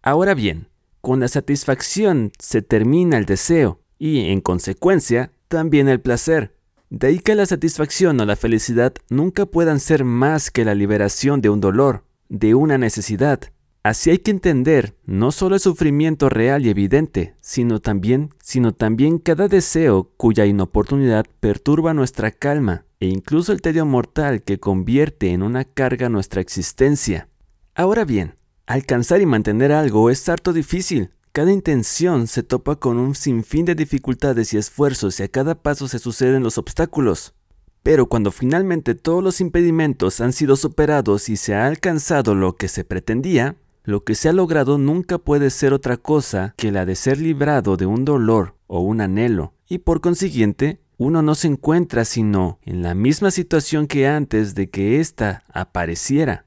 Ahora 0.02 0.34
bien, 0.34 0.68
con 1.00 1.20
la 1.20 1.28
satisfacción 1.28 2.32
se 2.38 2.62
termina 2.62 3.18
el 3.18 3.26
deseo 3.26 3.80
y, 3.98 4.30
en 4.30 4.40
consecuencia, 4.40 5.32
también 5.48 5.88
el 5.88 6.00
placer. 6.00 6.54
De 6.88 7.08
ahí 7.08 7.18
que 7.18 7.34
la 7.34 7.46
satisfacción 7.46 8.18
o 8.18 8.24
la 8.24 8.36
felicidad 8.36 8.94
nunca 9.10 9.46
puedan 9.46 9.78
ser 9.78 10.04
más 10.04 10.50
que 10.50 10.64
la 10.64 10.74
liberación 10.74 11.40
de 11.40 11.50
un 11.50 11.60
dolor, 11.60 12.04
de 12.28 12.54
una 12.54 12.78
necesidad. 12.78 13.40
Así 13.82 14.10
hay 14.10 14.18
que 14.18 14.30
entender 14.30 14.96
no 15.04 15.32
solo 15.32 15.54
el 15.54 15.60
sufrimiento 15.60 16.28
real 16.28 16.66
y 16.66 16.70
evidente, 16.70 17.34
sino 17.40 17.80
también, 17.80 18.30
sino 18.42 18.72
también 18.72 19.18
cada 19.18 19.48
deseo 19.48 20.10
cuya 20.16 20.46
inoportunidad 20.46 21.26
perturba 21.40 21.94
nuestra 21.94 22.30
calma 22.30 22.84
e 23.00 23.06
incluso 23.06 23.52
el 23.52 23.62
tedio 23.62 23.86
mortal 23.86 24.42
que 24.42 24.58
convierte 24.58 25.30
en 25.30 25.42
una 25.42 25.64
carga 25.64 26.08
nuestra 26.08 26.40
existencia. 26.40 27.28
Ahora 27.74 28.04
bien, 28.04 28.34
Alcanzar 28.70 29.20
y 29.20 29.26
mantener 29.26 29.72
algo 29.72 30.10
es 30.10 30.28
harto 30.28 30.52
difícil. 30.52 31.10
Cada 31.32 31.50
intención 31.50 32.28
se 32.28 32.44
topa 32.44 32.76
con 32.76 32.98
un 32.98 33.16
sinfín 33.16 33.64
de 33.64 33.74
dificultades 33.74 34.54
y 34.54 34.58
esfuerzos 34.58 35.18
y 35.18 35.24
a 35.24 35.28
cada 35.28 35.56
paso 35.56 35.88
se 35.88 35.98
suceden 35.98 36.44
los 36.44 36.56
obstáculos. 36.56 37.34
Pero 37.82 38.06
cuando 38.06 38.30
finalmente 38.30 38.94
todos 38.94 39.24
los 39.24 39.40
impedimentos 39.40 40.20
han 40.20 40.32
sido 40.32 40.54
superados 40.54 41.28
y 41.28 41.36
se 41.36 41.56
ha 41.56 41.66
alcanzado 41.66 42.36
lo 42.36 42.54
que 42.54 42.68
se 42.68 42.84
pretendía, 42.84 43.56
lo 43.82 44.04
que 44.04 44.14
se 44.14 44.28
ha 44.28 44.32
logrado 44.32 44.78
nunca 44.78 45.18
puede 45.18 45.50
ser 45.50 45.72
otra 45.72 45.96
cosa 45.96 46.54
que 46.56 46.70
la 46.70 46.86
de 46.86 46.94
ser 46.94 47.18
librado 47.18 47.76
de 47.76 47.86
un 47.86 48.04
dolor 48.04 48.54
o 48.68 48.82
un 48.82 49.00
anhelo, 49.00 49.52
y 49.68 49.78
por 49.78 50.00
consiguiente, 50.00 50.78
uno 50.96 51.22
no 51.22 51.34
se 51.34 51.48
encuentra 51.48 52.04
sino 52.04 52.60
en 52.62 52.82
la 52.82 52.94
misma 52.94 53.32
situación 53.32 53.88
que 53.88 54.06
antes 54.06 54.54
de 54.54 54.70
que 54.70 55.00
ésta 55.00 55.42
apareciera. 55.52 56.46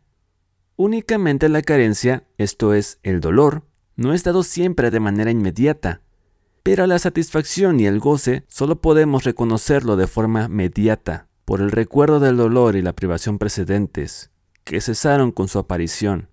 Únicamente 0.76 1.50
la 1.50 1.62
carencia, 1.62 2.24
esto 2.38 2.74
es, 2.74 3.00
el 3.04 3.20
dolor, 3.20 3.64
no 3.96 4.14
es 4.14 4.24
dado 4.24 4.42
siempre 4.42 4.90
de 4.90 5.00
manera 5.00 5.30
inmediata, 5.30 6.02
pero 6.64 6.88
la 6.88 6.98
satisfacción 6.98 7.80
y 7.80 7.86
el 7.86 8.00
goce 8.00 8.44
solo 8.48 8.82
podemos 8.82 9.24
reconocerlo 9.24 9.98
de 9.98 10.08
forma 10.08 10.48
mediata, 10.48 11.28
por 11.46 11.62
el 11.62 11.72
recuerdo 11.72 12.20
del 12.20 12.38
dolor 12.38 12.76
y 12.76 12.82
la 12.82 12.94
privación 12.94 13.38
precedentes, 13.38 14.32
que 14.64 14.82
cesaron 14.82 15.32
con 15.32 15.48
su 15.48 15.60
aparición. 15.60 16.30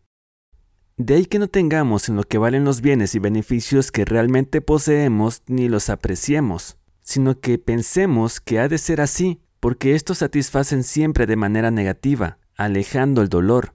De 0.96 1.14
ahí 1.14 1.26
que 1.26 1.38
no 1.38 1.48
tengamos 1.48 2.08
en 2.08 2.16
lo 2.16 2.22
que 2.22 2.38
valen 2.38 2.64
los 2.64 2.80
bienes 2.80 3.14
y 3.14 3.18
beneficios 3.18 3.90
que 3.90 4.04
realmente 4.04 4.60
poseemos 4.60 5.42
ni 5.46 5.68
los 5.68 5.90
apreciemos, 5.90 6.76
sino 7.02 7.40
que 7.40 7.58
pensemos 7.58 8.40
que 8.40 8.58
ha 8.58 8.68
de 8.68 8.78
ser 8.78 9.00
así, 9.00 9.40
porque 9.58 9.94
estos 9.94 10.18
satisfacen 10.18 10.84
siempre 10.84 11.26
de 11.26 11.36
manera 11.36 11.70
negativa, 11.70 12.38
alejando 12.56 13.20
el 13.22 13.28
dolor, 13.28 13.74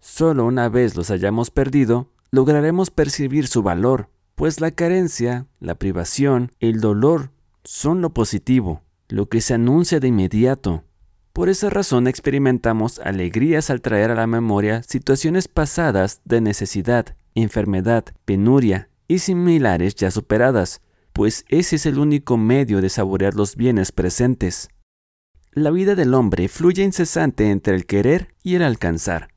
Solo 0.00 0.46
una 0.46 0.68
vez 0.68 0.96
los 0.96 1.10
hayamos 1.10 1.50
perdido, 1.50 2.10
lograremos 2.30 2.90
percibir 2.90 3.46
su 3.46 3.62
valor, 3.62 4.08
pues 4.34 4.60
la 4.60 4.70
carencia, 4.70 5.46
la 5.60 5.74
privación, 5.74 6.52
el 6.60 6.80
dolor 6.80 7.30
son 7.64 8.00
lo 8.00 8.10
positivo, 8.10 8.82
lo 9.08 9.28
que 9.28 9.40
se 9.40 9.54
anuncia 9.54 10.00
de 10.00 10.08
inmediato. 10.08 10.84
Por 11.32 11.48
esa 11.48 11.70
razón 11.70 12.06
experimentamos 12.06 12.98
alegrías 12.98 13.70
al 13.70 13.80
traer 13.80 14.10
a 14.10 14.14
la 14.14 14.26
memoria 14.26 14.82
situaciones 14.82 15.48
pasadas 15.48 16.20
de 16.24 16.40
necesidad, 16.40 17.16
enfermedad, 17.34 18.04
penuria 18.24 18.88
y 19.06 19.20
similares 19.20 19.94
ya 19.94 20.10
superadas, 20.10 20.82
pues 21.12 21.44
ese 21.48 21.76
es 21.76 21.86
el 21.86 21.98
único 21.98 22.36
medio 22.36 22.80
de 22.80 22.88
saborear 22.88 23.34
los 23.34 23.56
bienes 23.56 23.92
presentes. 23.92 24.68
La 25.52 25.70
vida 25.70 25.94
del 25.94 26.14
hombre 26.14 26.48
fluye 26.48 26.84
incesante 26.84 27.50
entre 27.50 27.74
el 27.74 27.86
querer 27.86 28.34
y 28.42 28.54
el 28.54 28.62
alcanzar. 28.62 29.28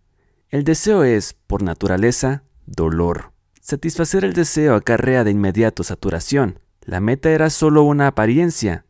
El 0.51 0.65
deseo 0.65 1.05
es, 1.05 1.33
por 1.47 1.63
naturaleza, 1.63 2.43
dolor. 2.65 3.31
Satisfacer 3.61 4.25
el 4.25 4.33
deseo 4.33 4.75
acarrea 4.75 5.23
de 5.23 5.31
inmediato 5.31 5.81
saturación. 5.81 6.59
La 6.81 6.99
meta 6.99 7.29
era 7.29 7.49
solo 7.49 7.83
una 7.83 8.07
apariencia. 8.07 8.85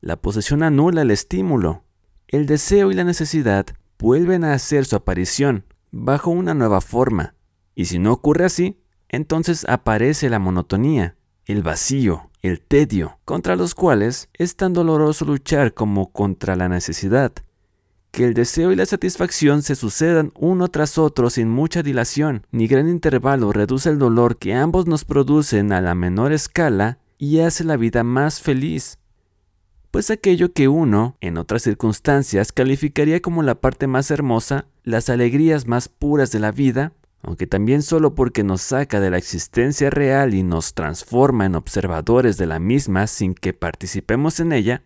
La 0.00 0.16
posesión 0.16 0.62
anula 0.62 1.02
el 1.02 1.10
estímulo. 1.10 1.84
El 2.28 2.46
deseo 2.46 2.90
y 2.90 2.94
la 2.94 3.04
necesidad 3.04 3.66
vuelven 3.98 4.42
a 4.42 4.54
hacer 4.54 4.86
su 4.86 4.96
aparición 4.96 5.66
bajo 5.90 6.30
una 6.30 6.54
nueva 6.54 6.80
forma. 6.80 7.34
Y 7.74 7.84
si 7.84 7.98
no 7.98 8.10
ocurre 8.10 8.46
así, 8.46 8.80
entonces 9.10 9.66
aparece 9.68 10.30
la 10.30 10.38
monotonía, 10.38 11.18
el 11.44 11.62
vacío, 11.62 12.30
el 12.40 12.62
tedio, 12.62 13.18
contra 13.26 13.54
los 13.56 13.74
cuales 13.74 14.30
es 14.32 14.56
tan 14.56 14.72
doloroso 14.72 15.26
luchar 15.26 15.74
como 15.74 16.10
contra 16.10 16.56
la 16.56 16.70
necesidad 16.70 17.34
que 18.12 18.26
el 18.26 18.34
deseo 18.34 18.72
y 18.72 18.76
la 18.76 18.84
satisfacción 18.84 19.62
se 19.62 19.74
sucedan 19.74 20.32
uno 20.38 20.68
tras 20.68 20.98
otro 20.98 21.30
sin 21.30 21.48
mucha 21.48 21.82
dilación, 21.82 22.46
ni 22.52 22.68
gran 22.68 22.88
intervalo 22.88 23.52
reduce 23.52 23.88
el 23.88 23.98
dolor 23.98 24.36
que 24.36 24.52
ambos 24.54 24.86
nos 24.86 25.06
producen 25.06 25.72
a 25.72 25.80
la 25.80 25.94
menor 25.94 26.32
escala 26.32 26.98
y 27.16 27.40
hace 27.40 27.64
la 27.64 27.78
vida 27.78 28.04
más 28.04 28.40
feliz. 28.40 28.98
Pues 29.90 30.10
aquello 30.10 30.52
que 30.52 30.68
uno, 30.68 31.16
en 31.22 31.38
otras 31.38 31.62
circunstancias, 31.62 32.52
calificaría 32.52 33.20
como 33.20 33.42
la 33.42 33.54
parte 33.54 33.86
más 33.86 34.10
hermosa, 34.10 34.66
las 34.84 35.08
alegrías 35.08 35.66
más 35.66 35.88
puras 35.88 36.30
de 36.32 36.38
la 36.38 36.52
vida, 36.52 36.92
aunque 37.22 37.46
también 37.46 37.82
solo 37.82 38.14
porque 38.14 38.44
nos 38.44 38.60
saca 38.60 39.00
de 39.00 39.10
la 39.10 39.16
existencia 39.16 39.88
real 39.88 40.34
y 40.34 40.42
nos 40.42 40.74
transforma 40.74 41.46
en 41.46 41.54
observadores 41.54 42.36
de 42.36 42.46
la 42.46 42.58
misma 42.58 43.06
sin 43.06 43.32
que 43.34 43.54
participemos 43.54 44.38
en 44.38 44.52
ella, 44.52 44.82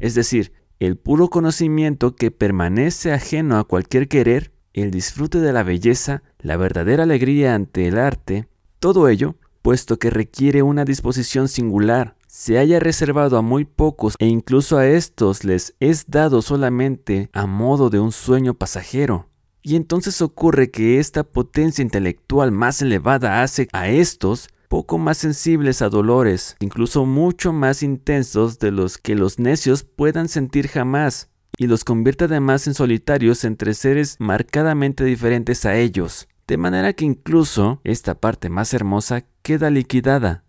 es 0.00 0.14
decir, 0.14 0.52
el 0.80 0.96
puro 0.96 1.30
conocimiento 1.30 2.16
que 2.16 2.30
permanece 2.30 3.12
ajeno 3.12 3.58
a 3.58 3.64
cualquier 3.64 4.08
querer, 4.08 4.52
el 4.72 4.90
disfrute 4.90 5.40
de 5.40 5.52
la 5.52 5.62
belleza, 5.62 6.22
la 6.38 6.56
verdadera 6.56 7.04
alegría 7.04 7.54
ante 7.54 7.86
el 7.86 7.98
arte, 7.98 8.48
todo 8.80 9.08
ello 9.08 9.36
puesto 9.64 9.98
que 9.98 10.10
requiere 10.10 10.62
una 10.62 10.84
disposición 10.84 11.48
singular, 11.48 12.16
se 12.26 12.58
haya 12.58 12.80
reservado 12.80 13.38
a 13.38 13.42
muy 13.42 13.64
pocos 13.64 14.14
e 14.18 14.26
incluso 14.26 14.76
a 14.76 14.86
estos 14.86 15.42
les 15.42 15.74
es 15.80 16.04
dado 16.08 16.42
solamente 16.42 17.30
a 17.32 17.46
modo 17.46 17.88
de 17.88 17.98
un 17.98 18.12
sueño 18.12 18.52
pasajero. 18.52 19.30
Y 19.62 19.76
entonces 19.76 20.20
ocurre 20.20 20.70
que 20.70 20.98
esta 20.98 21.24
potencia 21.24 21.80
intelectual 21.80 22.52
más 22.52 22.82
elevada 22.82 23.42
hace 23.42 23.68
a 23.72 23.88
estos 23.88 24.48
poco 24.68 24.98
más 24.98 25.18
sensibles 25.18 25.82
a 25.82 25.88
dolores, 25.88 26.56
incluso 26.60 27.06
mucho 27.06 27.52
más 27.52 27.82
intensos 27.82 28.58
de 28.58 28.70
los 28.70 28.98
que 28.98 29.14
los 29.14 29.38
necios 29.38 29.84
puedan 29.84 30.28
sentir 30.28 30.68
jamás, 30.68 31.30
y 31.56 31.66
los 31.66 31.84
convierte 31.84 32.24
además 32.24 32.66
en 32.66 32.74
solitarios 32.74 33.44
entre 33.44 33.74
seres 33.74 34.16
marcadamente 34.18 35.04
diferentes 35.04 35.64
a 35.64 35.76
ellos, 35.76 36.28
de 36.46 36.56
manera 36.56 36.92
que 36.92 37.04
incluso 37.04 37.80
esta 37.84 38.14
parte 38.14 38.48
más 38.48 38.74
hermosa 38.74 39.24
queda 39.42 39.70
liquidada, 39.70 40.44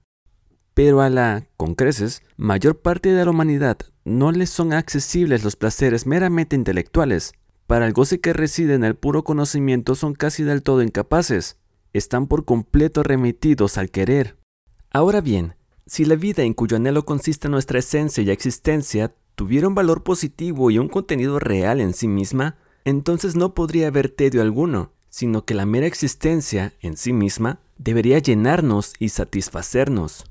pero 0.75 1.01
a 1.01 1.09
la, 1.09 1.47
con 1.55 1.73
creces, 1.73 2.21
mayor 2.35 2.81
parte 2.81 3.09
de 3.09 3.23
la 3.23 3.31
humanidad 3.31 3.77
no 4.03 4.33
les 4.33 4.49
son 4.49 4.73
accesibles 4.73 5.43
los 5.43 5.55
placeres 5.55 6.05
meramente 6.05 6.55
intelectuales. 6.57 7.31
Para 7.65 7.87
el 7.87 7.93
goce 7.93 8.19
que 8.19 8.33
reside 8.33 8.75
en 8.75 8.83
el 8.83 8.95
puro 8.95 9.23
conocimiento 9.23 9.95
son 9.95 10.13
casi 10.13 10.43
del 10.43 10.61
todo 10.61 10.83
incapaces. 10.83 11.57
Están 11.95 12.27
por 12.27 12.43
completo 12.43 13.03
remitidos 13.03 13.77
al 13.77 13.89
querer. 13.89 14.35
Ahora 14.91 15.21
bien, 15.21 15.55
si 15.85 16.03
la 16.03 16.15
vida 16.15 16.43
en 16.43 16.53
cuyo 16.53 16.75
anhelo 16.75 17.05
consiste 17.05 17.47
nuestra 17.47 17.79
esencia 17.79 18.21
y 18.21 18.31
existencia 18.31 19.15
tuviera 19.35 19.69
un 19.69 19.75
valor 19.75 20.03
positivo 20.03 20.69
y 20.71 20.77
un 20.77 20.89
contenido 20.89 21.39
real 21.39 21.79
en 21.79 21.93
sí 21.93 22.09
misma, 22.09 22.57
entonces 22.83 23.37
no 23.37 23.53
podría 23.53 23.87
haber 23.87 24.09
tedio 24.09 24.41
alguno, 24.41 24.91
sino 25.07 25.45
que 25.45 25.53
la 25.53 25.65
mera 25.65 25.87
existencia 25.87 26.73
en 26.81 26.97
sí 26.97 27.13
misma 27.13 27.61
debería 27.77 28.19
llenarnos 28.19 28.95
y 28.99 29.07
satisfacernos. 29.07 30.29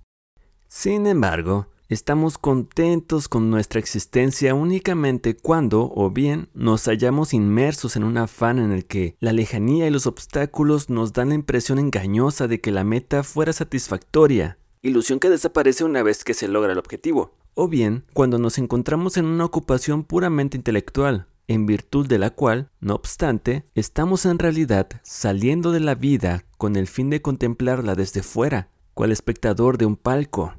Sin 0.68 1.06
embargo, 1.06 1.68
estamos 1.88 2.38
contentos 2.38 3.28
con 3.28 3.50
nuestra 3.50 3.78
existencia 3.78 4.54
únicamente 4.54 5.36
cuando, 5.36 5.92
o 5.94 6.10
bien, 6.10 6.48
nos 6.54 6.84
hallamos 6.86 7.34
inmersos 7.34 7.96
en 7.96 8.04
un 8.04 8.16
afán 8.16 8.58
en 8.58 8.72
el 8.72 8.86
que 8.86 9.16
la 9.20 9.32
lejanía 9.32 9.86
y 9.86 9.90
los 9.90 10.06
obstáculos 10.06 10.90
nos 10.90 11.12
dan 11.12 11.28
la 11.30 11.34
impresión 11.34 11.78
engañosa 11.78 12.48
de 12.48 12.60
que 12.60 12.72
la 12.72 12.84
meta 12.84 13.22
fuera 13.22 13.52
satisfactoria, 13.52 14.58
ilusión 14.82 15.18
que 15.18 15.30
desaparece 15.30 15.84
una 15.84 16.02
vez 16.02 16.24
que 16.24 16.34
se 16.34 16.48
logra 16.48 16.72
el 16.72 16.78
objetivo, 16.78 17.34
o 17.54 17.68
bien 17.68 18.04
cuando 18.12 18.38
nos 18.38 18.58
encontramos 18.58 19.16
en 19.16 19.26
una 19.26 19.44
ocupación 19.44 20.04
puramente 20.04 20.56
intelectual, 20.56 21.26
en 21.46 21.66
virtud 21.66 22.06
de 22.06 22.18
la 22.18 22.30
cual, 22.30 22.70
no 22.80 22.94
obstante, 22.94 23.64
estamos 23.74 24.24
en 24.26 24.38
realidad 24.38 24.88
saliendo 25.02 25.72
de 25.72 25.80
la 25.80 25.94
vida 25.94 26.44
con 26.56 26.76
el 26.76 26.86
fin 26.86 27.10
de 27.10 27.20
contemplarla 27.20 27.94
desde 27.94 28.22
fuera, 28.22 28.70
cual 28.94 29.12
espectador 29.12 29.76
de 29.76 29.86
un 29.86 29.96
palco. 29.96 30.54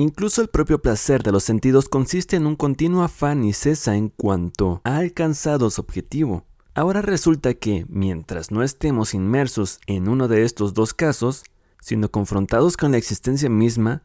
Incluso 0.00 0.42
el 0.42 0.48
propio 0.48 0.80
placer 0.80 1.24
de 1.24 1.32
los 1.32 1.42
sentidos 1.42 1.88
consiste 1.88 2.36
en 2.36 2.46
un 2.46 2.54
continuo 2.54 3.02
afán 3.02 3.42
y 3.42 3.52
cesa 3.52 3.96
en 3.96 4.10
cuanto 4.10 4.80
ha 4.84 4.98
alcanzado 4.98 5.70
su 5.70 5.80
objetivo. 5.80 6.44
Ahora 6.72 7.02
resulta 7.02 7.54
que, 7.54 7.84
mientras 7.88 8.52
no 8.52 8.62
estemos 8.62 9.12
inmersos 9.12 9.80
en 9.88 10.08
uno 10.08 10.28
de 10.28 10.44
estos 10.44 10.72
dos 10.72 10.94
casos, 10.94 11.42
sino 11.80 12.12
confrontados 12.12 12.76
con 12.76 12.92
la 12.92 12.96
existencia 12.96 13.50
misma, 13.50 14.04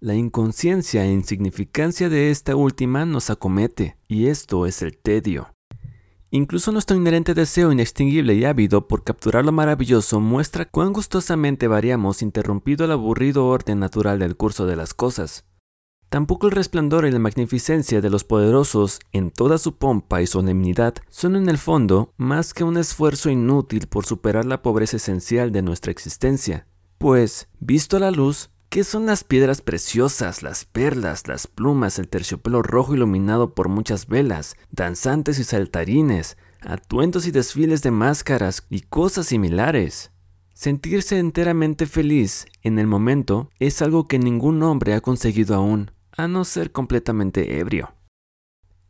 la 0.00 0.16
inconsciencia 0.16 1.04
e 1.04 1.12
insignificancia 1.12 2.08
de 2.08 2.32
esta 2.32 2.56
última 2.56 3.04
nos 3.04 3.30
acomete, 3.30 3.96
y 4.08 4.26
esto 4.26 4.66
es 4.66 4.82
el 4.82 4.98
tedio. 4.98 5.54
Incluso 6.30 6.72
nuestro 6.72 6.96
inherente 6.96 7.32
deseo 7.32 7.72
inextinguible 7.72 8.34
y 8.34 8.44
ávido 8.44 8.86
por 8.86 9.02
capturar 9.02 9.46
lo 9.46 9.52
maravilloso 9.52 10.20
muestra 10.20 10.66
cuán 10.66 10.92
gustosamente 10.92 11.68
variamos 11.68 12.20
interrumpido 12.20 12.84
el 12.84 12.92
aburrido 12.92 13.46
orden 13.46 13.78
natural 13.78 14.18
del 14.18 14.36
curso 14.36 14.66
de 14.66 14.76
las 14.76 14.92
cosas. 14.92 15.46
Tampoco 16.10 16.46
el 16.46 16.52
resplandor 16.52 17.06
y 17.06 17.10
la 17.10 17.18
magnificencia 17.18 18.00
de 18.00 18.10
los 18.10 18.24
poderosos 18.24 18.98
en 19.12 19.30
toda 19.30 19.58
su 19.58 19.76
pompa 19.76 20.20
y 20.20 20.26
solemnidad 20.26 20.94
son 21.08 21.36
en 21.36 21.48
el 21.48 21.58
fondo 21.58 22.12
más 22.16 22.52
que 22.52 22.64
un 22.64 22.76
esfuerzo 22.76 23.30
inútil 23.30 23.88
por 23.88 24.04
superar 24.04 24.44
la 24.44 24.62
pobreza 24.62 24.96
esencial 24.96 25.50
de 25.52 25.62
nuestra 25.62 25.92
existencia, 25.92 26.66
pues, 26.98 27.48
visto 27.58 27.98
a 27.98 28.00
la 28.00 28.10
luz, 28.10 28.50
¿Qué 28.68 28.84
son 28.84 29.06
las 29.06 29.24
piedras 29.24 29.62
preciosas, 29.62 30.42
las 30.42 30.66
perlas, 30.66 31.26
las 31.26 31.46
plumas, 31.46 31.98
el 31.98 32.06
terciopelo 32.06 32.62
rojo 32.62 32.94
iluminado 32.94 33.54
por 33.54 33.70
muchas 33.70 34.06
velas, 34.06 34.56
danzantes 34.70 35.38
y 35.38 35.44
saltarines, 35.44 36.36
atuendos 36.60 37.26
y 37.26 37.30
desfiles 37.30 37.80
de 37.80 37.92
máscaras 37.92 38.66
y 38.68 38.82
cosas 38.82 39.28
similares? 39.28 40.10
Sentirse 40.52 41.18
enteramente 41.18 41.86
feliz 41.86 42.44
en 42.62 42.78
el 42.78 42.86
momento 42.86 43.48
es 43.58 43.80
algo 43.80 44.06
que 44.06 44.18
ningún 44.18 44.62
hombre 44.62 44.92
ha 44.92 45.00
conseguido 45.00 45.54
aún, 45.54 45.92
a 46.14 46.28
no 46.28 46.44
ser 46.44 46.70
completamente 46.70 47.60
ebrio. 47.60 47.94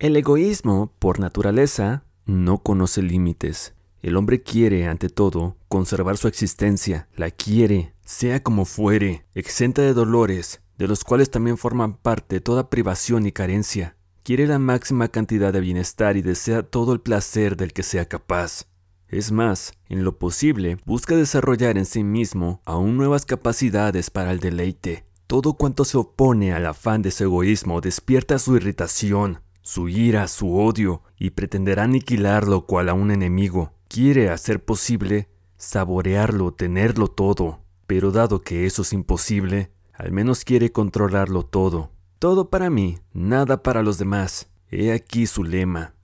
El 0.01 0.17
egoísmo, 0.17 0.93
por 0.99 1.21
naturaleza, 1.21 2.03
no 2.27 2.59
conoce 2.59 3.01
límites. 3.01 3.75
El 4.03 4.17
hombre 4.17 4.43
quiere, 4.43 4.89
ante 4.89 5.09
todo, 5.09 5.57
conservar 5.69 6.17
su 6.17 6.27
existencia, 6.27 7.09
la 7.15 7.31
quiere, 7.31 7.93
sea 8.09 8.43
como 8.43 8.65
fuere, 8.65 9.27
exenta 9.35 9.83
de 9.83 9.93
dolores, 9.93 10.63
de 10.79 10.89
los 10.89 11.05
cuales 11.05 11.29
también 11.29 11.59
forman 11.59 11.93
parte 11.93 12.41
toda 12.41 12.71
privación 12.71 13.27
y 13.27 13.33
carencia. 13.33 13.99
Quiere 14.23 14.47
la 14.47 14.59
máxima 14.59 15.09
cantidad 15.09 15.53
de 15.53 15.61
bienestar 15.61 16.17
y 16.17 16.23
desea 16.23 16.63
todo 16.63 16.95
el 16.95 17.03
placer 17.03 17.55
del 17.59 17.75
que 17.75 17.83
sea 17.83 18.07
capaz. 18.07 18.65
Es 19.09 19.31
más, 19.31 19.75
en 19.91 20.05
lo 20.05 20.19
posible, 20.19 20.79
busca 20.87 21.17
desarrollar 21.17 21.77
en 21.77 21.85
sí 21.85 22.03
mismo 22.03 22.63
aún 22.65 22.97
nuevas 22.97 23.27
capacidades 23.27 24.09
para 24.09 24.33
el 24.33 24.41
deleite. 24.41 25.05
Todo 25.27 25.53
cuanto 25.53 25.85
se 25.85 25.99
opone 25.99 26.55
al 26.55 26.65
afán 26.65 27.03
de 27.03 27.11
su 27.11 27.25
egoísmo 27.25 27.83
despierta 27.83 28.39
su 28.39 28.57
irritación, 28.57 29.43
su 29.61 29.91
ira, 29.91 30.29
su 30.29 30.57
odio, 30.57 31.03
y 31.19 31.31
pretenderá 31.31 31.83
aniquilarlo 31.83 32.65
cual 32.65 32.89
a 32.89 32.95
un 32.95 33.11
enemigo. 33.11 33.75
Quiere 33.87 34.31
hacer 34.31 34.65
posible 34.65 35.29
saborearlo, 35.59 36.55
tenerlo 36.55 37.09
todo, 37.09 37.68
pero 37.89 38.13
dado 38.13 38.43
que 38.43 38.67
eso 38.67 38.83
es 38.83 38.93
imposible, 38.93 39.73
al 39.95 40.13
menos 40.13 40.45
quiere 40.45 40.71
controlarlo 40.71 41.43
todo. 41.43 41.91
Todo 42.19 42.51
para 42.51 42.69
mí, 42.69 42.99
nada 43.15 43.63
para 43.63 43.83
los 43.83 43.97
demás. 43.97 44.51
He 44.71 44.93
aquí 44.93 45.27
su 45.27 45.43
lema. 45.43 45.95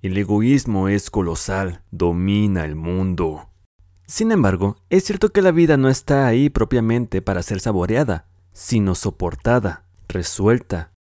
El 0.00 0.16
egoísmo 0.16 0.88
es 0.88 1.10
colosal, 1.10 1.82
domina 1.90 2.64
el 2.64 2.76
mundo. 2.76 3.50
Sin 4.06 4.30
embargo, 4.30 4.76
es 4.90 5.04
cierto 5.04 5.32
que 5.32 5.42
la 5.42 5.50
vida 5.50 5.76
no 5.76 5.88
está 5.88 6.28
ahí 6.28 6.50
propiamente 6.50 7.20
para 7.20 7.42
ser 7.42 7.58
saboreada, 7.58 8.28
sino 8.52 8.94
soportada, 8.94 9.88
resuelta. 10.06 10.92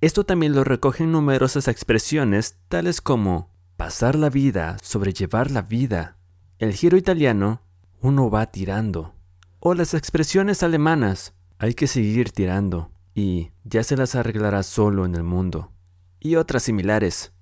Esto 0.00 0.24
también 0.24 0.54
lo 0.54 0.64
recogen 0.64 1.12
numerosas 1.12 1.68
expresiones 1.68 2.56
tales 2.68 3.02
como 3.02 3.50
pasar 3.76 4.14
la 4.14 4.30
vida, 4.30 4.78
sobrellevar 4.80 5.50
la 5.50 5.60
vida. 5.60 6.16
El 6.58 6.72
giro 6.72 6.96
italiano, 6.96 7.60
uno 8.00 8.30
va 8.30 8.46
tirando. 8.46 9.19
O 9.62 9.74
las 9.74 9.92
expresiones 9.92 10.62
alemanas, 10.62 11.34
hay 11.58 11.74
que 11.74 11.86
seguir 11.86 12.30
tirando 12.30 12.90
y 13.14 13.50
ya 13.62 13.84
se 13.84 13.94
las 13.94 14.14
arreglará 14.14 14.62
solo 14.62 15.04
en 15.04 15.14
el 15.14 15.22
mundo. 15.22 15.70
Y 16.18 16.36
otras 16.36 16.62
similares. 16.62 17.34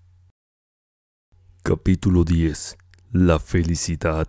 Capítulo 1.62 2.24
10. 2.24 2.76
La 3.12 3.38
felicidad. 3.38 4.26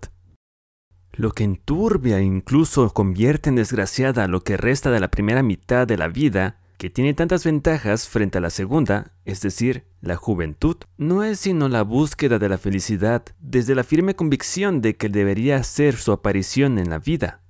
Lo 1.13 1.31
que 1.31 1.43
enturbia 1.43 2.19
e 2.19 2.23
incluso 2.23 2.93
convierte 2.93 3.49
en 3.49 3.55
desgraciada 3.55 4.27
lo 4.27 4.43
que 4.43 4.55
resta 4.55 4.91
de 4.91 4.99
la 4.99 5.09
primera 5.09 5.41
mitad 5.41 5.87
de 5.87 5.97
la 5.97 6.09
vida 6.09 6.59
que 6.77 6.91
tiene 6.91 7.15
tantas 7.15 7.43
ventajas 7.43 8.07
frente 8.07 8.37
a 8.37 8.41
la 8.41 8.51
segunda, 8.51 9.13
es 9.25 9.41
decir, 9.41 9.87
la 9.99 10.15
juventud, 10.15 10.77
no 10.97 11.23
es 11.23 11.39
sino 11.39 11.67
la 11.69 11.81
búsqueda 11.81 12.37
de 12.37 12.49
la 12.49 12.59
felicidad 12.59 13.23
desde 13.39 13.73
la 13.73 13.83
firme 13.83 14.15
convicción 14.15 14.79
de 14.79 14.95
que 14.95 15.09
debería 15.09 15.63
ser 15.63 15.95
su 15.95 16.11
aparición 16.11 16.77
en 16.77 16.91
la 16.91 16.99
vida. 16.99 17.41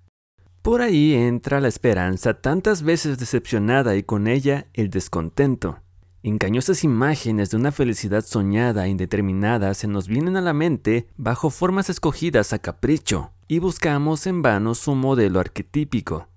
Por 0.61 0.81
ahí 0.81 1.13
entra 1.13 1.61
la 1.61 1.69
esperanza 1.69 2.33
tantas 2.33 2.83
veces 2.83 3.17
decepcionada 3.17 3.95
y 3.95 4.03
con 4.03 4.27
ella 4.27 4.65
el 4.73 4.89
descontento. 4.89 5.79
Engañosas 6.21 6.83
imágenes 6.83 7.49
de 7.49 7.57
una 7.57 7.71
felicidad 7.71 8.25
soñada 8.25 8.85
e 8.85 8.89
indeterminada 8.89 9.73
se 9.73 9.87
nos 9.87 10.09
vienen 10.09 10.35
a 10.35 10.41
la 10.41 10.51
mente 10.51 11.07
bajo 11.15 11.49
formas 11.49 11.89
escogidas 11.89 12.51
a 12.51 12.59
capricho, 12.59 13.31
y 13.47 13.59
buscamos 13.59 14.27
en 14.27 14.41
vano 14.41 14.75
su 14.75 14.95
modelo 14.95 15.39
arquetípico. 15.39 16.27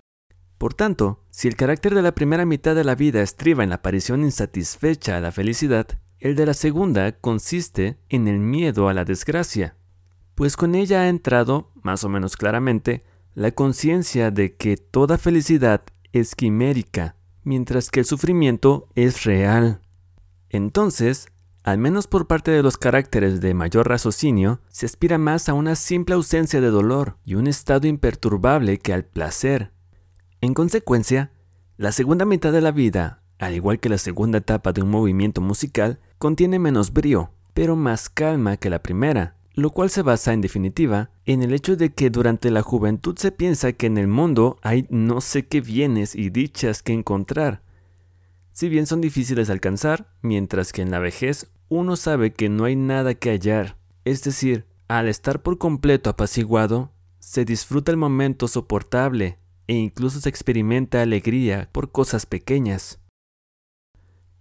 Por 0.57 0.73
tanto, 0.73 1.25
si 1.31 1.49
el 1.49 1.57
carácter 1.57 1.93
de 1.95 2.03
la 2.03 2.15
primera 2.15 2.47
mitad 2.47 2.77
de 2.77 2.85
la 2.85 2.95
vida 2.95 3.23
estriba 3.23 3.65
en 3.65 3.71
la 3.71 3.77
aparición 3.77 4.23
insatisfecha 4.23 5.17
a 5.17 5.21
la 5.21 5.33
felicidad, 5.33 5.89
el 6.21 6.37
de 6.37 6.47
la 6.47 6.55
segunda 6.55 7.11
consiste 7.11 7.99
en 8.09 8.29
el 8.29 8.39
miedo 8.39 8.89
a 8.89 8.95
la 8.95 9.05
desgracia, 9.05 9.75
pues 10.37 10.57
con 10.57 10.75
ella 10.77 11.03
ha 11.03 11.09
entrado, 11.09 11.73
más 11.83 12.05
o 12.05 12.09
menos 12.09 12.37
claramente, 12.37 13.03
la 13.35 13.51
conciencia 13.51 14.31
de 14.31 14.55
que 14.55 14.77
toda 14.77 15.19
felicidad 15.19 15.83
es 16.13 16.35
quimérica, 16.35 17.17
mientras 17.45 17.91
que 17.91 18.01
el 18.01 18.07
sufrimiento 18.07 18.89
es 18.95 19.25
real. 19.25 19.81
Entonces, 20.51 21.29
al 21.65 21.79
menos 21.79 22.09
por 22.09 22.27
parte 22.27 22.51
de 22.51 22.63
los 22.63 22.77
caracteres 22.77 23.41
de 23.41 23.55
mayor 23.55 23.89
raciocinio, 23.89 24.61
se 24.69 24.85
aspira 24.85 25.17
más 25.17 25.49
a 25.49 25.55
una 25.55 25.77
simple 25.77 26.15
ausencia 26.15 26.61
de 26.61 26.71
dolor 26.71 27.17
y 27.25 27.35
un 27.35 27.47
estado 27.47 27.87
imperturbable 27.87 28.79
que 28.79 28.93
al 28.93 29.05
placer, 29.05 29.73
En 30.41 30.55
consecuencia, 30.55 31.31
la 31.77 31.93
segunda 31.93 32.25
mitad 32.25 32.53
de 32.53 32.61
la 32.61 32.73
vida, 32.73 33.23
al 33.39 33.55
igual 33.55 33.79
que 33.79 33.89
la 33.89 33.99
segunda 33.99 34.39
etapa 34.39 34.73
de 34.73 34.83
un 34.83 34.91
movimiento 34.91 35.41
musical, 35.41 36.01
contiene 36.19 36.59
menos 36.59 36.93
brío, 36.93 37.31
pero 37.55 37.77
más 37.77 38.09
calma 38.09 38.57
que 38.57 38.69
la 38.69 38.83
primera, 38.83 39.37
lo 39.55 39.71
cual 39.71 39.91
se 39.91 40.03
basa 40.03 40.33
en 40.33 40.41
definitiva 40.41 41.11
en 41.27 41.43
el 41.43 41.53
hecho 41.53 41.77
de 41.77 41.93
que 41.93 42.11
durante 42.11 42.51
la 42.51 42.63
juventud 42.63 43.17
se 43.17 43.33
piensa 43.33 43.73
que 43.73 43.87
en 43.87 43.99
el 43.99 44.09
mundo 44.09 44.59
hay 44.63 44.87
no 44.91 45.21
sé 45.21 45.47
qué 45.47 45.61
bienes 45.61 46.15
y 46.15 46.31
dichas 46.31 46.83
que 46.83 46.93
encontrar, 46.93 47.63
si 48.53 48.69
bien 48.69 48.87
son 48.87 49.01
difíciles 49.01 49.47
de 49.47 49.55
alcanzar, 49.55 50.15
mientras 50.21 50.73
que 50.73 50.83
en 50.83 50.91
la 50.91 50.99
vejez 50.99 51.51
uno 51.69 51.97
sabe 51.97 52.35
que 52.35 52.51
no 52.51 52.65
hay 52.65 52.77
nada 52.77 53.15
que 53.15 53.31
hallar, 53.31 53.79
es 54.05 54.23
decir, 54.23 54.67
al 54.89 55.09
estar 55.09 55.43
por 55.43 55.57
completo 55.57 56.11
apaciguado, 56.11 56.93
se 57.19 57.47
disfruta 57.47 57.91
el 57.91 57.97
momento 57.97 58.49
soportable 58.49 59.39
e 59.69 59.75
incluso 59.75 60.21
se 60.21 60.29
experimenta 60.29 61.01
alegría 61.01 61.71
por 61.73 61.93
cosas 61.93 62.27
pequeñas. 62.27 63.01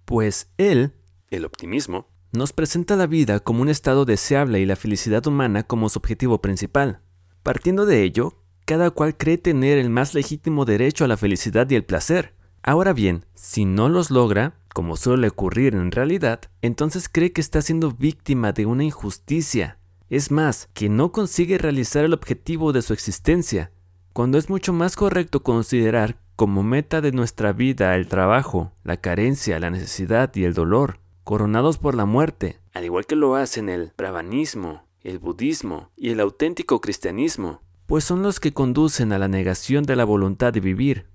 Pues 0.03 0.51
él, 0.57 0.91
el 1.29 1.45
optimismo, 1.45 2.10
nos 2.31 2.53
presenta 2.53 2.95
la 2.95 3.07
vida 3.07 3.39
como 3.39 3.61
un 3.61 3.69
estado 3.69 4.05
deseable 4.05 4.59
y 4.59 4.65
la 4.65 4.75
felicidad 4.75 5.25
humana 5.27 5.63
como 5.63 5.89
su 5.89 5.99
objetivo 5.99 6.41
principal. 6.41 7.01
Partiendo 7.43 7.85
de 7.85 8.03
ello, 8.03 8.37
cada 8.65 8.91
cual 8.91 9.17
cree 9.17 9.37
tener 9.37 9.77
el 9.77 9.89
más 9.89 10.13
legítimo 10.13 10.65
derecho 10.65 11.05
a 11.05 11.07
la 11.07 11.17
felicidad 11.17 11.69
y 11.69 11.75
el 11.75 11.83
placer, 11.83 12.33
Ahora 12.63 12.93
bien, 12.93 13.25
si 13.33 13.65
no 13.65 13.89
los 13.89 14.11
logra, 14.11 14.53
como 14.73 14.95
suele 14.95 15.29
ocurrir 15.29 15.73
en 15.73 15.91
realidad, 15.91 16.41
entonces 16.61 17.09
cree 17.09 17.31
que 17.31 17.41
está 17.41 17.61
siendo 17.61 17.91
víctima 17.91 18.51
de 18.51 18.67
una 18.67 18.83
injusticia. 18.83 19.79
Es 20.09 20.29
más, 20.29 20.69
que 20.73 20.87
no 20.87 21.11
consigue 21.11 21.57
realizar 21.57 22.05
el 22.05 22.13
objetivo 22.13 22.71
de 22.71 22.83
su 22.83 22.93
existencia, 22.93 23.71
cuando 24.13 24.37
es 24.37 24.49
mucho 24.49 24.73
más 24.73 24.95
correcto 24.95 25.41
considerar 25.41 26.19
como 26.35 26.61
meta 26.61 27.01
de 27.01 27.11
nuestra 27.11 27.51
vida 27.51 27.95
el 27.95 28.07
trabajo, 28.07 28.73
la 28.83 28.97
carencia, 28.97 29.59
la 29.59 29.71
necesidad 29.71 30.31
y 30.35 30.43
el 30.43 30.53
dolor, 30.53 30.99
coronados 31.23 31.77
por 31.77 31.95
la 31.95 32.05
muerte, 32.05 32.59
al 32.73 32.85
igual 32.85 33.05
que 33.05 33.15
lo 33.15 33.35
hacen 33.35 33.69
el 33.69 33.93
brahmanismo, 33.97 34.83
el 35.01 35.19
budismo 35.19 35.89
y 35.95 36.09
el 36.09 36.19
auténtico 36.19 36.81
cristianismo, 36.81 37.61
pues 37.85 38.03
son 38.03 38.21
los 38.23 38.39
que 38.39 38.53
conducen 38.53 39.11
a 39.11 39.19
la 39.19 39.27
negación 39.27 39.83
de 39.83 39.95
la 39.95 40.05
voluntad 40.05 40.53
de 40.53 40.59
vivir, 40.59 41.11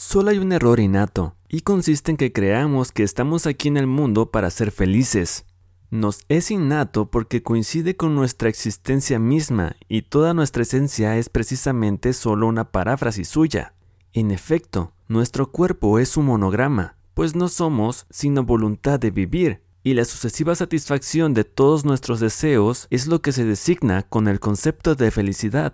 Solo 0.00 0.30
hay 0.30 0.38
un 0.38 0.52
error 0.52 0.78
innato, 0.78 1.34
y 1.48 1.62
consiste 1.62 2.12
en 2.12 2.16
que 2.16 2.32
creamos 2.32 2.92
que 2.92 3.02
estamos 3.02 3.48
aquí 3.48 3.66
en 3.66 3.76
el 3.76 3.88
mundo 3.88 4.30
para 4.30 4.48
ser 4.48 4.70
felices. 4.70 5.44
Nos 5.90 6.20
es 6.28 6.52
innato 6.52 7.10
porque 7.10 7.42
coincide 7.42 7.96
con 7.96 8.14
nuestra 8.14 8.48
existencia 8.48 9.18
misma 9.18 9.74
y 9.88 10.02
toda 10.02 10.34
nuestra 10.34 10.62
esencia 10.62 11.16
es 11.16 11.28
precisamente 11.28 12.12
solo 12.12 12.46
una 12.46 12.70
paráfrasis 12.70 13.26
suya. 13.26 13.74
En 14.12 14.30
efecto, 14.30 14.92
nuestro 15.08 15.50
cuerpo 15.50 15.98
es 15.98 16.16
un 16.16 16.26
monograma, 16.26 16.96
pues 17.18 17.34
no 17.34 17.48
somos 17.48 18.06
sino 18.10 18.44
voluntad 18.44 19.00
de 19.00 19.10
vivir, 19.10 19.64
y 19.82 19.94
la 19.94 20.04
sucesiva 20.04 20.54
satisfacción 20.54 21.34
de 21.34 21.42
todos 21.42 21.84
nuestros 21.84 22.20
deseos 22.20 22.86
es 22.90 23.08
lo 23.08 23.22
que 23.22 23.32
se 23.32 23.44
designa 23.44 24.04
con 24.04 24.28
el 24.28 24.38
concepto 24.38 24.94
de 24.94 25.10
felicidad. 25.10 25.72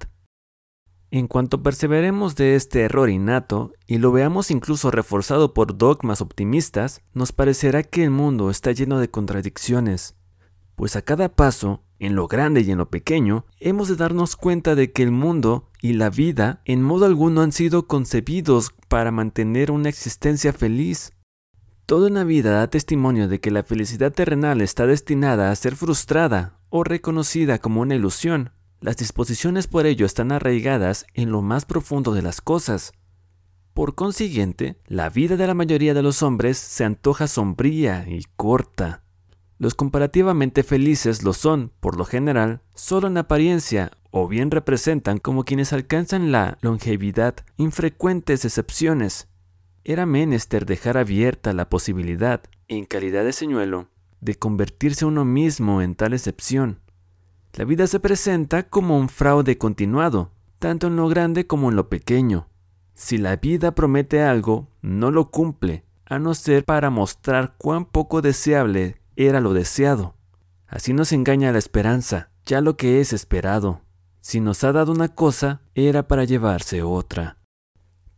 En 1.10 1.28
cuanto 1.28 1.62
perseveremos 1.62 2.34
de 2.34 2.54
este 2.54 2.80
error 2.80 3.10
innato 3.10 3.74
y 3.86 3.98
lo 3.98 4.10
veamos 4.10 4.50
incluso 4.50 4.90
reforzado 4.90 5.52
por 5.52 5.76
dogmas 5.76 6.22
optimistas, 6.22 7.02
nos 7.12 7.32
parecerá 7.32 7.82
que 7.82 8.04
el 8.04 8.10
mundo 8.10 8.48
está 8.48 8.72
lleno 8.72 8.98
de 8.98 9.10
contradicciones, 9.10 10.16
pues 10.76 10.96
a 10.96 11.02
cada 11.02 11.28
paso, 11.28 11.82
en 11.98 12.14
lo 12.14 12.26
grande 12.26 12.62
y 12.62 12.70
en 12.70 12.78
lo 12.78 12.88
pequeño, 12.88 13.44
hemos 13.60 13.88
de 13.88 13.96
darnos 13.96 14.36
cuenta 14.36 14.74
de 14.74 14.92
que 14.92 15.02
el 15.02 15.10
mundo 15.10 15.70
y 15.82 15.92
la 15.92 16.08
vida 16.08 16.62
en 16.64 16.82
modo 16.82 17.04
alguno 17.04 17.42
han 17.42 17.52
sido 17.52 17.86
concebidos 17.86 18.74
para 18.88 19.10
mantener 19.10 19.70
una 19.70 19.90
existencia 19.90 20.54
feliz. 20.54 21.12
Toda 21.86 22.08
una 22.08 22.24
vida 22.24 22.52
da 22.52 22.68
testimonio 22.68 23.28
de 23.28 23.40
que 23.40 23.50
la 23.50 23.62
felicidad 23.62 24.10
terrenal 24.10 24.62
está 24.62 24.86
destinada 24.86 25.50
a 25.50 25.56
ser 25.56 25.76
frustrada 25.76 26.58
o 26.70 26.82
reconocida 26.82 27.58
como 27.58 27.82
una 27.82 27.94
ilusión, 27.94 28.52
las 28.80 28.96
disposiciones 28.96 29.66
por 29.66 29.84
ello 29.84 30.06
están 30.06 30.32
arraigadas 30.32 31.04
en 31.12 31.30
lo 31.30 31.42
más 31.42 31.66
profundo 31.66 32.14
de 32.14 32.22
las 32.22 32.40
cosas. 32.40 32.92
Por 33.74 33.94
consiguiente, 33.94 34.78
la 34.86 35.10
vida 35.10 35.36
de 35.36 35.46
la 35.46 35.52
mayoría 35.52 35.92
de 35.92 36.02
los 36.02 36.22
hombres 36.22 36.56
se 36.56 36.84
antoja 36.84 37.28
sombría 37.28 38.06
y 38.08 38.24
corta. 38.36 39.02
Los 39.58 39.74
comparativamente 39.74 40.62
felices 40.62 41.22
lo 41.22 41.34
son, 41.34 41.70
por 41.80 41.98
lo 41.98 42.06
general, 42.06 42.62
solo 42.74 43.08
en 43.08 43.18
apariencia 43.18 43.90
o 44.10 44.26
bien 44.26 44.50
representan 44.50 45.18
como 45.18 45.44
quienes 45.44 45.74
alcanzan 45.74 46.32
la 46.32 46.56
longevidad 46.62 47.34
infrecuentes 47.58 48.44
excepciones. 48.46 49.28
Era 49.84 50.06
menester 50.06 50.64
dejar 50.64 50.96
abierta 50.96 51.52
la 51.52 51.68
posibilidad, 51.68 52.40
en 52.68 52.86
calidad 52.86 53.22
de 53.22 53.34
señuelo, 53.34 53.88
de 54.22 54.34
convertirse 54.34 55.04
uno 55.04 55.26
mismo 55.26 55.82
en 55.82 55.94
tal 55.94 56.14
excepción. 56.14 56.80
La 57.52 57.66
vida 57.66 57.86
se 57.86 58.00
presenta 58.00 58.62
como 58.64 58.98
un 58.98 59.10
fraude 59.10 59.58
continuado, 59.58 60.32
tanto 60.58 60.86
en 60.86 60.96
lo 60.96 61.08
grande 61.08 61.46
como 61.46 61.68
en 61.68 61.76
lo 61.76 61.90
pequeño. 61.90 62.48
Si 62.94 63.18
la 63.18 63.36
vida 63.36 63.74
promete 63.74 64.22
algo, 64.22 64.68
no 64.80 65.10
lo 65.10 65.30
cumple, 65.30 65.84
a 66.06 66.18
no 66.18 66.34
ser 66.34 66.64
para 66.64 66.88
mostrar 66.88 67.54
cuán 67.58 67.84
poco 67.84 68.22
deseable 68.22 69.02
era 69.16 69.40
lo 69.40 69.52
deseado. 69.52 70.14
Así 70.66 70.94
nos 70.94 71.12
engaña 71.12 71.52
la 71.52 71.58
esperanza, 71.58 72.30
ya 72.46 72.62
lo 72.62 72.78
que 72.78 73.00
es 73.00 73.12
esperado. 73.12 73.82
Si 74.20 74.40
nos 74.40 74.64
ha 74.64 74.72
dado 74.72 74.92
una 74.92 75.14
cosa, 75.14 75.60
era 75.74 76.08
para 76.08 76.24
llevarse 76.24 76.82
otra. 76.82 77.36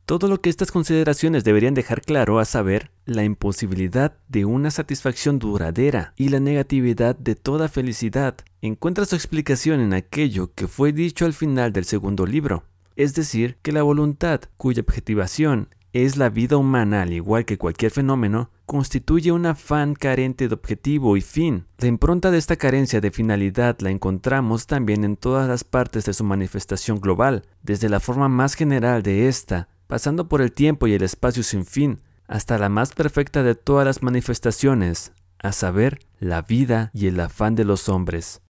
Todo 0.06 0.28
lo 0.28 0.40
que 0.40 0.50
estas 0.50 0.70
consideraciones 0.70 1.42
deberían 1.42 1.74
dejar 1.74 2.00
claro 2.00 2.38
a 2.38 2.44
saber 2.44 2.92
la 3.06 3.24
imposibilidad 3.24 4.16
de 4.28 4.44
una 4.44 4.70
satisfacción 4.70 5.40
duradera 5.40 6.12
y 6.16 6.28
la 6.28 6.38
negatividad 6.38 7.16
de 7.16 7.34
toda 7.34 7.68
felicidad 7.68 8.36
encuentra 8.62 9.04
su 9.04 9.16
explicación 9.16 9.80
en 9.80 9.92
aquello 9.94 10.52
que 10.54 10.68
fue 10.68 10.92
dicho 10.92 11.24
al 11.24 11.32
final 11.32 11.72
del 11.72 11.86
segundo 11.86 12.24
libro, 12.24 12.62
es 12.94 13.14
decir, 13.16 13.56
que 13.62 13.72
la 13.72 13.82
voluntad, 13.82 14.42
cuya 14.56 14.82
objetivación 14.82 15.70
es 15.92 16.16
la 16.16 16.28
vida 16.28 16.56
humana 16.56 17.02
al 17.02 17.12
igual 17.12 17.44
que 17.44 17.58
cualquier 17.58 17.90
fenómeno, 17.90 18.50
constituye 18.64 19.32
un 19.32 19.46
afán 19.46 19.94
carente 19.94 20.46
de 20.46 20.54
objetivo 20.54 21.16
y 21.16 21.20
fin. 21.20 21.66
La 21.78 21.88
impronta 21.88 22.30
de 22.30 22.38
esta 22.38 22.54
carencia 22.54 23.00
de 23.00 23.10
finalidad 23.10 23.78
la 23.80 23.90
encontramos 23.90 24.68
también 24.68 25.02
en 25.02 25.16
todas 25.16 25.48
las 25.48 25.64
partes 25.64 26.04
de 26.04 26.12
su 26.12 26.22
manifestación 26.22 27.00
global, 27.00 27.42
desde 27.64 27.88
la 27.88 27.98
forma 27.98 28.28
más 28.28 28.54
general 28.54 29.02
de 29.02 29.26
esta 29.26 29.68
pasando 29.86 30.28
por 30.28 30.40
el 30.40 30.52
tiempo 30.52 30.86
y 30.86 30.94
el 30.94 31.02
espacio 31.02 31.42
sin 31.42 31.64
fin, 31.64 32.00
hasta 32.26 32.58
la 32.58 32.68
más 32.68 32.92
perfecta 32.92 33.42
de 33.42 33.54
todas 33.54 33.86
las 33.86 34.02
manifestaciones, 34.02 35.12
a 35.38 35.52
saber, 35.52 36.00
la 36.18 36.42
vida 36.42 36.90
y 36.92 37.06
el 37.06 37.20
afán 37.20 37.54
de 37.54 37.64
los 37.64 37.88
hombres. 37.88 38.42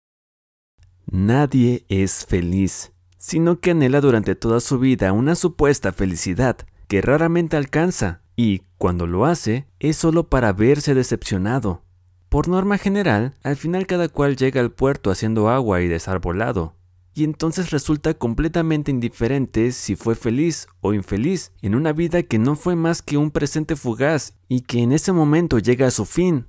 Nadie 1.05 1.85
es 1.89 2.25
feliz, 2.25 2.93
sino 3.17 3.59
que 3.59 3.71
anhela 3.71 4.01
durante 4.01 4.35
toda 4.35 4.59
su 4.59 4.79
vida 4.79 5.11
una 5.13 5.35
supuesta 5.35 5.91
felicidad 5.91 6.57
que 6.87 7.01
raramente 7.01 7.57
alcanza, 7.57 8.21
y, 8.35 8.63
cuando 8.77 9.07
lo 9.07 9.25
hace, 9.25 9.67
es 9.79 9.97
solo 9.97 10.29
para 10.29 10.53
verse 10.53 10.93
decepcionado. 10.93 11.83
Por 12.29 12.47
norma 12.47 12.77
general, 12.77 13.33
al 13.43 13.55
final 13.55 13.87
cada 13.87 14.09
cual 14.09 14.35
llega 14.35 14.61
al 14.61 14.71
puerto 14.71 15.09
haciendo 15.09 15.49
agua 15.49 15.81
y 15.81 15.87
desarbolado, 15.87 16.75
y 17.15 17.23
entonces 17.23 17.71
resulta 17.71 18.13
completamente 18.13 18.91
indiferente 18.91 19.71
si 19.71 19.95
fue 19.95 20.15
feliz 20.15 20.67
o 20.81 20.93
infeliz 20.93 21.53
en 21.61 21.73
una 21.73 21.93
vida 21.93 22.23
que 22.23 22.37
no 22.37 22.57
fue 22.57 22.75
más 22.75 23.01
que 23.01 23.17
un 23.17 23.31
presente 23.31 23.77
fugaz 23.77 24.37
y 24.49 24.61
que 24.61 24.83
en 24.83 24.91
ese 24.91 25.13
momento 25.13 25.57
llega 25.57 25.87
a 25.87 25.91
su 25.91 26.05
fin. 26.05 26.47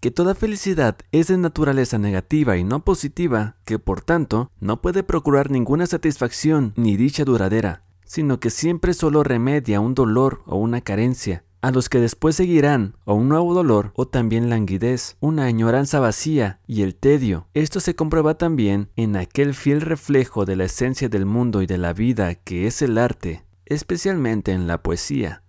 Que 0.00 0.10
toda 0.10 0.34
felicidad 0.34 0.98
es 1.12 1.28
de 1.28 1.38
naturaleza 1.38 1.96
negativa 1.96 2.56
y 2.56 2.64
no 2.64 2.84
positiva, 2.84 3.56
que 3.64 3.78
por 3.78 4.00
tanto 4.02 4.50
no 4.58 4.82
puede 4.82 5.04
procurar 5.04 5.48
ninguna 5.48 5.86
satisfacción 5.86 6.74
ni 6.76 6.96
dicha 6.96 7.24
duradera, 7.24 7.84
sino 8.04 8.40
que 8.40 8.50
siempre 8.50 8.94
solo 8.94 9.22
remedia 9.22 9.80
un 9.80 9.94
dolor 9.94 10.42
o 10.44 10.56
una 10.56 10.80
carencia, 10.80 11.44
a 11.64 11.70
los 11.70 11.88
que 11.88 11.98
después 11.98 12.36
seguirán 12.36 12.94
o 13.06 13.14
un 13.14 13.30
nuevo 13.30 13.54
dolor 13.54 13.92
o 13.94 14.06
también 14.06 14.50
languidez, 14.50 15.16
una 15.20 15.44
añoranza 15.44 15.98
vacía 15.98 16.60
y 16.66 16.82
el 16.82 16.94
tedio. 16.94 17.46
Esto 17.54 17.80
se 17.80 17.96
comprueba 17.96 18.36
también 18.36 18.90
en 18.96 19.16
aquel 19.16 19.54
fiel 19.54 19.80
reflejo 19.80 20.44
de 20.44 20.56
la 20.56 20.64
esencia 20.64 21.08
del 21.08 21.24
mundo 21.24 21.62
y 21.62 21.66
de 21.66 21.78
la 21.78 21.94
vida 21.94 22.34
que 22.34 22.66
es 22.66 22.82
el 22.82 22.98
arte, 22.98 23.46
especialmente 23.64 24.52
en 24.52 24.66
la 24.66 24.82
poesía. 24.82 25.42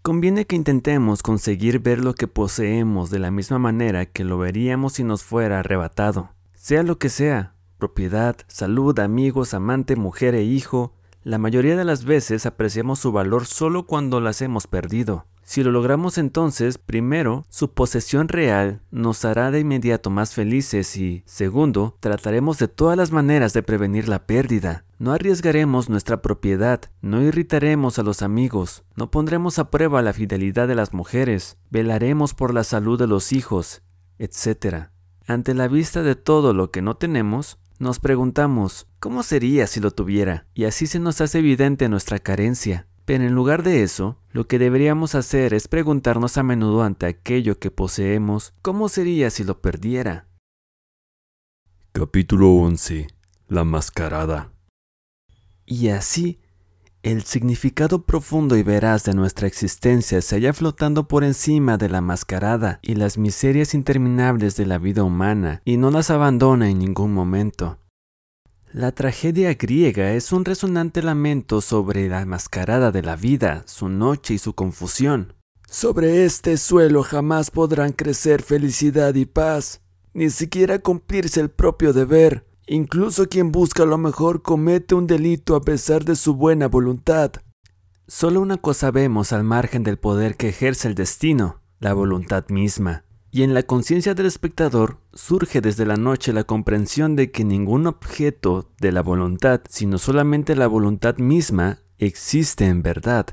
Conviene 0.00 0.46
que 0.46 0.56
intentemos 0.56 1.22
conseguir 1.22 1.80
ver 1.80 2.02
lo 2.02 2.14
que 2.14 2.26
poseemos 2.26 3.10
de 3.10 3.18
la 3.18 3.30
misma 3.30 3.58
manera 3.58 4.06
que 4.06 4.24
lo 4.24 4.38
veríamos 4.38 4.94
si 4.94 5.04
nos 5.04 5.24
fuera 5.24 5.58
arrebatado, 5.58 6.30
sea 6.54 6.82
lo 6.82 6.98
que 6.98 7.10
sea, 7.10 7.54
propiedad, 7.76 8.34
salud, 8.46 8.98
amigos, 8.98 9.52
amante, 9.52 9.94
mujer 9.94 10.34
e 10.34 10.44
hijo, 10.44 10.94
la 11.24 11.38
mayoría 11.38 11.76
de 11.76 11.84
las 11.84 12.04
veces 12.04 12.46
apreciamos 12.46 12.98
su 12.98 13.12
valor 13.12 13.46
solo 13.46 13.86
cuando 13.86 14.20
las 14.20 14.40
hemos 14.42 14.66
perdido. 14.66 15.26
Si 15.48 15.62
lo 15.62 15.70
logramos 15.70 16.18
entonces, 16.18 16.76
primero, 16.76 17.46
su 17.48 17.72
posesión 17.72 18.28
real 18.28 18.82
nos 18.90 19.24
hará 19.24 19.50
de 19.50 19.60
inmediato 19.60 20.10
más 20.10 20.34
felices 20.34 20.94
y, 20.98 21.22
segundo, 21.24 21.96
trataremos 22.00 22.58
de 22.58 22.68
todas 22.68 22.98
las 22.98 23.12
maneras 23.12 23.54
de 23.54 23.62
prevenir 23.62 24.08
la 24.08 24.26
pérdida. 24.26 24.84
No 24.98 25.12
arriesgaremos 25.12 25.88
nuestra 25.88 26.20
propiedad, 26.20 26.82
no 27.00 27.22
irritaremos 27.22 27.98
a 27.98 28.02
los 28.02 28.20
amigos, 28.20 28.84
no 28.94 29.10
pondremos 29.10 29.58
a 29.58 29.70
prueba 29.70 30.02
la 30.02 30.12
fidelidad 30.12 30.68
de 30.68 30.74
las 30.74 30.92
mujeres, 30.92 31.56
velaremos 31.70 32.34
por 32.34 32.52
la 32.52 32.62
salud 32.62 32.98
de 32.98 33.06
los 33.06 33.32
hijos, 33.32 33.80
etc. 34.18 34.88
Ante 35.26 35.54
la 35.54 35.66
vista 35.66 36.02
de 36.02 36.14
todo 36.14 36.52
lo 36.52 36.70
que 36.70 36.82
no 36.82 36.98
tenemos, 36.98 37.58
nos 37.78 38.00
preguntamos, 38.00 38.88
¿cómo 38.98 39.22
sería 39.22 39.66
si 39.68 39.78
lo 39.78 39.92
tuviera? 39.92 40.46
Y 40.52 40.64
así 40.64 40.86
se 40.86 40.98
nos 40.98 41.20
hace 41.20 41.38
evidente 41.38 41.88
nuestra 41.88 42.18
carencia. 42.18 42.88
Pero 43.04 43.24
en 43.24 43.34
lugar 43.34 43.62
de 43.62 43.82
eso, 43.82 44.18
lo 44.32 44.46
que 44.48 44.58
deberíamos 44.58 45.14
hacer 45.14 45.54
es 45.54 45.68
preguntarnos 45.68 46.36
a 46.36 46.42
menudo 46.42 46.82
ante 46.82 47.06
aquello 47.06 47.58
que 47.58 47.70
poseemos, 47.70 48.52
¿cómo 48.62 48.88
sería 48.88 49.30
si 49.30 49.44
lo 49.44 49.60
perdiera? 49.60 50.26
Capítulo 51.92 52.50
11. 52.50 53.06
La 53.46 53.64
mascarada. 53.64 54.52
Y 55.64 55.88
así, 55.88 56.40
el 57.02 57.22
significado 57.22 58.02
profundo 58.02 58.56
y 58.56 58.62
veraz 58.62 59.04
de 59.04 59.14
nuestra 59.14 59.46
existencia 59.46 60.20
se 60.20 60.36
halla 60.36 60.52
flotando 60.52 61.06
por 61.06 61.22
encima 61.22 61.76
de 61.76 61.88
la 61.88 62.00
mascarada 62.00 62.80
y 62.82 62.96
las 62.96 63.18
miserias 63.18 63.72
interminables 63.72 64.56
de 64.56 64.66
la 64.66 64.78
vida 64.78 65.04
humana 65.04 65.62
y 65.64 65.76
no 65.76 65.90
las 65.90 66.10
abandona 66.10 66.68
en 66.68 66.78
ningún 66.80 67.12
momento. 67.12 67.78
La 68.72 68.92
tragedia 68.92 69.54
griega 69.54 70.12
es 70.12 70.32
un 70.32 70.44
resonante 70.44 71.02
lamento 71.02 71.60
sobre 71.60 72.08
la 72.08 72.26
mascarada 72.26 72.90
de 72.90 73.02
la 73.02 73.16
vida, 73.16 73.62
su 73.66 73.88
noche 73.88 74.34
y 74.34 74.38
su 74.38 74.54
confusión. 74.54 75.34
Sobre 75.70 76.24
este 76.24 76.56
suelo 76.56 77.02
jamás 77.02 77.50
podrán 77.50 77.92
crecer 77.92 78.42
felicidad 78.42 79.14
y 79.14 79.24
paz, 79.24 79.82
ni 80.14 80.30
siquiera 80.30 80.80
cumplirse 80.80 81.40
el 81.40 81.50
propio 81.50 81.92
deber. 81.92 82.47
Incluso 82.68 83.28
quien 83.28 83.50
busca 83.50 83.84
lo 83.84 83.98
mejor 83.98 84.42
comete 84.42 84.94
un 84.94 85.06
delito 85.06 85.56
a 85.56 85.62
pesar 85.62 86.04
de 86.04 86.16
su 86.16 86.34
buena 86.34 86.68
voluntad. 86.68 87.32
Solo 88.06 88.40
una 88.40 88.58
cosa 88.58 88.90
vemos 88.90 89.32
al 89.32 89.42
margen 89.42 89.82
del 89.82 89.98
poder 89.98 90.36
que 90.36 90.48
ejerce 90.48 90.88
el 90.88 90.94
destino, 90.94 91.62
la 91.80 91.94
voluntad 91.94 92.44
misma 92.48 93.04
y 93.30 93.42
en 93.42 93.54
la 93.54 93.62
conciencia 93.62 94.14
del 94.14 94.26
espectador 94.26 94.98
surge 95.12 95.60
desde 95.60 95.84
la 95.84 95.96
noche 95.96 96.32
la 96.32 96.44
comprensión 96.44 97.14
de 97.16 97.30
que 97.30 97.44
ningún 97.44 97.86
objeto 97.86 98.70
de 98.80 98.92
la 98.92 99.02
voluntad, 99.02 99.60
sino 99.68 99.98
solamente 99.98 100.56
la 100.56 100.66
voluntad 100.66 101.18
misma, 101.18 101.80
existe 101.98 102.66
en 102.66 102.82
verdad. 102.82 103.26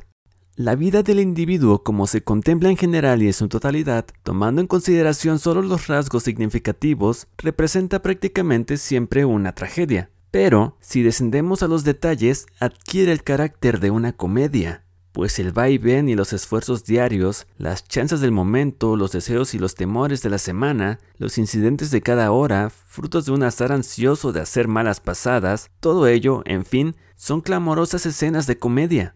La 0.58 0.76
vida 0.76 1.04
del 1.04 1.20
individuo, 1.20 1.84
como 1.84 2.08
se 2.08 2.24
contempla 2.24 2.70
en 2.70 2.78
general 2.78 3.22
y 3.22 3.28
en 3.28 3.34
su 3.34 3.50
totalidad, 3.50 4.06
tomando 4.24 4.62
en 4.62 4.68
consideración 4.68 5.38
solo 5.38 5.62
los 5.62 5.88
rasgos 5.88 6.24
significativos, 6.24 7.28
representa 7.38 8.02
prácticamente 8.02 8.78
siempre 8.78 9.26
una 9.26 9.54
tragedia. 9.54 10.12
Pero, 10.32 10.78
si 10.80 11.04
descendemos 11.04 11.62
a 11.62 11.68
los 11.68 11.84
detalles, 11.84 12.46
adquiere 12.62 13.12
el 13.12 13.24
carácter 13.24 13.82
de 13.82 13.92
una 13.92 14.14
comedia 14.14 14.86
pues 15.12 15.40
el 15.40 15.54
vaivén 15.54 16.10
y 16.10 16.16
los 16.16 16.34
esfuerzos 16.34 16.84
diarios, 16.84 17.48
las 17.58 17.88
chances 17.88 18.20
del 18.20 18.34
momento, 18.34 18.98
los 18.98 19.14
deseos 19.14 19.54
y 19.54 19.60
los 19.60 19.74
temores 19.74 20.22
de 20.22 20.30
la 20.30 20.38
semana, 20.38 21.00
los 21.18 21.38
incidentes 21.38 21.90
de 21.90 22.02
cada 22.02 22.34
hora, 22.34 22.70
frutos 22.70 23.26
de 23.26 23.32
un 23.32 23.44
azar 23.44 23.72
ansioso 23.72 24.34
de 24.34 24.42
hacer 24.42 24.68
malas 24.68 25.00
pasadas, 25.00 25.72
todo 25.80 26.08
ello, 26.08 26.44
en 26.44 26.66
fin, 26.66 26.98
son 27.16 27.40
clamorosas 27.40 28.06
escenas 28.06 28.46
de 28.46 28.58
comedia. 28.58 29.16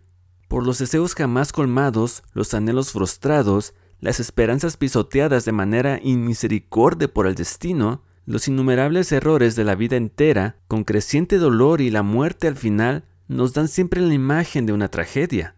Por 0.50 0.66
los 0.66 0.80
deseos 0.80 1.14
jamás 1.14 1.54
colmados, 1.54 2.24
los 2.34 2.56
anhelos 2.56 2.92
frustrados, 2.92 3.76
las 4.02 4.20
esperanzas 4.20 4.78
pisoteadas 4.78 5.46
de 5.46 5.52
manera 5.52 6.00
inmisericordia 6.02 7.08
por 7.08 7.28
el 7.28 7.36
destino, 7.36 8.02
los 8.26 8.48
innumerables 8.48 9.12
errores 9.12 9.56
de 9.56 9.64
la 9.64 9.76
vida 9.76 9.96
entera, 9.96 10.58
con 10.68 10.86
creciente 10.86 11.38
dolor 11.38 11.82
y 11.82 11.92
la 11.92 12.02
muerte 12.02 12.48
al 12.48 12.56
final, 12.56 13.06
nos 13.28 13.54
dan 13.54 13.68
siempre 13.68 14.02
la 14.02 14.16
imagen 14.16 14.66
de 14.66 14.74
una 14.74 14.88
tragedia. 14.88 15.56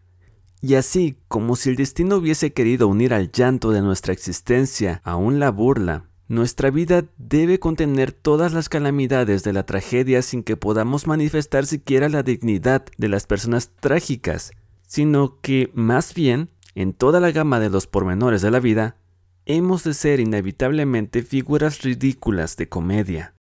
Y 0.62 0.76
así, 0.76 1.16
como 1.30 1.56
si 1.56 1.70
el 1.70 1.78
destino 1.78 2.18
hubiese 2.18 2.52
querido 2.52 2.90
unir 2.90 3.14
al 3.14 3.32
llanto 3.32 3.72
de 3.72 3.82
nuestra 3.82 4.12
existencia 4.12 5.00
aún 5.06 5.40
la 5.40 5.52
burla, 5.52 6.04
nuestra 6.28 6.70
vida 6.70 7.06
debe 7.18 7.60
contener 7.60 8.12
todas 8.12 8.52
las 8.52 8.68
calamidades 8.68 9.44
de 9.44 9.54
la 9.54 9.66
tragedia 9.66 10.22
sin 10.22 10.44
que 10.44 10.58
podamos 10.58 11.08
manifestar 11.08 11.66
siquiera 11.66 12.10
la 12.10 12.24
dignidad 12.24 12.86
de 12.98 13.08
las 13.08 13.26
personas 13.26 13.72
trágicas, 13.80 14.52
sino 14.92 15.40
que, 15.40 15.72
más 15.74 16.14
bien, 16.14 16.50
en 16.76 16.92
toda 16.92 17.22
la 17.22 17.32
gama 17.32 17.62
de 17.62 17.70
los 17.70 17.88
pormenores 17.88 18.42
de 18.42 18.52
la 18.52 18.60
vida, 18.60 18.98
hemos 19.46 19.86
de 19.86 19.94
ser 19.94 20.20
inevitablemente 20.20 21.24
figuras 21.24 21.82
ridículas 21.82 22.58
de 22.58 22.68
comedia. 22.68 23.34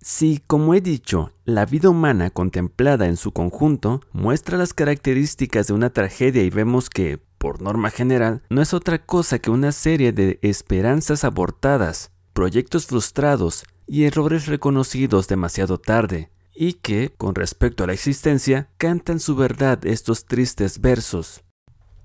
Si, 0.00 0.42
como 0.44 0.74
he 0.74 0.80
dicho, 0.80 1.30
la 1.44 1.66
vida 1.66 1.88
humana 1.88 2.30
contemplada 2.30 3.06
en 3.06 3.16
su 3.16 3.30
conjunto 3.30 4.00
muestra 4.10 4.58
las 4.58 4.74
características 4.74 5.68
de 5.68 5.74
una 5.74 5.90
tragedia 5.90 6.42
y 6.42 6.50
vemos 6.50 6.90
que, 6.90 7.20
por 7.38 7.62
norma 7.62 7.90
general, 7.90 8.42
no 8.50 8.60
es 8.60 8.74
otra 8.74 8.98
cosa 9.06 9.38
que 9.38 9.52
una 9.52 9.70
serie 9.70 10.10
de 10.10 10.40
esperanzas 10.42 11.22
abortadas, 11.22 12.10
proyectos 12.32 12.86
frustrados 12.86 13.64
y 13.86 14.02
errores 14.02 14.48
reconocidos 14.48 15.28
demasiado 15.28 15.78
tarde, 15.78 16.32
y 16.56 16.74
que, 16.74 17.12
con 17.16 17.34
respecto 17.34 17.84
a 17.84 17.86
la 17.86 17.92
existencia, 17.92 18.70
cantan 18.78 19.20
su 19.20 19.36
verdad 19.36 19.84
estos 19.86 20.24
tristes 20.24 20.80
versos. 20.80 21.42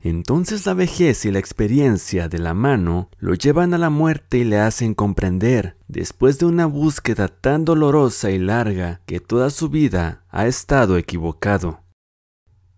Entonces 0.04 0.66
la 0.66 0.74
vejez 0.74 1.26
y 1.26 1.32
la 1.32 1.38
experiencia 1.38 2.28
de 2.28 2.40
la 2.40 2.56
mano 2.56 3.10
lo 3.20 3.36
llevan 3.36 3.76
a 3.76 3.78
la 3.78 3.92
muerte 3.92 4.40
y 4.40 4.44
le 4.44 4.58
hacen 4.58 4.96
comprender, 4.96 5.78
después 5.88 6.40
de 6.40 6.48
una 6.48 6.66
búsqueda 6.66 7.28
tan 7.28 7.66
dolorosa 7.66 8.32
y 8.32 8.40
larga, 8.40 9.02
que 9.06 9.20
toda 9.20 9.52
su 9.52 9.70
vida 9.70 10.26
ha 10.30 10.48
estado 10.48 10.98
equivocado. 10.98 11.82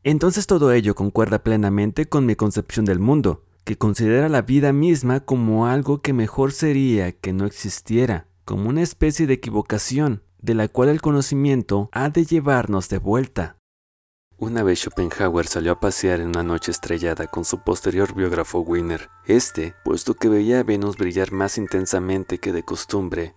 Entonces 0.04 0.48
todo 0.48 0.74
ello 0.74 0.96
concuerda 0.96 1.44
plenamente 1.44 2.08
con 2.08 2.26
mi 2.26 2.36
concepción 2.36 2.84
del 2.84 3.00
mundo, 3.00 3.46
que 3.64 3.78
considera 3.78 4.28
la 4.28 4.42
vida 4.42 4.74
misma 4.74 5.22
como 5.22 5.66
algo 5.68 6.02
que 6.02 6.12
mejor 6.12 6.52
sería 6.52 7.14
que 7.14 7.32
no 7.32 7.46
existiera, 7.46 8.28
como 8.44 8.68
una 8.68 8.82
especie 8.82 9.28
de 9.28 9.36
equivocación, 9.36 10.24
de 10.44 10.54
la 10.54 10.68
cual 10.68 10.90
el 10.90 11.02
conocimiento 11.02 11.90
ha 11.94 12.10
de 12.10 12.26
llevarnos 12.26 12.90
de 12.90 13.00
vuelta. 13.00 13.58
Una 14.38 14.62
vez 14.62 14.80
Schopenhauer 14.80 15.48
salió 15.48 15.72
a 15.72 15.80
pasear 15.80 16.20
en 16.20 16.28
una 16.28 16.44
noche 16.44 16.72
estrellada 16.72 17.28
con 17.28 17.46
su 17.46 17.60
posterior 17.60 18.14
biógrafo 18.14 18.60
Wiener. 18.60 19.10
Este, 19.26 19.74
puesto 19.86 20.16
que 20.16 20.28
veía 20.28 20.60
a 20.60 20.64
Venus 20.64 20.98
brillar 20.98 21.32
más 21.32 21.58
intensamente 21.58 22.40
que 22.40 22.52
de 22.52 22.64
costumbre, 22.64 23.34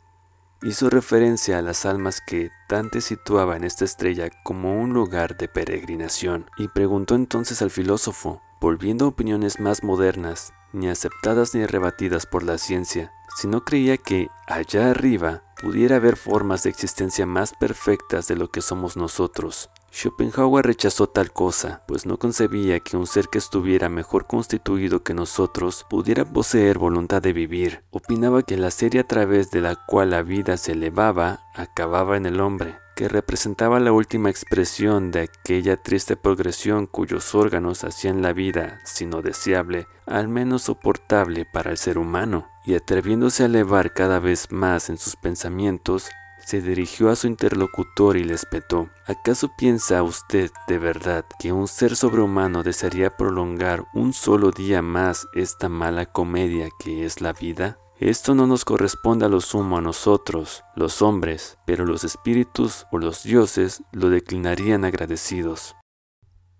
hizo 0.62 0.90
referencia 0.90 1.58
a 1.58 1.62
las 1.62 1.86
almas 1.86 2.20
que 2.20 2.50
Dante 2.68 3.00
situaba 3.00 3.56
en 3.56 3.62
esta 3.62 3.84
estrella 3.84 4.28
como 4.42 4.80
un 4.82 4.92
lugar 4.92 5.36
de 5.36 5.46
peregrinación, 5.46 6.50
y 6.56 6.66
preguntó 6.68 7.14
entonces 7.14 7.62
al 7.62 7.70
filósofo, 7.70 8.42
volviendo 8.60 9.04
a 9.04 9.08
opiniones 9.08 9.60
más 9.60 9.84
modernas, 9.84 10.54
ni 10.72 10.88
aceptadas 10.88 11.54
ni 11.54 11.66
rebatidas 11.66 12.26
por 12.26 12.42
la 12.42 12.58
ciencia, 12.58 13.12
si 13.36 13.46
no 13.46 13.64
creía 13.64 13.96
que 13.96 14.28
allá 14.48 14.90
arriba 14.90 15.44
pudiera 15.60 15.96
haber 15.96 16.16
formas 16.16 16.62
de 16.62 16.70
existencia 16.70 17.26
más 17.26 17.52
perfectas 17.52 18.28
de 18.28 18.36
lo 18.36 18.50
que 18.50 18.60
somos 18.60 18.96
nosotros, 18.96 19.70
Schopenhauer 19.96 20.66
rechazó 20.66 21.06
tal 21.06 21.32
cosa, 21.32 21.82
pues 21.88 22.04
no 22.04 22.18
concebía 22.18 22.80
que 22.80 22.98
un 22.98 23.06
ser 23.06 23.28
que 23.28 23.38
estuviera 23.38 23.88
mejor 23.88 24.26
constituido 24.26 25.02
que 25.02 25.14
nosotros 25.14 25.86
pudiera 25.88 26.26
poseer 26.26 26.76
voluntad 26.76 27.22
de 27.22 27.32
vivir. 27.32 27.82
Opinaba 27.92 28.42
que 28.42 28.58
la 28.58 28.70
serie 28.70 29.00
a 29.00 29.06
través 29.06 29.50
de 29.50 29.62
la 29.62 29.74
cual 29.74 30.10
la 30.10 30.22
vida 30.22 30.58
se 30.58 30.72
elevaba 30.72 31.40
acababa 31.54 32.18
en 32.18 32.26
el 32.26 32.42
hombre, 32.42 32.76
que 32.94 33.08
representaba 33.08 33.80
la 33.80 33.92
última 33.92 34.28
expresión 34.28 35.10
de 35.10 35.20
aquella 35.20 35.78
triste 35.78 36.14
progresión 36.14 36.86
cuyos 36.86 37.34
órganos 37.34 37.82
hacían 37.82 38.20
la 38.20 38.34
vida, 38.34 38.80
si 38.84 39.06
no 39.06 39.22
deseable, 39.22 39.86
al 40.04 40.28
menos 40.28 40.64
soportable 40.64 41.46
para 41.50 41.70
el 41.70 41.78
ser 41.78 41.96
humano, 41.96 42.46
y 42.66 42.74
atreviéndose 42.74 43.44
a 43.44 43.47
elevar 43.47 43.94
cada 43.94 44.18
vez 44.18 44.51
más 44.51 44.90
en 44.90 44.98
sus 44.98 45.16
pensamientos, 45.16 46.10
se 46.44 46.60
dirigió 46.60 47.10
a 47.10 47.16
su 47.16 47.26
interlocutor 47.26 48.16
y 48.16 48.24
le 48.24 48.34
espetó. 48.34 48.88
¿Acaso 49.06 49.51
piensa 49.56 50.02
usted 50.02 50.51
de 50.68 50.78
verdad 50.78 51.24
que 51.40 51.52
un 51.52 51.66
ser 51.66 51.97
sobrehumano 51.97 52.62
desearía 52.62 53.16
prolongar 53.16 53.84
un 53.94 54.12
solo 54.12 54.51
día 54.51 54.80
más 54.80 55.26
esta 55.34 55.68
mala 55.68 56.06
comedia 56.06 56.68
que 56.78 57.05
es 57.05 57.20
la 57.20 57.32
vida? 57.32 57.78
Esto 57.98 58.34
no 58.34 58.47
nos 58.47 58.64
corresponde 58.64 59.24
a 59.24 59.28
lo 59.28 59.40
sumo 59.40 59.78
a 59.78 59.80
nosotros, 59.80 60.62
los 60.76 61.01
hombres, 61.01 61.56
pero 61.64 61.86
los 61.86 62.05
espíritus 62.05 62.86
o 62.93 62.98
los 62.98 63.22
dioses 63.22 63.82
lo 63.90 64.10
declinarían 64.10 64.84
agradecidos. 64.84 65.74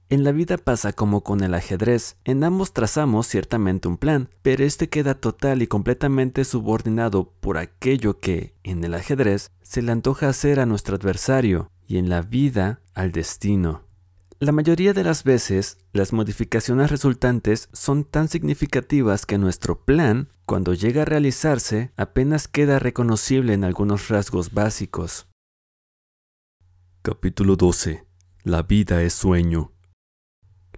En 0.09 0.23
la 0.23 0.31
vida 0.31 0.57
pasa 0.57 0.93
como 0.93 1.25
con 1.25 1.43
el 1.43 1.53
ajedrez, 1.53 2.17
en 2.25 2.45
ambos 2.45 2.73
trazamos 2.73 3.27
ciertamente 3.27 3.89
un 3.89 3.97
plan, 3.97 4.29
pero 4.43 4.63
este 4.63 4.89
queda 4.89 5.15
total 5.15 5.63
y 5.63 5.67
completamente 5.67 6.45
subordinado 6.45 7.33
por 7.41 7.59
aquello 7.59 8.21
que, 8.21 8.55
en 8.63 8.85
el 8.85 8.95
ajedrez, 8.95 9.51
se 9.63 9.83
le 9.83 9.91
antoja 9.91 10.29
hacer 10.29 10.61
a 10.61 10.67
nuestro 10.67 10.95
adversario, 10.95 11.73
y 11.89 11.99
en 11.99 12.09
la 12.09 12.23
vida 12.23 12.83
al 12.95 13.11
destino. 13.11 13.83
La 14.39 14.53
mayoría 14.53 14.93
de 14.93 15.03
las 15.03 15.25
veces, 15.25 15.79
las 15.93 16.13
modificaciones 16.13 16.89
resultantes 16.89 17.69
son 17.73 18.05
tan 18.05 18.29
significativas 18.29 19.27
que 19.27 19.39
nuestro 19.39 19.85
plan, 19.85 20.29
cuando 20.45 20.73
llega 20.73 21.03
a 21.03 21.07
realizarse, 21.07 21.91
apenas 21.97 22.47
queda 22.47 22.79
reconocible 22.79 23.55
en 23.55 23.65
algunos 23.65 24.09
rasgos 24.09 24.53
básicos. 24.53 25.27
Capítulo 27.03 27.57
12. 27.57 28.07
La 28.45 28.63
vida 28.63 29.03
es 29.03 29.13
sueño. 29.15 29.76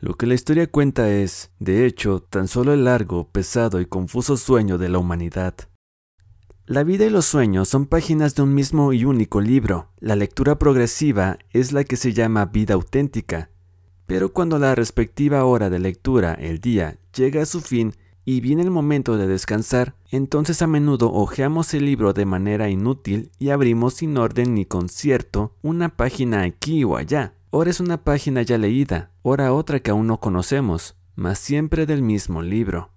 Lo 0.00 0.14
que 0.14 0.26
la 0.26 0.34
historia 0.34 0.68
cuenta 0.68 1.10
es, 1.10 1.50
de 1.58 1.84
hecho, 1.84 2.20
tan 2.20 2.46
solo 2.46 2.72
el 2.72 2.84
largo, 2.84 3.28
pesado 3.28 3.80
y 3.80 3.86
confuso 3.86 4.36
sueño 4.36 4.78
de 4.78 4.88
la 4.88 4.98
humanidad. 4.98 5.54
La 6.66 6.84
vida 6.84 7.06
y 7.06 7.10
los 7.10 7.24
sueños 7.24 7.68
son 7.68 7.86
páginas 7.86 8.34
de 8.34 8.42
un 8.42 8.54
mismo 8.54 8.92
y 8.92 9.04
único 9.04 9.40
libro. 9.40 9.88
La 9.98 10.14
lectura 10.14 10.58
progresiva 10.58 11.38
es 11.50 11.72
la 11.72 11.82
que 11.82 11.96
se 11.96 12.12
llama 12.12 12.44
vida 12.44 12.74
auténtica. 12.74 13.50
Pero 14.06 14.32
cuando 14.32 14.58
la 14.58 14.74
respectiva 14.74 15.44
hora 15.44 15.68
de 15.68 15.80
lectura, 15.80 16.34
el 16.34 16.60
día, 16.60 16.98
llega 17.16 17.42
a 17.42 17.46
su 17.46 17.60
fin 17.60 17.94
y 18.24 18.40
viene 18.40 18.62
el 18.62 18.70
momento 18.70 19.16
de 19.16 19.26
descansar, 19.26 19.96
entonces 20.10 20.60
a 20.60 20.66
menudo 20.66 21.10
hojeamos 21.12 21.72
el 21.72 21.86
libro 21.86 22.12
de 22.12 22.26
manera 22.26 22.68
inútil 22.68 23.30
y 23.38 23.48
abrimos 23.48 23.94
sin 23.94 24.16
orden 24.16 24.54
ni 24.54 24.66
concierto 24.66 25.56
una 25.62 25.88
página 25.96 26.42
aquí 26.42 26.84
o 26.84 26.96
allá. 26.96 27.32
Ora 27.50 27.70
es 27.70 27.80
una 27.80 28.04
página 28.04 28.42
ya 28.42 28.58
leída, 28.58 29.10
ora 29.22 29.54
otra 29.54 29.80
que 29.80 29.90
aún 29.90 30.06
no 30.06 30.20
conocemos, 30.20 30.96
mas 31.14 31.38
siempre 31.38 31.86
del 31.86 32.02
mismo 32.02 32.42
libro. 32.42 32.92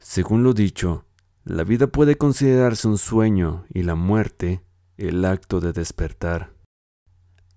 Según 0.00 0.42
lo 0.42 0.54
dicho, 0.54 1.04
la 1.44 1.62
vida 1.62 1.86
puede 1.86 2.16
considerarse 2.16 2.88
un 2.88 2.98
sueño 2.98 3.64
y 3.72 3.84
la 3.84 3.94
muerte 3.94 4.64
el 4.96 5.24
acto 5.24 5.60
de 5.60 5.72
despertar. 5.72 6.52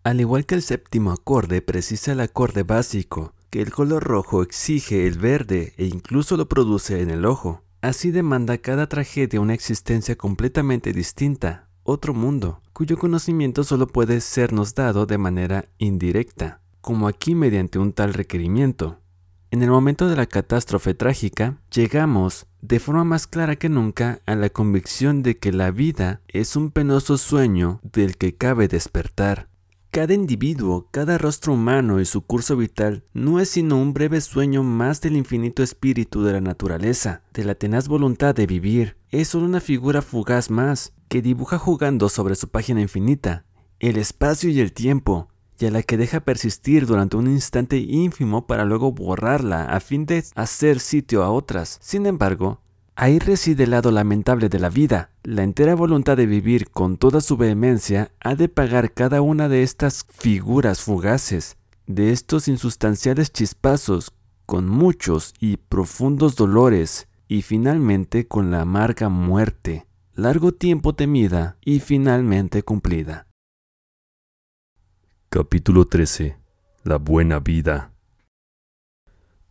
Al 0.03 0.21
igual 0.21 0.45
que 0.45 0.53
el 0.53 0.61
séptimo 0.61 1.11
acorde 1.11 1.63
precisa 1.63 2.11
el 2.11 2.19
acorde 2.19 2.61
básico, 2.61 3.33
que 3.49 3.63
el 3.63 3.71
color 3.71 4.03
rojo 4.03 4.43
exige 4.43 5.07
el 5.07 5.17
verde 5.17 5.73
e 5.77 5.85
incluso 5.85 6.37
lo 6.37 6.47
produce 6.47 7.01
en 7.01 7.09
el 7.09 7.25
ojo. 7.25 7.63
Así 7.81 8.11
demanda 8.11 8.59
cada 8.59 8.87
tragedia 8.87 9.41
una 9.41 9.55
existencia 9.55 10.15
completamente 10.15 10.93
distinta, 10.93 11.64
otro 11.85 12.13
mundo, 12.13 12.61
cuyo 12.73 12.97
conocimiento 12.97 13.63
solo 13.63 13.87
puede 13.87 14.19
sernos 14.19 14.75
dado 14.75 15.05
de 15.05 15.17
manera 15.17 15.69
indirecta, 15.77 16.59
como 16.81 17.07
aquí 17.07 17.35
mediante 17.35 17.79
un 17.79 17.93
tal 17.93 18.13
requerimiento. 18.13 18.99
En 19.51 19.61
el 19.61 19.69
momento 19.69 20.09
de 20.09 20.15
la 20.17 20.25
catástrofe 20.25 20.95
trágica, 20.95 21.61
llegamos, 21.71 22.47
de 22.61 22.79
forma 22.79 23.03
más 23.03 23.27
clara 23.27 23.55
que 23.55 23.69
nunca, 23.69 24.19
a 24.25 24.35
la 24.35 24.49
convicción 24.49 25.21
de 25.21 25.37
que 25.37 25.53
la 25.53 25.71
vida 25.71 26.21
es 26.27 26.55
un 26.55 26.71
penoso 26.71 27.17
sueño 27.17 27.79
del 27.83 28.17
que 28.17 28.35
cabe 28.35 28.67
despertar. 28.67 29.47
Cada 29.95 30.13
individuo, 30.13 30.89
cada 30.91 31.17
rostro 31.17 31.53
humano 31.53 32.01
y 32.01 32.05
su 32.05 32.19
curso 32.19 32.57
vital 32.57 33.05
no 33.13 33.39
es 33.39 33.51
sino 33.51 33.77
un 33.77 33.93
breve 33.93 34.19
sueño 34.19 34.61
más 34.61 34.99
del 34.99 35.15
infinito 35.15 35.63
espíritu 35.63 36.21
de 36.21 36.33
la 36.33 36.41
naturaleza, 36.41 37.21
de 37.33 37.45
la 37.45 37.55
tenaz 37.55 37.87
voluntad 37.87 38.35
de 38.35 38.45
vivir. 38.45 38.97
Es 39.09 39.29
solo 39.29 39.45
una 39.45 39.61
figura 39.61 40.01
fugaz 40.01 40.49
más, 40.49 40.91
que 41.07 41.21
dibuja 41.21 41.57
jugando 41.57 42.09
sobre 42.09 42.35
su 42.35 42.49
página 42.49 42.81
infinita, 42.81 43.45
el 43.79 43.95
espacio 43.95 44.49
y 44.49 44.59
el 44.59 44.73
tiempo, 44.73 45.29
y 45.57 45.65
a 45.65 45.71
la 45.71 45.81
que 45.81 45.95
deja 45.95 46.19
persistir 46.19 46.87
durante 46.87 47.15
un 47.15 47.27
instante 47.27 47.77
ínfimo 47.77 48.47
para 48.47 48.65
luego 48.65 48.91
borrarla 48.91 49.63
a 49.63 49.79
fin 49.79 50.05
de 50.05 50.25
hacer 50.35 50.81
sitio 50.81 51.23
a 51.23 51.31
otras. 51.31 51.79
Sin 51.81 52.05
embargo, 52.05 52.59
ahí 52.95 53.19
reside 53.19 53.65
el 53.65 53.71
lado 53.71 53.91
lamentable 53.91 54.49
de 54.49 54.59
la 54.59 54.69
vida. 54.69 55.11
La 55.23 55.43
entera 55.43 55.75
voluntad 55.75 56.17
de 56.17 56.25
vivir 56.25 56.69
con 56.69 56.97
toda 56.97 57.21
su 57.21 57.37
vehemencia 57.37 58.11
ha 58.19 58.35
de 58.35 58.49
pagar 58.49 58.93
cada 58.93 59.21
una 59.21 59.49
de 59.49 59.63
estas 59.63 60.05
figuras 60.09 60.81
fugaces, 60.81 61.57
de 61.87 62.11
estos 62.11 62.47
insustanciales 62.47 63.31
chispazos, 63.31 64.13
con 64.45 64.67
muchos 64.67 65.33
y 65.39 65.57
profundos 65.57 66.35
dolores, 66.35 67.07
y 67.27 67.41
finalmente 67.41 68.27
con 68.27 68.51
la 68.51 68.61
amarga 68.61 69.09
muerte, 69.09 69.87
largo 70.13 70.51
tiempo 70.51 70.93
temida 70.93 71.57
y 71.65 71.79
finalmente 71.79 72.63
cumplida. 72.63 73.27
Capítulo 75.29 75.85
13. 75.85 76.37
La 76.83 76.97
buena 76.97 77.39
vida. 77.39 77.94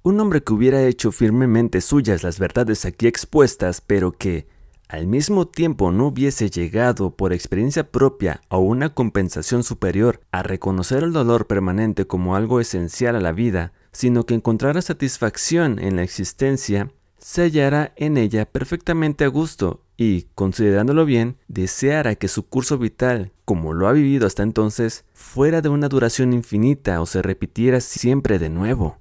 Un 0.07 0.21
hombre 0.21 0.43
que 0.43 0.53
hubiera 0.53 0.83
hecho 0.83 1.13
firmemente 1.13 1.81
suyas 1.81 2.23
las 2.23 2.39
verdades 2.39 2.85
aquí 2.85 3.07
expuestas, 3.07 3.81
pero 3.81 4.13
que, 4.13 4.47
al 4.87 5.07
mismo 5.07 5.49
tiempo 5.49 5.93
no 5.93 6.09
hubiese 6.09 6.51
llegado 6.51 7.17
por 7.17 7.33
experiencia 7.33 7.91
propia 7.91 8.43
a 8.51 8.59
una 8.59 8.93
compensación 8.93 9.65
superior 9.65 10.21
a 10.31 10.43
reconocer 10.43 11.05
el 11.05 11.15
dolor 11.15 11.47
permanente 11.47 12.07
como 12.07 12.37
algo 12.37 12.61
esencial 12.61 13.17
a 13.17 13.21
la 13.21 13.33
vida, 13.33 13.73
sino 13.93 14.27
que 14.27 14.35
encontrara 14.35 14.83
satisfacción 14.83 15.79
en 15.79 15.97
la 15.97 16.03
existencia, 16.03 16.93
se 17.17 17.41
hallara 17.41 17.95
en 17.97 18.19
ella 18.19 18.45
perfectamente 18.45 19.25
a 19.25 19.29
gusto 19.29 19.81
y, 19.97 20.27
considerándolo 20.35 21.07
bien, 21.07 21.39
deseara 21.49 22.15
que 22.17 22.29
su 22.29 22.47
curso 22.47 22.77
vital, 22.77 23.33
como 23.47 23.73
lo 23.73 23.89
ha 23.89 23.93
vivido 23.93 24.27
hasta 24.27 24.43
entonces, 24.43 25.07
fuera 25.15 25.63
de 25.63 25.71
una 25.71 25.89
duración 25.89 26.35
infinita 26.35 27.01
o 27.01 27.07
se 27.07 27.23
repitiera 27.23 27.81
siempre 27.81 28.39
de 28.39 28.51
nuevo. 28.51 28.99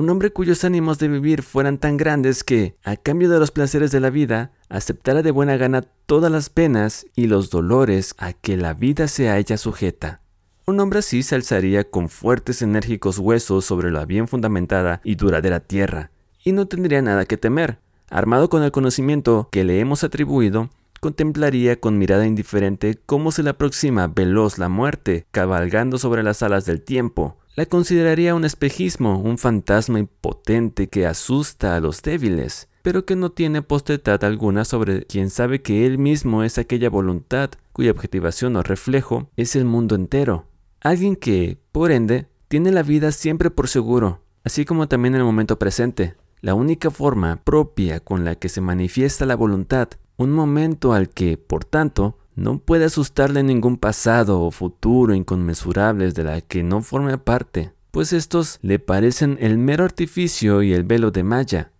Un 0.00 0.08
hombre 0.08 0.32
cuyos 0.32 0.64
ánimos 0.64 0.98
de 0.98 1.08
vivir 1.08 1.42
fueran 1.42 1.76
tan 1.76 1.98
grandes 1.98 2.42
que, 2.42 2.74
a 2.84 2.96
cambio 2.96 3.28
de 3.28 3.38
los 3.38 3.50
placeres 3.50 3.90
de 3.90 4.00
la 4.00 4.08
vida, 4.08 4.50
aceptara 4.70 5.20
de 5.20 5.30
buena 5.30 5.58
gana 5.58 5.82
todas 5.82 6.32
las 6.32 6.48
penas 6.48 7.04
y 7.14 7.26
los 7.26 7.50
dolores 7.50 8.14
a 8.16 8.32
que 8.32 8.56
la 8.56 8.72
vida 8.72 9.08
se 9.08 9.28
halla 9.28 9.58
sujeta. 9.58 10.22
Un 10.64 10.80
hombre 10.80 11.00
así 11.00 11.22
se 11.22 11.34
alzaría 11.34 11.84
con 11.84 12.08
fuertes 12.08 12.62
enérgicos 12.62 13.18
huesos 13.18 13.66
sobre 13.66 13.90
la 13.90 14.06
bien 14.06 14.26
fundamentada 14.26 15.02
y 15.04 15.16
duradera 15.16 15.60
tierra, 15.60 16.10
y 16.42 16.52
no 16.52 16.66
tendría 16.66 17.02
nada 17.02 17.26
que 17.26 17.36
temer, 17.36 17.78
armado 18.08 18.48
con 18.48 18.62
el 18.62 18.72
conocimiento 18.72 19.50
que 19.52 19.64
le 19.64 19.80
hemos 19.80 20.02
atribuido, 20.02 20.70
contemplaría 21.00 21.78
con 21.78 21.98
mirada 21.98 22.26
indiferente 22.26 22.98
cómo 23.04 23.32
se 23.32 23.42
le 23.42 23.50
aproxima 23.50 24.06
veloz 24.06 24.56
la 24.56 24.70
muerte, 24.70 25.26
cabalgando 25.30 25.98
sobre 25.98 26.22
las 26.22 26.42
alas 26.42 26.64
del 26.64 26.80
tiempo. 26.80 27.36
La 27.56 27.66
consideraría 27.66 28.36
un 28.36 28.44
espejismo, 28.44 29.18
un 29.18 29.36
fantasma 29.36 29.98
impotente 29.98 30.88
que 30.88 31.06
asusta 31.06 31.74
a 31.74 31.80
los 31.80 32.00
débiles, 32.00 32.68
pero 32.82 33.04
que 33.04 33.16
no 33.16 33.32
tiene 33.32 33.60
potestad 33.60 34.22
alguna 34.24 34.64
sobre 34.64 35.04
quien 35.04 35.30
sabe 35.30 35.60
que 35.60 35.84
él 35.84 35.98
mismo 35.98 36.44
es 36.44 36.58
aquella 36.58 36.88
voluntad 36.88 37.50
cuya 37.72 37.90
objetivación 37.90 38.54
o 38.54 38.62
reflejo 38.62 39.28
es 39.36 39.56
el 39.56 39.64
mundo 39.64 39.96
entero. 39.96 40.46
Alguien 40.80 41.16
que, 41.16 41.58
por 41.72 41.90
ende, 41.90 42.28
tiene 42.46 42.70
la 42.70 42.84
vida 42.84 43.10
siempre 43.10 43.50
por 43.50 43.68
seguro, 43.68 44.22
así 44.44 44.64
como 44.64 44.86
también 44.86 45.16
el 45.16 45.24
momento 45.24 45.58
presente, 45.58 46.14
la 46.40 46.54
única 46.54 46.90
forma 46.90 47.42
propia 47.42 47.98
con 48.00 48.24
la 48.24 48.36
que 48.36 48.48
se 48.48 48.60
manifiesta 48.60 49.26
la 49.26 49.34
voluntad, 49.34 49.88
un 50.16 50.30
momento 50.30 50.92
al 50.92 51.10
que, 51.10 51.36
por 51.36 51.64
tanto, 51.64 52.16
no 52.34 52.58
puede 52.58 52.86
asustarle 52.86 53.42
ningún 53.42 53.76
pasado 53.76 54.40
o 54.40 54.50
futuro 54.50 55.14
inconmensurables 55.14 56.14
de 56.14 56.24
la 56.24 56.40
que 56.40 56.62
no 56.62 56.82
forme 56.82 57.18
parte, 57.18 57.72
pues 57.90 58.12
estos 58.12 58.58
le 58.62 58.78
parecen 58.78 59.36
el 59.40 59.58
mero 59.58 59.84
artificio 59.84 60.62
y 60.62 60.72
el 60.72 60.84
velo 60.84 61.10
de 61.10 61.22
Maya. 61.22 61.72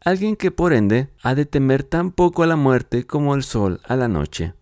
Alguien 0.00 0.36
que 0.36 0.50
por 0.50 0.72
ende 0.72 1.08
ha 1.22 1.34
de 1.34 1.46
temer 1.46 1.84
tan 1.84 2.10
poco 2.10 2.42
a 2.42 2.46
la 2.46 2.56
muerte 2.56 3.04
como 3.06 3.34
el 3.34 3.42
sol 3.42 3.80
a 3.84 3.96
la 3.96 4.08
noche. 4.08 4.54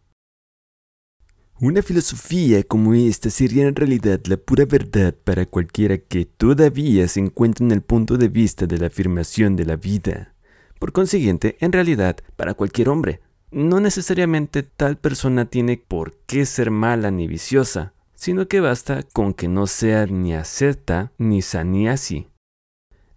Una 1.63 1.83
filosofía 1.83 2.63
como 2.63 2.95
esta 2.95 3.29
sería 3.29 3.67
en 3.67 3.77
realidad 3.77 4.21
la 4.25 4.39
pura 4.39 4.65
verdad 4.65 5.15
para 5.25 5.45
cualquiera 5.45 5.99
que 5.99 6.25
todavía 6.25 7.07
se 7.07 7.21
encuentre 7.21 7.67
en 7.67 7.73
el 7.73 7.83
punto 7.83 8.17
de 8.17 8.29
vista 8.29 8.67
de 8.67 8.79
la 8.79 8.87
afirmación 8.87 9.57
de 9.57 9.67
la 9.67 9.77
vida. 9.77 10.35
Por 10.79 10.93
consiguiente, 10.93 11.59
en 11.61 11.73
realidad, 11.73 12.17
para 12.37 12.55
cualquier 12.55 12.89
hombre, 12.89 13.21
no 13.51 13.81
necesariamente 13.81 14.63
tal 14.63 14.97
persona 14.97 15.47
tiene 15.47 15.77
por 15.77 16.15
qué 16.27 16.47
ser 16.47 16.71
mala 16.71 17.11
ni 17.11 17.27
viciosa, 17.27 17.95
sino 18.15 18.49
que 18.49 18.61
basta 18.61 19.03
con 19.13 19.35
que 19.35 19.49
no 19.49 19.67
sea 19.67 20.07
ni 20.07 20.35
acepta 20.35 21.13
ni 21.19 21.89
así. 21.89 22.29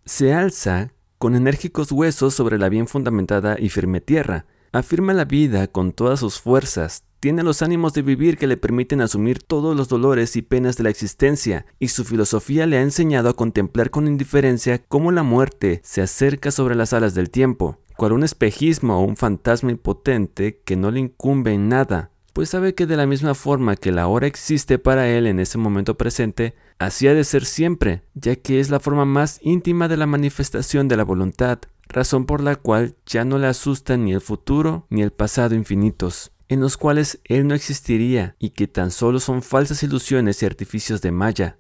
Se 0.06 0.34
alza 0.34 0.94
con 1.18 1.36
enérgicos 1.36 1.92
huesos 1.92 2.34
sobre 2.34 2.58
la 2.58 2.70
bien 2.70 2.88
fundamentada 2.88 3.56
y 3.60 3.70
firme 3.70 4.02
tierra, 4.02 4.46
afirma 4.72 5.14
la 5.14 5.26
vida 5.26 5.68
con 5.68 5.94
todas 5.94 6.20
sus 6.20 6.40
fuerzas, 6.40 7.04
tiene 7.22 7.44
los 7.44 7.62
ánimos 7.62 7.94
de 7.94 8.02
vivir 8.02 8.38
que 8.38 8.48
le 8.48 8.58
permiten 8.58 9.00
asumir 9.00 9.42
todos 9.42 9.78
los 9.78 9.88
dolores 9.88 10.36
y 10.36 10.42
penas 10.42 10.76
de 10.76 10.84
la 10.84 10.90
existencia, 10.90 11.66
y 11.80 11.88
su 11.88 12.04
filosofía 12.04 12.68
le 12.68 12.78
ha 12.78 12.82
enseñado 12.82 13.30
a 13.30 13.36
contemplar 13.36 13.92
con 13.92 14.08
indiferencia 14.08 14.84
cómo 14.84 15.14
la 15.14 15.24
muerte 15.24 15.80
se 15.86 16.02
acerca 16.02 16.52
sobre 16.52 16.76
las 16.76 16.92
alas 16.92 17.14
del 17.14 17.30
tiempo, 17.30 17.78
cual 17.96 18.14
un 18.14 18.24
espejismo 18.24 19.00
o 19.00 19.04
un 19.04 19.18
fantasma 19.18 19.72
impotente 19.72 20.62
que 20.66 20.76
no 20.76 20.92
le 20.92 21.00
incumbe 21.00 21.54
en 21.54 21.70
nada, 21.70 22.12
pues 22.34 22.50
sabe 22.50 22.74
que 22.74 22.86
de 22.86 22.98
la 22.98 23.06
misma 23.06 23.36
forma 23.36 23.76
que 23.76 23.92
la 23.92 24.08
hora 24.08 24.28
existe 24.28 24.80
para 24.80 25.08
él 25.08 25.28
en 25.28 25.40
ese 25.40 25.58
momento 25.58 25.98
presente, 25.98 26.56
así 26.80 27.08
ha 27.08 27.14
de 27.14 27.24
ser 27.24 27.46
siempre, 27.46 28.04
ya 28.16 28.36
que 28.36 28.60
es 28.60 28.70
la 28.70 28.80
forma 28.80 29.06
más 29.06 29.40
íntima 29.44 29.88
de 29.88 29.98
la 29.98 30.08
manifestación 30.08 30.88
de 30.88 30.98
la 30.98 31.04
voluntad, 31.04 31.60
razón 31.88 32.26
por 32.26 32.42
la 32.42 32.56
cual 32.56 32.96
ya 33.06 33.24
no 33.24 33.38
le 33.38 33.48
asustan 33.48 34.06
ni 34.06 34.14
el 34.14 34.22
futuro 34.22 34.88
ni 34.90 35.02
el 35.02 35.12
pasado 35.12 35.54
infinitos 35.54 36.34
en 36.54 36.60
los 36.60 36.78
cuales 36.78 37.20
él 37.24 37.48
no 37.48 37.56
existiría 37.56 38.36
y 38.38 38.52
que 38.52 38.68
tan 38.68 38.92
solo 38.92 39.20
son 39.20 39.42
falsas 39.42 39.82
ilusiones 39.82 40.42
y 40.42 40.46
artificios 40.46 41.02
de 41.02 41.12
Maya. 41.12 41.58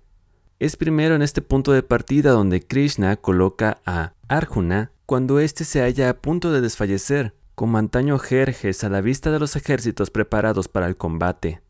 es 0.59 0.77
primero 0.77 1.15
en 1.15 1.23
este 1.23 1.41
punto 1.41 1.71
de 1.71 1.83
partida 1.83 2.31
donde 2.31 2.61
Krishna 2.61 3.17
coloca 3.17 3.81
a 3.85 4.13
Arjuna 4.27 4.91
cuando 5.05 5.39
éste 5.39 5.65
se 5.65 5.81
halla 5.81 6.09
a 6.09 6.21
punto 6.21 6.51
de 6.51 6.61
desfallecer, 6.61 7.35
como 7.55 7.77
antaño 7.77 8.17
Jerjes 8.19 8.83
a 8.83 8.89
la 8.89 9.01
vista 9.01 9.31
de 9.31 9.39
los 9.39 9.55
ejércitos 9.55 10.09
preparados 10.09 10.67
para 10.67 10.87
el 10.87 10.97
combate. 10.97 11.61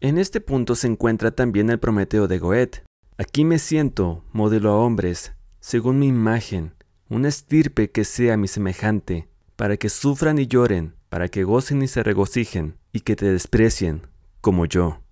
En 0.00 0.18
este 0.18 0.40
punto 0.40 0.74
se 0.74 0.86
encuentra 0.86 1.30
también 1.30 1.70
el 1.70 1.78
Prometeo 1.78 2.28
de 2.28 2.38
Goethe. 2.38 2.82
Aquí 3.16 3.44
me 3.44 3.58
siento, 3.58 4.24
modelo 4.32 4.70
a 4.70 4.76
hombres, 4.76 5.32
según 5.60 5.98
mi 5.98 6.08
imagen, 6.08 6.74
una 7.08 7.28
estirpe 7.28 7.90
que 7.90 8.04
sea 8.04 8.36
mi 8.36 8.48
semejante, 8.48 9.28
para 9.56 9.76
que 9.76 9.88
sufran 9.88 10.38
y 10.38 10.46
lloren, 10.46 10.94
para 11.08 11.28
que 11.28 11.44
gocen 11.44 11.80
y 11.82 11.88
se 11.88 12.02
regocijen, 12.02 12.76
y 12.92 13.00
que 13.00 13.16
te 13.16 13.26
desprecien, 13.26 14.08
como 14.40 14.66
yo. 14.66 15.03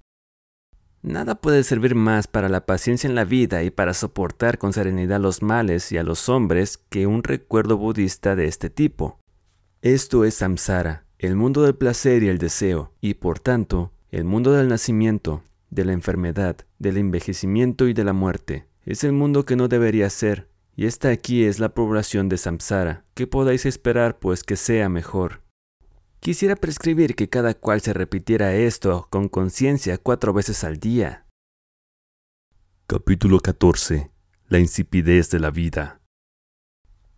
Nada 1.03 1.35
puede 1.35 1.65
servir 1.65 1.97
más 1.97 2.29
para 2.29 2.49
la 2.49 2.65
paciencia 2.65 3.09
en 3.09 3.17
la 3.17 3.25
vida 3.25 3.65
y 3.65 3.71
para 3.71 3.93
soportar 3.93 4.59
con 4.59 4.73
serenidad 4.73 5.21
los 5.21 5.43
males 5.43 5.91
y 5.91 5.99
a 5.99 6.05
los 6.05 6.29
hombres 6.29 6.79
que 6.89 7.09
un 7.09 7.25
recuerdo 7.25 7.77
budista 7.77 8.37
de 8.37 8.47
este 8.47 8.71
tipo. 8.71 9.19
Esto 9.81 10.25
es 10.25 10.37
samsara, 10.37 11.05
el 11.19 11.35
mundo 11.35 11.63
del 11.63 11.75
placer 11.75 12.23
y 12.23 12.29
el 12.29 12.39
deseo, 12.39 12.93
y 13.01 13.15
por 13.15 13.41
tanto, 13.41 13.91
el 14.13 14.23
mundo 14.25 14.53
del 14.53 14.69
nacimiento, 14.69 15.43
de 15.71 15.85
la 15.85 15.93
enfermedad, 15.93 16.57
del 16.79 16.97
envejecimiento 16.99 17.89
y 17.89 17.95
de 17.95 18.05
la 18.05 18.13
muerte. 18.13 18.67
Es 18.85 19.03
el 19.03 19.11
mundo 19.11 19.45
que 19.45 19.57
no 19.57 19.67
debería 19.67 20.09
ser, 20.09 20.47
y 20.77 20.87
esta 20.87 21.09
aquí 21.09 21.43
es 21.43 21.59
la 21.59 21.75
población 21.75 22.29
de 22.29 22.39
samsara. 22.39 23.05
¿Qué 23.15 23.27
podáis 23.27 23.67
esperar 23.67 24.21
pues 24.21 24.45
que 24.45 24.55
sea 24.55 24.89
mejor? 24.89 25.42
Quisiera 26.23 26.55
prescribir 26.55 27.17
que 27.17 27.29
cada 27.29 27.53
cual 27.53 27.81
se 27.81 27.93
repitiera 27.93 28.55
esto 28.55 29.09
con 29.11 29.29
conciencia 29.29 29.99
cuatro 29.99 30.33
veces 30.33 30.63
al 30.63 30.79
día. 30.79 31.27
Capítulo 32.87 33.41
14. 33.41 34.13
La 34.47 34.61
insipidez 34.61 35.31
de 35.31 35.41
la 35.41 35.51
vida. 35.51 36.01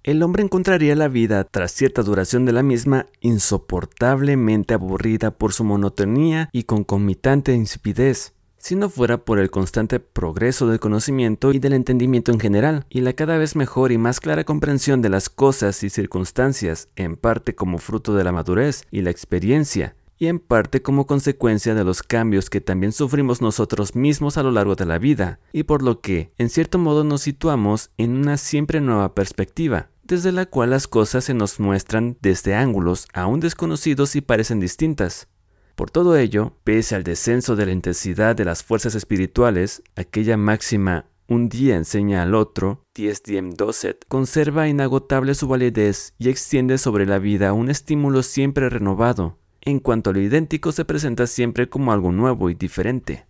El 0.04 0.22
hombre 0.22 0.42
encontraría 0.42 0.94
la 0.94 1.08
vida, 1.08 1.44
tras 1.44 1.72
cierta 1.72 2.02
duración 2.02 2.46
de 2.46 2.52
la 2.52 2.62
misma, 2.62 3.04
insoportablemente 3.20 4.72
aburrida 4.72 5.32
por 5.32 5.52
su 5.52 5.64
monotonía 5.64 6.48
y 6.50 6.62
concomitante 6.62 7.52
insipidez 7.52 8.33
si 8.64 8.76
no 8.76 8.88
fuera 8.88 9.18
por 9.18 9.38
el 9.38 9.50
constante 9.50 10.00
progreso 10.00 10.66
del 10.66 10.80
conocimiento 10.80 11.52
y 11.52 11.58
del 11.58 11.74
entendimiento 11.74 12.32
en 12.32 12.40
general, 12.40 12.86
y 12.88 13.02
la 13.02 13.12
cada 13.12 13.36
vez 13.36 13.56
mejor 13.56 13.92
y 13.92 13.98
más 13.98 14.20
clara 14.20 14.44
comprensión 14.44 15.02
de 15.02 15.10
las 15.10 15.28
cosas 15.28 15.84
y 15.84 15.90
circunstancias, 15.90 16.88
en 16.96 17.16
parte 17.16 17.54
como 17.54 17.76
fruto 17.76 18.14
de 18.14 18.24
la 18.24 18.32
madurez 18.32 18.84
y 18.90 19.02
la 19.02 19.10
experiencia, 19.10 19.96
y 20.16 20.28
en 20.28 20.38
parte 20.38 20.80
como 20.80 21.06
consecuencia 21.06 21.74
de 21.74 21.84
los 21.84 22.02
cambios 22.02 22.48
que 22.48 22.62
también 22.62 22.92
sufrimos 22.92 23.42
nosotros 23.42 23.94
mismos 23.94 24.38
a 24.38 24.42
lo 24.42 24.50
largo 24.50 24.76
de 24.76 24.86
la 24.86 24.96
vida, 24.96 25.40
y 25.52 25.64
por 25.64 25.82
lo 25.82 26.00
que, 26.00 26.32
en 26.38 26.48
cierto 26.48 26.78
modo, 26.78 27.04
nos 27.04 27.20
situamos 27.20 27.90
en 27.98 28.16
una 28.16 28.38
siempre 28.38 28.80
nueva 28.80 29.14
perspectiva, 29.14 29.90
desde 30.04 30.32
la 30.32 30.46
cual 30.46 30.70
las 30.70 30.88
cosas 30.88 31.24
se 31.24 31.34
nos 31.34 31.60
muestran 31.60 32.16
desde 32.22 32.54
ángulos 32.54 33.08
aún 33.12 33.40
desconocidos 33.40 34.16
y 34.16 34.22
parecen 34.22 34.58
distintas. 34.58 35.28
Por 35.74 35.90
todo 35.90 36.16
ello, 36.16 36.52
pese 36.62 36.94
al 36.94 37.02
descenso 37.02 37.56
de 37.56 37.66
la 37.66 37.72
intensidad 37.72 38.36
de 38.36 38.44
las 38.44 38.62
fuerzas 38.62 38.94
espirituales, 38.94 39.82
aquella 39.96 40.36
máxima 40.36 41.06
un 41.26 41.48
día 41.48 41.76
enseña 41.76 42.22
al 42.22 42.34
otro, 42.34 42.84
dies 42.94 43.22
diem 43.22 43.50
docet, 43.50 44.04
conserva 44.08 44.68
inagotable 44.68 45.34
su 45.34 45.48
validez 45.48 46.14
y 46.18 46.28
extiende 46.28 46.78
sobre 46.78 47.06
la 47.06 47.18
vida 47.18 47.52
un 47.54 47.70
estímulo 47.70 48.22
siempre 48.22 48.68
renovado, 48.68 49.38
en 49.62 49.80
cuanto 49.80 50.10
a 50.10 50.12
lo 50.12 50.20
idéntico 50.20 50.70
se 50.70 50.84
presenta 50.84 51.26
siempre 51.26 51.68
como 51.68 51.92
algo 51.92 52.12
nuevo 52.12 52.50
y 52.50 52.54
diferente. 52.54 53.26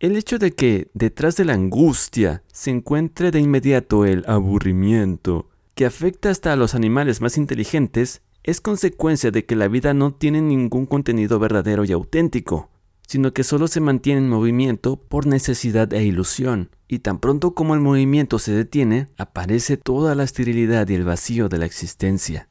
El 0.00 0.16
hecho 0.16 0.38
de 0.38 0.52
que 0.52 0.90
detrás 0.92 1.36
de 1.36 1.44
la 1.44 1.54
angustia 1.54 2.42
se 2.52 2.70
encuentre 2.70 3.30
de 3.30 3.40
inmediato 3.40 4.04
el 4.04 4.24
aburrimiento, 4.26 5.48
que 5.74 5.86
afecta 5.86 6.30
hasta 6.30 6.52
a 6.52 6.56
los 6.56 6.74
animales 6.74 7.20
más 7.20 7.36
inteligentes, 7.38 8.22
es 8.48 8.62
consecuencia 8.62 9.30
de 9.30 9.44
que 9.44 9.56
la 9.56 9.68
vida 9.68 9.92
no 9.92 10.14
tiene 10.14 10.40
ningún 10.40 10.86
contenido 10.86 11.38
verdadero 11.38 11.84
y 11.84 11.92
auténtico, 11.92 12.70
sino 13.06 13.34
que 13.34 13.44
solo 13.44 13.68
se 13.68 13.80
mantiene 13.80 14.20
en 14.20 14.30
movimiento 14.30 14.96
por 14.96 15.26
necesidad 15.26 15.92
e 15.92 16.02
ilusión, 16.02 16.70
y 16.88 17.00
tan 17.00 17.18
pronto 17.18 17.52
como 17.52 17.74
el 17.74 17.80
movimiento 17.80 18.38
se 18.38 18.52
detiene, 18.52 19.08
aparece 19.18 19.76
toda 19.76 20.14
la 20.14 20.24
esterilidad 20.24 20.88
y 20.88 20.94
el 20.94 21.04
vacío 21.04 21.50
de 21.50 21.58
la 21.58 21.66
existencia. 21.66 22.48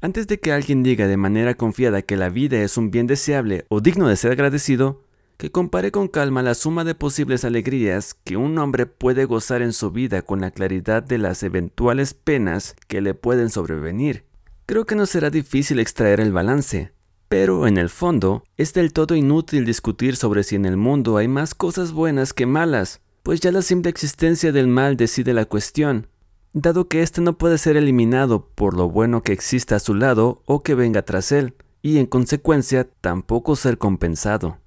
Antes 0.00 0.26
de 0.26 0.40
que 0.40 0.52
alguien 0.52 0.82
diga 0.82 1.06
de 1.06 1.18
manera 1.18 1.54
confiada 1.54 2.00
que 2.00 2.16
la 2.16 2.30
vida 2.30 2.62
es 2.62 2.78
un 2.78 2.90
bien 2.90 3.06
deseable 3.06 3.66
o 3.68 3.82
digno 3.82 4.08
de 4.08 4.16
ser 4.16 4.32
agradecido, 4.32 5.04
que 5.36 5.50
compare 5.50 5.90
con 5.90 6.08
calma 6.08 6.42
la 6.42 6.54
suma 6.54 6.84
de 6.84 6.94
posibles 6.94 7.44
alegrías 7.44 8.14
que 8.14 8.38
un 8.38 8.56
hombre 8.56 8.86
puede 8.86 9.26
gozar 9.26 9.60
en 9.60 9.74
su 9.74 9.90
vida 9.90 10.22
con 10.22 10.40
la 10.40 10.50
claridad 10.50 11.02
de 11.02 11.18
las 11.18 11.42
eventuales 11.42 12.14
penas 12.14 12.74
que 12.88 13.02
le 13.02 13.12
pueden 13.12 13.50
sobrevenir, 13.50 14.31
Creo 14.66 14.86
que 14.86 14.94
no 14.94 15.06
será 15.06 15.30
difícil 15.30 15.80
extraer 15.80 16.20
el 16.20 16.32
balance, 16.32 16.92
pero 17.28 17.66
en 17.66 17.78
el 17.78 17.88
fondo 17.88 18.44
es 18.56 18.72
del 18.72 18.92
todo 18.92 19.16
inútil 19.16 19.64
discutir 19.64 20.14
sobre 20.14 20.44
si 20.44 20.54
en 20.54 20.66
el 20.66 20.76
mundo 20.76 21.16
hay 21.16 21.26
más 21.26 21.54
cosas 21.54 21.92
buenas 21.92 22.32
que 22.32 22.46
malas, 22.46 23.00
pues 23.24 23.40
ya 23.40 23.50
la 23.50 23.62
simple 23.62 23.90
existencia 23.90 24.52
del 24.52 24.68
mal 24.68 24.96
decide 24.96 25.34
la 25.34 25.46
cuestión, 25.46 26.06
dado 26.52 26.86
que 26.86 27.02
éste 27.02 27.20
no 27.20 27.38
puede 27.38 27.58
ser 27.58 27.76
eliminado 27.76 28.50
por 28.54 28.76
lo 28.76 28.88
bueno 28.88 29.22
que 29.22 29.32
exista 29.32 29.76
a 29.76 29.80
su 29.80 29.94
lado 29.94 30.42
o 30.46 30.62
que 30.62 30.76
venga 30.76 31.02
tras 31.02 31.32
él, 31.32 31.54
y 31.82 31.98
en 31.98 32.06
consecuencia 32.06 32.88
tampoco 33.00 33.56
ser 33.56 33.78
compensado. 33.78 34.58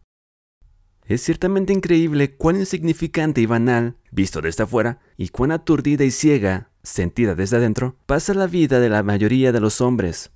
Es 1.05 1.21
ciertamente 1.21 1.71
increíble 1.71 2.35
cuán 2.35 2.57
insignificante 2.57 3.39
y 3.39 3.45
banal, 3.45 3.95
visto 4.11 4.41
desde 4.41 4.63
afuera, 4.63 4.99
y 5.15 5.29
cuán 5.29 5.51
aturdida 5.51 6.03
y 6.03 6.11
ciega 6.11 6.71
sentida 6.85 7.35
desde 7.35 7.57
adentro, 7.57 7.95
pasa 8.05 8.33
la 8.33 8.47
vida 8.47 8.79
de 8.79 8.89
la 8.89 9.03
mayoría 9.03 9.51
de 9.51 9.59
los 9.59 9.81
hombres. 9.81 10.31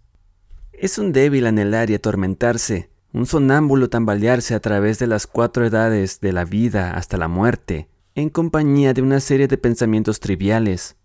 Es 0.74 0.98
un 0.98 1.14
débil 1.14 1.46
anhelar 1.46 1.90
y 1.90 1.96
atormentarse, 1.96 2.90
un 3.14 3.26
sonámbulo 3.26 3.90
tambalearse 3.90 4.56
a 4.56 4.60
través 4.60 5.00
de 5.00 5.08
las 5.08 5.28
cuatro 5.28 5.66
edades 5.66 6.20
de 6.20 6.34
la 6.34 6.46
vida 6.46 6.96
hasta 6.96 7.18
la 7.18 7.28
muerte, 7.28 7.88
en 8.16 8.30
compañía 8.30 8.94
de 8.94 9.02
una 9.02 9.20
serie 9.20 9.48
de 9.48 9.58
pensamientos 9.58 10.20
triviales. 10.20 10.98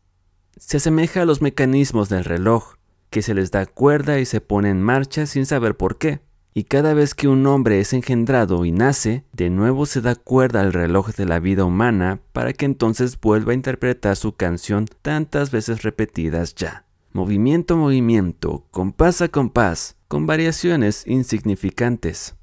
Se 0.56 0.78
asemeja 0.78 1.22
a 1.22 1.24
los 1.24 1.42
mecanismos 1.42 2.08
del 2.08 2.24
reloj, 2.24 2.74
que 3.10 3.22
se 3.22 3.34
les 3.34 3.50
da 3.50 3.66
cuerda 3.66 4.18
y 4.18 4.26
se 4.26 4.40
pone 4.40 4.70
en 4.70 4.82
marcha 4.82 5.26
sin 5.26 5.46
saber 5.46 5.76
por 5.76 5.98
qué 5.98 6.20
y 6.56 6.64
cada 6.64 6.94
vez 6.94 7.14
que 7.14 7.26
un 7.26 7.44
hombre 7.48 7.80
es 7.80 7.92
engendrado 7.92 8.64
y 8.64 8.70
nace, 8.70 9.24
de 9.32 9.50
nuevo 9.50 9.86
se 9.86 10.00
da 10.00 10.14
cuerda 10.14 10.60
al 10.60 10.72
reloj 10.72 11.10
de 11.16 11.26
la 11.26 11.40
vida 11.40 11.64
humana 11.64 12.20
para 12.32 12.52
que 12.52 12.64
entonces 12.64 13.20
vuelva 13.20 13.50
a 13.50 13.56
interpretar 13.56 14.14
su 14.14 14.36
canción 14.36 14.86
tantas 15.02 15.50
veces 15.50 15.82
repetidas 15.82 16.54
ya. 16.54 16.84
Movimiento, 17.12 17.76
movimiento, 17.76 18.66
compás 18.70 19.20
a 19.20 19.28
compás, 19.28 19.96
con 20.06 20.26
variaciones 20.26 21.04
insignificantes. 21.08 22.36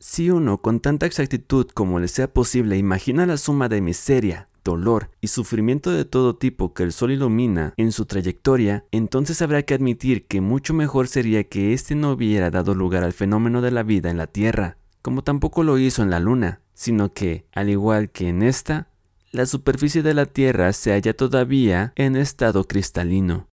Si 0.00 0.30
uno 0.30 0.58
con 0.58 0.78
tanta 0.78 1.06
exactitud 1.06 1.66
como 1.74 1.98
le 1.98 2.06
sea 2.06 2.32
posible 2.32 2.76
imagina 2.76 3.26
la 3.26 3.36
suma 3.36 3.68
de 3.68 3.80
miseria, 3.80 4.48
dolor 4.62 5.10
y 5.20 5.26
sufrimiento 5.26 5.90
de 5.90 6.04
todo 6.04 6.36
tipo 6.36 6.72
que 6.72 6.84
el 6.84 6.92
Sol 6.92 7.10
ilumina 7.10 7.74
en 7.76 7.90
su 7.90 8.06
trayectoria, 8.06 8.84
entonces 8.92 9.42
habrá 9.42 9.64
que 9.64 9.74
admitir 9.74 10.26
que 10.26 10.40
mucho 10.40 10.72
mejor 10.72 11.08
sería 11.08 11.42
que 11.48 11.72
éste 11.72 11.96
no 11.96 12.12
hubiera 12.12 12.50
dado 12.50 12.76
lugar 12.76 13.02
al 13.02 13.12
fenómeno 13.12 13.60
de 13.60 13.72
la 13.72 13.82
vida 13.82 14.08
en 14.08 14.18
la 14.18 14.28
Tierra, 14.28 14.78
como 15.02 15.24
tampoco 15.24 15.64
lo 15.64 15.78
hizo 15.78 16.04
en 16.04 16.10
la 16.10 16.20
Luna, 16.20 16.60
sino 16.74 17.12
que, 17.12 17.46
al 17.52 17.68
igual 17.68 18.10
que 18.10 18.28
en 18.28 18.44
esta, 18.44 18.90
la 19.32 19.46
superficie 19.46 20.04
de 20.04 20.14
la 20.14 20.26
Tierra 20.26 20.72
se 20.74 20.92
halla 20.92 21.12
todavía 21.12 21.92
en 21.96 22.14
estado 22.14 22.68
cristalino. 22.68 23.48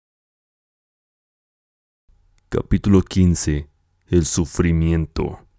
Capítulo 2.49 3.03
15. 3.03 3.69
El 4.09 4.25
sufrimiento. 4.25 5.50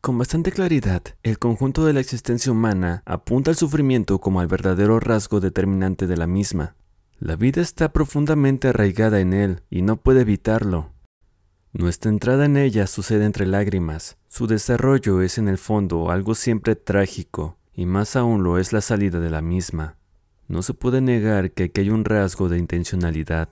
Con 0.00 0.16
bastante 0.16 0.50
claridad, 0.50 1.02
el 1.22 1.38
conjunto 1.38 1.84
de 1.84 1.92
la 1.92 2.00
existencia 2.00 2.50
humana 2.50 3.02
apunta 3.04 3.50
al 3.50 3.56
sufrimiento 3.56 4.18
como 4.18 4.40
al 4.40 4.46
verdadero 4.46 4.98
rasgo 4.98 5.40
determinante 5.40 6.06
de 6.06 6.16
la 6.16 6.26
misma. 6.26 6.74
La 7.18 7.36
vida 7.36 7.60
está 7.60 7.92
profundamente 7.92 8.68
arraigada 8.68 9.20
en 9.20 9.34
él 9.34 9.62
y 9.68 9.82
no 9.82 9.98
puede 9.98 10.22
evitarlo. 10.22 10.94
Nuestra 11.74 12.10
entrada 12.10 12.46
en 12.46 12.56
ella 12.56 12.86
sucede 12.86 13.26
entre 13.26 13.44
lágrimas. 13.44 14.16
Su 14.28 14.46
desarrollo 14.46 15.20
es 15.20 15.36
en 15.36 15.48
el 15.48 15.58
fondo 15.58 16.10
algo 16.10 16.34
siempre 16.34 16.76
trágico, 16.76 17.58
y 17.74 17.84
más 17.84 18.16
aún 18.16 18.42
lo 18.42 18.56
es 18.56 18.72
la 18.72 18.80
salida 18.80 19.20
de 19.20 19.28
la 19.28 19.42
misma. 19.42 19.98
No 20.48 20.62
se 20.62 20.72
puede 20.72 21.02
negar 21.02 21.52
que 21.52 21.64
aquí 21.64 21.82
hay 21.82 21.90
un 21.90 22.06
rasgo 22.06 22.48
de 22.48 22.56
intencionalidad. 22.56 23.50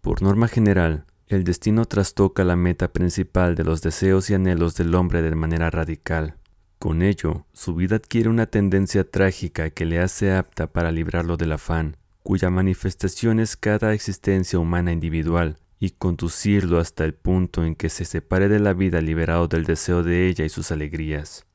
Por 0.00 0.22
norma 0.22 0.46
general, 0.46 1.06
el 1.28 1.42
destino 1.42 1.86
trastoca 1.86 2.44
la 2.44 2.54
meta 2.54 2.92
principal 2.92 3.56
de 3.56 3.64
los 3.64 3.82
deseos 3.82 4.30
y 4.30 4.34
anhelos 4.34 4.76
del 4.76 4.94
hombre 4.94 5.22
de 5.22 5.34
manera 5.34 5.70
radical. 5.70 6.36
Con 6.78 7.02
ello, 7.02 7.46
su 7.52 7.74
vida 7.74 7.96
adquiere 7.96 8.28
una 8.28 8.46
tendencia 8.46 9.02
trágica 9.02 9.70
que 9.70 9.86
le 9.86 9.98
hace 9.98 10.32
apta 10.32 10.68
para 10.68 10.92
librarlo 10.92 11.36
del 11.36 11.52
afán, 11.52 11.96
cuya 12.22 12.50
manifestación 12.50 13.40
es 13.40 13.56
cada 13.56 13.92
existencia 13.92 14.58
humana 14.58 14.92
individual, 14.92 15.56
y 15.78 15.90
conducirlo 15.90 16.78
hasta 16.78 17.04
el 17.04 17.14
punto 17.14 17.64
en 17.64 17.74
que 17.74 17.88
se 17.88 18.04
separe 18.04 18.48
de 18.48 18.60
la 18.60 18.72
vida 18.72 19.00
liberado 19.00 19.48
del 19.48 19.64
deseo 19.64 20.02
de 20.02 20.28
ella 20.28 20.44
y 20.44 20.48
sus 20.48 20.70
alegrías. 20.70 21.45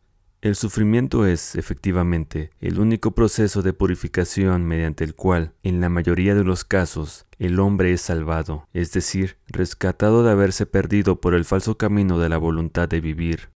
El 0.41 0.55
sufrimiento 0.55 1.27
es, 1.27 1.55
efectivamente, 1.55 2.49
el 2.61 2.79
único 2.79 3.11
proceso 3.11 3.61
de 3.61 3.73
purificación 3.73 4.65
mediante 4.65 5.03
el 5.03 5.13
cual, 5.13 5.53
en 5.61 5.81
la 5.81 5.89
mayoría 5.89 6.33
de 6.33 6.43
los 6.43 6.65
casos, 6.65 7.27
el 7.37 7.59
hombre 7.59 7.93
es 7.93 8.01
salvado, 8.01 8.67
es 8.73 8.91
decir, 8.91 9.37
rescatado 9.45 10.23
de 10.23 10.31
haberse 10.31 10.65
perdido 10.65 11.21
por 11.21 11.35
el 11.35 11.45
falso 11.45 11.77
camino 11.77 12.17
de 12.17 12.27
la 12.27 12.39
voluntad 12.39 12.89
de 12.89 13.01
vivir. 13.01 13.51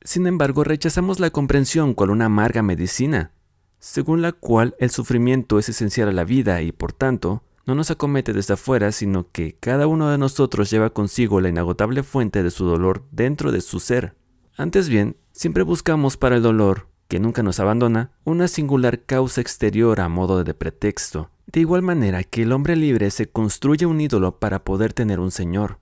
Sin 0.00 0.26
embargo, 0.26 0.64
rechazamos 0.64 1.20
la 1.20 1.28
comprensión 1.28 1.92
cual 1.92 2.08
una 2.08 2.24
amarga 2.24 2.62
medicina, 2.62 3.32
según 3.78 4.22
la 4.22 4.32
cual 4.32 4.74
el 4.78 4.88
sufrimiento 4.88 5.58
es 5.58 5.68
esencial 5.68 6.08
a 6.08 6.12
la 6.12 6.24
vida 6.24 6.62
y, 6.62 6.72
por 6.72 6.94
tanto, 6.94 7.42
no 7.66 7.74
nos 7.74 7.90
acomete 7.90 8.32
desde 8.32 8.54
afuera, 8.54 8.90
sino 8.90 9.30
que 9.32 9.58
cada 9.60 9.86
uno 9.86 10.08
de 10.08 10.16
nosotros 10.16 10.70
lleva 10.70 10.88
consigo 10.88 11.42
la 11.42 11.50
inagotable 11.50 12.02
fuente 12.02 12.42
de 12.42 12.50
su 12.50 12.64
dolor 12.64 13.04
dentro 13.10 13.52
de 13.52 13.60
su 13.60 13.80
ser. 13.80 14.14
Antes 14.58 14.88
bien, 14.88 15.18
siempre 15.32 15.64
buscamos 15.64 16.16
para 16.16 16.36
el 16.36 16.42
dolor, 16.42 16.88
que 17.08 17.20
nunca 17.20 17.42
nos 17.42 17.60
abandona, 17.60 18.12
una 18.24 18.48
singular 18.48 19.02
causa 19.02 19.42
exterior 19.42 20.00
a 20.00 20.08
modo 20.08 20.44
de 20.44 20.54
pretexto, 20.54 21.30
de 21.46 21.60
igual 21.60 21.82
manera 21.82 22.24
que 22.24 22.42
el 22.42 22.52
hombre 22.52 22.74
libre 22.74 23.10
se 23.10 23.28
construye 23.28 23.84
un 23.84 24.00
ídolo 24.00 24.38
para 24.38 24.64
poder 24.64 24.94
tener 24.94 25.20
un 25.20 25.30
señor. 25.30 25.78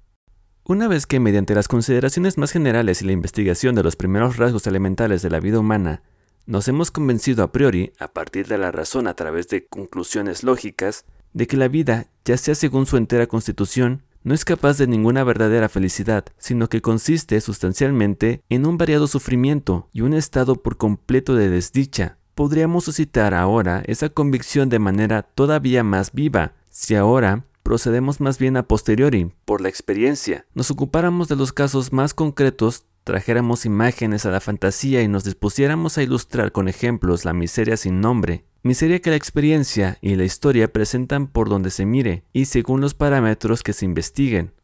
Una 0.64 0.88
vez 0.88 1.06
que 1.06 1.20
mediante 1.20 1.54
las 1.54 1.68
consideraciones 1.68 2.36
más 2.36 2.50
generales 2.50 3.00
y 3.00 3.04
la 3.04 3.12
investigación 3.12 3.76
de 3.76 3.84
los 3.84 3.94
primeros 3.94 4.38
rasgos 4.38 4.66
elementales 4.66 5.22
de 5.22 5.30
la 5.30 5.38
vida 5.38 5.60
humana, 5.60 6.02
nos 6.46 6.66
hemos 6.66 6.90
convencido 6.90 7.44
a 7.44 7.52
priori, 7.52 7.92
a 8.00 8.08
partir 8.08 8.48
de 8.48 8.58
la 8.58 8.72
razón 8.72 9.06
a 9.06 9.14
través 9.14 9.46
de 9.46 9.66
conclusiones 9.66 10.42
lógicas, 10.42 11.04
de 11.32 11.46
que 11.46 11.56
la 11.56 11.68
vida, 11.68 12.08
ya 12.24 12.36
sea 12.36 12.56
según 12.56 12.86
su 12.86 12.96
entera 12.96 13.28
constitución, 13.28 14.02
no 14.24 14.34
es 14.34 14.44
capaz 14.44 14.78
de 14.78 14.86
ninguna 14.86 15.22
verdadera 15.22 15.68
felicidad, 15.68 16.24
sino 16.38 16.68
que 16.68 16.80
consiste 16.80 17.40
sustancialmente 17.40 18.42
en 18.48 18.66
un 18.66 18.78
variado 18.78 19.06
sufrimiento 19.06 19.88
y 19.92 20.00
un 20.00 20.14
estado 20.14 20.56
por 20.56 20.76
completo 20.76 21.34
de 21.36 21.50
desdicha. 21.50 22.16
Podríamos 22.34 22.84
suscitar 22.84 23.34
ahora 23.34 23.82
esa 23.86 24.08
convicción 24.08 24.68
de 24.70 24.80
manera 24.80 25.22
todavía 25.22 25.84
más 25.84 26.12
viva, 26.12 26.54
si 26.70 26.96
ahora 26.96 27.44
procedemos 27.62 28.20
más 28.20 28.38
bien 28.38 28.56
a 28.56 28.66
posteriori, 28.66 29.32
por 29.44 29.60
la 29.60 29.68
experiencia, 29.68 30.46
nos 30.54 30.70
ocupáramos 30.70 31.28
de 31.28 31.36
los 31.36 31.52
casos 31.52 31.92
más 31.92 32.12
concretos 32.12 32.84
trajéramos 33.04 33.66
imágenes 33.66 34.26
a 34.26 34.30
la 34.30 34.40
fantasía 34.40 35.02
y 35.02 35.08
nos 35.08 35.24
dispusiéramos 35.24 35.98
a 35.98 36.02
ilustrar 36.02 36.52
con 36.52 36.68
ejemplos 36.68 37.24
la 37.24 37.34
miseria 37.34 37.76
sin 37.76 38.00
nombre, 38.00 38.44
miseria 38.62 39.00
que 39.00 39.10
la 39.10 39.16
experiencia 39.16 39.98
y 40.00 40.16
la 40.16 40.24
historia 40.24 40.72
presentan 40.72 41.26
por 41.26 41.48
donde 41.48 41.70
se 41.70 41.84
mire 41.84 42.24
y 42.32 42.46
según 42.46 42.80
los 42.80 42.94
parámetros 42.94 43.62
que 43.62 43.74
se 43.74 43.84
investiguen. 43.84 44.54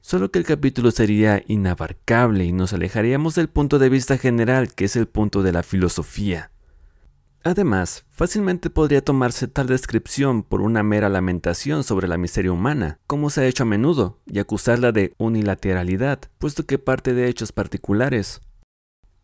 Solo 0.00 0.32
que 0.32 0.40
el 0.40 0.44
capítulo 0.44 0.90
sería 0.90 1.42
inabarcable 1.46 2.44
y 2.44 2.52
nos 2.52 2.72
alejaríamos 2.72 3.36
del 3.36 3.48
punto 3.48 3.78
de 3.78 3.90
vista 3.90 4.18
general 4.18 4.74
que 4.74 4.86
es 4.86 4.96
el 4.96 5.06
punto 5.06 5.42
de 5.42 5.52
la 5.52 5.62
filosofía. 5.62 6.50
Además, 7.44 8.04
fácilmente 8.10 8.70
podría 8.70 9.04
tomarse 9.04 9.48
tal 9.48 9.66
descripción 9.66 10.44
por 10.44 10.60
una 10.60 10.82
mera 10.84 11.08
lamentación 11.08 11.82
sobre 11.82 12.06
la 12.06 12.16
miseria 12.16 12.52
humana, 12.52 13.00
como 13.06 13.30
se 13.30 13.40
ha 13.40 13.46
hecho 13.46 13.64
a 13.64 13.66
menudo, 13.66 14.20
y 14.26 14.38
acusarla 14.38 14.92
de 14.92 15.14
unilateralidad, 15.18 16.20
puesto 16.38 16.66
que 16.66 16.78
parte 16.78 17.14
de 17.14 17.28
hechos 17.28 17.50
particulares. 17.50 18.40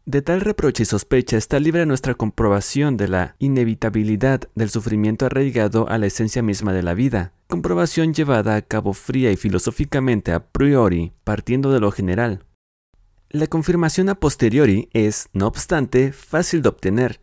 De 0.04 0.22
tal 0.22 0.40
reproche 0.40 0.84
y 0.84 0.86
sospecha 0.86 1.36
está 1.36 1.60
libre 1.60 1.84
nuestra 1.84 2.14
comprobación 2.14 2.96
de 2.96 3.08
la 3.08 3.36
inevitabilidad 3.38 4.48
del 4.54 4.70
sufrimiento 4.70 5.26
arraigado 5.26 5.88
a 5.88 5.98
la 5.98 6.06
esencia 6.06 6.42
misma 6.42 6.72
de 6.72 6.82
la 6.82 6.94
vida, 6.94 7.34
comprobación 7.46 8.14
llevada 8.14 8.56
a 8.56 8.62
cabo 8.62 8.94
fría 8.94 9.30
y 9.30 9.36
filosóficamente 9.36 10.32
a 10.32 10.46
priori, 10.46 11.12
partiendo 11.24 11.70
de 11.70 11.80
lo 11.80 11.92
general. 11.92 12.44
La 13.28 13.46
confirmación 13.46 14.08
a 14.08 14.14
posteriori 14.14 14.88
es, 14.94 15.28
no 15.34 15.46
obstante, 15.46 16.12
fácil 16.12 16.62
de 16.62 16.70
obtener, 16.70 17.20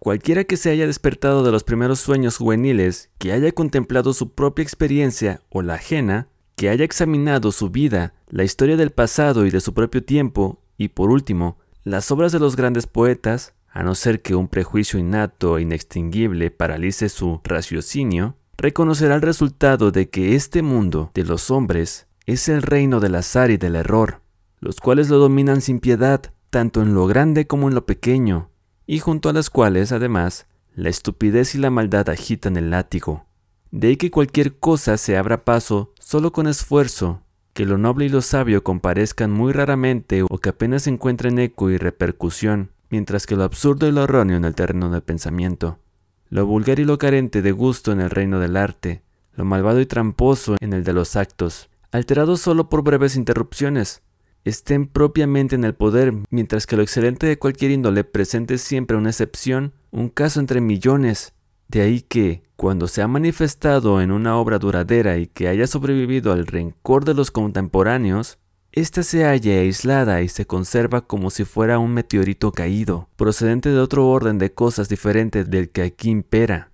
Cualquiera 0.00 0.44
que 0.44 0.56
se 0.56 0.70
haya 0.70 0.86
despertado 0.86 1.44
de 1.44 1.52
los 1.52 1.62
primeros 1.62 2.00
sueños 2.00 2.38
juveniles, 2.38 3.10
que 3.18 3.32
haya 3.32 3.52
contemplado 3.52 4.14
su 4.14 4.32
propia 4.32 4.62
experiencia 4.62 5.42
o 5.50 5.60
la 5.60 5.74
ajena, 5.74 6.28
que 6.56 6.70
haya 6.70 6.86
examinado 6.86 7.52
su 7.52 7.68
vida, 7.68 8.14
la 8.30 8.42
historia 8.42 8.78
del 8.78 8.92
pasado 8.92 9.44
y 9.44 9.50
de 9.50 9.60
su 9.60 9.74
propio 9.74 10.02
tiempo, 10.02 10.62
y 10.78 10.88
por 10.88 11.10
último, 11.10 11.58
las 11.84 12.10
obras 12.10 12.32
de 12.32 12.38
los 12.38 12.56
grandes 12.56 12.86
poetas, 12.86 13.52
a 13.68 13.82
no 13.82 13.94
ser 13.94 14.22
que 14.22 14.34
un 14.34 14.48
prejuicio 14.48 14.98
innato 14.98 15.58
e 15.58 15.62
inextinguible 15.62 16.50
paralice 16.50 17.10
su 17.10 17.42
raciocinio, 17.44 18.36
reconocerá 18.56 19.16
el 19.16 19.22
resultado 19.22 19.90
de 19.90 20.08
que 20.08 20.34
este 20.34 20.62
mundo 20.62 21.10
de 21.12 21.24
los 21.24 21.50
hombres 21.50 22.06
es 22.24 22.48
el 22.48 22.62
reino 22.62 23.00
del 23.00 23.16
azar 23.16 23.50
y 23.50 23.58
del 23.58 23.76
error, 23.76 24.22
los 24.60 24.80
cuales 24.80 25.10
lo 25.10 25.18
dominan 25.18 25.60
sin 25.60 25.78
piedad, 25.78 26.22
tanto 26.48 26.80
en 26.80 26.94
lo 26.94 27.06
grande 27.06 27.46
como 27.46 27.68
en 27.68 27.74
lo 27.74 27.84
pequeño, 27.84 28.50
y 28.90 28.98
junto 28.98 29.28
a 29.28 29.32
las 29.32 29.50
cuales, 29.50 29.92
además, 29.92 30.48
la 30.74 30.88
estupidez 30.88 31.54
y 31.54 31.58
la 31.58 31.70
maldad 31.70 32.08
agitan 32.08 32.56
el 32.56 32.70
látigo. 32.70 33.24
De 33.70 33.86
ahí 33.86 33.96
que 33.96 34.10
cualquier 34.10 34.58
cosa 34.58 34.96
se 34.96 35.16
abra 35.16 35.44
paso 35.44 35.92
solo 36.00 36.32
con 36.32 36.48
esfuerzo, 36.48 37.22
que 37.52 37.66
lo 37.66 37.78
noble 37.78 38.06
y 38.06 38.08
lo 38.08 38.20
sabio 38.20 38.64
comparezcan 38.64 39.30
muy 39.30 39.52
raramente 39.52 40.24
o 40.28 40.38
que 40.38 40.48
apenas 40.48 40.88
encuentren 40.88 41.38
eco 41.38 41.70
y 41.70 41.76
repercusión, 41.76 42.72
mientras 42.88 43.26
que 43.26 43.36
lo 43.36 43.44
absurdo 43.44 43.86
y 43.86 43.92
lo 43.92 44.02
erróneo 44.02 44.36
en 44.36 44.44
el 44.44 44.56
terreno 44.56 44.90
del 44.90 45.02
pensamiento, 45.02 45.78
lo 46.28 46.44
vulgar 46.46 46.80
y 46.80 46.84
lo 46.84 46.98
carente 46.98 47.42
de 47.42 47.52
gusto 47.52 47.92
en 47.92 48.00
el 48.00 48.10
reino 48.10 48.40
del 48.40 48.56
arte, 48.56 49.04
lo 49.34 49.44
malvado 49.44 49.80
y 49.80 49.86
tramposo 49.86 50.56
en 50.58 50.72
el 50.72 50.82
de 50.82 50.94
los 50.94 51.14
actos, 51.14 51.70
alterados 51.92 52.40
solo 52.40 52.68
por 52.68 52.82
breves 52.82 53.14
interrupciones, 53.14 54.02
estén 54.44 54.86
propiamente 54.86 55.54
en 55.54 55.64
el 55.64 55.74
poder, 55.74 56.14
mientras 56.30 56.66
que 56.66 56.76
lo 56.76 56.82
excelente 56.82 57.26
de 57.26 57.38
cualquier 57.38 57.70
índole 57.70 58.04
presente 58.04 58.58
siempre 58.58 58.96
una 58.96 59.10
excepción, 59.10 59.72
un 59.90 60.08
caso 60.08 60.40
entre 60.40 60.60
millones. 60.60 61.34
De 61.68 61.82
ahí 61.82 62.00
que, 62.00 62.42
cuando 62.56 62.88
se 62.88 63.02
ha 63.02 63.08
manifestado 63.08 64.00
en 64.00 64.10
una 64.10 64.36
obra 64.36 64.58
duradera 64.58 65.18
y 65.18 65.26
que 65.26 65.48
haya 65.48 65.66
sobrevivido 65.66 66.32
al 66.32 66.46
rencor 66.46 67.04
de 67.04 67.14
los 67.14 67.30
contemporáneos, 67.30 68.38
ésta 68.72 69.02
se 69.02 69.24
halla 69.24 69.60
aislada 69.60 70.22
y 70.22 70.28
se 70.28 70.46
conserva 70.46 71.02
como 71.02 71.30
si 71.30 71.44
fuera 71.44 71.78
un 71.78 71.92
meteorito 71.92 72.52
caído, 72.52 73.08
procedente 73.16 73.70
de 73.70 73.78
otro 73.78 74.08
orden 74.08 74.38
de 74.38 74.52
cosas 74.52 74.88
diferente 74.88 75.44
del 75.44 75.70
que 75.70 75.82
aquí 75.82 76.10
impera. 76.10 76.70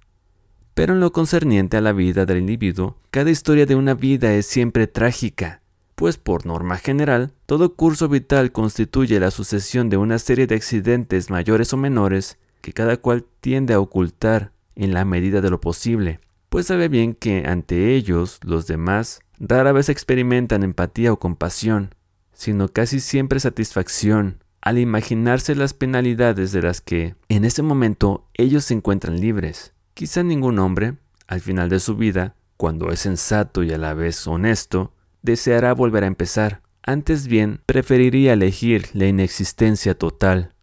Pero 0.75 0.93
en 0.95 1.01
lo 1.01 1.13
concerniente 1.13 1.77
a 1.77 1.81
la 1.81 1.93
vida 1.93 2.27
del 2.27 2.39
individuo, 2.39 2.99
cada 3.11 3.31
historia 3.31 3.65
de 3.65 3.75
una 3.75 3.95
vida 3.95 4.35
es 4.35 4.47
siempre 4.47 4.87
trágica, 4.87 5.63
pues 5.97 6.19
por 6.19 6.47
norma 6.47 6.77
general, 6.77 7.33
todo 7.47 7.75
curso 7.75 8.09
vital 8.09 8.53
constituye 8.53 9.19
la 9.19 9.31
sucesión 9.31 9.89
de 9.89 9.97
una 9.97 10.19
serie 10.19 10.47
de 10.47 10.55
accidentes 10.55 11.31
mayores 11.31 11.73
o 11.73 11.79
menores 11.79 12.39
que 12.61 12.73
cada 12.73 12.99
cual 12.99 13.25
tiende 13.41 13.75
a 13.75 13.81
ocultar 13.81 14.53
en 14.77 14.93
la 14.93 15.05
medida 15.07 15.41
de 15.41 15.51
lo 15.51 15.61
posible, 15.61 16.21
pues 16.51 16.67
sabe 16.67 16.89
bien 16.89 17.15
que 17.15 17.45
ante 17.47 17.95
ellos 17.95 18.39
los 18.45 18.67
demás 18.67 19.21
rara 19.39 19.73
vez 19.73 19.89
experimentan 19.89 20.63
empatía 20.63 21.13
o 21.13 21.19
compasión, 21.19 21.95
sino 22.35 22.69
casi 22.69 23.01
siempre 23.01 23.41
satisfacción 23.41 24.45
al 24.61 24.79
imaginarse 24.79 25.55
las 25.55 25.73
penalidades 25.73 26.53
de 26.53 26.61
las 26.61 26.83
que 26.83 27.15
en 27.29 27.45
ese 27.45 27.63
momento 27.63 28.27
ellos 28.35 28.65
se 28.65 28.75
encuentran 28.75 29.19
libres. 29.19 29.73
Quizá 29.95 30.23
ningún 30.23 30.59
hombre, 30.59 30.97
al 31.27 31.41
final 31.41 31.71
de 31.71 31.81
su 31.81 31.97
vida, 31.97 32.35
cuando 32.59 32.91
es 32.91 33.01
sensato 33.01 33.63
y 33.63 33.73
a 33.73 33.79
la 33.79 33.95
vez 33.95 34.27
honesto, 34.27 34.93
deseará 35.27 35.75
volver 35.75 36.05
a 36.05 36.07
empezar. 36.07 36.63
Antes 36.83 37.27
bien, 37.27 37.61
preferiría 37.67 38.33
elegir 38.33 38.87
la 38.95 39.07
inexistencia 39.07 39.99
total. 39.99 40.55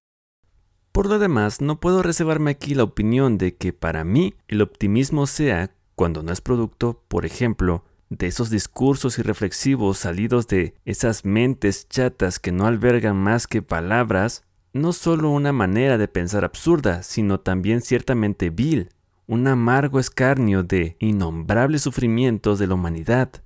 Por 0.92 1.08
lo 1.08 1.20
demás, 1.20 1.62
no 1.62 1.80
puedo 1.80 2.02
reservarme 2.02 2.52
aquí 2.52 2.74
la 2.74 2.84
opinión 2.84 3.38
de 3.38 3.56
que 3.56 3.74
para 3.74 4.04
mí 4.04 4.34
el 4.48 4.62
optimismo 4.62 5.28
sea, 5.28 5.76
cuando 5.96 6.24
no 6.24 6.32
es 6.32 6.42
producto, 6.42 7.04
por 7.08 7.26
ejemplo, 7.26 7.84
de 8.10 8.28
esos 8.28 8.50
discursos 8.50 9.20
irreflexivos 9.20 9.98
salidos 9.98 10.48
de 10.48 10.76
esas 10.86 11.26
mentes 11.26 11.88
chatas 11.90 12.40
que 12.40 12.52
no 12.52 12.68
albergan 12.68 13.18
más 13.18 13.48
que 13.48 13.62
palabras, 13.62 14.44
no 14.72 14.94
solo 14.94 15.30
una 15.30 15.52
manera 15.52 15.98
de 15.98 16.08
pensar 16.08 16.46
absurda, 16.46 17.04
sino 17.04 17.40
también 17.40 17.82
ciertamente 17.82 18.50
vil, 18.50 18.90
un 19.28 19.48
amargo 19.48 20.00
escarnio 20.00 20.64
de 20.64 20.96
innombrables 21.00 21.82
sufrimientos 21.82 22.60
de 22.60 22.68
la 22.68 22.76
humanidad. 22.76 23.43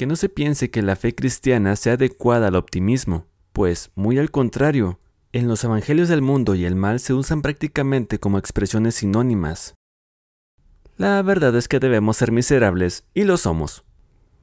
Que 0.00 0.06
no 0.06 0.16
se 0.16 0.30
piense 0.30 0.70
que 0.70 0.80
la 0.80 0.96
fe 0.96 1.14
cristiana 1.14 1.76
sea 1.76 1.92
adecuada 1.92 2.48
al 2.48 2.56
optimismo, 2.56 3.26
pues, 3.52 3.90
muy 3.94 4.18
al 4.18 4.30
contrario, 4.30 4.98
en 5.34 5.46
los 5.46 5.62
evangelios 5.62 6.08
del 6.08 6.22
mundo 6.22 6.54
y 6.54 6.64
el 6.64 6.74
mal 6.74 7.00
se 7.00 7.12
usan 7.12 7.42
prácticamente 7.42 8.18
como 8.18 8.38
expresiones 8.38 8.94
sinónimas. 8.94 9.74
La 10.96 11.20
verdad 11.20 11.54
es 11.54 11.68
que 11.68 11.80
debemos 11.80 12.16
ser 12.16 12.32
miserables, 12.32 13.04
y 13.12 13.24
lo 13.24 13.36
somos. 13.36 13.84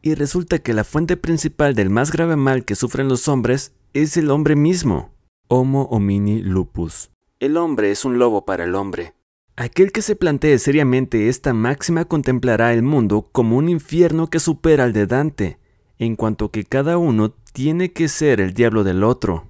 Y 0.03 0.13
resulta 0.13 0.59
que 0.59 0.75
la 0.75 0.83
fuente 0.83 1.17
principal 1.17 1.73
del 1.73 1.89
más 1.89 2.11
grave 2.11 2.35
mal 2.35 2.63
que 2.63 2.75
sufren 2.75 3.07
los 3.07 3.27
hombres 3.27 3.73
es 3.95 4.15
el 4.15 4.29
hombre 4.29 4.55
mismo. 4.55 5.11
Homo 5.47 5.85
homini 5.89 6.39
lupus. 6.39 7.09
El 7.39 7.57
hombre 7.57 7.89
es 7.89 8.05
un 8.05 8.19
lobo 8.19 8.45
para 8.45 8.65
el 8.65 8.75
hombre. 8.75 9.15
Aquel 9.59 9.91
que 9.91 10.03
se 10.03 10.15
plantee 10.15 10.59
seriamente 10.59 11.29
esta 11.29 11.51
máxima 11.51 12.05
contemplará 12.05 12.73
el 12.73 12.83
mundo 12.83 13.27
como 13.31 13.57
un 13.57 13.69
infierno 13.69 14.29
que 14.29 14.39
supera 14.39 14.83
al 14.83 14.93
de 14.93 15.07
Dante, 15.07 15.57
en 15.97 16.15
cuanto 16.15 16.51
que 16.51 16.63
cada 16.63 16.99
uno 16.99 17.33
tiene 17.53 17.91
que 17.91 18.07
ser 18.07 18.39
el 18.39 18.53
diablo 18.53 18.83
del 18.83 19.03
otro. 19.03 19.47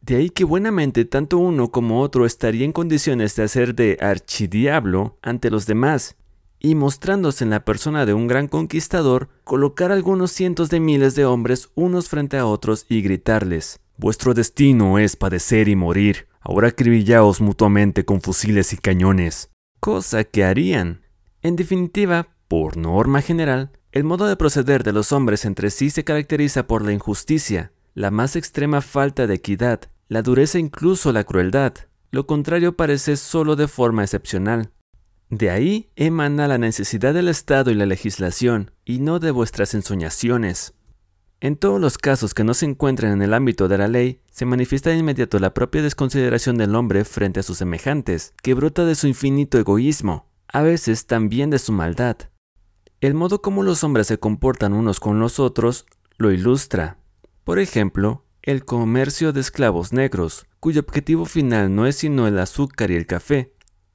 De 0.00 0.16
ahí 0.16 0.30
que 0.30 0.42
buenamente 0.42 1.04
tanto 1.04 1.38
uno 1.38 1.70
como 1.70 2.00
otro 2.00 2.26
estaría 2.26 2.64
en 2.64 2.72
condiciones 2.72 3.36
de 3.36 3.44
hacer 3.44 3.76
de 3.76 3.96
archidiablo 4.00 5.18
ante 5.22 5.50
los 5.50 5.66
demás, 5.66 6.16
y 6.58 6.74
mostrándose 6.74 7.44
en 7.44 7.50
la 7.50 7.64
persona 7.64 8.06
de 8.06 8.12
un 8.12 8.26
gran 8.26 8.48
conquistador, 8.48 9.28
colocar 9.44 9.92
algunos 9.92 10.32
cientos 10.32 10.68
de 10.68 10.80
miles 10.80 11.14
de 11.14 11.26
hombres 11.26 11.70
unos 11.76 12.08
frente 12.08 12.38
a 12.38 12.46
otros 12.46 12.86
y 12.88 13.02
gritarles, 13.02 13.78
Vuestro 13.96 14.34
destino 14.34 14.98
es 14.98 15.14
padecer 15.14 15.68
y 15.68 15.76
morir, 15.76 16.26
ahora 16.44 16.68
acribillaos 16.68 17.40
mutuamente 17.40 18.04
con 18.04 18.20
fusiles 18.20 18.72
y 18.72 18.76
cañones. 18.76 19.50
Cosa 19.80 20.24
que 20.24 20.44
harían. 20.44 21.02
En 21.42 21.56
definitiva, 21.56 22.28
por 22.46 22.76
norma 22.76 23.22
general, 23.22 23.72
el 23.92 24.04
modo 24.04 24.26
de 24.26 24.36
proceder 24.36 24.84
de 24.84 24.92
los 24.92 25.12
hombres 25.12 25.44
entre 25.44 25.70
sí 25.70 25.90
se 25.90 26.04
caracteriza 26.04 26.66
por 26.66 26.84
la 26.84 26.92
injusticia, 26.92 27.72
la 27.94 28.10
más 28.10 28.36
extrema 28.36 28.80
falta 28.80 29.26
de 29.26 29.34
equidad, 29.34 29.80
la 30.08 30.22
dureza 30.22 30.58
e 30.58 30.60
incluso 30.60 31.12
la 31.12 31.24
crueldad. 31.24 31.74
Lo 32.10 32.26
contrario 32.26 32.76
parece 32.76 33.16
solo 33.16 33.56
de 33.56 33.68
forma 33.68 34.02
excepcional. 34.02 34.70
De 35.30 35.50
ahí 35.50 35.90
emana 35.96 36.46
la 36.46 36.58
necesidad 36.58 37.14
del 37.14 37.28
Estado 37.28 37.70
y 37.70 37.74
la 37.74 37.86
legislación, 37.86 38.70
y 38.84 39.00
no 39.00 39.18
de 39.18 39.30
vuestras 39.30 39.74
ensoñaciones. 39.74 40.74
En 41.44 41.56
todos 41.56 41.78
los 41.78 41.98
casos 41.98 42.32
que 42.32 42.42
no 42.42 42.54
se 42.54 42.64
encuentren 42.64 43.12
en 43.12 43.20
el 43.20 43.34
ámbito 43.34 43.68
de 43.68 43.76
la 43.76 43.86
ley, 43.86 44.18
se 44.30 44.46
manifiesta 44.46 44.88
de 44.88 44.96
inmediato 44.96 45.38
la 45.38 45.52
propia 45.52 45.82
desconsideración 45.82 46.56
del 46.56 46.74
hombre 46.74 47.04
frente 47.04 47.40
a 47.40 47.42
sus 47.42 47.58
semejantes, 47.58 48.32
que 48.42 48.54
brota 48.54 48.86
de 48.86 48.94
su 48.94 49.08
infinito 49.08 49.58
egoísmo, 49.58 50.26
a 50.48 50.62
veces 50.62 51.04
también 51.04 51.50
de 51.50 51.58
su 51.58 51.70
maldad. 51.70 52.16
El 53.02 53.12
modo 53.12 53.42
como 53.42 53.62
los 53.62 53.84
hombres 53.84 54.06
se 54.06 54.16
comportan 54.16 54.72
unos 54.72 55.00
con 55.00 55.20
los 55.20 55.38
otros 55.38 55.84
lo 56.16 56.32
ilustra. 56.32 56.96
Por 57.44 57.58
ejemplo, 57.58 58.24
el 58.40 58.64
comercio 58.64 59.34
de 59.34 59.42
esclavos 59.42 59.92
negros, 59.92 60.46
cuyo 60.60 60.80
objetivo 60.80 61.26
final 61.26 61.74
no 61.74 61.86
es 61.86 61.96
sino 61.96 62.26
el 62.26 62.38
azúcar 62.38 62.90
y 62.90 62.96
el 62.96 63.06
café, 63.06 63.52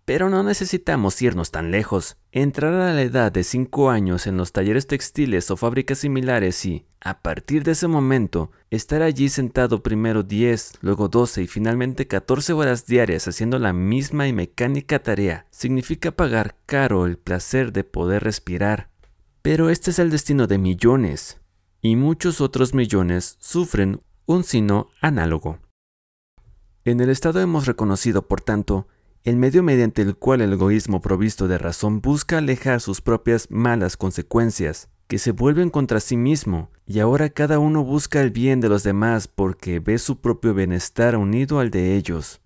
pero 0.10 0.28
no 0.28 0.42
necesitamos 0.42 1.22
irnos 1.22 1.52
tan 1.52 1.70
lejos. 1.70 2.18
Entrar 2.32 2.74
a 2.74 2.94
la 2.94 3.04
edad 3.04 3.32
de 3.32 3.44
5 3.44 3.92
años 3.92 4.26
en 4.26 4.38
los 4.38 4.52
talleres 4.52 4.88
textiles 4.88 5.52
o 5.52 5.56
fábricas 5.56 6.00
similares 6.00 6.66
y, 6.66 6.88
a 7.00 7.22
partir 7.22 7.62
de 7.62 7.74
ese 7.74 7.88
momento, 7.88 8.50
estar 8.72 9.04
allí 9.04 9.30
sentado 9.30 9.84
primero 9.84 10.24
10, 10.24 10.80
luego 10.82 11.10
12 11.10 11.44
y 11.44 11.48
finalmente 11.48 12.08
14 12.08 12.54
horas 12.54 12.88
diarias 12.88 13.28
haciendo 13.28 13.60
la 13.60 13.72
misma 13.72 14.28
y 14.28 14.34
mecánica 14.34 14.98
tarea, 14.98 15.46
significa 15.52 16.10
pagar 16.10 16.56
caro 16.66 17.06
el 17.06 17.20
placer 17.20 17.72
de 17.72 17.84
poder 17.84 18.24
respirar. 18.24 18.90
Pero 19.44 19.70
este 19.70 19.92
es 19.92 20.00
el 20.00 20.10
destino 20.10 20.48
de 20.48 20.58
millones, 20.58 21.40
y 21.84 21.96
muchos 21.96 22.42
otros 22.42 22.74
millones 22.74 23.38
sufren 23.40 24.02
un 24.26 24.44
sino 24.44 24.90
análogo. 25.02 25.60
En 26.84 27.00
el 27.00 27.12
Estado 27.12 27.42
hemos 27.42 27.68
reconocido, 27.68 28.28
por 28.28 28.42
tanto, 28.42 28.88
el 29.24 29.36
medio 29.36 29.64
mediante 29.64 30.02
el 30.02 30.16
cual 30.16 30.42
el 30.42 30.54
egoísmo 30.54 31.02
provisto 31.02 31.48
de 31.48 31.58
razón 31.58 32.02
busca 32.02 32.38
alejar 32.38 32.82
sus 32.82 33.02
propias 33.02 33.52
malas 33.52 33.98
consecuencias, 33.98 34.90
que 35.08 35.18
se 35.18 35.32
vuelven 35.32 35.70
contra 35.70 36.00
sí 36.00 36.18
mismo, 36.18 36.70
y 36.86 37.00
ahora 37.00 37.30
cada 37.30 37.60
uno 37.60 37.84
busca 37.84 38.22
el 38.22 38.32
bien 38.32 38.62
de 38.62 38.70
los 38.70 38.84
demás 38.84 39.28
porque 39.28 39.80
ve 39.80 39.98
su 39.98 40.20
propio 40.22 40.54
bienestar 40.54 41.18
unido 41.18 41.60
al 41.60 41.72
de 41.72 41.96
ellos. 41.96 42.42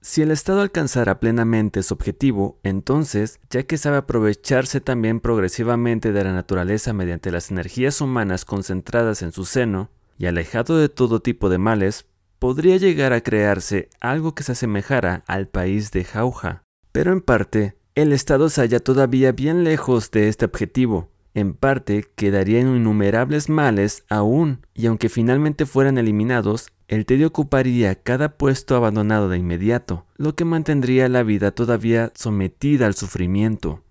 Si 0.00 0.20
el 0.20 0.30
Estado 0.30 0.60
alcanzara 0.60 1.18
plenamente 1.18 1.82
su 1.82 1.94
objetivo, 1.94 2.58
entonces, 2.62 3.40
ya 3.48 3.62
que 3.62 3.78
sabe 3.78 3.96
aprovecharse 3.96 4.82
también 4.82 5.18
progresivamente 5.18 6.12
de 6.12 6.24
la 6.24 6.32
naturaleza 6.34 6.92
mediante 6.92 7.32
las 7.32 7.50
energías 7.50 8.02
humanas 8.02 8.44
concentradas 8.44 9.22
en 9.22 9.32
su 9.32 9.46
seno, 9.46 9.88
y 10.18 10.26
alejado 10.26 10.76
de 10.76 10.90
todo 10.90 11.20
tipo 11.20 11.48
de 11.48 11.56
males, 11.56 12.04
podría 12.44 12.76
llegar 12.76 13.14
a 13.14 13.22
crearse 13.22 13.88
algo 14.00 14.34
que 14.34 14.42
se 14.42 14.52
asemejara 14.52 15.24
al 15.26 15.48
país 15.48 15.92
de 15.92 16.04
Jauja. 16.04 16.62
Pero 16.92 17.10
en 17.10 17.22
parte, 17.22 17.78
el 17.94 18.12
Estado 18.12 18.50
se 18.50 18.60
halla 18.60 18.80
todavía 18.80 19.32
bien 19.32 19.64
lejos 19.64 20.10
de 20.10 20.28
este 20.28 20.44
objetivo. 20.44 21.08
En 21.32 21.54
parte, 21.54 22.04
quedarían 22.16 22.76
innumerables 22.76 23.48
males 23.48 24.04
aún, 24.10 24.60
y 24.74 24.84
aunque 24.88 25.08
finalmente 25.08 25.64
fueran 25.64 25.96
eliminados, 25.96 26.68
el 26.86 27.06
tedio 27.06 27.28
ocuparía 27.28 27.94
cada 27.94 28.36
puesto 28.36 28.76
abandonado 28.76 29.30
de 29.30 29.38
inmediato, 29.38 30.04
lo 30.18 30.34
que 30.34 30.44
mantendría 30.44 31.08
la 31.08 31.22
vida 31.22 31.50
todavía 31.50 32.12
sometida 32.14 32.84
al 32.84 32.94
sufrimiento. 32.94 33.84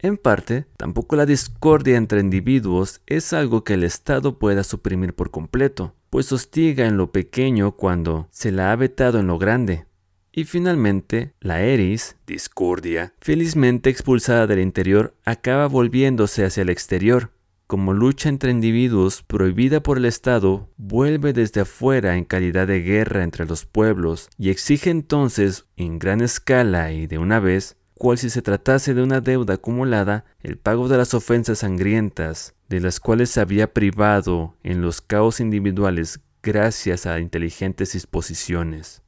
En 0.00 0.16
parte, 0.16 0.66
tampoco 0.76 1.14
la 1.14 1.26
discordia 1.26 1.96
entre 1.96 2.18
individuos 2.18 3.02
es 3.06 3.32
algo 3.32 3.62
que 3.62 3.74
el 3.74 3.84
Estado 3.84 4.40
pueda 4.40 4.64
suprimir 4.64 5.14
por 5.14 5.30
completo 5.30 5.94
pues 6.10 6.32
hostiga 6.32 6.86
en 6.86 6.96
lo 6.96 7.12
pequeño 7.12 7.72
cuando 7.72 8.28
se 8.30 8.52
la 8.52 8.72
ha 8.72 8.76
vetado 8.76 9.20
en 9.20 9.28
lo 9.28 9.38
grande. 9.38 9.86
Y 10.32 10.44
finalmente, 10.44 11.34
la 11.40 11.62
Eris, 11.62 12.16
discordia, 12.26 13.14
felizmente 13.20 13.90
expulsada 13.90 14.46
del 14.46 14.60
interior, 14.60 15.14
acaba 15.24 15.66
volviéndose 15.66 16.44
hacia 16.44 16.62
el 16.62 16.70
exterior. 16.70 17.30
Como 17.66 17.92
lucha 17.92 18.28
entre 18.28 18.50
individuos 18.50 19.22
prohibida 19.22 19.80
por 19.80 19.98
el 19.98 20.04
Estado, 20.04 20.68
vuelve 20.76 21.32
desde 21.32 21.60
afuera 21.60 22.16
en 22.16 22.24
calidad 22.24 22.66
de 22.66 22.80
guerra 22.80 23.22
entre 23.22 23.46
los 23.46 23.64
pueblos 23.64 24.28
y 24.36 24.50
exige 24.50 24.90
entonces, 24.90 25.66
en 25.76 26.00
gran 26.00 26.20
escala 26.20 26.92
y 26.92 27.06
de 27.06 27.18
una 27.18 27.38
vez, 27.38 27.76
cual 28.00 28.16
si 28.16 28.30
se 28.30 28.40
tratase 28.40 28.94
de 28.94 29.02
una 29.02 29.20
deuda 29.20 29.54
acumulada, 29.54 30.24
el 30.40 30.56
pago 30.56 30.88
de 30.88 30.96
las 30.96 31.12
ofensas 31.12 31.58
sangrientas, 31.58 32.54
de 32.70 32.80
las 32.80 32.98
cuales 32.98 33.28
se 33.28 33.42
había 33.42 33.74
privado 33.74 34.56
en 34.62 34.80
los 34.80 35.02
caos 35.02 35.38
individuales 35.38 36.20
gracias 36.42 37.04
a 37.04 37.20
inteligentes 37.20 37.92
disposiciones. 37.92 39.02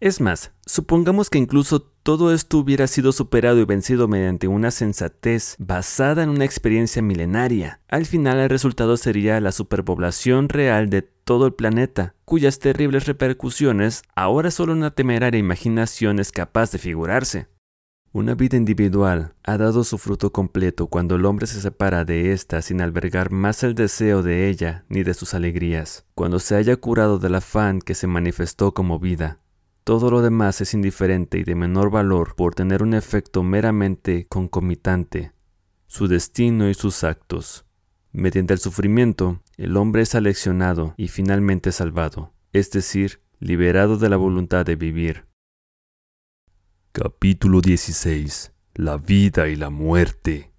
Es 0.00 0.22
más, 0.22 0.52
supongamos 0.64 1.28
que 1.28 1.36
incluso 1.36 1.82
todo 1.82 2.32
esto 2.32 2.56
hubiera 2.56 2.86
sido 2.86 3.12
superado 3.12 3.58
y 3.58 3.66
vencido 3.66 4.08
mediante 4.08 4.48
una 4.48 4.70
sensatez 4.70 5.54
basada 5.58 6.22
en 6.22 6.30
una 6.30 6.46
experiencia 6.46 7.02
milenaria. 7.02 7.82
Al 7.86 8.06
final 8.06 8.38
el 8.38 8.48
resultado 8.48 8.96
sería 8.96 9.42
la 9.42 9.52
superpoblación 9.52 10.48
real 10.48 10.88
de 10.88 11.02
todo 11.02 11.44
el 11.44 11.52
planeta, 11.52 12.14
cuyas 12.24 12.60
terribles 12.60 13.06
repercusiones 13.06 14.04
ahora 14.16 14.50
solo 14.50 14.72
una 14.72 14.92
temeraria 14.92 15.38
imaginación 15.38 16.18
es 16.18 16.32
capaz 16.32 16.72
de 16.72 16.78
figurarse. 16.78 17.48
Una 18.10 18.34
vida 18.34 18.56
individual 18.56 19.34
ha 19.44 19.58
dado 19.58 19.84
su 19.84 19.98
fruto 19.98 20.32
completo 20.32 20.86
cuando 20.86 21.16
el 21.16 21.26
hombre 21.26 21.46
se 21.46 21.60
separa 21.60 22.06
de 22.06 22.32
ésta 22.32 22.62
sin 22.62 22.80
albergar 22.80 23.30
más 23.30 23.62
el 23.62 23.74
deseo 23.74 24.22
de 24.22 24.48
ella 24.48 24.86
ni 24.88 25.02
de 25.02 25.12
sus 25.12 25.34
alegrías, 25.34 26.06
cuando 26.14 26.38
se 26.38 26.56
haya 26.56 26.76
curado 26.76 27.18
del 27.18 27.34
afán 27.34 27.80
que 27.82 27.94
se 27.94 28.06
manifestó 28.06 28.72
como 28.72 28.98
vida. 28.98 29.40
Todo 29.84 30.10
lo 30.10 30.22
demás 30.22 30.62
es 30.62 30.72
indiferente 30.72 31.38
y 31.38 31.44
de 31.44 31.54
menor 31.54 31.90
valor 31.90 32.34
por 32.34 32.54
tener 32.54 32.82
un 32.82 32.94
efecto 32.94 33.42
meramente 33.42 34.26
concomitante, 34.26 35.32
su 35.86 36.08
destino 36.08 36.70
y 36.70 36.74
sus 36.74 37.04
actos. 37.04 37.66
Mediante 38.12 38.54
el 38.54 38.58
sufrimiento, 38.58 39.42
el 39.58 39.76
hombre 39.76 40.02
es 40.02 40.14
aleccionado 40.14 40.94
y 40.96 41.08
finalmente 41.08 41.72
salvado, 41.72 42.32
es 42.54 42.70
decir, 42.70 43.20
liberado 43.38 43.98
de 43.98 44.08
la 44.08 44.16
voluntad 44.16 44.64
de 44.64 44.76
vivir. 44.76 45.27
Capítulo 46.92 47.60
16. 47.60 48.52
La 48.74 48.96
vida 48.96 49.48
y 49.48 49.56
la 49.56 49.68
muerte. 49.68 50.52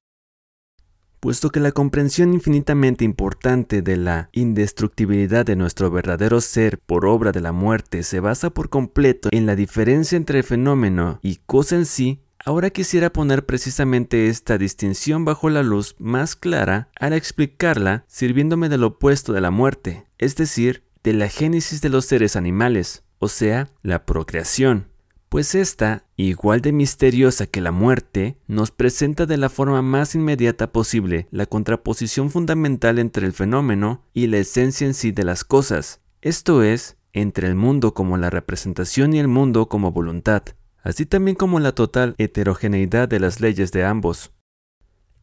Puesto 1.20 1.50
que 1.50 1.60
la 1.60 1.72
comprensión 1.72 2.34
infinitamente 2.34 3.04
importante 3.04 3.82
de 3.82 3.98
la 3.98 4.30
indestructibilidad 4.32 5.44
de 5.46 5.56
nuestro 5.56 5.90
verdadero 5.90 6.40
ser 6.40 6.78
por 6.78 7.08
obra 7.08 7.32
de 7.32 7.42
la 7.42 7.52
muerte 7.52 8.04
se 8.04 8.20
basa 8.20 8.52
por 8.52 8.70
completo 8.70 9.30
en 9.32 9.48
la 9.48 9.56
diferencia 9.56 10.16
entre 10.16 10.44
fenómeno 10.44 11.20
y 11.24 11.38
cosa 11.48 11.76
en 11.76 11.86
sí, 11.86 12.22
ahora 12.46 12.70
quisiera 12.70 13.12
poner 13.12 13.46
precisamente 13.46 14.28
esta 14.28 14.58
distinción 14.60 15.26
bajo 15.26 15.50
la 15.50 15.64
luz 15.64 15.96
más 15.98 16.36
clara 16.36 16.90
al 17.00 17.14
explicarla 17.14 18.06
sirviéndome 18.08 18.70
del 18.70 18.84
opuesto 18.84 19.34
de 19.34 19.42
la 19.42 19.52
muerte, 19.52 20.06
es 20.20 20.36
decir, 20.36 20.84
de 21.04 21.14
la 21.14 21.28
génesis 21.28 21.82
de 21.82 21.90
los 21.90 22.06
seres 22.06 22.36
animales, 22.36 23.04
o 23.18 23.28
sea, 23.28 23.72
la 23.82 24.06
procreación 24.06 24.89
pues 25.30 25.54
esta, 25.54 26.06
igual 26.16 26.62
de 26.62 26.72
misteriosa 26.72 27.46
que 27.46 27.62
la 27.62 27.72
muerte, 27.72 28.38
nos 28.48 28.72
presenta 28.72 29.28
de 29.28 29.38
la 29.38 29.50
forma 29.50 29.84
más 29.84 30.16
inmediata 30.16 30.72
posible 30.72 31.28
la 31.30 31.46
contraposición 31.46 32.32
fundamental 32.32 32.98
entre 32.98 33.28
el 33.28 33.34
fenómeno 33.34 34.04
y 34.14 34.26
la 34.28 34.40
esencia 34.40 34.88
en 34.88 34.96
sí 34.96 35.12
de 35.12 35.24
las 35.24 35.44
cosas, 35.44 36.02
esto 36.22 36.64
es, 36.64 36.98
entre 37.14 37.48
el 37.48 37.56
mundo 37.56 37.94
como 37.94 38.18
la 38.18 38.32
representación 38.32 39.14
y 39.14 39.20
el 39.20 39.28
mundo 39.28 39.70
como 39.70 39.92
voluntad, 39.92 40.44
así 40.82 41.06
también 41.06 41.36
como 41.36 41.60
la 41.60 41.74
total 41.74 42.16
heterogeneidad 42.18 43.08
de 43.08 43.20
las 43.20 43.40
leyes 43.40 43.72
de 43.72 43.86
ambos. 43.86 44.32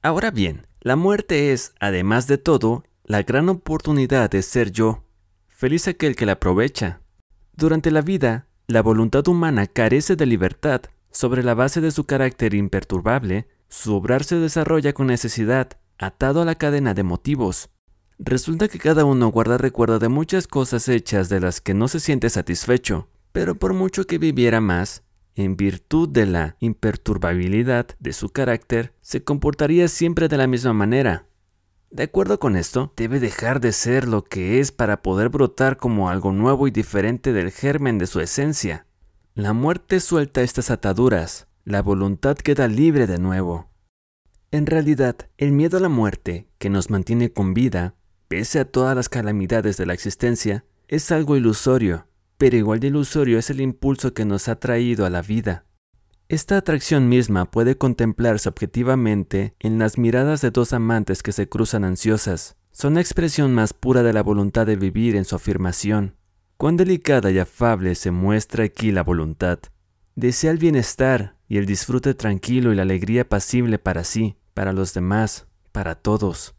Ahora 0.02 0.30
bien, 0.30 0.68
la 0.80 0.94
muerte 0.94 1.52
es, 1.52 1.74
además 1.80 2.28
de 2.28 2.38
todo, 2.38 2.84
la 3.04 3.24
gran 3.24 3.48
oportunidad 3.48 4.30
de 4.30 4.42
ser 4.42 4.70
yo. 4.70 5.04
Feliz 5.48 5.88
aquel 5.88 6.14
que 6.14 6.26
la 6.26 6.32
aprovecha. 6.32 7.00
Durante 7.54 7.90
la 7.90 8.02
vida, 8.02 8.45
la 8.68 8.82
voluntad 8.82 9.28
humana 9.28 9.66
carece 9.66 10.16
de 10.16 10.26
libertad. 10.26 10.82
Sobre 11.12 11.42
la 11.42 11.54
base 11.54 11.80
de 11.80 11.92
su 11.92 12.04
carácter 12.04 12.52
imperturbable, 12.52 13.46
su 13.68 13.94
obrar 13.94 14.24
se 14.24 14.36
desarrolla 14.36 14.92
con 14.92 15.06
necesidad, 15.06 15.68
atado 15.98 16.42
a 16.42 16.44
la 16.44 16.56
cadena 16.56 16.92
de 16.92 17.04
motivos. 17.04 17.70
Resulta 18.18 18.68
que 18.68 18.78
cada 18.78 19.04
uno 19.04 19.28
guarda 19.28 19.56
recuerdo 19.56 19.98
de 19.98 20.08
muchas 20.08 20.46
cosas 20.46 20.88
hechas 20.88 21.28
de 21.28 21.40
las 21.40 21.60
que 21.60 21.74
no 21.74 21.88
se 21.88 22.00
siente 22.00 22.28
satisfecho, 22.28 23.08
pero 23.32 23.54
por 23.54 23.72
mucho 23.72 24.04
que 24.04 24.18
viviera 24.18 24.60
más, 24.60 25.04
en 25.36 25.56
virtud 25.56 26.08
de 26.08 26.26
la 26.26 26.56
imperturbabilidad 26.60 27.86
de 27.98 28.12
su 28.12 28.30
carácter, 28.30 28.94
se 29.00 29.22
comportaría 29.22 29.88
siempre 29.88 30.28
de 30.28 30.38
la 30.38 30.46
misma 30.46 30.72
manera. 30.72 31.26
De 31.90 32.04
acuerdo 32.04 32.38
con 32.38 32.56
esto, 32.56 32.92
debe 32.96 33.20
dejar 33.20 33.60
de 33.60 33.72
ser 33.72 34.08
lo 34.08 34.24
que 34.24 34.60
es 34.60 34.72
para 34.72 35.02
poder 35.02 35.28
brotar 35.28 35.76
como 35.76 36.10
algo 36.10 36.32
nuevo 36.32 36.66
y 36.66 36.70
diferente 36.70 37.32
del 37.32 37.50
germen 37.50 37.98
de 37.98 38.06
su 38.06 38.20
esencia. 38.20 38.86
La 39.34 39.52
muerte 39.52 40.00
suelta 40.00 40.42
estas 40.42 40.70
ataduras, 40.70 41.46
la 41.64 41.82
voluntad 41.82 42.36
queda 42.36 42.68
libre 42.68 43.06
de 43.06 43.18
nuevo. 43.18 43.68
En 44.50 44.66
realidad, 44.66 45.16
el 45.36 45.52
miedo 45.52 45.76
a 45.76 45.80
la 45.80 45.88
muerte, 45.88 46.48
que 46.58 46.70
nos 46.70 46.90
mantiene 46.90 47.32
con 47.32 47.52
vida, 47.52 47.94
pese 48.28 48.60
a 48.60 48.64
todas 48.64 48.96
las 48.96 49.08
calamidades 49.08 49.76
de 49.76 49.86
la 49.86 49.92
existencia, 49.92 50.64
es 50.88 51.12
algo 51.12 51.36
ilusorio, 51.36 52.06
pero 52.38 52.56
igual 52.56 52.80
de 52.80 52.86
ilusorio 52.88 53.38
es 53.38 53.50
el 53.50 53.60
impulso 53.60 54.14
que 54.14 54.24
nos 54.24 54.48
ha 54.48 54.58
traído 54.58 55.04
a 55.04 55.10
la 55.10 55.22
vida. 55.22 55.65
Esta 56.28 56.56
atracción 56.56 57.08
misma 57.08 57.52
puede 57.52 57.78
contemplarse 57.78 58.48
objetivamente 58.48 59.54
en 59.60 59.78
las 59.78 59.96
miradas 59.96 60.40
de 60.40 60.50
dos 60.50 60.72
amantes 60.72 61.22
que 61.22 61.30
se 61.30 61.48
cruzan 61.48 61.84
ansiosas. 61.84 62.56
Son 62.72 62.94
la 62.94 63.00
expresión 63.00 63.54
más 63.54 63.72
pura 63.72 64.02
de 64.02 64.12
la 64.12 64.24
voluntad 64.24 64.66
de 64.66 64.74
vivir 64.74 65.14
en 65.14 65.24
su 65.24 65.36
afirmación. 65.36 66.16
Cuán 66.56 66.76
delicada 66.76 67.30
y 67.30 67.38
afable 67.38 67.94
se 67.94 68.10
muestra 68.10 68.64
aquí 68.64 68.90
la 68.90 69.04
voluntad. 69.04 69.60
Desea 70.16 70.50
el 70.50 70.58
bienestar 70.58 71.36
y 71.46 71.58
el 71.58 71.66
disfrute 71.66 72.14
tranquilo 72.14 72.72
y 72.72 72.76
la 72.76 72.82
alegría 72.82 73.28
pasible 73.28 73.78
para 73.78 74.02
sí, 74.02 74.36
para 74.52 74.72
los 74.72 74.94
demás, 74.94 75.46
para 75.70 75.94
todos. 75.94 76.56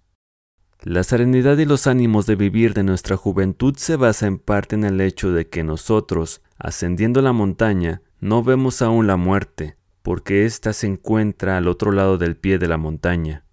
La 0.81 1.03
serenidad 1.03 1.57
y 1.57 1.65
los 1.65 1.87
ánimos 1.87 2.25
de 2.25 2.35
vivir 2.35 2.73
de 2.73 2.83
nuestra 2.83 3.17
juventud 3.17 3.75
se 3.75 3.97
basa 3.97 4.27
en 4.27 4.39
parte 4.39 4.75
en 4.75 4.85
el 4.85 5.01
hecho 5.01 5.31
de 5.33 5.49
que 5.49 5.63
nosotros, 5.63 6.41
ascendiendo 6.57 7.21
la 7.21 7.33
montaña, 7.33 8.01
no 8.19 8.43
vemos 8.43 8.81
aún 8.81 9.07
la 9.07 9.17
muerte, 9.17 9.77
porque 10.01 10.45
ésta 10.45 10.73
se 10.73 10.87
encuentra 10.87 11.57
al 11.57 11.67
otro 11.67 11.91
lado 11.91 12.17
del 12.17 12.35
pie 12.35 12.57
de 12.57 12.67
la 12.67 12.77
montaña. 12.77 13.43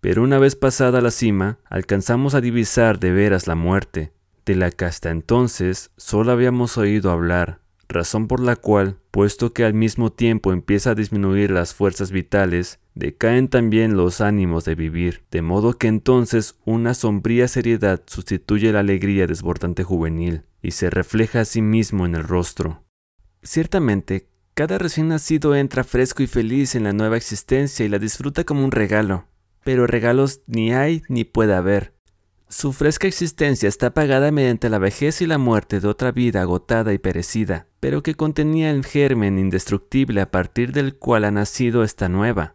Pero 0.00 0.22
una 0.22 0.38
vez 0.38 0.56
pasada 0.56 1.00
la 1.00 1.10
cima, 1.10 1.58
alcanzamos 1.68 2.34
a 2.34 2.40
divisar 2.40 3.00
de 3.00 3.12
veras 3.12 3.46
la 3.46 3.54
muerte, 3.54 4.12
de 4.44 4.56
la 4.56 4.70
que 4.70 4.84
hasta 4.84 5.10
entonces 5.10 5.90
solo 5.96 6.32
habíamos 6.32 6.78
oído 6.78 7.10
hablar, 7.10 7.60
razón 7.88 8.28
por 8.28 8.40
la 8.40 8.56
cual, 8.56 8.98
puesto 9.10 9.52
que 9.52 9.64
al 9.64 9.74
mismo 9.74 10.12
tiempo 10.12 10.52
empieza 10.52 10.90
a 10.90 10.94
disminuir 10.94 11.50
las 11.50 11.74
fuerzas 11.74 12.12
vitales, 12.12 12.78
decaen 12.94 13.48
también 13.48 13.96
los 13.96 14.20
ánimos 14.20 14.64
de 14.64 14.74
vivir, 14.74 15.24
de 15.30 15.42
modo 15.42 15.72
que 15.74 15.88
entonces 15.88 16.56
una 16.64 16.94
sombría 16.94 17.48
seriedad 17.48 18.02
sustituye 18.06 18.72
la 18.72 18.80
alegría 18.80 19.26
desbordante 19.26 19.84
juvenil, 19.84 20.42
y 20.62 20.72
se 20.72 20.90
refleja 20.90 21.40
a 21.40 21.44
sí 21.44 21.62
mismo 21.62 22.06
en 22.06 22.14
el 22.14 22.24
rostro. 22.24 22.87
Ciertamente, 23.42 24.28
cada 24.54 24.78
recién 24.78 25.08
nacido 25.08 25.54
entra 25.54 25.84
fresco 25.84 26.22
y 26.22 26.26
feliz 26.26 26.74
en 26.74 26.84
la 26.84 26.92
nueva 26.92 27.16
existencia 27.16 27.86
y 27.86 27.88
la 27.88 27.98
disfruta 27.98 28.44
como 28.44 28.64
un 28.64 28.72
regalo, 28.72 29.26
pero 29.64 29.86
regalos 29.86 30.42
ni 30.46 30.72
hay 30.72 31.02
ni 31.08 31.24
puede 31.24 31.54
haber. 31.54 31.94
Su 32.50 32.72
fresca 32.72 33.06
existencia 33.06 33.68
está 33.68 33.92
pagada 33.92 34.32
mediante 34.32 34.70
la 34.70 34.78
vejez 34.78 35.20
y 35.20 35.26
la 35.26 35.36
muerte 35.36 35.80
de 35.80 35.88
otra 35.88 36.12
vida 36.12 36.40
agotada 36.40 36.94
y 36.94 36.98
perecida, 36.98 37.66
pero 37.78 38.02
que 38.02 38.14
contenía 38.14 38.70
el 38.70 38.86
germen 38.86 39.38
indestructible 39.38 40.22
a 40.22 40.30
partir 40.30 40.72
del 40.72 40.96
cual 40.96 41.24
ha 41.24 41.30
nacido 41.30 41.84
esta 41.84 42.08
nueva. 42.08 42.54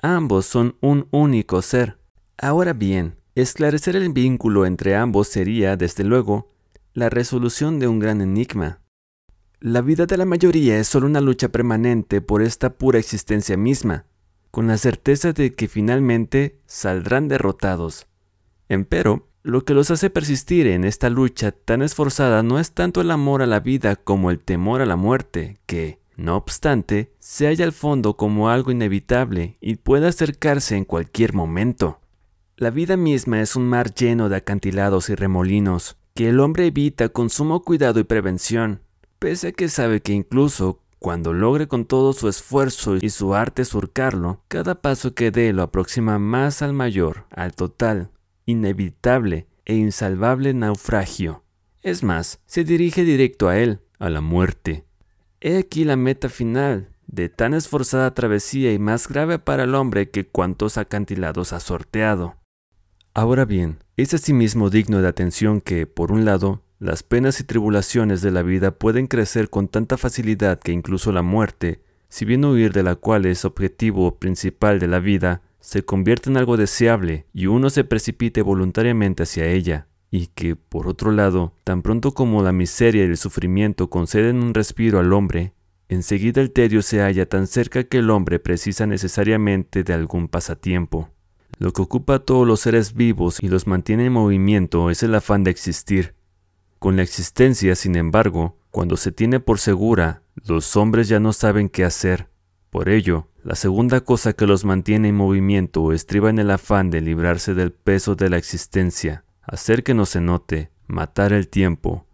Ambos 0.00 0.46
son 0.46 0.76
un 0.80 1.08
único 1.10 1.60
ser. 1.60 1.98
Ahora 2.38 2.72
bien, 2.72 3.16
esclarecer 3.34 3.96
el 3.96 4.12
vínculo 4.12 4.64
entre 4.64 4.94
ambos 4.94 5.26
sería, 5.28 5.76
desde 5.76 6.04
luego, 6.04 6.52
la 6.94 7.10
resolución 7.10 7.80
de 7.80 7.88
un 7.88 7.98
gran 7.98 8.20
enigma. 8.20 8.81
La 9.64 9.80
vida 9.80 10.06
de 10.06 10.16
la 10.16 10.24
mayoría 10.24 10.76
es 10.80 10.88
solo 10.88 11.06
una 11.06 11.20
lucha 11.20 11.50
permanente 11.50 12.20
por 12.20 12.42
esta 12.42 12.70
pura 12.70 12.98
existencia 12.98 13.56
misma, 13.56 14.06
con 14.50 14.66
la 14.66 14.76
certeza 14.76 15.32
de 15.32 15.52
que 15.52 15.68
finalmente 15.68 16.58
saldrán 16.66 17.28
derrotados. 17.28 18.08
Empero, 18.68 19.28
lo 19.44 19.64
que 19.64 19.72
los 19.72 19.92
hace 19.92 20.10
persistir 20.10 20.66
en 20.66 20.82
esta 20.82 21.10
lucha 21.10 21.52
tan 21.52 21.80
esforzada 21.80 22.42
no 22.42 22.58
es 22.58 22.72
tanto 22.72 23.02
el 23.02 23.12
amor 23.12 23.40
a 23.40 23.46
la 23.46 23.60
vida 23.60 23.94
como 23.94 24.32
el 24.32 24.40
temor 24.40 24.80
a 24.80 24.86
la 24.86 24.96
muerte, 24.96 25.58
que, 25.66 26.00
no 26.16 26.36
obstante, 26.36 27.12
se 27.20 27.46
halla 27.46 27.64
al 27.64 27.72
fondo 27.72 28.16
como 28.16 28.50
algo 28.50 28.72
inevitable 28.72 29.58
y 29.60 29.76
puede 29.76 30.08
acercarse 30.08 30.76
en 30.76 30.84
cualquier 30.84 31.34
momento. 31.34 32.00
La 32.56 32.70
vida 32.70 32.96
misma 32.96 33.40
es 33.40 33.54
un 33.54 33.68
mar 33.68 33.94
lleno 33.94 34.28
de 34.28 34.38
acantilados 34.38 35.08
y 35.08 35.14
remolinos, 35.14 35.98
que 36.14 36.30
el 36.30 36.40
hombre 36.40 36.66
evita 36.66 37.10
con 37.10 37.30
sumo 37.30 37.62
cuidado 37.62 38.00
y 38.00 38.04
prevención, 38.04 38.80
pese 39.22 39.48
a 39.48 39.52
que 39.52 39.68
sabe 39.68 40.02
que 40.02 40.12
incluso 40.12 40.80
cuando 40.98 41.32
logre 41.32 41.68
con 41.68 41.84
todo 41.84 42.12
su 42.12 42.28
esfuerzo 42.28 42.96
y 42.96 43.08
su 43.10 43.36
arte 43.36 43.64
surcarlo, 43.64 44.42
cada 44.48 44.82
paso 44.82 45.14
que 45.14 45.30
dé 45.30 45.52
lo 45.52 45.62
aproxima 45.62 46.18
más 46.18 46.60
al 46.60 46.72
mayor, 46.72 47.26
al 47.30 47.54
total, 47.54 48.10
inevitable 48.46 49.46
e 49.64 49.76
insalvable 49.76 50.54
naufragio. 50.54 51.44
Es 51.82 52.02
más, 52.02 52.40
se 52.46 52.64
dirige 52.64 53.04
directo 53.04 53.48
a 53.48 53.58
él, 53.58 53.78
a 54.00 54.10
la 54.10 54.20
muerte. 54.20 54.86
He 55.40 55.56
aquí 55.56 55.84
la 55.84 55.94
meta 55.94 56.28
final 56.28 56.88
de 57.06 57.28
tan 57.28 57.54
esforzada 57.54 58.14
travesía 58.14 58.72
y 58.72 58.80
más 58.80 59.06
grave 59.06 59.38
para 59.38 59.64
el 59.64 59.76
hombre 59.76 60.10
que 60.10 60.26
cuantos 60.26 60.78
acantilados 60.78 61.52
ha 61.52 61.60
sorteado. 61.60 62.38
Ahora 63.14 63.44
bien, 63.44 63.78
es 63.96 64.14
asimismo 64.14 64.68
digno 64.68 65.00
de 65.00 65.06
atención 65.06 65.60
que, 65.60 65.86
por 65.86 66.10
un 66.10 66.24
lado, 66.24 66.62
las 66.82 67.04
penas 67.04 67.38
y 67.38 67.44
tribulaciones 67.44 68.22
de 68.22 68.32
la 68.32 68.42
vida 68.42 68.72
pueden 68.72 69.06
crecer 69.06 69.48
con 69.50 69.68
tanta 69.68 69.96
facilidad 69.96 70.58
que 70.58 70.72
incluso 70.72 71.12
la 71.12 71.22
muerte, 71.22 71.80
si 72.08 72.24
bien 72.24 72.44
huir 72.44 72.72
de 72.72 72.82
la 72.82 72.96
cual 72.96 73.24
es 73.24 73.44
objetivo 73.44 74.16
principal 74.18 74.80
de 74.80 74.88
la 74.88 74.98
vida, 74.98 75.42
se 75.60 75.84
convierte 75.84 76.28
en 76.28 76.38
algo 76.38 76.56
deseable 76.56 77.26
y 77.32 77.46
uno 77.46 77.70
se 77.70 77.84
precipite 77.84 78.42
voluntariamente 78.42 79.22
hacia 79.22 79.46
ella, 79.46 79.86
y 80.10 80.26
que, 80.26 80.56
por 80.56 80.88
otro 80.88 81.12
lado, 81.12 81.54
tan 81.62 81.82
pronto 81.82 82.14
como 82.14 82.42
la 82.42 82.50
miseria 82.50 83.04
y 83.04 83.06
el 83.06 83.16
sufrimiento 83.16 83.88
conceden 83.88 84.42
un 84.42 84.52
respiro 84.52 84.98
al 84.98 85.12
hombre, 85.12 85.52
enseguida 85.88 86.40
el 86.40 86.50
tedio 86.50 86.82
se 86.82 86.98
halla 86.98 87.28
tan 87.28 87.46
cerca 87.46 87.84
que 87.84 87.98
el 87.98 88.10
hombre 88.10 88.40
precisa 88.40 88.86
necesariamente 88.88 89.84
de 89.84 89.92
algún 89.92 90.26
pasatiempo. 90.26 91.10
Lo 91.60 91.72
que 91.72 91.82
ocupa 91.82 92.16
a 92.16 92.24
todos 92.24 92.44
los 92.44 92.58
seres 92.58 92.94
vivos 92.94 93.38
y 93.40 93.46
los 93.46 93.68
mantiene 93.68 94.06
en 94.06 94.14
movimiento 94.14 94.90
es 94.90 95.04
el 95.04 95.14
afán 95.14 95.44
de 95.44 95.52
existir, 95.52 96.16
con 96.82 96.96
la 96.96 97.02
existencia, 97.02 97.76
sin 97.76 97.94
embargo, 97.94 98.56
cuando 98.72 98.96
se 98.96 99.12
tiene 99.12 99.38
por 99.38 99.60
segura, 99.60 100.24
los 100.34 100.74
hombres 100.74 101.06
ya 101.06 101.20
no 101.20 101.32
saben 101.32 101.68
qué 101.68 101.84
hacer. 101.84 102.28
Por 102.70 102.88
ello, 102.88 103.28
la 103.44 103.54
segunda 103.54 104.00
cosa 104.00 104.32
que 104.32 104.48
los 104.48 104.64
mantiene 104.64 105.10
en 105.10 105.14
movimiento 105.14 105.92
estriba 105.92 106.28
en 106.28 106.40
el 106.40 106.50
afán 106.50 106.90
de 106.90 107.00
librarse 107.00 107.54
del 107.54 107.70
peso 107.70 108.16
de 108.16 108.28
la 108.30 108.36
existencia, 108.36 109.24
hacer 109.42 109.84
que 109.84 109.94
no 109.94 110.06
se 110.06 110.20
note, 110.20 110.72
matar 110.88 111.32
el 111.32 111.46
tiempo, 111.46 112.04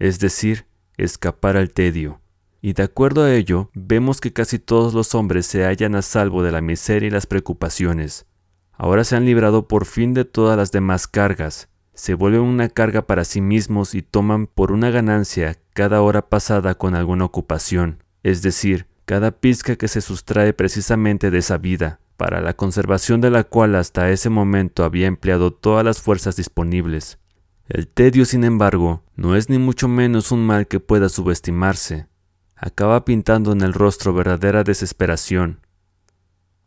es 0.00 0.18
decir, 0.18 0.66
escapar 0.96 1.56
al 1.56 1.70
tedio. 1.70 2.20
Y 2.60 2.72
de 2.72 2.82
acuerdo 2.82 3.22
a 3.22 3.32
ello, 3.32 3.70
vemos 3.72 4.20
que 4.20 4.32
casi 4.32 4.58
todos 4.58 4.94
los 4.94 5.14
hombres 5.14 5.46
se 5.46 5.64
hallan 5.64 5.94
a 5.94 6.02
salvo 6.02 6.42
de 6.42 6.50
la 6.50 6.60
miseria 6.60 7.06
y 7.06 7.10
las 7.10 7.26
preocupaciones. 7.26 8.26
Ahora 8.72 9.04
se 9.04 9.14
han 9.14 9.26
librado 9.26 9.68
por 9.68 9.86
fin 9.86 10.12
de 10.12 10.24
todas 10.24 10.56
las 10.56 10.72
demás 10.72 11.06
cargas, 11.06 11.68
se 11.98 12.14
vuelven 12.14 12.42
una 12.42 12.68
carga 12.68 13.08
para 13.08 13.24
sí 13.24 13.40
mismos 13.40 13.96
y 13.96 14.02
toman 14.02 14.46
por 14.46 14.70
una 14.70 14.88
ganancia 14.90 15.56
cada 15.74 16.00
hora 16.00 16.28
pasada 16.28 16.76
con 16.76 16.94
alguna 16.94 17.24
ocupación, 17.24 18.04
es 18.22 18.40
decir, 18.40 18.86
cada 19.04 19.32
pizca 19.32 19.74
que 19.74 19.88
se 19.88 20.00
sustrae 20.00 20.52
precisamente 20.52 21.32
de 21.32 21.38
esa 21.38 21.58
vida, 21.58 21.98
para 22.16 22.40
la 22.40 22.54
conservación 22.54 23.20
de 23.20 23.30
la 23.32 23.42
cual 23.42 23.74
hasta 23.74 24.10
ese 24.10 24.30
momento 24.30 24.84
había 24.84 25.08
empleado 25.08 25.52
todas 25.52 25.84
las 25.84 26.00
fuerzas 26.00 26.36
disponibles. 26.36 27.18
El 27.66 27.88
tedio, 27.88 28.26
sin 28.26 28.44
embargo, 28.44 29.02
no 29.16 29.34
es 29.34 29.50
ni 29.50 29.58
mucho 29.58 29.88
menos 29.88 30.30
un 30.30 30.46
mal 30.46 30.68
que 30.68 30.78
pueda 30.78 31.08
subestimarse. 31.08 32.06
Acaba 32.54 33.04
pintando 33.04 33.50
en 33.50 33.60
el 33.60 33.72
rostro 33.72 34.14
verdadera 34.14 34.62
desesperación. 34.62 35.66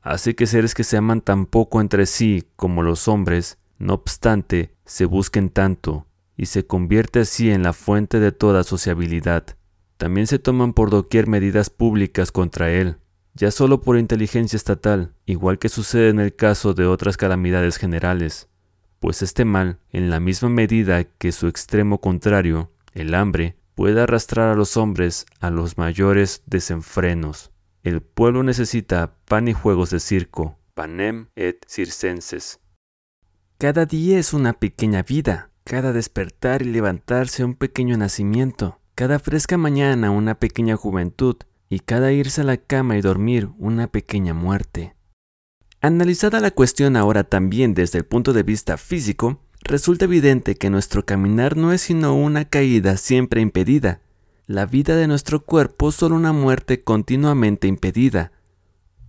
Hace 0.01 0.35
que 0.35 0.45
seres 0.45 0.73
que 0.73 0.83
se 0.83 0.97
aman 0.97 1.21
tan 1.21 1.45
poco 1.45 1.79
entre 1.79 2.05
sí 2.05 2.49
como 2.57 2.83
los 2.83 3.07
hombres, 3.07 3.59
no 3.81 3.95
obstante, 3.95 4.75
se 4.85 5.05
busquen 5.05 5.49
tanto, 5.49 6.05
y 6.37 6.45
se 6.45 6.65
convierte 6.65 7.19
así 7.19 7.51
en 7.51 7.63
la 7.63 7.73
fuente 7.73 8.19
de 8.19 8.31
toda 8.31 8.63
sociabilidad. 8.63 9.57
También 9.97 10.27
se 10.27 10.39
toman 10.39 10.73
por 10.73 10.89
doquier 10.89 11.27
medidas 11.27 11.69
públicas 11.69 12.31
contra 12.31 12.71
él, 12.71 12.97
ya 13.33 13.51
solo 13.51 13.81
por 13.81 13.97
inteligencia 13.97 14.57
estatal, 14.57 15.13
igual 15.25 15.57
que 15.57 15.69
sucede 15.69 16.09
en 16.09 16.19
el 16.19 16.35
caso 16.35 16.73
de 16.73 16.85
otras 16.85 17.17
calamidades 17.17 17.77
generales, 17.77 18.49
pues 18.99 19.21
este 19.23 19.45
mal, 19.45 19.79
en 19.89 20.09
la 20.09 20.19
misma 20.19 20.49
medida 20.49 21.03
que 21.03 21.31
su 21.31 21.47
extremo 21.47 21.99
contrario, 21.99 22.71
el 22.93 23.15
hambre, 23.15 23.57
puede 23.73 23.99
arrastrar 23.99 24.49
a 24.49 24.55
los 24.55 24.77
hombres 24.77 25.25
a 25.39 25.49
los 25.49 25.77
mayores 25.77 26.43
desenfrenos. 26.45 27.51
El 27.83 28.01
pueblo 28.01 28.43
necesita 28.43 29.15
pan 29.25 29.47
y 29.47 29.53
juegos 29.53 29.89
de 29.89 29.99
circo, 29.99 30.59
panem 30.75 31.27
et 31.35 31.65
circenses, 31.67 32.60
cada 33.61 33.85
día 33.85 34.17
es 34.17 34.33
una 34.33 34.53
pequeña 34.53 35.03
vida, 35.03 35.51
cada 35.65 35.93
despertar 35.93 36.63
y 36.63 36.65
levantarse 36.65 37.43
un 37.43 37.53
pequeño 37.53 37.95
nacimiento. 37.95 38.79
cada 38.95 39.19
fresca 39.19 39.55
mañana 39.55 40.09
una 40.09 40.33
pequeña 40.39 40.75
juventud 40.75 41.35
y 41.69 41.81
cada 41.81 42.11
irse 42.11 42.41
a 42.41 42.43
la 42.43 42.57
cama 42.57 42.97
y 42.97 43.01
dormir 43.01 43.49
una 43.59 43.85
pequeña 43.85 44.33
muerte. 44.33 44.95
Analizada 45.79 46.39
la 46.39 46.49
cuestión 46.49 46.95
ahora 46.95 47.23
también 47.23 47.75
desde 47.75 47.99
el 47.99 48.05
punto 48.05 48.33
de 48.33 48.41
vista 48.41 48.77
físico, 48.77 49.43
resulta 49.61 50.05
evidente 50.05 50.55
que 50.55 50.71
nuestro 50.71 51.05
caminar 51.05 51.55
no 51.55 51.71
es 51.71 51.81
sino 51.81 52.15
una 52.15 52.45
caída 52.45 52.97
siempre 52.97 53.41
impedida, 53.41 54.01
la 54.47 54.65
vida 54.65 54.95
de 54.95 55.05
nuestro 55.05 55.45
cuerpo 55.45 55.91
solo 55.91 56.15
una 56.15 56.33
muerte 56.33 56.83
continuamente 56.83 57.67
impedida, 57.67 58.31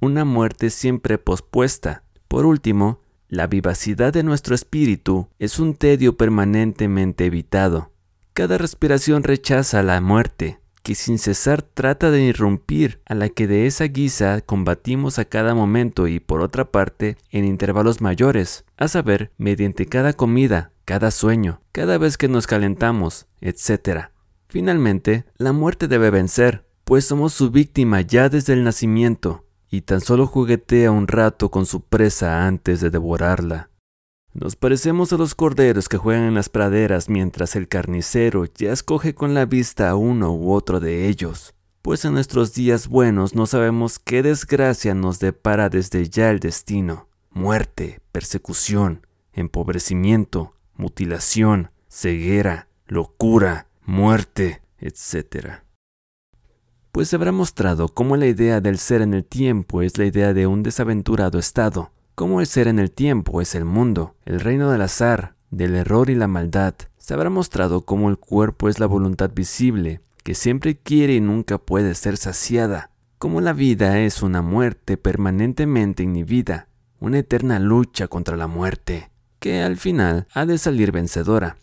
una 0.02 0.26
muerte 0.26 0.68
siempre 0.68 1.16
pospuesta. 1.16 2.04
Por 2.28 2.44
último, 2.44 3.01
la 3.32 3.46
vivacidad 3.46 4.12
de 4.12 4.22
nuestro 4.22 4.54
espíritu 4.54 5.26
es 5.38 5.58
un 5.58 5.74
tedio 5.74 6.18
permanentemente 6.18 7.24
evitado. 7.24 7.90
Cada 8.34 8.58
respiración 8.58 9.22
rechaza 9.22 9.82
la 9.82 9.98
muerte, 10.02 10.60
que 10.82 10.94
sin 10.94 11.18
cesar 11.18 11.62
trata 11.62 12.10
de 12.10 12.20
irrumpir, 12.20 13.00
a 13.06 13.14
la 13.14 13.30
que 13.30 13.46
de 13.46 13.66
esa 13.66 13.84
guisa 13.84 14.42
combatimos 14.42 15.18
a 15.18 15.24
cada 15.24 15.54
momento 15.54 16.08
y 16.08 16.20
por 16.20 16.42
otra 16.42 16.70
parte 16.70 17.16
en 17.30 17.46
intervalos 17.46 18.02
mayores, 18.02 18.66
a 18.76 18.86
saber, 18.86 19.32
mediante 19.38 19.86
cada 19.86 20.12
comida, 20.12 20.72
cada 20.84 21.10
sueño, 21.10 21.62
cada 21.72 21.96
vez 21.96 22.18
que 22.18 22.28
nos 22.28 22.46
calentamos, 22.46 23.28
etc. 23.40 24.08
Finalmente, 24.46 25.24
la 25.38 25.54
muerte 25.54 25.88
debe 25.88 26.10
vencer, 26.10 26.66
pues 26.84 27.06
somos 27.06 27.32
su 27.32 27.50
víctima 27.50 28.02
ya 28.02 28.28
desde 28.28 28.52
el 28.52 28.62
nacimiento, 28.62 29.46
y 29.72 29.80
tan 29.80 30.02
solo 30.02 30.26
juguetea 30.26 30.90
un 30.90 31.08
rato 31.08 31.50
con 31.50 31.64
su 31.64 31.80
presa 31.80 32.46
antes 32.46 32.82
de 32.82 32.90
devorarla. 32.90 33.70
Nos 34.34 34.54
parecemos 34.54 35.14
a 35.14 35.16
los 35.16 35.34
corderos 35.34 35.88
que 35.88 35.96
juegan 35.96 36.24
en 36.24 36.34
las 36.34 36.50
praderas 36.50 37.08
mientras 37.08 37.56
el 37.56 37.68
carnicero 37.68 38.44
ya 38.44 38.70
escoge 38.70 39.14
con 39.14 39.32
la 39.32 39.46
vista 39.46 39.88
a 39.88 39.96
uno 39.96 40.34
u 40.34 40.52
otro 40.52 40.78
de 40.78 41.08
ellos, 41.08 41.54
pues 41.80 42.04
en 42.04 42.12
nuestros 42.12 42.52
días 42.52 42.86
buenos 42.86 43.34
no 43.34 43.46
sabemos 43.46 43.98
qué 43.98 44.22
desgracia 44.22 44.94
nos 44.94 45.18
depara 45.20 45.70
desde 45.70 46.06
ya 46.06 46.30
el 46.30 46.38
destino. 46.38 47.08
Muerte, 47.30 48.00
persecución, 48.12 49.06
empobrecimiento, 49.32 50.54
mutilación, 50.76 51.70
ceguera, 51.88 52.68
locura, 52.86 53.68
muerte, 53.86 54.60
etc. 54.78 55.61
Pues 56.92 57.08
se 57.08 57.16
habrá 57.16 57.32
mostrado 57.32 57.88
cómo 57.88 58.16
la 58.16 58.26
idea 58.26 58.60
del 58.60 58.78
ser 58.78 59.02
en 59.02 59.14
el 59.14 59.24
tiempo 59.24 59.82
es 59.82 59.98
la 59.98 60.04
idea 60.04 60.32
de 60.34 60.46
un 60.46 60.62
desaventurado 60.62 61.38
estado, 61.38 61.90
Cómo 62.14 62.40
el 62.40 62.46
ser 62.46 62.68
en 62.68 62.78
el 62.78 62.90
tiempo 62.90 63.40
es 63.40 63.54
el 63.54 63.64
mundo, 63.64 64.16
el 64.26 64.38
reino 64.38 64.70
del 64.70 64.82
azar, 64.82 65.34
del 65.50 65.74
error 65.74 66.10
y 66.10 66.14
la 66.14 66.28
maldad. 66.28 66.74
Se 66.98 67.14
habrá 67.14 67.30
mostrado 67.30 67.86
cómo 67.86 68.10
el 68.10 68.18
cuerpo 68.18 68.68
es 68.68 68.78
la 68.78 68.86
voluntad 68.86 69.30
visible, 69.34 70.02
que 70.22 70.34
siempre 70.34 70.76
quiere 70.76 71.14
y 71.14 71.20
nunca 71.22 71.56
puede 71.56 71.94
ser 71.94 72.18
saciada. 72.18 72.90
Cómo 73.18 73.40
la 73.40 73.54
vida 73.54 73.98
es 73.98 74.22
una 74.22 74.42
muerte 74.42 74.98
permanentemente 74.98 76.02
inhibida, 76.02 76.68
una 77.00 77.20
eterna 77.20 77.58
lucha 77.58 78.08
contra 78.08 78.36
la 78.36 78.46
muerte, 78.46 79.10
que 79.38 79.62
al 79.62 79.78
final 79.78 80.26
ha 80.34 80.44
de 80.44 80.58
salir 80.58 80.92
vencedora. 80.92 81.56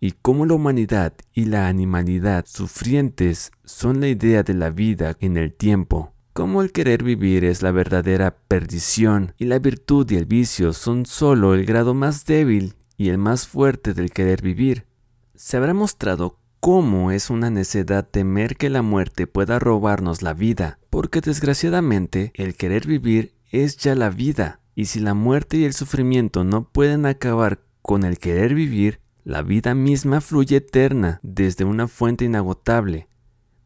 Y 0.00 0.12
cómo 0.22 0.46
la 0.46 0.54
humanidad 0.54 1.12
y 1.34 1.44
la 1.44 1.68
animalidad 1.68 2.46
sufrientes 2.46 3.52
son 3.64 4.00
la 4.00 4.08
idea 4.08 4.42
de 4.42 4.54
la 4.54 4.70
vida 4.70 5.14
en 5.20 5.36
el 5.36 5.52
tiempo, 5.52 6.14
como 6.32 6.62
el 6.62 6.72
querer 6.72 7.02
vivir 7.02 7.44
es 7.44 7.60
la 7.60 7.70
verdadera 7.70 8.34
perdición 8.48 9.34
y 9.36 9.44
la 9.44 9.58
virtud 9.58 10.10
y 10.10 10.16
el 10.16 10.24
vicio 10.24 10.72
son 10.72 11.04
solo 11.04 11.54
el 11.54 11.66
grado 11.66 11.92
más 11.92 12.24
débil 12.24 12.76
y 12.96 13.10
el 13.10 13.18
más 13.18 13.46
fuerte 13.46 13.92
del 13.92 14.10
querer 14.10 14.40
vivir. 14.40 14.86
Se 15.34 15.58
habrá 15.58 15.74
mostrado 15.74 16.38
cómo 16.60 17.10
es 17.10 17.28
una 17.28 17.50
necedad 17.50 18.08
temer 18.08 18.56
que 18.56 18.70
la 18.70 18.82
muerte 18.82 19.26
pueda 19.26 19.58
robarnos 19.58 20.22
la 20.22 20.34
vida, 20.34 20.78
porque 20.88 21.20
desgraciadamente 21.20 22.32
el 22.34 22.54
querer 22.54 22.86
vivir 22.86 23.34
es 23.50 23.76
ya 23.76 23.94
la 23.94 24.10
vida, 24.10 24.60
y 24.74 24.86
si 24.86 25.00
la 25.00 25.14
muerte 25.14 25.56
y 25.56 25.64
el 25.64 25.72
sufrimiento 25.72 26.44
no 26.44 26.64
pueden 26.64 27.06
acabar 27.06 27.60
con 27.82 28.04
el 28.04 28.18
querer 28.18 28.54
vivir, 28.54 29.00
la 29.30 29.42
vida 29.42 29.76
misma 29.76 30.20
fluye 30.20 30.56
eterna 30.56 31.20
desde 31.22 31.64
una 31.64 31.86
fuente 31.86 32.24
inagotable, 32.24 33.06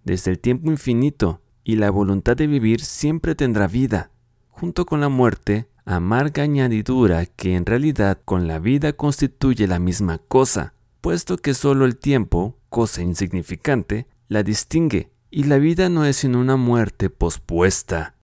desde 0.05 0.31
el 0.31 0.39
tiempo 0.39 0.70
infinito, 0.70 1.41
y 1.65 1.77
la 1.77 1.91
voluntad 1.91 2.36
de 2.36 2.47
vivir 2.47 2.82
siempre 2.82 3.35
tendrá 3.35 3.66
vida, 3.66 4.11
junto 4.51 4.85
con 4.85 5.01
la 5.01 5.09
muerte, 5.09 5.66
amarga 5.86 6.43
añadidura 6.43 7.24
que 7.24 7.57
en 7.57 7.65
realidad 7.65 8.20
con 8.27 8.47
la 8.47 8.59
vida 8.59 8.93
constituye 8.93 9.66
la 9.66 9.78
misma 9.78 10.19
cosa, 10.19 10.74
puesto 11.01 11.39
que 11.39 11.55
solo 11.55 11.86
el 11.86 11.97
tiempo, 11.97 12.59
cosa 12.69 13.01
insignificante, 13.01 14.07
la 14.28 14.43
distingue, 14.43 15.12
y 15.31 15.45
la 15.45 15.57
vida 15.57 15.89
no 15.89 16.05
es 16.05 16.19
sino 16.19 16.41
una 16.41 16.57
muerte 16.57 17.09
pospuesta. 17.09 18.16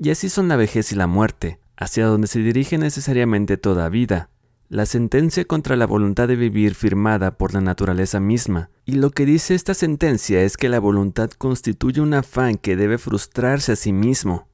Y 0.00 0.10
así 0.10 0.28
son 0.28 0.48
la 0.48 0.56
vejez 0.56 0.90
y 0.90 0.96
la 0.96 1.06
muerte, 1.06 1.60
hacia 1.76 2.06
donde 2.06 2.26
se 2.26 2.40
dirige 2.40 2.78
necesariamente 2.78 3.58
toda 3.58 3.88
vida, 3.88 4.28
la 4.74 4.86
sentencia 4.86 5.44
contra 5.44 5.76
la 5.76 5.86
voluntad 5.86 6.26
de 6.26 6.34
vivir 6.34 6.74
firmada 6.74 7.38
por 7.38 7.54
la 7.54 7.60
naturaleza 7.60 8.18
misma, 8.18 8.70
y 8.84 8.94
lo 8.94 9.10
que 9.10 9.24
dice 9.24 9.54
esta 9.54 9.72
sentencia 9.72 10.42
es 10.42 10.56
que 10.56 10.68
la 10.68 10.80
voluntad 10.80 11.30
constituye 11.30 12.00
un 12.00 12.12
afán 12.12 12.56
que 12.56 12.74
debe 12.74 12.98
frustrarse 12.98 13.70
a 13.70 13.76
sí 13.76 13.92
mismo. 13.92 14.48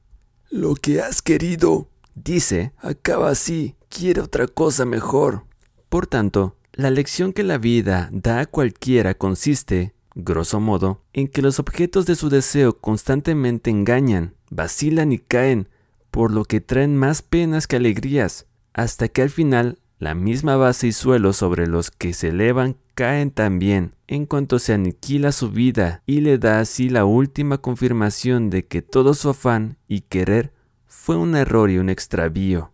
Lo 0.50 0.74
que 0.74 1.00
has 1.00 1.22
querido, 1.22 1.88
dice, 2.14 2.74
acaba 2.76 3.30
así, 3.30 3.76
quiere 3.88 4.20
otra 4.20 4.46
cosa 4.46 4.84
mejor. 4.84 5.44
Por 5.88 6.06
tanto, 6.06 6.54
la 6.74 6.90
lección 6.90 7.32
que 7.32 7.42
la 7.42 7.56
vida 7.56 8.10
da 8.12 8.40
a 8.40 8.46
cualquiera 8.46 9.14
consiste, 9.14 9.94
grosso 10.14 10.60
modo, 10.60 11.00
en 11.14 11.28
que 11.28 11.40
los 11.40 11.58
objetos 11.58 12.04
de 12.04 12.14
su 12.14 12.28
deseo 12.28 12.76
constantemente 12.76 13.70
engañan, 13.70 14.34
vacilan 14.50 15.12
y 15.12 15.18
caen, 15.18 15.70
por 16.10 16.30
lo 16.30 16.44
que 16.44 16.60
traen 16.60 16.94
más 16.94 17.22
penas 17.22 17.66
que 17.66 17.76
alegrías, 17.76 18.44
hasta 18.74 19.08
que 19.08 19.22
al 19.22 19.30
final 19.30 19.78
la 20.00 20.14
misma 20.14 20.56
base 20.56 20.88
y 20.88 20.92
suelo 20.92 21.34
sobre 21.34 21.66
los 21.66 21.90
que 21.90 22.14
se 22.14 22.28
elevan 22.28 22.76
caen 22.94 23.30
también, 23.30 23.94
en 24.08 24.24
cuanto 24.24 24.58
se 24.58 24.72
aniquila 24.72 25.30
su 25.30 25.50
vida 25.50 26.02
y 26.06 26.22
le 26.22 26.38
da 26.38 26.58
así 26.58 26.88
la 26.88 27.04
última 27.04 27.58
confirmación 27.58 28.48
de 28.48 28.66
que 28.66 28.80
todo 28.80 29.12
su 29.12 29.28
afán 29.28 29.76
y 29.86 30.00
querer 30.00 30.52
fue 30.86 31.16
un 31.16 31.36
error 31.36 31.70
y 31.70 31.76
un 31.76 31.90
extravío. 31.90 32.72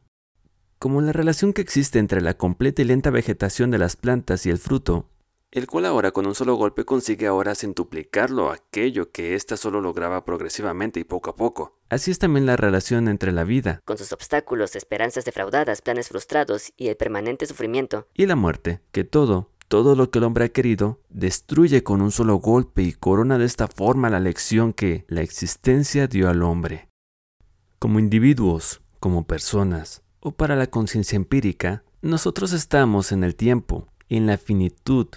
Como 0.79 1.01
la 1.01 1.13
relación 1.13 1.53
que 1.53 1.63
existe 1.63 1.99
entre 1.99 2.21
la 2.21 2.35
completa 2.35 2.83
y 2.83 2.85
lenta 2.85 3.11
vegetación 3.11 3.73
de 3.73 3.79
las 3.79 3.97
plantas 3.97 4.47
y 4.47 4.51
el 4.51 4.59
fruto 4.59 5.09
el 5.57 5.67
cual 5.67 5.87
ahora 5.87 6.13
con 6.13 6.27
un 6.27 6.35
solo 6.35 6.55
golpe 6.57 6.85
consigue 6.85 7.27
ahora 7.27 7.55
centuplicarlo 7.55 8.51
aquello 8.51 9.11
que 9.11 9.35
ésta 9.35 9.57
solo 9.57 9.81
lograba 9.81 10.23
progresivamente 10.23 11.01
y 11.01 11.05
poco 11.05 11.31
a 11.31 11.37
poco. 11.37 11.79
Así 11.89 12.11
es 12.11 12.19
también 12.19 12.45
la 12.45 12.59
relación 12.59 13.09
entre 13.09 13.33
la 13.33 13.43
vida, 13.45 13.81
con 13.87 13.97
sus 13.97 14.13
obstáculos, 14.13 14.77
esperanzas 14.77 15.25
defraudadas, 15.25 15.81
planes 15.81 16.11
frustrados 16.11 16.75
y 16.77 16.89
el 16.89 16.99
permanente 16.99 17.47
sufrimiento, 17.47 18.07
y 18.13 18.27
la 18.27 18.37
muerte, 18.37 18.83
que 18.93 19.05
todo, 19.05 19.51
todo 19.67 19.97
lo 19.97 20.11
que 20.11 20.19
el 20.19 20.25
hombre 20.25 20.45
ha 20.45 20.49
querido, 20.51 21.01
destruye 21.09 21.83
con 21.83 22.03
un 22.03 22.13
solo 22.13 22.37
golpe 22.37 22.83
y 22.83 22.93
corona 22.93 23.39
de 23.39 23.47
esta 23.47 23.67
forma 23.67 24.11
la 24.11 24.21
lección 24.21 24.75
que 24.75 25.07
la 25.09 25.23
existencia 25.23 26.07
dio 26.07 26.29
al 26.29 26.43
hombre. 26.43 26.91
Como 27.79 27.99
individuos, 27.99 28.83
como 29.01 29.27
personas, 29.27 30.03
o 30.21 30.33
para 30.33 30.55
la 30.55 30.67
conciencia 30.67 31.17
empírica, 31.17 31.83
nosotros 32.03 32.53
estamos 32.53 33.11
en 33.11 33.25
el 33.25 33.35
tiempo, 33.35 33.89
en 34.11 34.27
la 34.27 34.37
finitud, 34.37 35.09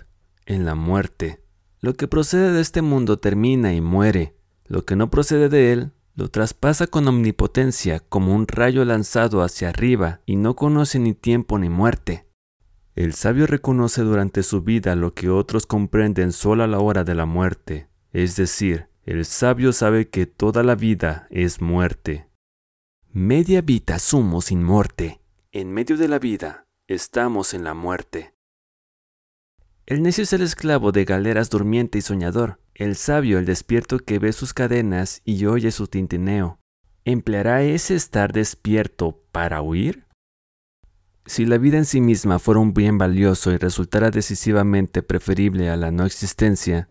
en 0.49 0.65
la 0.65 0.75
muerte. 0.75 1.41
Lo 1.79 1.93
que 1.93 2.09
procede 2.09 2.51
de 2.51 2.59
este 2.59 2.81
mundo 2.81 3.19
termina 3.19 3.73
y 3.73 3.79
muere. 3.79 4.35
Lo 4.65 4.83
que 4.83 4.97
no 4.97 5.09
procede 5.09 5.47
de 5.47 5.71
él 5.71 5.91
lo 6.15 6.29
traspasa 6.29 6.87
con 6.87 7.07
omnipotencia 7.07 8.01
como 8.01 8.35
un 8.35 8.45
rayo 8.45 8.83
lanzado 8.83 9.41
hacia 9.41 9.69
arriba 9.69 10.19
y 10.25 10.35
no 10.35 10.57
conoce 10.57 10.99
ni 10.99 11.13
tiempo 11.13 11.57
ni 11.57 11.69
muerte. 11.69 12.25
El 12.95 13.13
sabio 13.13 13.47
reconoce 13.47 14.01
durante 14.01 14.43
su 14.43 14.61
vida 14.61 14.95
lo 14.95 15.13
que 15.13 15.29
otros 15.29 15.65
comprenden 15.65 16.33
solo 16.33 16.63
a 16.63 16.67
la 16.67 16.79
hora 16.79 17.05
de 17.05 17.15
la 17.15 17.25
muerte, 17.25 17.87
es 18.11 18.35
decir, 18.35 18.89
el 19.05 19.23
sabio 19.23 19.71
sabe 19.71 20.09
que 20.09 20.25
toda 20.25 20.63
la 20.63 20.75
vida 20.75 21.27
es 21.29 21.61
muerte. 21.61 22.27
Media 23.13 23.61
vita 23.61 23.97
sumo 23.99 24.41
sin 24.41 24.63
muerte. 24.63 25.21
En 25.51 25.71
medio 25.71 25.95
de 25.95 26.09
la 26.09 26.19
vida 26.19 26.67
estamos 26.87 27.53
en 27.53 27.63
la 27.63 27.73
muerte. 27.73 28.33
El 29.89 30.03
necio 30.03 30.23
es 30.23 30.33
el 30.33 30.43
esclavo 30.43 30.91
de 30.91 31.03
galeras 31.03 31.49
durmiente 31.49 31.97
y 31.97 32.01
soñador, 32.01 32.59
el 32.75 32.95
sabio 32.95 33.39
el 33.39 33.45
despierto 33.45 33.97
que 33.97 34.19
ve 34.19 34.33
sus 34.33 34.53
cadenas 34.53 35.23
y 35.25 35.47
oye 35.47 35.71
su 35.71 35.87
tintineo. 35.87 36.59
¿Empleará 37.05 37.63
ese 37.63 37.95
estar 37.95 38.31
despierto 38.31 39.19
para 39.31 39.63
huir? 39.63 40.05
Si 41.25 41.47
la 41.47 41.57
vida 41.57 41.79
en 41.79 41.85
sí 41.85 42.01
misma 42.01 42.37
fuera 42.37 42.59
un 42.59 42.75
bien 42.75 42.99
valioso 42.99 43.51
y 43.51 43.57
resultara 43.57 44.11
decisivamente 44.11 45.01
preferible 45.01 45.71
a 45.71 45.75
la 45.75 45.89
no 45.89 46.05
existencia, 46.05 46.87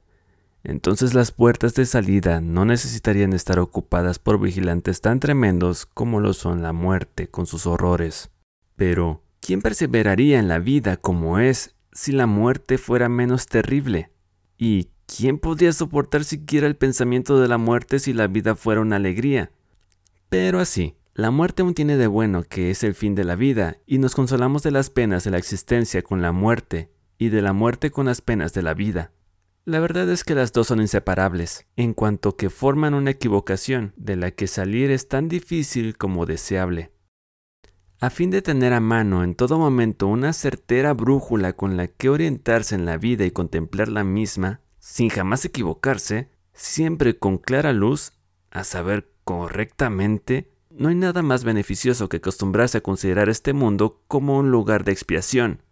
entonces 0.65 1.15
las 1.15 1.31
puertas 1.31 1.75
de 1.75 1.87
salida 1.87 2.41
no 2.41 2.65
necesitarían 2.65 3.33
estar 3.33 3.61
ocupadas 3.61 4.19
por 4.19 4.41
vigilantes 4.41 5.01
tan 5.03 5.21
tremendos 5.21 5.87
como 5.87 6.19
lo 6.19 6.33
son 6.33 6.63
la 6.63 6.73
muerte 6.73 7.29
con 7.29 7.47
sus 7.47 7.65
horrores. 7.65 8.33
Pero, 8.75 9.23
¿quién 9.39 9.63
perseveraría 9.63 10.41
en 10.41 10.49
la 10.49 10.59
vida 10.59 10.97
como 10.97 11.39
es 11.39 11.77
si 11.99 12.13
la 12.13 12.27
muerte 12.27 12.79
fuera 12.79 13.09
menos 13.09 13.47
terrible? 13.47 14.13
¿Y 14.57 14.91
¿quién 15.07 15.37
podría 15.37 15.73
soportar 15.73 16.23
siquiera 16.23 16.69
el 16.69 16.77
pensamiento 16.77 17.41
de 17.41 17.49
la 17.49 17.59
muerte 17.59 17.99
si 17.99 18.13
la 18.13 18.29
vida 18.29 18.55
fuera 18.55 18.81
una 18.81 18.97
alegría? 18.97 19.51
Pero 20.29 20.61
así, 20.61 20.95
la 21.13 21.33
muerte 21.33 21.63
aún 21.63 21.75
tiene 21.75 21.97
de 21.97 22.07
bueno 22.07 22.45
que 22.45 22.71
es 22.71 22.85
el 22.85 22.95
fin 22.95 23.17
de 23.17 23.25
la 23.25 23.35
vida, 23.35 23.79
y 23.85 23.99
nos 23.99 24.15
consolamos 24.15 24.63
de 24.63 24.71
las 24.71 24.91
penas 24.91 25.25
de 25.25 25.33
la 25.33 25.39
existencia 25.39 26.03
con 26.03 26.23
la 26.23 26.31
muerte, 26.31 26.89
y 27.19 27.31
de 27.31 27.43
la 27.43 27.53
muerte 27.53 27.91
con 27.91 28.07
las 28.07 28.21
penas 28.21 28.55
de 28.55 28.63
la 28.63 28.75
vida. 28.75 29.11
La 29.65 29.81
verdad 29.81 30.09
es 30.09 30.23
que 30.23 30.37
las 30.37 30.53
dos 30.53 30.69
son 30.69 30.81
inseparables, 30.81 31.67
en 31.75 31.95
cuanto 31.95 32.37
que 32.37 32.49
forman 32.49 32.95
una 32.95 33.11
equivocación 33.11 33.93
de 33.97 34.15
la 34.15 34.31
que 34.31 34.47
salir 34.47 34.93
es 34.93 35.09
tan 35.09 35.29
difícil 35.29 35.97
como 35.97 36.27
deseable. 36.27 36.93
A 38.01 38.11
fin 38.11 38.31
de 38.31 38.43
tener 38.43 38.73
a 38.75 38.81
mano 38.81 39.25
en 39.25 39.35
todo 39.35 39.59
momento 39.59 40.07
una 40.07 40.33
certera 40.33 40.95
brújula 40.95 41.55
con 41.55 41.77
la 41.77 41.89
que 41.89 42.09
orientarse 42.09 42.77
en 42.77 42.87
la 42.87 42.97
vida 42.97 43.25
y 43.25 43.33
contemplar 43.33 43.89
la 43.89 44.05
misma, 44.05 44.61
sin 44.79 45.09
jamás 45.09 45.45
equivocarse, 45.45 46.29
siempre 46.53 47.19
con 47.19 47.39
clara 47.39 47.73
luz, 47.73 48.13
a 48.53 48.63
saber 48.63 49.11
correctamente, 49.25 50.53
no 50.71 50.91
hay 50.91 50.95
nada 50.95 51.23
más 51.23 51.43
beneficioso 51.43 52.09
que 52.09 52.19
acostumbrarse 52.19 52.79
a 52.79 52.83
considerar 52.83 53.29
este 53.29 53.53
mundo 53.53 54.01
como 54.07 54.39
un 54.39 54.53
lugar 54.53 54.85
de 54.85 54.93
expiación, 54.93 55.63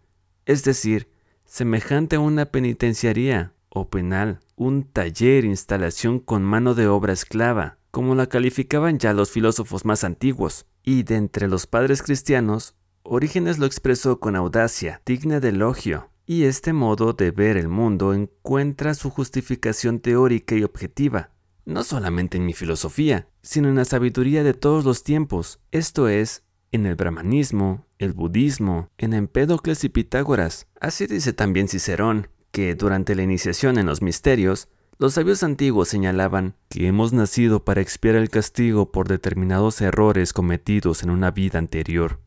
es 0.45 0.65
decir, 0.65 1.09
semejante 1.45 2.17
a 2.17 2.19
una 2.19 2.47
penitenciaría 2.47 3.53
o 3.69 3.89
penal, 3.89 4.41
un 4.57 4.83
taller, 4.83 5.45
instalación 5.45 6.19
con 6.19 6.43
mano 6.43 6.75
de 6.75 6.87
obra 6.87 7.13
esclava, 7.13 7.77
como 7.91 8.15
la 8.15 8.27
calificaban 8.27 8.99
ya 8.99 9.13
los 9.13 9.31
filósofos 9.31 9.85
más 9.85 10.03
antiguos, 10.03 10.65
y 10.83 11.03
de 11.03 11.15
entre 11.15 11.47
los 11.47 11.67
padres 11.67 12.01
cristianos, 12.01 12.75
Orígenes 13.09 13.57
lo 13.57 13.65
expresó 13.65 14.19
con 14.19 14.35
audacia, 14.35 15.01
digna 15.05 15.39
de 15.39 15.49
elogio, 15.49 16.11
y 16.25 16.43
este 16.43 16.73
modo 16.73 17.13
de 17.13 17.31
ver 17.31 17.55
el 17.55 17.69
mundo 17.69 18.13
encuentra 18.13 18.93
su 18.93 19.09
justificación 19.09 20.01
teórica 20.01 20.55
y 20.55 20.63
objetiva, 20.63 21.31
no 21.63 21.85
solamente 21.85 22.35
en 22.37 22.45
mi 22.45 22.53
filosofía, 22.53 23.29
sino 23.41 23.69
en 23.69 23.75
la 23.75 23.85
sabiduría 23.85 24.43
de 24.43 24.53
todos 24.53 24.83
los 24.83 25.03
tiempos, 25.03 25.61
esto 25.71 26.09
es, 26.09 26.43
en 26.73 26.85
el 26.85 26.95
brahmanismo, 26.95 27.85
el 27.97 28.11
budismo, 28.11 28.89
en 28.97 29.13
Empédocles 29.13 29.85
y 29.85 29.89
Pitágoras. 29.89 30.67
Así 30.81 31.07
dice 31.07 31.31
también 31.31 31.69
Cicerón, 31.69 32.27
que 32.51 32.75
durante 32.75 33.15
la 33.15 33.23
iniciación 33.23 33.77
en 33.77 33.85
los 33.85 34.01
misterios, 34.01 34.67
los 34.99 35.13
sabios 35.13 35.43
antiguos 35.43 35.89
señalaban 35.89 36.55
que 36.69 36.87
hemos 36.87 37.13
nacido 37.13 37.63
para 37.63 37.81
expiar 37.81 38.15
el 38.15 38.29
castigo 38.29 38.91
por 38.91 39.07
determinados 39.07 39.79
errores 39.81 40.33
cometidos 40.33 41.03
en 41.03 41.11
una 41.11 41.31
vida 41.31 41.59
anterior. 41.59 42.21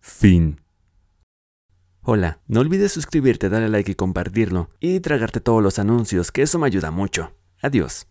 Fin. 0.00 0.60
Hola, 2.02 2.40
no 2.46 2.60
olvides 2.60 2.92
suscribirte, 2.92 3.48
darle 3.48 3.68
like 3.68 3.92
y 3.92 3.94
compartirlo, 3.94 4.70
y 4.80 5.00
tragarte 5.00 5.40
todos 5.40 5.62
los 5.62 5.78
anuncios, 5.78 6.32
que 6.32 6.42
eso 6.42 6.58
me 6.58 6.66
ayuda 6.66 6.90
mucho. 6.90 7.32
Adiós. 7.62 8.06